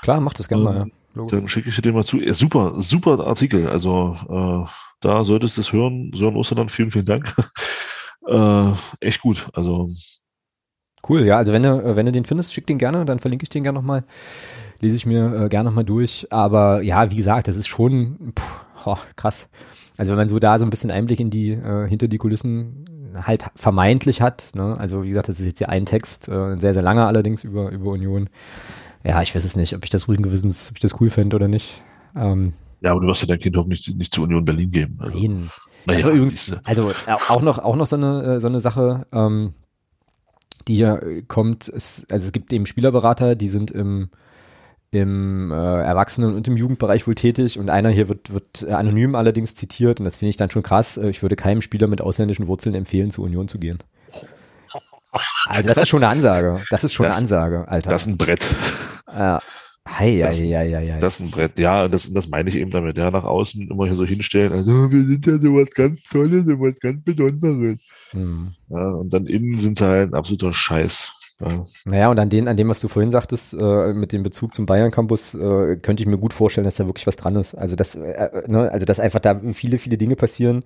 Klar, 0.00 0.20
mach 0.20 0.32
das 0.32 0.48
gerne 0.48 0.62
ähm, 0.62 0.64
mal. 0.64 0.76
Ja. 0.78 0.86
Logo. 1.14 1.30
Dann 1.30 1.48
schicke 1.48 1.68
ich 1.68 1.76
dir 1.76 1.82
den 1.82 1.94
mal 1.94 2.04
zu. 2.04 2.20
Ja, 2.20 2.32
super, 2.32 2.80
super 2.80 3.20
Artikel. 3.26 3.68
Also 3.68 4.16
äh, 4.28 4.68
da 5.00 5.24
solltest 5.24 5.56
du 5.56 5.60
es 5.60 5.72
hören. 5.72 6.12
Sören 6.14 6.36
Osterland, 6.36 6.70
vielen, 6.70 6.90
vielen 6.90 7.06
Dank. 7.06 7.34
äh, 8.26 8.72
echt 9.00 9.20
gut. 9.20 9.48
Also 9.52 9.90
Cool, 11.08 11.24
ja, 11.24 11.36
also 11.36 11.52
wenn 11.52 11.64
du, 11.64 11.96
wenn 11.96 12.06
du 12.06 12.12
den 12.12 12.24
findest, 12.24 12.54
schick 12.54 12.66
den 12.66 12.78
gerne, 12.78 13.04
dann 13.04 13.18
verlinke 13.18 13.42
ich 13.42 13.48
den 13.48 13.64
gerne 13.64 13.76
nochmal. 13.76 14.04
Lese 14.80 14.94
ich 14.94 15.04
mir 15.04 15.34
äh, 15.34 15.48
gerne 15.48 15.68
nochmal 15.68 15.84
durch. 15.84 16.28
Aber 16.30 16.82
ja, 16.82 17.10
wie 17.10 17.16
gesagt, 17.16 17.48
das 17.48 17.56
ist 17.56 17.66
schon 17.66 18.32
puh, 18.34 18.44
oh, 18.86 18.96
krass. 19.16 19.48
Also 19.96 20.12
wenn 20.12 20.18
man 20.18 20.28
so 20.28 20.38
da 20.38 20.58
so 20.58 20.64
ein 20.64 20.70
bisschen 20.70 20.92
Einblick 20.92 21.18
in 21.18 21.30
die, 21.30 21.50
äh, 21.50 21.88
hinter 21.88 22.06
die 22.06 22.18
Kulissen 22.18 22.84
halt 23.14 23.46
vermeintlich 23.56 24.22
hat, 24.22 24.50
ne? 24.54 24.76
also 24.78 25.02
wie 25.02 25.08
gesagt, 25.08 25.28
das 25.28 25.38
ist 25.38 25.46
jetzt 25.46 25.58
hier 25.58 25.68
ein 25.68 25.86
Text, 25.86 26.28
äh, 26.28 26.56
sehr, 26.58 26.72
sehr 26.72 26.82
langer 26.82 27.06
allerdings 27.08 27.44
über, 27.44 27.70
über 27.70 27.90
Union 27.90 28.30
ja, 29.04 29.22
ich 29.22 29.34
weiß 29.34 29.44
es 29.44 29.56
nicht, 29.56 29.74
ob 29.74 29.84
ich 29.84 29.90
das 29.90 30.08
ruhigen 30.08 30.22
Gewissens, 30.22 30.70
ob 30.70 30.76
ich 30.76 30.82
das 30.82 31.00
cool 31.00 31.10
fände 31.10 31.36
oder 31.36 31.48
nicht. 31.48 31.82
Ähm, 32.16 32.54
ja, 32.80 32.92
aber 32.92 33.00
du 33.00 33.06
wirst 33.06 33.22
ja 33.22 33.28
dein 33.28 33.38
Kind 33.38 33.56
hoffentlich 33.56 33.94
nicht, 33.94 34.14
zur 34.14 34.24
Union 34.24 34.44
Berlin 34.44 34.68
geben. 34.68 34.98
Also. 35.00 35.18
Nein. 35.18 35.50
Naja, 35.86 35.98
also 35.98 36.10
übrigens, 36.10 36.52
also 36.64 36.90
äh, 36.90 36.94
auch 37.28 37.42
noch, 37.42 37.58
auch 37.58 37.76
noch 37.76 37.86
so 37.86 37.96
eine, 37.96 38.22
äh, 38.22 38.40
so 38.40 38.46
eine 38.46 38.60
Sache, 38.60 39.06
ähm, 39.12 39.54
die 40.68 40.76
hier 40.76 41.22
kommt, 41.26 41.68
es, 41.68 42.06
also 42.08 42.26
es 42.26 42.32
gibt 42.32 42.52
eben 42.52 42.66
Spielerberater, 42.66 43.34
die 43.34 43.48
sind 43.48 43.72
im, 43.72 44.10
im 44.92 45.50
äh, 45.50 45.54
Erwachsenen- 45.54 46.36
und 46.36 46.46
im 46.46 46.56
Jugendbereich 46.56 47.06
wohl 47.06 47.16
tätig 47.16 47.58
und 47.58 47.70
einer 47.70 47.88
hier 47.88 48.08
wird, 48.08 48.32
wird 48.32 48.68
anonym 48.68 49.16
allerdings 49.16 49.56
zitiert 49.56 49.98
und 49.98 50.04
das 50.04 50.16
finde 50.16 50.30
ich 50.30 50.36
dann 50.36 50.50
schon 50.50 50.62
krass. 50.62 50.98
Äh, 50.98 51.08
ich 51.08 51.22
würde 51.22 51.34
keinem 51.34 51.62
Spieler 51.62 51.88
mit 51.88 52.00
ausländischen 52.00 52.46
Wurzeln 52.46 52.76
empfehlen, 52.76 53.10
zur 53.10 53.24
Union 53.24 53.48
zu 53.48 53.58
gehen. 53.58 53.78
Also 55.46 55.68
das 55.68 55.78
ist 55.78 55.88
schon 55.88 56.02
eine 56.02 56.12
Ansage. 56.12 56.60
Das 56.70 56.84
ist 56.84 56.94
schon 56.94 57.04
das, 57.04 57.16
eine 57.16 57.22
Ansage, 57.22 57.68
Alter. 57.68 57.90
Das 57.90 58.02
ist 58.02 58.08
ein 58.08 58.16
Brett. 58.16 58.46
Ja. 59.06 59.40
Hei, 59.88 60.20
das, 60.20 60.40
hei, 60.40 60.46
hei, 60.46 60.92
hei, 60.92 60.98
das 61.00 61.14
ist 61.14 61.20
ein 61.20 61.30
Brett, 61.32 61.58
ja, 61.58 61.88
das, 61.88 62.10
das 62.12 62.28
meine 62.28 62.48
ich 62.48 62.54
eben 62.54 62.70
damit, 62.70 62.96
ja, 62.98 63.10
nach 63.10 63.24
außen 63.24 63.68
immer 63.68 63.86
hier 63.86 63.96
so 63.96 64.04
hinstellen, 64.04 64.52
also 64.52 64.92
wir 64.92 65.04
sind 65.04 65.26
ja 65.26 65.38
sowas 65.40 65.70
ganz 65.74 66.04
Tolles, 66.04 66.46
sowas 66.46 66.78
ganz 66.78 67.02
Besonderes. 67.02 67.82
Hm. 68.12 68.52
Ja, 68.68 68.88
und 68.90 69.12
dann 69.12 69.26
innen 69.26 69.58
sind 69.58 69.78
sie 69.78 69.84
halt 69.84 70.12
ein 70.12 70.14
absoluter 70.14 70.52
Scheiß. 70.52 71.12
Ja. 71.40 71.64
Naja, 71.84 72.10
und 72.10 72.18
an, 72.18 72.28
den, 72.28 72.48
an 72.48 72.56
dem, 72.56 72.68
was 72.68 72.80
du 72.80 72.88
vorhin 72.88 73.10
sagtest, 73.10 73.54
äh, 73.54 73.92
mit 73.92 74.12
dem 74.12 74.22
Bezug 74.22 74.54
zum 74.54 74.66
Bayern-Campus, 74.66 75.34
äh, 75.34 75.76
könnte 75.76 76.02
ich 76.02 76.06
mir 76.06 76.18
gut 76.18 76.32
vorstellen, 76.32 76.64
dass 76.64 76.76
da 76.76 76.86
wirklich 76.86 77.06
was 77.06 77.16
dran 77.16 77.36
ist. 77.36 77.54
Also, 77.54 77.74
dass, 77.74 77.94
äh, 77.94 78.30
ne, 78.46 78.70
also, 78.70 78.86
dass 78.86 79.00
einfach 79.00 79.20
da 79.20 79.40
viele, 79.52 79.78
viele 79.78 79.98
Dinge 79.98 80.14
passieren, 80.14 80.64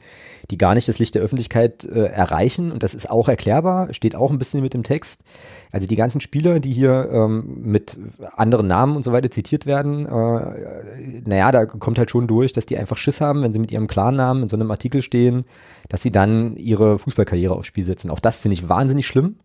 die 0.51 0.59
gar 0.59 0.75
nicht 0.75 0.89
das 0.89 0.99
Licht 0.99 1.15
der 1.15 1.23
Öffentlichkeit 1.23 1.85
äh, 1.85 2.07
erreichen. 2.07 2.73
Und 2.73 2.83
das 2.83 2.95
ist 2.95 3.11
auch 3.11 3.29
erklärbar, 3.29 3.93
steht 3.95 4.17
auch 4.17 4.31
ein 4.31 4.39
bisschen 4.39 4.63
mit 4.63 4.75
dem 4.75 4.83
Text. 4.83 5.25
Also, 5.73 5.87
die 5.87 5.97
ganzen 5.97 6.21
Spieler, 6.21 6.61
die 6.61 6.73
hier 6.73 7.09
ähm, 7.11 7.63
mit 7.63 7.99
anderen 8.35 8.67
Namen 8.67 8.97
und 8.97 9.05
so 9.05 9.13
weiter 9.13 9.31
zitiert 9.31 9.67
werden, 9.67 10.07
äh, 10.07 11.21
naja, 11.25 11.53
da 11.53 11.67
kommt 11.67 11.99
halt 11.99 12.11
schon 12.11 12.27
durch, 12.27 12.53
dass 12.53 12.67
die 12.67 12.77
einfach 12.77 12.97
Schiss 12.97 13.21
haben, 13.21 13.43
wenn 13.43 13.53
sie 13.53 13.59
mit 13.59 13.73
ihrem 13.73 13.87
Klarnamen 13.87 14.45
in 14.45 14.49
so 14.49 14.57
einem 14.57 14.71
Artikel 14.71 15.03
stehen, 15.03 15.45
dass 15.89 16.03
sie 16.03 16.11
dann 16.11 16.57
ihre 16.57 16.99
Fußballkarriere 16.99 17.55
aufs 17.55 17.67
Spiel 17.67 17.85
setzen. 17.85 18.11
Auch 18.11 18.21
das 18.21 18.39
finde 18.39 18.55
ich 18.55 18.69
wahnsinnig 18.69 19.07
schlimm 19.07 19.37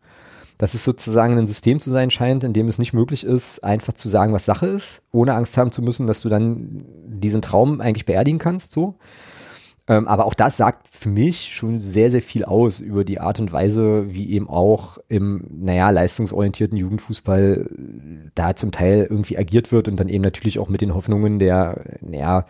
dass 0.61 0.75
es 0.75 0.83
sozusagen 0.83 1.39
ein 1.39 1.47
System 1.47 1.79
zu 1.79 1.89
sein 1.89 2.11
scheint, 2.11 2.43
in 2.43 2.53
dem 2.53 2.67
es 2.67 2.77
nicht 2.77 2.93
möglich 2.93 3.23
ist, 3.23 3.63
einfach 3.63 3.93
zu 3.93 4.07
sagen, 4.07 4.31
was 4.31 4.45
Sache 4.45 4.67
ist, 4.67 5.01
ohne 5.11 5.33
Angst 5.33 5.57
haben 5.57 5.71
zu 5.71 5.81
müssen, 5.81 6.05
dass 6.05 6.21
du 6.21 6.29
dann 6.29 6.83
diesen 7.07 7.41
Traum 7.41 7.81
eigentlich 7.81 8.05
beerdigen 8.05 8.37
kannst, 8.37 8.71
so. 8.71 8.93
Ähm, 9.87 10.07
aber 10.07 10.27
auch 10.27 10.35
das 10.35 10.57
sagt 10.57 10.87
für 10.91 11.09
mich 11.09 11.51
schon 11.55 11.79
sehr, 11.79 12.11
sehr 12.11 12.21
viel 12.21 12.45
aus 12.45 12.79
über 12.79 13.03
die 13.03 13.19
Art 13.19 13.39
und 13.39 13.51
Weise, 13.51 14.13
wie 14.13 14.29
eben 14.29 14.47
auch 14.47 14.99
im, 15.07 15.47
naja, 15.49 15.89
leistungsorientierten 15.89 16.77
Jugendfußball 16.77 17.67
da 18.35 18.55
zum 18.55 18.71
Teil 18.71 19.07
irgendwie 19.09 19.39
agiert 19.39 19.71
wird 19.71 19.87
und 19.87 19.99
dann 19.99 20.09
eben 20.09 20.23
natürlich 20.23 20.59
auch 20.59 20.69
mit 20.69 20.81
den 20.81 20.93
Hoffnungen 20.93 21.39
der, 21.39 21.97
naja, 22.01 22.45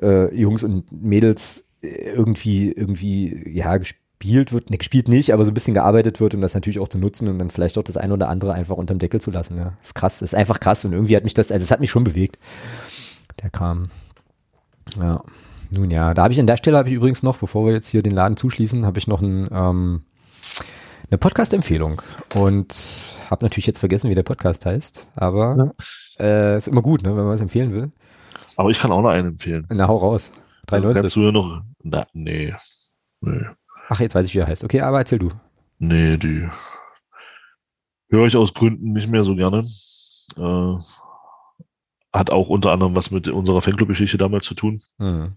äh, 0.00 0.34
Jungs 0.34 0.64
und 0.64 0.90
Mädels 0.90 1.66
irgendwie, 1.82 2.72
irgendwie, 2.72 3.42
ja, 3.46 3.76
gespielt 3.76 4.00
gespielt 4.20 4.52
wird, 4.52 4.70
ne, 4.70 4.76
gespielt 4.76 5.08
nicht, 5.08 5.32
aber 5.32 5.44
so 5.44 5.50
ein 5.50 5.54
bisschen 5.54 5.74
gearbeitet 5.74 6.20
wird, 6.20 6.34
um 6.34 6.42
das 6.42 6.54
natürlich 6.54 6.78
auch 6.78 6.88
zu 6.88 6.98
nutzen 6.98 7.28
und 7.28 7.38
dann 7.38 7.50
vielleicht 7.50 7.78
auch 7.78 7.82
das 7.82 7.96
eine 7.96 8.12
oder 8.12 8.28
andere 8.28 8.52
einfach 8.52 8.76
unterm 8.76 8.98
Deckel 8.98 9.20
zu 9.20 9.30
lassen. 9.30 9.56
Ja. 9.56 9.72
ist 9.80 9.94
krass, 9.94 10.20
ist 10.20 10.34
einfach 10.34 10.60
krass 10.60 10.84
und 10.84 10.92
irgendwie 10.92 11.16
hat 11.16 11.24
mich 11.24 11.34
das, 11.34 11.50
also 11.50 11.62
es 11.62 11.70
hat 11.70 11.80
mich 11.80 11.90
schon 11.90 12.04
bewegt. 12.04 12.38
Der 13.42 13.50
kam. 13.50 13.90
Ja. 15.00 15.22
Nun 15.70 15.90
ja, 15.90 16.12
da 16.14 16.24
habe 16.24 16.34
ich 16.34 16.40
an 16.40 16.46
der 16.46 16.58
Stelle 16.58 16.76
habe 16.76 16.88
ich 16.88 16.94
übrigens 16.94 17.22
noch, 17.22 17.38
bevor 17.38 17.64
wir 17.64 17.72
jetzt 17.72 17.88
hier 17.88 18.02
den 18.02 18.12
Laden 18.12 18.36
zuschließen, 18.36 18.84
habe 18.84 18.98
ich 18.98 19.06
noch 19.06 19.22
ein, 19.22 19.48
ähm, 19.52 20.02
eine 21.10 21.18
Podcast-Empfehlung 21.18 22.02
und 22.36 22.74
habe 23.30 23.44
natürlich 23.44 23.66
jetzt 23.66 23.78
vergessen, 23.78 24.10
wie 24.10 24.14
der 24.14 24.22
Podcast 24.22 24.66
heißt, 24.66 25.06
aber 25.16 25.72
ja. 26.18 26.24
äh, 26.24 26.56
ist 26.56 26.68
immer 26.68 26.82
gut, 26.82 27.02
ne, 27.02 27.16
wenn 27.16 27.24
man 27.24 27.34
es 27.34 27.40
empfehlen 27.40 27.72
will. 27.72 27.90
Aber 28.56 28.68
ich 28.68 28.80
kann 28.80 28.92
auch 28.92 29.00
noch 29.00 29.10
einen 29.10 29.28
empfehlen. 29.28 29.66
Na, 29.70 29.88
hau 29.88 29.96
raus. 29.96 30.32
93. 30.66 31.00
Kannst 31.00 31.16
du 31.16 31.20
ja 31.22 31.32
noch, 31.32 31.62
na, 31.82 32.06
nee, 32.12 32.54
nee. 33.22 33.46
Ach, 33.90 33.98
jetzt 33.98 34.14
weiß 34.14 34.24
ich, 34.24 34.34
wie 34.36 34.38
er 34.38 34.46
heißt. 34.46 34.62
Okay, 34.62 34.82
aber 34.82 34.98
erzähl 34.98 35.18
du. 35.18 35.30
Nee, 35.80 36.16
die 36.16 36.48
höre 38.08 38.26
ich 38.26 38.36
aus 38.36 38.54
Gründen 38.54 38.92
nicht 38.92 39.08
mehr 39.08 39.24
so 39.24 39.34
gerne. 39.34 39.66
Äh, 40.36 40.74
hat 42.12 42.30
auch 42.30 42.48
unter 42.48 42.70
anderem 42.70 42.94
was 42.94 43.10
mit 43.10 43.26
unserer 43.26 43.60
Fanclub-Geschichte 43.60 44.16
damals 44.16 44.46
zu 44.46 44.54
tun. 44.54 44.80
Mhm. 44.98 45.32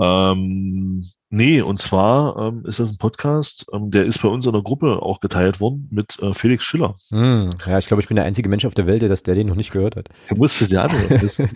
Ähm, 0.00 1.04
nee, 1.28 1.60
und 1.60 1.80
zwar 1.80 2.36
ähm, 2.36 2.64
ist 2.66 2.78
das 2.78 2.90
ein 2.90 2.98
Podcast, 2.98 3.66
ähm, 3.72 3.90
der 3.90 4.06
ist 4.06 4.22
bei 4.22 4.28
uns 4.28 4.46
in 4.46 4.52
der 4.52 4.62
Gruppe 4.62 5.02
auch 5.02 5.18
geteilt 5.18 5.58
worden 5.58 5.88
mit 5.90 6.20
äh, 6.20 6.32
Felix 6.34 6.62
Schiller. 6.64 6.94
Hm, 7.10 7.50
ja, 7.66 7.78
ich 7.78 7.88
glaube, 7.88 8.00
ich 8.00 8.06
bin 8.06 8.14
der 8.14 8.26
einzige 8.26 8.48
Mensch 8.48 8.64
auf 8.64 8.74
der 8.74 8.86
Welt, 8.86 9.02
der, 9.02 9.08
das, 9.08 9.24
der 9.24 9.34
den 9.34 9.48
noch 9.48 9.56
nicht 9.56 9.72
gehört 9.72 9.96
hat. 9.96 10.08
Er 10.28 10.36
musste 10.36 10.68
der 10.68 10.84
anhören. 10.84 11.50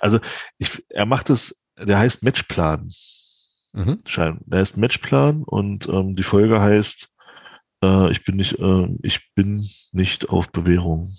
also 0.00 0.18
ich, 0.56 0.82
er 0.88 1.04
macht 1.04 1.28
es, 1.28 1.66
der 1.78 1.98
heißt 1.98 2.22
Matchplan. 2.22 2.88
Mhm. 3.74 4.00
Schein. 4.06 4.40
Der 4.46 4.60
heißt 4.60 4.76
Matchplan 4.78 5.42
und 5.42 5.88
ähm, 5.88 6.14
die 6.14 6.22
Folge 6.22 6.60
heißt 6.60 7.08
äh, 7.82 8.10
Ich 8.10 8.24
bin 8.24 8.36
nicht, 8.36 8.58
äh, 8.58 8.88
ich 9.02 9.34
bin 9.34 9.66
nicht 9.92 10.28
auf 10.28 10.50
Bewährung. 10.50 11.12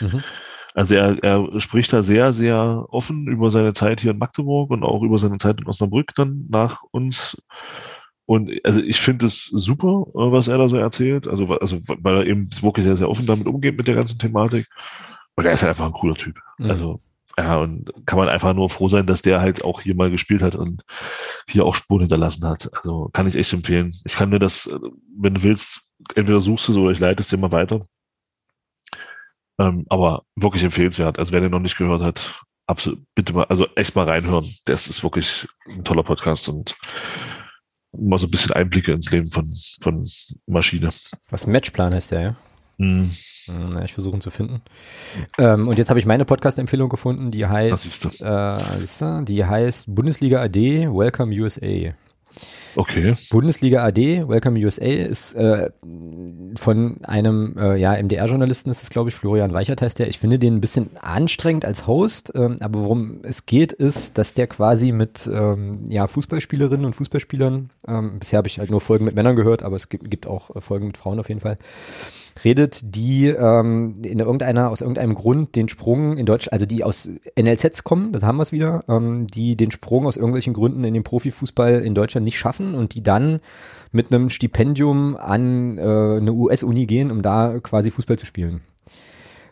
Mhm. 0.00 0.22
Also 0.74 0.94
er, 0.94 1.22
er 1.22 1.60
spricht 1.60 1.92
da 1.92 2.02
sehr, 2.02 2.32
sehr 2.32 2.86
offen 2.88 3.26
über 3.26 3.50
seine 3.50 3.74
Zeit 3.74 4.00
hier 4.00 4.12
in 4.12 4.18
Magdeburg 4.18 4.70
und 4.70 4.82
auch 4.82 5.02
über 5.02 5.18
seine 5.18 5.38
Zeit 5.38 5.60
in 5.60 5.66
Osnabrück 5.66 6.14
dann 6.14 6.46
nach 6.48 6.82
uns. 6.90 7.36
Und 8.24 8.50
also 8.64 8.80
ich 8.80 9.00
finde 9.00 9.26
es 9.26 9.46
super, 9.46 10.06
äh, 10.14 10.32
was 10.32 10.48
er 10.48 10.56
da 10.56 10.68
so 10.68 10.76
erzählt. 10.76 11.28
Also, 11.28 11.48
also 11.58 11.80
weil 11.86 12.16
er 12.16 12.26
eben 12.26 12.48
wirklich 12.62 12.86
sehr, 12.86 12.96
sehr 12.96 13.10
offen 13.10 13.26
damit 13.26 13.46
umgeht 13.46 13.76
mit 13.76 13.88
der 13.88 13.96
ganzen 13.96 14.18
Thematik. 14.18 14.68
Und 15.34 15.44
er 15.44 15.52
ist 15.52 15.62
halt 15.62 15.70
einfach 15.70 15.86
ein 15.86 15.92
cooler 15.92 16.14
Typ. 16.14 16.38
Mhm. 16.58 16.70
Also 16.70 17.00
ja, 17.40 17.56
und 17.58 17.90
kann 18.06 18.18
man 18.18 18.28
einfach 18.28 18.52
nur 18.54 18.68
froh 18.68 18.88
sein, 18.88 19.06
dass 19.06 19.22
der 19.22 19.40
halt 19.40 19.64
auch 19.64 19.80
hier 19.80 19.94
mal 19.94 20.10
gespielt 20.10 20.42
hat 20.42 20.54
und 20.54 20.82
hier 21.48 21.64
auch 21.64 21.74
Spuren 21.74 22.00
hinterlassen 22.00 22.46
hat. 22.46 22.70
Also 22.76 23.08
kann 23.12 23.26
ich 23.26 23.36
echt 23.36 23.52
empfehlen. 23.52 23.92
Ich 24.04 24.14
kann 24.14 24.30
dir 24.30 24.38
das, 24.38 24.66
äh, 24.66 24.78
wenn 25.18 25.34
du 25.34 25.42
willst, 25.42 25.90
entweder 26.14 26.40
suchst 26.40 26.68
du 26.68 26.72
es 26.72 26.78
oder 26.78 26.92
ich 26.92 27.00
leite 27.00 27.22
es 27.22 27.28
dir 27.28 27.38
mal 27.38 27.52
weiter. 27.52 27.84
Ähm, 29.58 29.86
aber 29.88 30.22
wirklich 30.36 30.62
empfehlenswert. 30.64 31.18
Also 31.18 31.32
wer 31.32 31.40
den 31.40 31.50
noch 31.50 31.60
nicht 31.60 31.76
gehört 31.76 32.02
hat, 32.02 32.42
absolut, 32.66 33.02
bitte 33.14 33.32
mal, 33.32 33.44
also 33.44 33.66
echt 33.74 33.94
mal 33.94 34.08
reinhören. 34.08 34.46
Das 34.66 34.86
ist 34.86 35.02
wirklich 35.02 35.48
ein 35.68 35.84
toller 35.84 36.02
Podcast 36.02 36.48
und 36.48 36.76
mal 37.92 38.18
so 38.18 38.26
ein 38.26 38.30
bisschen 38.30 38.52
Einblicke 38.52 38.92
ins 38.92 39.10
Leben 39.10 39.28
von, 39.28 39.50
von 39.82 40.06
Maschine. 40.46 40.90
Was 41.30 41.46
Matchplan 41.46 41.94
heißt 41.94 42.12
der, 42.12 42.20
ja? 42.20 42.36
Na, 42.80 43.84
ich 43.84 43.92
versuche 43.92 44.16
ihn 44.16 44.20
zu 44.20 44.30
finden. 44.30 44.62
Ähm, 45.38 45.68
und 45.68 45.78
jetzt 45.78 45.90
habe 45.90 45.98
ich 45.98 46.06
meine 46.06 46.24
Podcast-Empfehlung 46.24 46.88
gefunden, 46.88 47.30
die 47.30 47.46
heißt, 47.46 48.22
äh, 48.22 49.24
die 49.24 49.44
heißt 49.44 49.94
Bundesliga 49.94 50.40
AD 50.42 50.88
Welcome 50.88 51.34
USA. 51.34 51.94
Okay. 52.76 53.14
Bundesliga 53.30 53.84
AD, 53.84 54.28
Welcome 54.28 54.58
USA, 54.60 54.84
ist 54.84 55.34
äh, 55.34 55.70
von 56.56 57.04
einem 57.04 57.56
äh, 57.58 57.76
ja, 57.76 58.00
MDR-Journalisten, 58.00 58.70
ist 58.70 58.82
es 58.82 58.90
glaube 58.90 59.08
ich, 59.10 59.16
Florian 59.16 59.52
Weichert 59.52 59.82
heißt 59.82 59.98
der. 59.98 60.08
Ich 60.08 60.18
finde 60.18 60.38
den 60.38 60.56
ein 60.56 60.60
bisschen 60.60 60.90
anstrengend 61.00 61.64
als 61.64 61.86
Host, 61.86 62.32
ähm, 62.34 62.56
aber 62.60 62.80
worum 62.80 63.20
es 63.24 63.46
geht, 63.46 63.72
ist, 63.72 64.18
dass 64.18 64.34
der 64.34 64.46
quasi 64.46 64.92
mit 64.92 65.28
ähm, 65.32 65.84
ja, 65.88 66.06
Fußballspielerinnen 66.06 66.86
und 66.86 66.94
Fußballspielern, 66.94 67.70
ähm, 67.88 68.18
bisher 68.18 68.36
habe 68.36 68.48
ich 68.48 68.58
halt 68.58 68.70
nur 68.70 68.80
Folgen 68.80 69.04
mit 69.04 69.16
Männern 69.16 69.36
gehört, 69.36 69.62
aber 69.62 69.76
es 69.76 69.88
gibt, 69.88 70.08
gibt 70.10 70.26
auch 70.26 70.54
äh, 70.54 70.60
Folgen 70.60 70.86
mit 70.86 70.96
Frauen 70.96 71.18
auf 71.18 71.28
jeden 71.28 71.40
Fall, 71.40 71.58
redet, 72.44 72.94
die 72.94 73.26
ähm, 73.26 74.02
in 74.04 74.18
irgendeiner, 74.18 74.70
aus 74.70 74.80
irgendeinem 74.80 75.14
Grund 75.14 75.56
den 75.56 75.68
Sprung 75.68 76.16
in 76.16 76.26
Deutsch, 76.26 76.48
also 76.50 76.66
die 76.66 76.84
aus 76.84 77.10
NLZs 77.38 77.84
kommen, 77.84 78.12
das 78.12 78.22
haben 78.22 78.38
wir 78.38 78.42
es 78.42 78.52
wieder, 78.52 78.84
ähm, 78.88 79.26
die 79.26 79.56
den 79.56 79.70
Sprung 79.70 80.06
aus 80.06 80.16
irgendwelchen 80.16 80.52
Gründen 80.52 80.84
in 80.84 80.94
den 80.94 81.04
Profifußball 81.04 81.80
in 81.82 81.94
Deutschland 81.94 82.24
nicht 82.24 82.38
schaffen 82.38 82.74
und 82.74 82.94
die 82.94 83.02
dann 83.02 83.40
mit 83.92 84.12
einem 84.12 84.30
Stipendium 84.30 85.16
an 85.16 85.78
äh, 85.78 85.82
eine 85.82 86.32
US-Uni 86.32 86.86
gehen, 86.86 87.10
um 87.10 87.22
da 87.22 87.58
quasi 87.60 87.90
Fußball 87.90 88.18
zu 88.18 88.26
spielen 88.26 88.62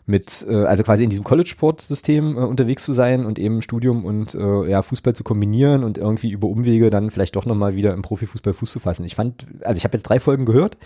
mit, 0.09 0.45
äh, 0.49 0.65
also 0.65 0.83
quasi 0.83 1.03
in 1.03 1.11
diesem 1.11 1.23
College-Sport-System 1.23 2.35
äh, 2.35 2.41
unterwegs 2.41 2.83
zu 2.83 2.93
sein 2.93 3.25
und 3.25 3.37
eben 3.37 3.61
Studium 3.61 4.03
und 4.03 4.33
äh, 4.33 4.69
ja, 4.69 4.81
Fußball 4.81 5.13
zu 5.13 5.23
kombinieren 5.23 5.83
und 5.83 5.99
irgendwie 5.99 6.31
über 6.31 6.47
Umwege 6.47 6.89
dann 6.89 7.11
vielleicht 7.11 7.35
doch 7.35 7.45
nochmal 7.45 7.75
wieder 7.75 7.93
im 7.93 8.01
Profifußball 8.01 8.53
Fuß 8.53 8.71
zu 8.71 8.79
fassen. 8.79 9.05
Ich 9.05 9.13
fand, 9.13 9.45
also 9.61 9.77
ich 9.77 9.83
habe 9.83 9.95
jetzt 9.95 10.03
drei 10.03 10.19
Folgen 10.19 10.45
gehört 10.45 10.77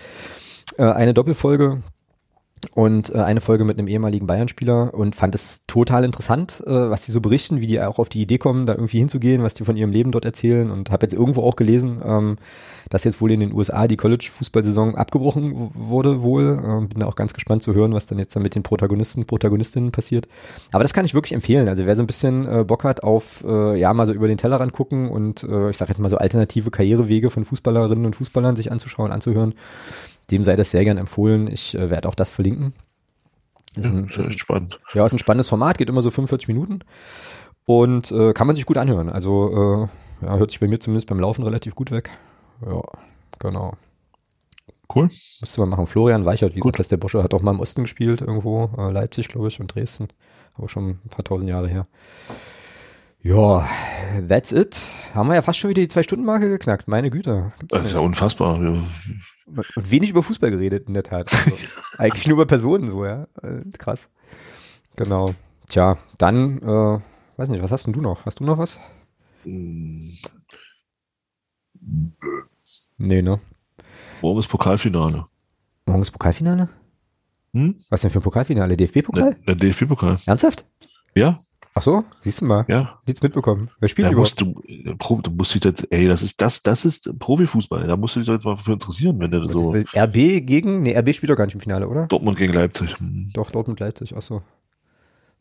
äh, 0.77 0.83
eine 0.83 1.13
Doppelfolge 1.13 1.81
und 2.71 3.13
äh, 3.13 3.19
eine 3.19 3.41
Folge 3.41 3.65
mit 3.65 3.77
einem 3.77 3.87
ehemaligen 3.87 4.27
Bayern-Spieler 4.27 4.93
und 4.93 5.15
fand 5.15 5.35
es 5.35 5.65
total 5.67 6.03
interessant, 6.03 6.63
äh, 6.65 6.71
was 6.89 7.05
die 7.05 7.11
so 7.11 7.21
berichten, 7.21 7.61
wie 7.61 7.67
die 7.67 7.81
auch 7.81 7.99
auf 7.99 8.09
die 8.09 8.21
Idee 8.21 8.37
kommen, 8.37 8.65
da 8.65 8.73
irgendwie 8.73 8.99
hinzugehen, 8.99 9.43
was 9.43 9.53
die 9.53 9.63
von 9.63 9.75
ihrem 9.75 9.91
Leben 9.91 10.11
dort 10.11 10.25
erzählen 10.25 10.71
und 10.71 10.91
habe 10.91 11.05
jetzt 11.05 11.13
irgendwo 11.13 11.43
auch 11.43 11.55
gelesen, 11.55 12.01
ähm, 12.03 12.37
dass 12.89 13.03
jetzt 13.03 13.21
wohl 13.21 13.31
in 13.31 13.39
den 13.39 13.53
USA 13.53 13.87
die 13.87 13.97
College-Fußballsaison 13.97 14.95
abgebrochen 14.95 15.71
wurde 15.73 16.21
wohl. 16.21 16.61
Ähm, 16.63 16.89
bin 16.89 16.99
da 16.99 17.07
auch 17.07 17.15
ganz 17.15 17.33
gespannt 17.33 17.63
zu 17.63 17.73
hören, 17.73 17.93
was 17.93 18.07
dann 18.07 18.19
jetzt 18.19 18.35
dann 18.35 18.43
mit 18.43 18.55
den 18.55 18.63
Protagonisten, 18.63 19.25
Protagonistinnen 19.25 19.91
passiert. 19.91 20.27
Aber 20.71 20.83
das 20.83 20.93
kann 20.93 21.05
ich 21.05 21.13
wirklich 21.13 21.33
empfehlen. 21.33 21.69
Also 21.69 21.85
wer 21.85 21.95
so 21.95 22.03
ein 22.03 22.07
bisschen 22.07 22.47
äh, 22.47 22.63
Bock 22.63 22.83
hat 22.83 23.03
auf, 23.03 23.43
äh, 23.47 23.79
ja, 23.79 23.93
mal 23.93 24.05
so 24.05 24.13
über 24.13 24.27
den 24.27 24.37
Tellerrand 24.37 24.73
gucken 24.73 25.09
und 25.09 25.43
äh, 25.43 25.69
ich 25.69 25.77
sage 25.77 25.89
jetzt 25.89 25.99
mal 25.99 26.09
so 26.09 26.17
alternative 26.17 26.71
Karrierewege 26.71 27.29
von 27.29 27.45
Fußballerinnen 27.45 28.05
und 28.05 28.15
Fußballern 28.15 28.55
sich 28.55 28.71
anzuschauen, 28.71 29.11
anzuhören, 29.11 29.53
dem 30.33 30.43
sei 30.43 30.55
das 30.55 30.71
sehr 30.71 30.83
gern 30.83 30.97
empfohlen. 30.97 31.47
Ich 31.51 31.75
äh, 31.75 31.89
werde 31.89 32.07
auch 32.07 32.15
das 32.15 32.31
verlinken. 32.31 32.73
Ist 33.75 33.85
ein, 33.85 34.09
ja, 34.11 34.19
ist 34.19 34.27
echt 34.27 34.39
spannend. 34.39 34.79
Ja, 34.93 35.05
ist 35.05 35.13
ein 35.13 35.19
spannendes 35.19 35.47
Format, 35.47 35.77
geht 35.77 35.89
immer 35.89 36.01
so 36.01 36.11
45 36.11 36.47
Minuten 36.47 36.79
und 37.65 38.11
äh, 38.11 38.33
kann 38.33 38.47
man 38.47 38.55
sich 38.55 38.65
gut 38.65 38.77
anhören. 38.77 39.09
Also 39.09 39.87
äh, 40.21 40.25
ja, 40.25 40.37
hört 40.37 40.51
sich 40.51 40.59
bei 40.59 40.67
mir 40.67 40.79
zumindest 40.79 41.07
beim 41.07 41.19
Laufen 41.19 41.43
relativ 41.43 41.75
gut 41.75 41.91
weg. 41.91 42.11
Ja, 42.65 42.81
genau. 43.39 43.73
Cool. 44.93 45.09
Müsste 45.41 45.61
man 45.61 45.69
machen. 45.69 45.87
Florian 45.87 46.25
Weichert, 46.25 46.55
wie 46.55 46.59
gut. 46.59 46.75
gesagt, 46.75 46.91
der 46.91 46.97
Bursche 46.97 47.23
hat 47.23 47.33
auch 47.33 47.41
mal 47.41 47.51
im 47.51 47.59
Osten 47.59 47.83
gespielt, 47.83 48.21
irgendwo, 48.21 48.69
äh, 48.77 48.91
Leipzig, 48.91 49.27
glaube 49.29 49.47
ich, 49.47 49.59
und 49.59 49.73
Dresden. 49.73 50.09
Aber 50.55 50.69
schon 50.69 50.89
ein 50.89 51.09
paar 51.09 51.23
tausend 51.23 51.49
Jahre 51.49 51.67
her. 51.67 51.87
Ja, 53.23 53.65
that's 54.27 54.51
it. 54.51 54.91
Haben 55.13 55.29
wir 55.29 55.35
ja 55.35 55.41
fast 55.41 55.57
schon 55.57 55.69
wieder 55.69 55.81
die 55.81 55.87
Zwei-Stunden-Marke 55.87 56.49
geknackt. 56.49 56.89
Meine 56.89 57.09
Güte. 57.09 57.53
Gibt's 57.57 57.73
das 57.73 57.85
ist 57.87 57.93
ja 57.93 57.99
unfassbar. 57.99 58.57
Und 58.57 58.85
wenig 59.77 60.09
über 60.09 60.21
Fußball 60.21 60.51
geredet, 60.51 60.89
in 60.89 60.93
der 60.93 61.03
Tat. 61.03 61.33
Also, 61.33 61.51
eigentlich 61.97 62.27
nur 62.27 62.35
über 62.35 62.45
Personen 62.45 62.89
so, 62.89 63.05
ja. 63.05 63.27
Äh, 63.41 63.61
krass. 63.77 64.09
Genau. 64.97 65.33
Tja, 65.69 65.97
dann, 66.17 66.57
äh, 66.57 66.99
weiß 67.37 67.47
nicht, 67.47 67.63
was 67.63 67.71
hast 67.71 67.85
denn 67.85 67.93
du 67.93 68.01
noch? 68.01 68.25
Hast 68.25 68.41
du 68.41 68.43
noch 68.43 68.57
was? 68.57 68.77
Nee, 72.97 73.21
ne? 73.21 73.39
Morgen 74.21 74.39
ist 74.39 74.49
Pokalfinale. 74.49 75.25
Morgen 75.85 76.01
ist 76.01 76.11
Pokalfinale? 76.11 76.67
Hm? 77.53 77.79
Was 77.89 78.01
denn 78.01 78.09
für 78.09 78.19
ein 78.19 78.23
Pokalfinale? 78.23 78.75
DFB-Pokal? 78.75 79.35
Der, 79.47 79.55
der 79.55 79.71
DFB-Pokal. 79.71 80.17
Ernsthaft? 80.25 80.65
Ja. 81.15 81.39
Ach 81.75 81.81
so, 81.81 82.03
siehst 82.21 82.41
du 82.41 82.45
mal. 82.45 82.65
Ja. 82.67 82.99
Nichts 83.07 83.23
mitbekommen. 83.23 83.69
Wer 83.79 83.89
spielt 83.89 84.07
da 84.07 84.11
überhaupt? 84.11 84.39
du, 84.39 84.53
du 85.21 85.31
musst 85.31 85.55
dich 85.55 85.63
jetzt, 85.63 85.87
ey, 85.91 86.07
das 86.07 86.21
ist 86.21 86.39
das, 86.41 86.61
das 86.61 86.85
ist 86.85 87.17
Profifußball. 87.17 87.87
Da 87.87 87.97
musst 87.97 88.15
du 88.15 88.19
dich 88.19 88.29
jetzt 88.29 88.45
mal 88.45 88.55
für 88.57 88.73
interessieren, 88.73 89.19
wenn 89.19 89.31
du 89.31 89.47
so. 89.47 89.73
RB 89.73 90.13
gegen, 90.45 90.83
nee, 90.83 90.95
RB 90.95 91.13
spielt 91.15 91.31
doch 91.31 91.35
gar 91.35 91.45
nicht 91.45 91.55
im 91.55 91.61
Finale, 91.61 91.87
oder? 91.87 92.05
Dortmund 92.07 92.37
gegen 92.37 92.53
Leipzig. 92.53 92.99
Hm. 92.99 93.31
Doch, 93.33 93.49
Dortmund 93.49 93.79
Leipzig, 93.79 94.13
ach 94.15 94.21
so. 94.21 94.43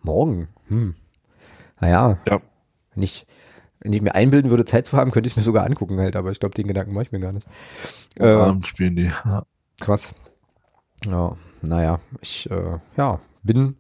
Morgen. 0.03 0.49
Hm. 0.69 0.95
Naja. 1.81 2.19
Ja. 2.27 2.41
Wenn 2.95 3.03
ich, 3.03 3.27
wenn 3.81 3.93
ich 3.93 4.01
mir 4.01 4.15
einbilden 4.15 4.51
würde, 4.51 4.65
Zeit 4.65 4.87
zu 4.87 4.97
haben, 4.97 5.11
könnte 5.11 5.27
ich 5.27 5.33
es 5.33 5.37
mir 5.37 5.43
sogar 5.43 5.67
angucken 5.67 5.99
halt, 5.99 6.17
aber 6.17 6.31
ich 6.31 6.41
glaube, 6.41 6.55
den 6.55 6.67
Gedanken 6.67 6.95
mache 6.95 7.05
ich 7.05 7.13
mir 7.13 7.21
gar 7.21 7.33
nicht. 7.33 7.47
Äh, 8.19 8.27
Abend 8.27 8.67
spielen 8.67 8.97
die. 8.97 9.11
Ja. 9.25 9.45
Krass. 9.81 10.15
Ja, 11.07 11.37
naja, 11.63 12.01
ich, 12.21 12.51
äh, 12.51 12.79
ja, 12.97 13.21
bin, 13.43 13.77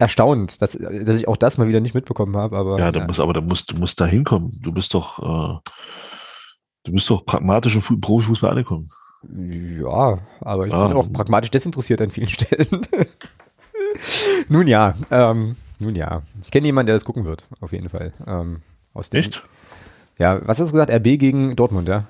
erstaunt, 0.00 0.60
dass, 0.62 0.72
dass 0.72 1.16
ich 1.16 1.28
auch 1.28 1.36
das 1.36 1.58
mal 1.58 1.68
wieder 1.68 1.80
nicht 1.80 1.94
mitbekommen 1.94 2.36
habe. 2.36 2.56
Aber, 2.56 2.78
ja, 2.78 2.90
du 2.90 3.00
ja. 3.00 3.06
musst, 3.06 3.20
aber 3.20 3.32
du 3.32 3.42
musst, 3.42 3.70
du 3.72 3.76
musst 3.76 4.00
da 4.00 4.06
hinkommen. 4.06 4.58
Du 4.62 4.72
bist 4.72 4.94
doch, 4.94 5.18
äh, 5.18 5.70
du 6.84 6.92
bist 6.92 7.08
doch 7.10 7.24
pragmatisch 7.24 7.76
im 7.76 8.00
Profifußball 8.00 8.50
angekommen. 8.50 8.90
Ja, 9.22 10.18
aber 10.40 10.66
ich 10.66 10.72
ah. 10.72 10.88
bin 10.88 10.96
auch 10.96 11.12
pragmatisch 11.12 11.50
desinteressiert 11.50 12.00
an 12.00 12.10
vielen 12.10 12.28
Stellen. 12.30 12.80
nun 14.48 14.66
ja, 14.66 14.94
ähm, 15.10 15.56
nun 15.78 15.94
ja. 15.94 16.22
Ich 16.42 16.50
kenne 16.50 16.66
jemanden, 16.66 16.86
der 16.86 16.96
das 16.96 17.04
gucken 17.04 17.24
wird, 17.24 17.46
auf 17.60 17.72
jeden 17.72 17.90
Fall. 17.90 18.14
Ähm, 18.26 18.62
aus 18.94 19.10
dem, 19.10 19.20
Echt? 19.20 19.42
Ja, 20.18 20.40
was 20.46 20.60
hast 20.60 20.72
du 20.72 20.76
gesagt? 20.76 20.90
RB 20.90 21.18
gegen 21.18 21.56
Dortmund, 21.56 21.88
ja? 21.88 22.04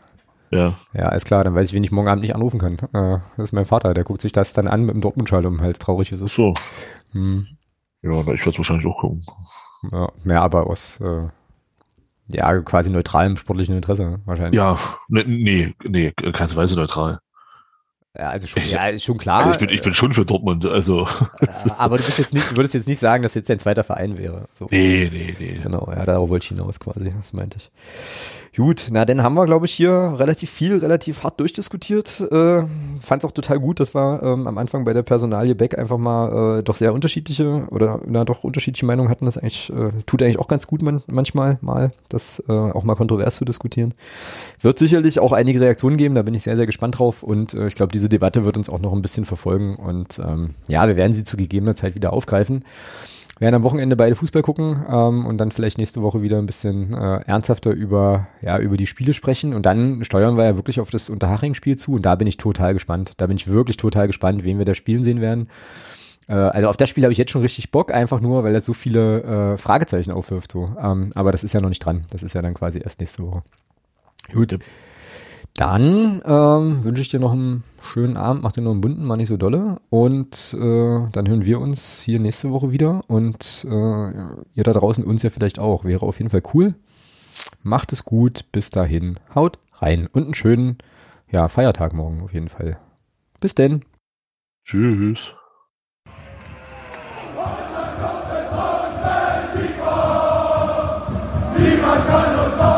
Ja. 0.50 0.74
Ja, 0.94 1.10
ist 1.10 1.26
klar, 1.26 1.44
dann 1.44 1.54
weiß 1.54 1.68
ich, 1.68 1.74
wen 1.74 1.84
ich 1.84 1.92
morgen 1.92 2.08
Abend 2.08 2.22
nicht 2.22 2.34
anrufen 2.34 2.58
kann. 2.58 2.74
Äh, 2.92 3.20
das 3.36 3.50
ist 3.50 3.52
mein 3.52 3.64
Vater, 3.64 3.94
der 3.94 4.04
guckt 4.04 4.20
sich 4.20 4.32
das 4.32 4.52
dann 4.52 4.68
an 4.68 4.84
mit 4.84 4.94
dem 4.94 5.00
Dortmund-Schall 5.00 5.46
um 5.46 5.60
Hals, 5.60 5.78
traurig 5.78 6.12
ist 6.12 6.20
es. 6.20 6.32
Ach 6.32 6.34
so. 6.34 6.54
Hm. 7.12 7.46
Ja, 8.02 8.20
ich 8.20 8.26
werde 8.26 8.50
es 8.50 8.58
wahrscheinlich 8.58 8.86
auch 8.86 8.98
gucken. 8.98 9.22
Ja, 9.92 10.10
mehr 10.24 10.42
aber 10.42 10.66
aus 10.66 11.00
äh, 11.00 11.28
ja, 12.28 12.60
quasi 12.60 12.90
neutralem 12.92 13.36
sportlichen 13.36 13.74
Interesse 13.74 14.20
wahrscheinlich. 14.24 14.56
Ja, 14.56 14.78
nee, 15.08 15.24
nee, 15.24 15.74
nee 15.84 16.12
keinesweise 16.12 16.76
neutral. 16.76 17.20
Ja, 18.18 18.30
also 18.30 18.48
schon, 18.48 18.64
ja, 18.64 18.88
ist 18.88 19.04
schon 19.04 19.18
klar. 19.18 19.40
Also 19.40 19.52
ich, 19.52 19.58
bin, 19.58 19.68
ich 19.68 19.82
bin 19.82 19.94
schon 19.94 20.12
für 20.12 20.26
Dortmund, 20.26 20.66
also. 20.66 21.06
Ja, 21.40 21.76
aber 21.78 21.96
du 21.96 22.02
bist 22.02 22.18
jetzt 22.18 22.34
nicht, 22.34 22.50
du 22.50 22.56
würdest 22.56 22.74
jetzt 22.74 22.88
nicht 22.88 22.98
sagen, 22.98 23.22
dass 23.22 23.34
jetzt 23.34 23.48
dein 23.48 23.60
zweiter 23.60 23.84
Verein 23.84 24.18
wäre. 24.18 24.48
So. 24.52 24.66
Nee, 24.70 25.08
nee, 25.12 25.34
nee. 25.38 25.60
Genau, 25.62 25.86
ja, 25.94 26.04
darauf 26.04 26.28
wollte 26.28 26.42
ich 26.42 26.48
hinaus 26.48 26.80
quasi, 26.80 27.12
das 27.16 27.32
meinte 27.32 27.58
ich. 27.58 27.70
Gut, 28.56 28.88
na 28.90 29.04
dann 29.04 29.22
haben 29.22 29.34
wir, 29.34 29.46
glaube 29.46 29.66
ich, 29.66 29.72
hier 29.72 30.14
relativ 30.18 30.50
viel, 30.50 30.76
relativ 30.78 31.22
hart 31.22 31.38
durchdiskutiert. 31.38 32.20
Äh, 32.32 32.62
Fand 33.00 33.22
es 33.22 33.24
auch 33.24 33.32
total 33.32 33.60
gut, 33.60 33.78
dass 33.78 33.94
wir 33.94 34.20
ähm, 34.22 34.46
am 34.46 34.58
Anfang 34.58 34.84
bei 34.84 34.92
der 34.92 35.02
Personalie 35.02 35.54
Beck 35.54 35.78
einfach 35.78 35.96
mal 35.98 36.58
äh, 36.58 36.62
doch 36.62 36.74
sehr 36.74 36.92
unterschiedliche 36.92 37.68
oder 37.70 38.00
na 38.06 38.24
doch 38.24 38.42
unterschiedliche 38.42 38.84
Meinungen 38.84 39.08
hatten. 39.08 39.24
Das 39.24 39.38
eigentlich 39.38 39.70
äh, 39.70 39.90
tut 40.04 40.22
eigentlich 40.22 40.40
auch 40.40 40.48
ganz 40.48 40.66
gut 40.66 40.82
man, 40.82 41.02
manchmal 41.06 41.58
mal, 41.60 41.92
das 42.08 42.42
äh, 42.48 42.52
auch 42.52 42.82
mal 42.82 42.96
kontrovers 42.96 43.36
zu 43.36 43.44
diskutieren. 43.44 43.94
Wird 44.60 44.78
sicherlich 44.78 45.20
auch 45.20 45.32
einige 45.32 45.60
Reaktionen 45.60 45.96
geben, 45.96 46.16
da 46.16 46.22
bin 46.22 46.34
ich 46.34 46.42
sehr, 46.42 46.56
sehr 46.56 46.66
gespannt 46.66 46.98
drauf 46.98 47.22
und 47.22 47.54
äh, 47.54 47.68
ich 47.68 47.76
glaube, 47.76 47.92
diese 48.00 48.08
Debatte 48.08 48.44
wird 48.44 48.56
uns 48.56 48.68
auch 48.68 48.80
noch 48.80 48.92
ein 48.92 49.02
bisschen 49.02 49.24
verfolgen 49.24 49.76
und 49.76 50.18
ähm, 50.18 50.54
ja, 50.68 50.88
wir 50.88 50.96
werden 50.96 51.12
sie 51.12 51.24
zu 51.24 51.36
gegebener 51.36 51.74
Zeit 51.74 51.94
wieder 51.94 52.12
aufgreifen 52.12 52.64
werden 53.40 53.54
am 53.54 53.62
Wochenende 53.62 53.96
beide 53.96 54.14
Fußball 54.14 54.42
gucken 54.42 54.84
ähm, 54.88 55.24
und 55.24 55.38
dann 55.38 55.50
vielleicht 55.50 55.78
nächste 55.78 56.02
Woche 56.02 56.20
wieder 56.20 56.38
ein 56.38 56.44
bisschen 56.46 56.92
äh, 56.92 57.22
ernsthafter 57.22 57.70
über, 57.70 58.28
ja, 58.42 58.58
über 58.58 58.76
die 58.76 58.86
Spiele 58.86 59.14
sprechen. 59.14 59.54
Und 59.54 59.64
dann 59.64 60.04
steuern 60.04 60.36
wir 60.36 60.44
ja 60.44 60.56
wirklich 60.56 60.78
auf 60.78 60.90
das 60.90 61.08
Unterhaching-Spiel 61.08 61.76
zu 61.76 61.94
und 61.94 62.04
da 62.04 62.14
bin 62.16 62.26
ich 62.26 62.36
total 62.36 62.74
gespannt. 62.74 63.14
Da 63.16 63.26
bin 63.26 63.36
ich 63.36 63.48
wirklich 63.48 63.78
total 63.78 64.06
gespannt, 64.08 64.44
wen 64.44 64.58
wir 64.58 64.66
da 64.66 64.74
spielen 64.74 65.02
sehen 65.02 65.22
werden. 65.22 65.48
Äh, 66.28 66.34
also 66.34 66.68
auf 66.68 66.76
das 66.76 66.90
Spiel 66.90 67.02
habe 67.02 67.12
ich 67.12 67.18
jetzt 67.18 67.30
schon 67.30 67.40
richtig 67.40 67.70
Bock, 67.70 67.92
einfach 67.92 68.20
nur, 68.20 68.44
weil 68.44 68.54
er 68.54 68.60
so 68.60 68.74
viele 68.74 69.22
äh, 69.54 69.56
Fragezeichen 69.56 70.12
aufwirft. 70.12 70.52
So. 70.52 70.76
Ähm, 70.78 71.10
aber 71.14 71.32
das 71.32 71.42
ist 71.42 71.54
ja 71.54 71.62
noch 71.62 71.70
nicht 71.70 71.84
dran. 71.84 72.02
Das 72.10 72.22
ist 72.22 72.34
ja 72.34 72.42
dann 72.42 72.52
quasi 72.52 72.78
erst 72.78 73.00
nächste 73.00 73.26
Woche. 73.26 73.42
Gut. 74.32 74.58
Dann 75.60 76.22
ähm, 76.24 76.82
wünsche 76.86 77.02
ich 77.02 77.10
dir 77.10 77.20
noch 77.20 77.32
einen 77.32 77.64
schönen 77.82 78.16
Abend, 78.16 78.42
mach 78.42 78.52
dir 78.52 78.62
noch 78.62 78.70
einen 78.70 78.80
bunten, 78.80 79.04
mal 79.04 79.18
nicht 79.18 79.28
so 79.28 79.36
dolle. 79.36 79.78
Und 79.90 80.56
äh, 80.58 81.08
dann 81.12 81.28
hören 81.28 81.44
wir 81.44 81.60
uns 81.60 82.00
hier 82.00 82.18
nächste 82.18 82.50
Woche 82.50 82.72
wieder. 82.72 83.02
Und 83.08 83.66
äh, 83.68 84.10
ihr 84.54 84.64
da 84.64 84.72
draußen 84.72 85.04
uns 85.04 85.22
ja 85.22 85.28
vielleicht 85.28 85.58
auch. 85.58 85.84
Wäre 85.84 86.06
auf 86.06 86.16
jeden 86.16 86.30
Fall 86.30 86.42
cool. 86.54 86.76
Macht 87.62 87.92
es 87.92 88.06
gut. 88.06 88.50
Bis 88.52 88.70
dahin. 88.70 89.20
Haut 89.34 89.58
rein. 89.74 90.08
Und 90.10 90.24
einen 90.24 90.34
schönen 90.34 90.78
ja, 91.30 91.46
Feiertag 91.46 91.92
morgen 91.92 92.22
auf 92.22 92.32
jeden 92.32 92.48
Fall. 92.48 92.78
Bis 93.38 93.54
denn. 93.54 93.84
Tschüss. 94.64 95.34
Niemand 101.58 102.06
kann 102.06 102.69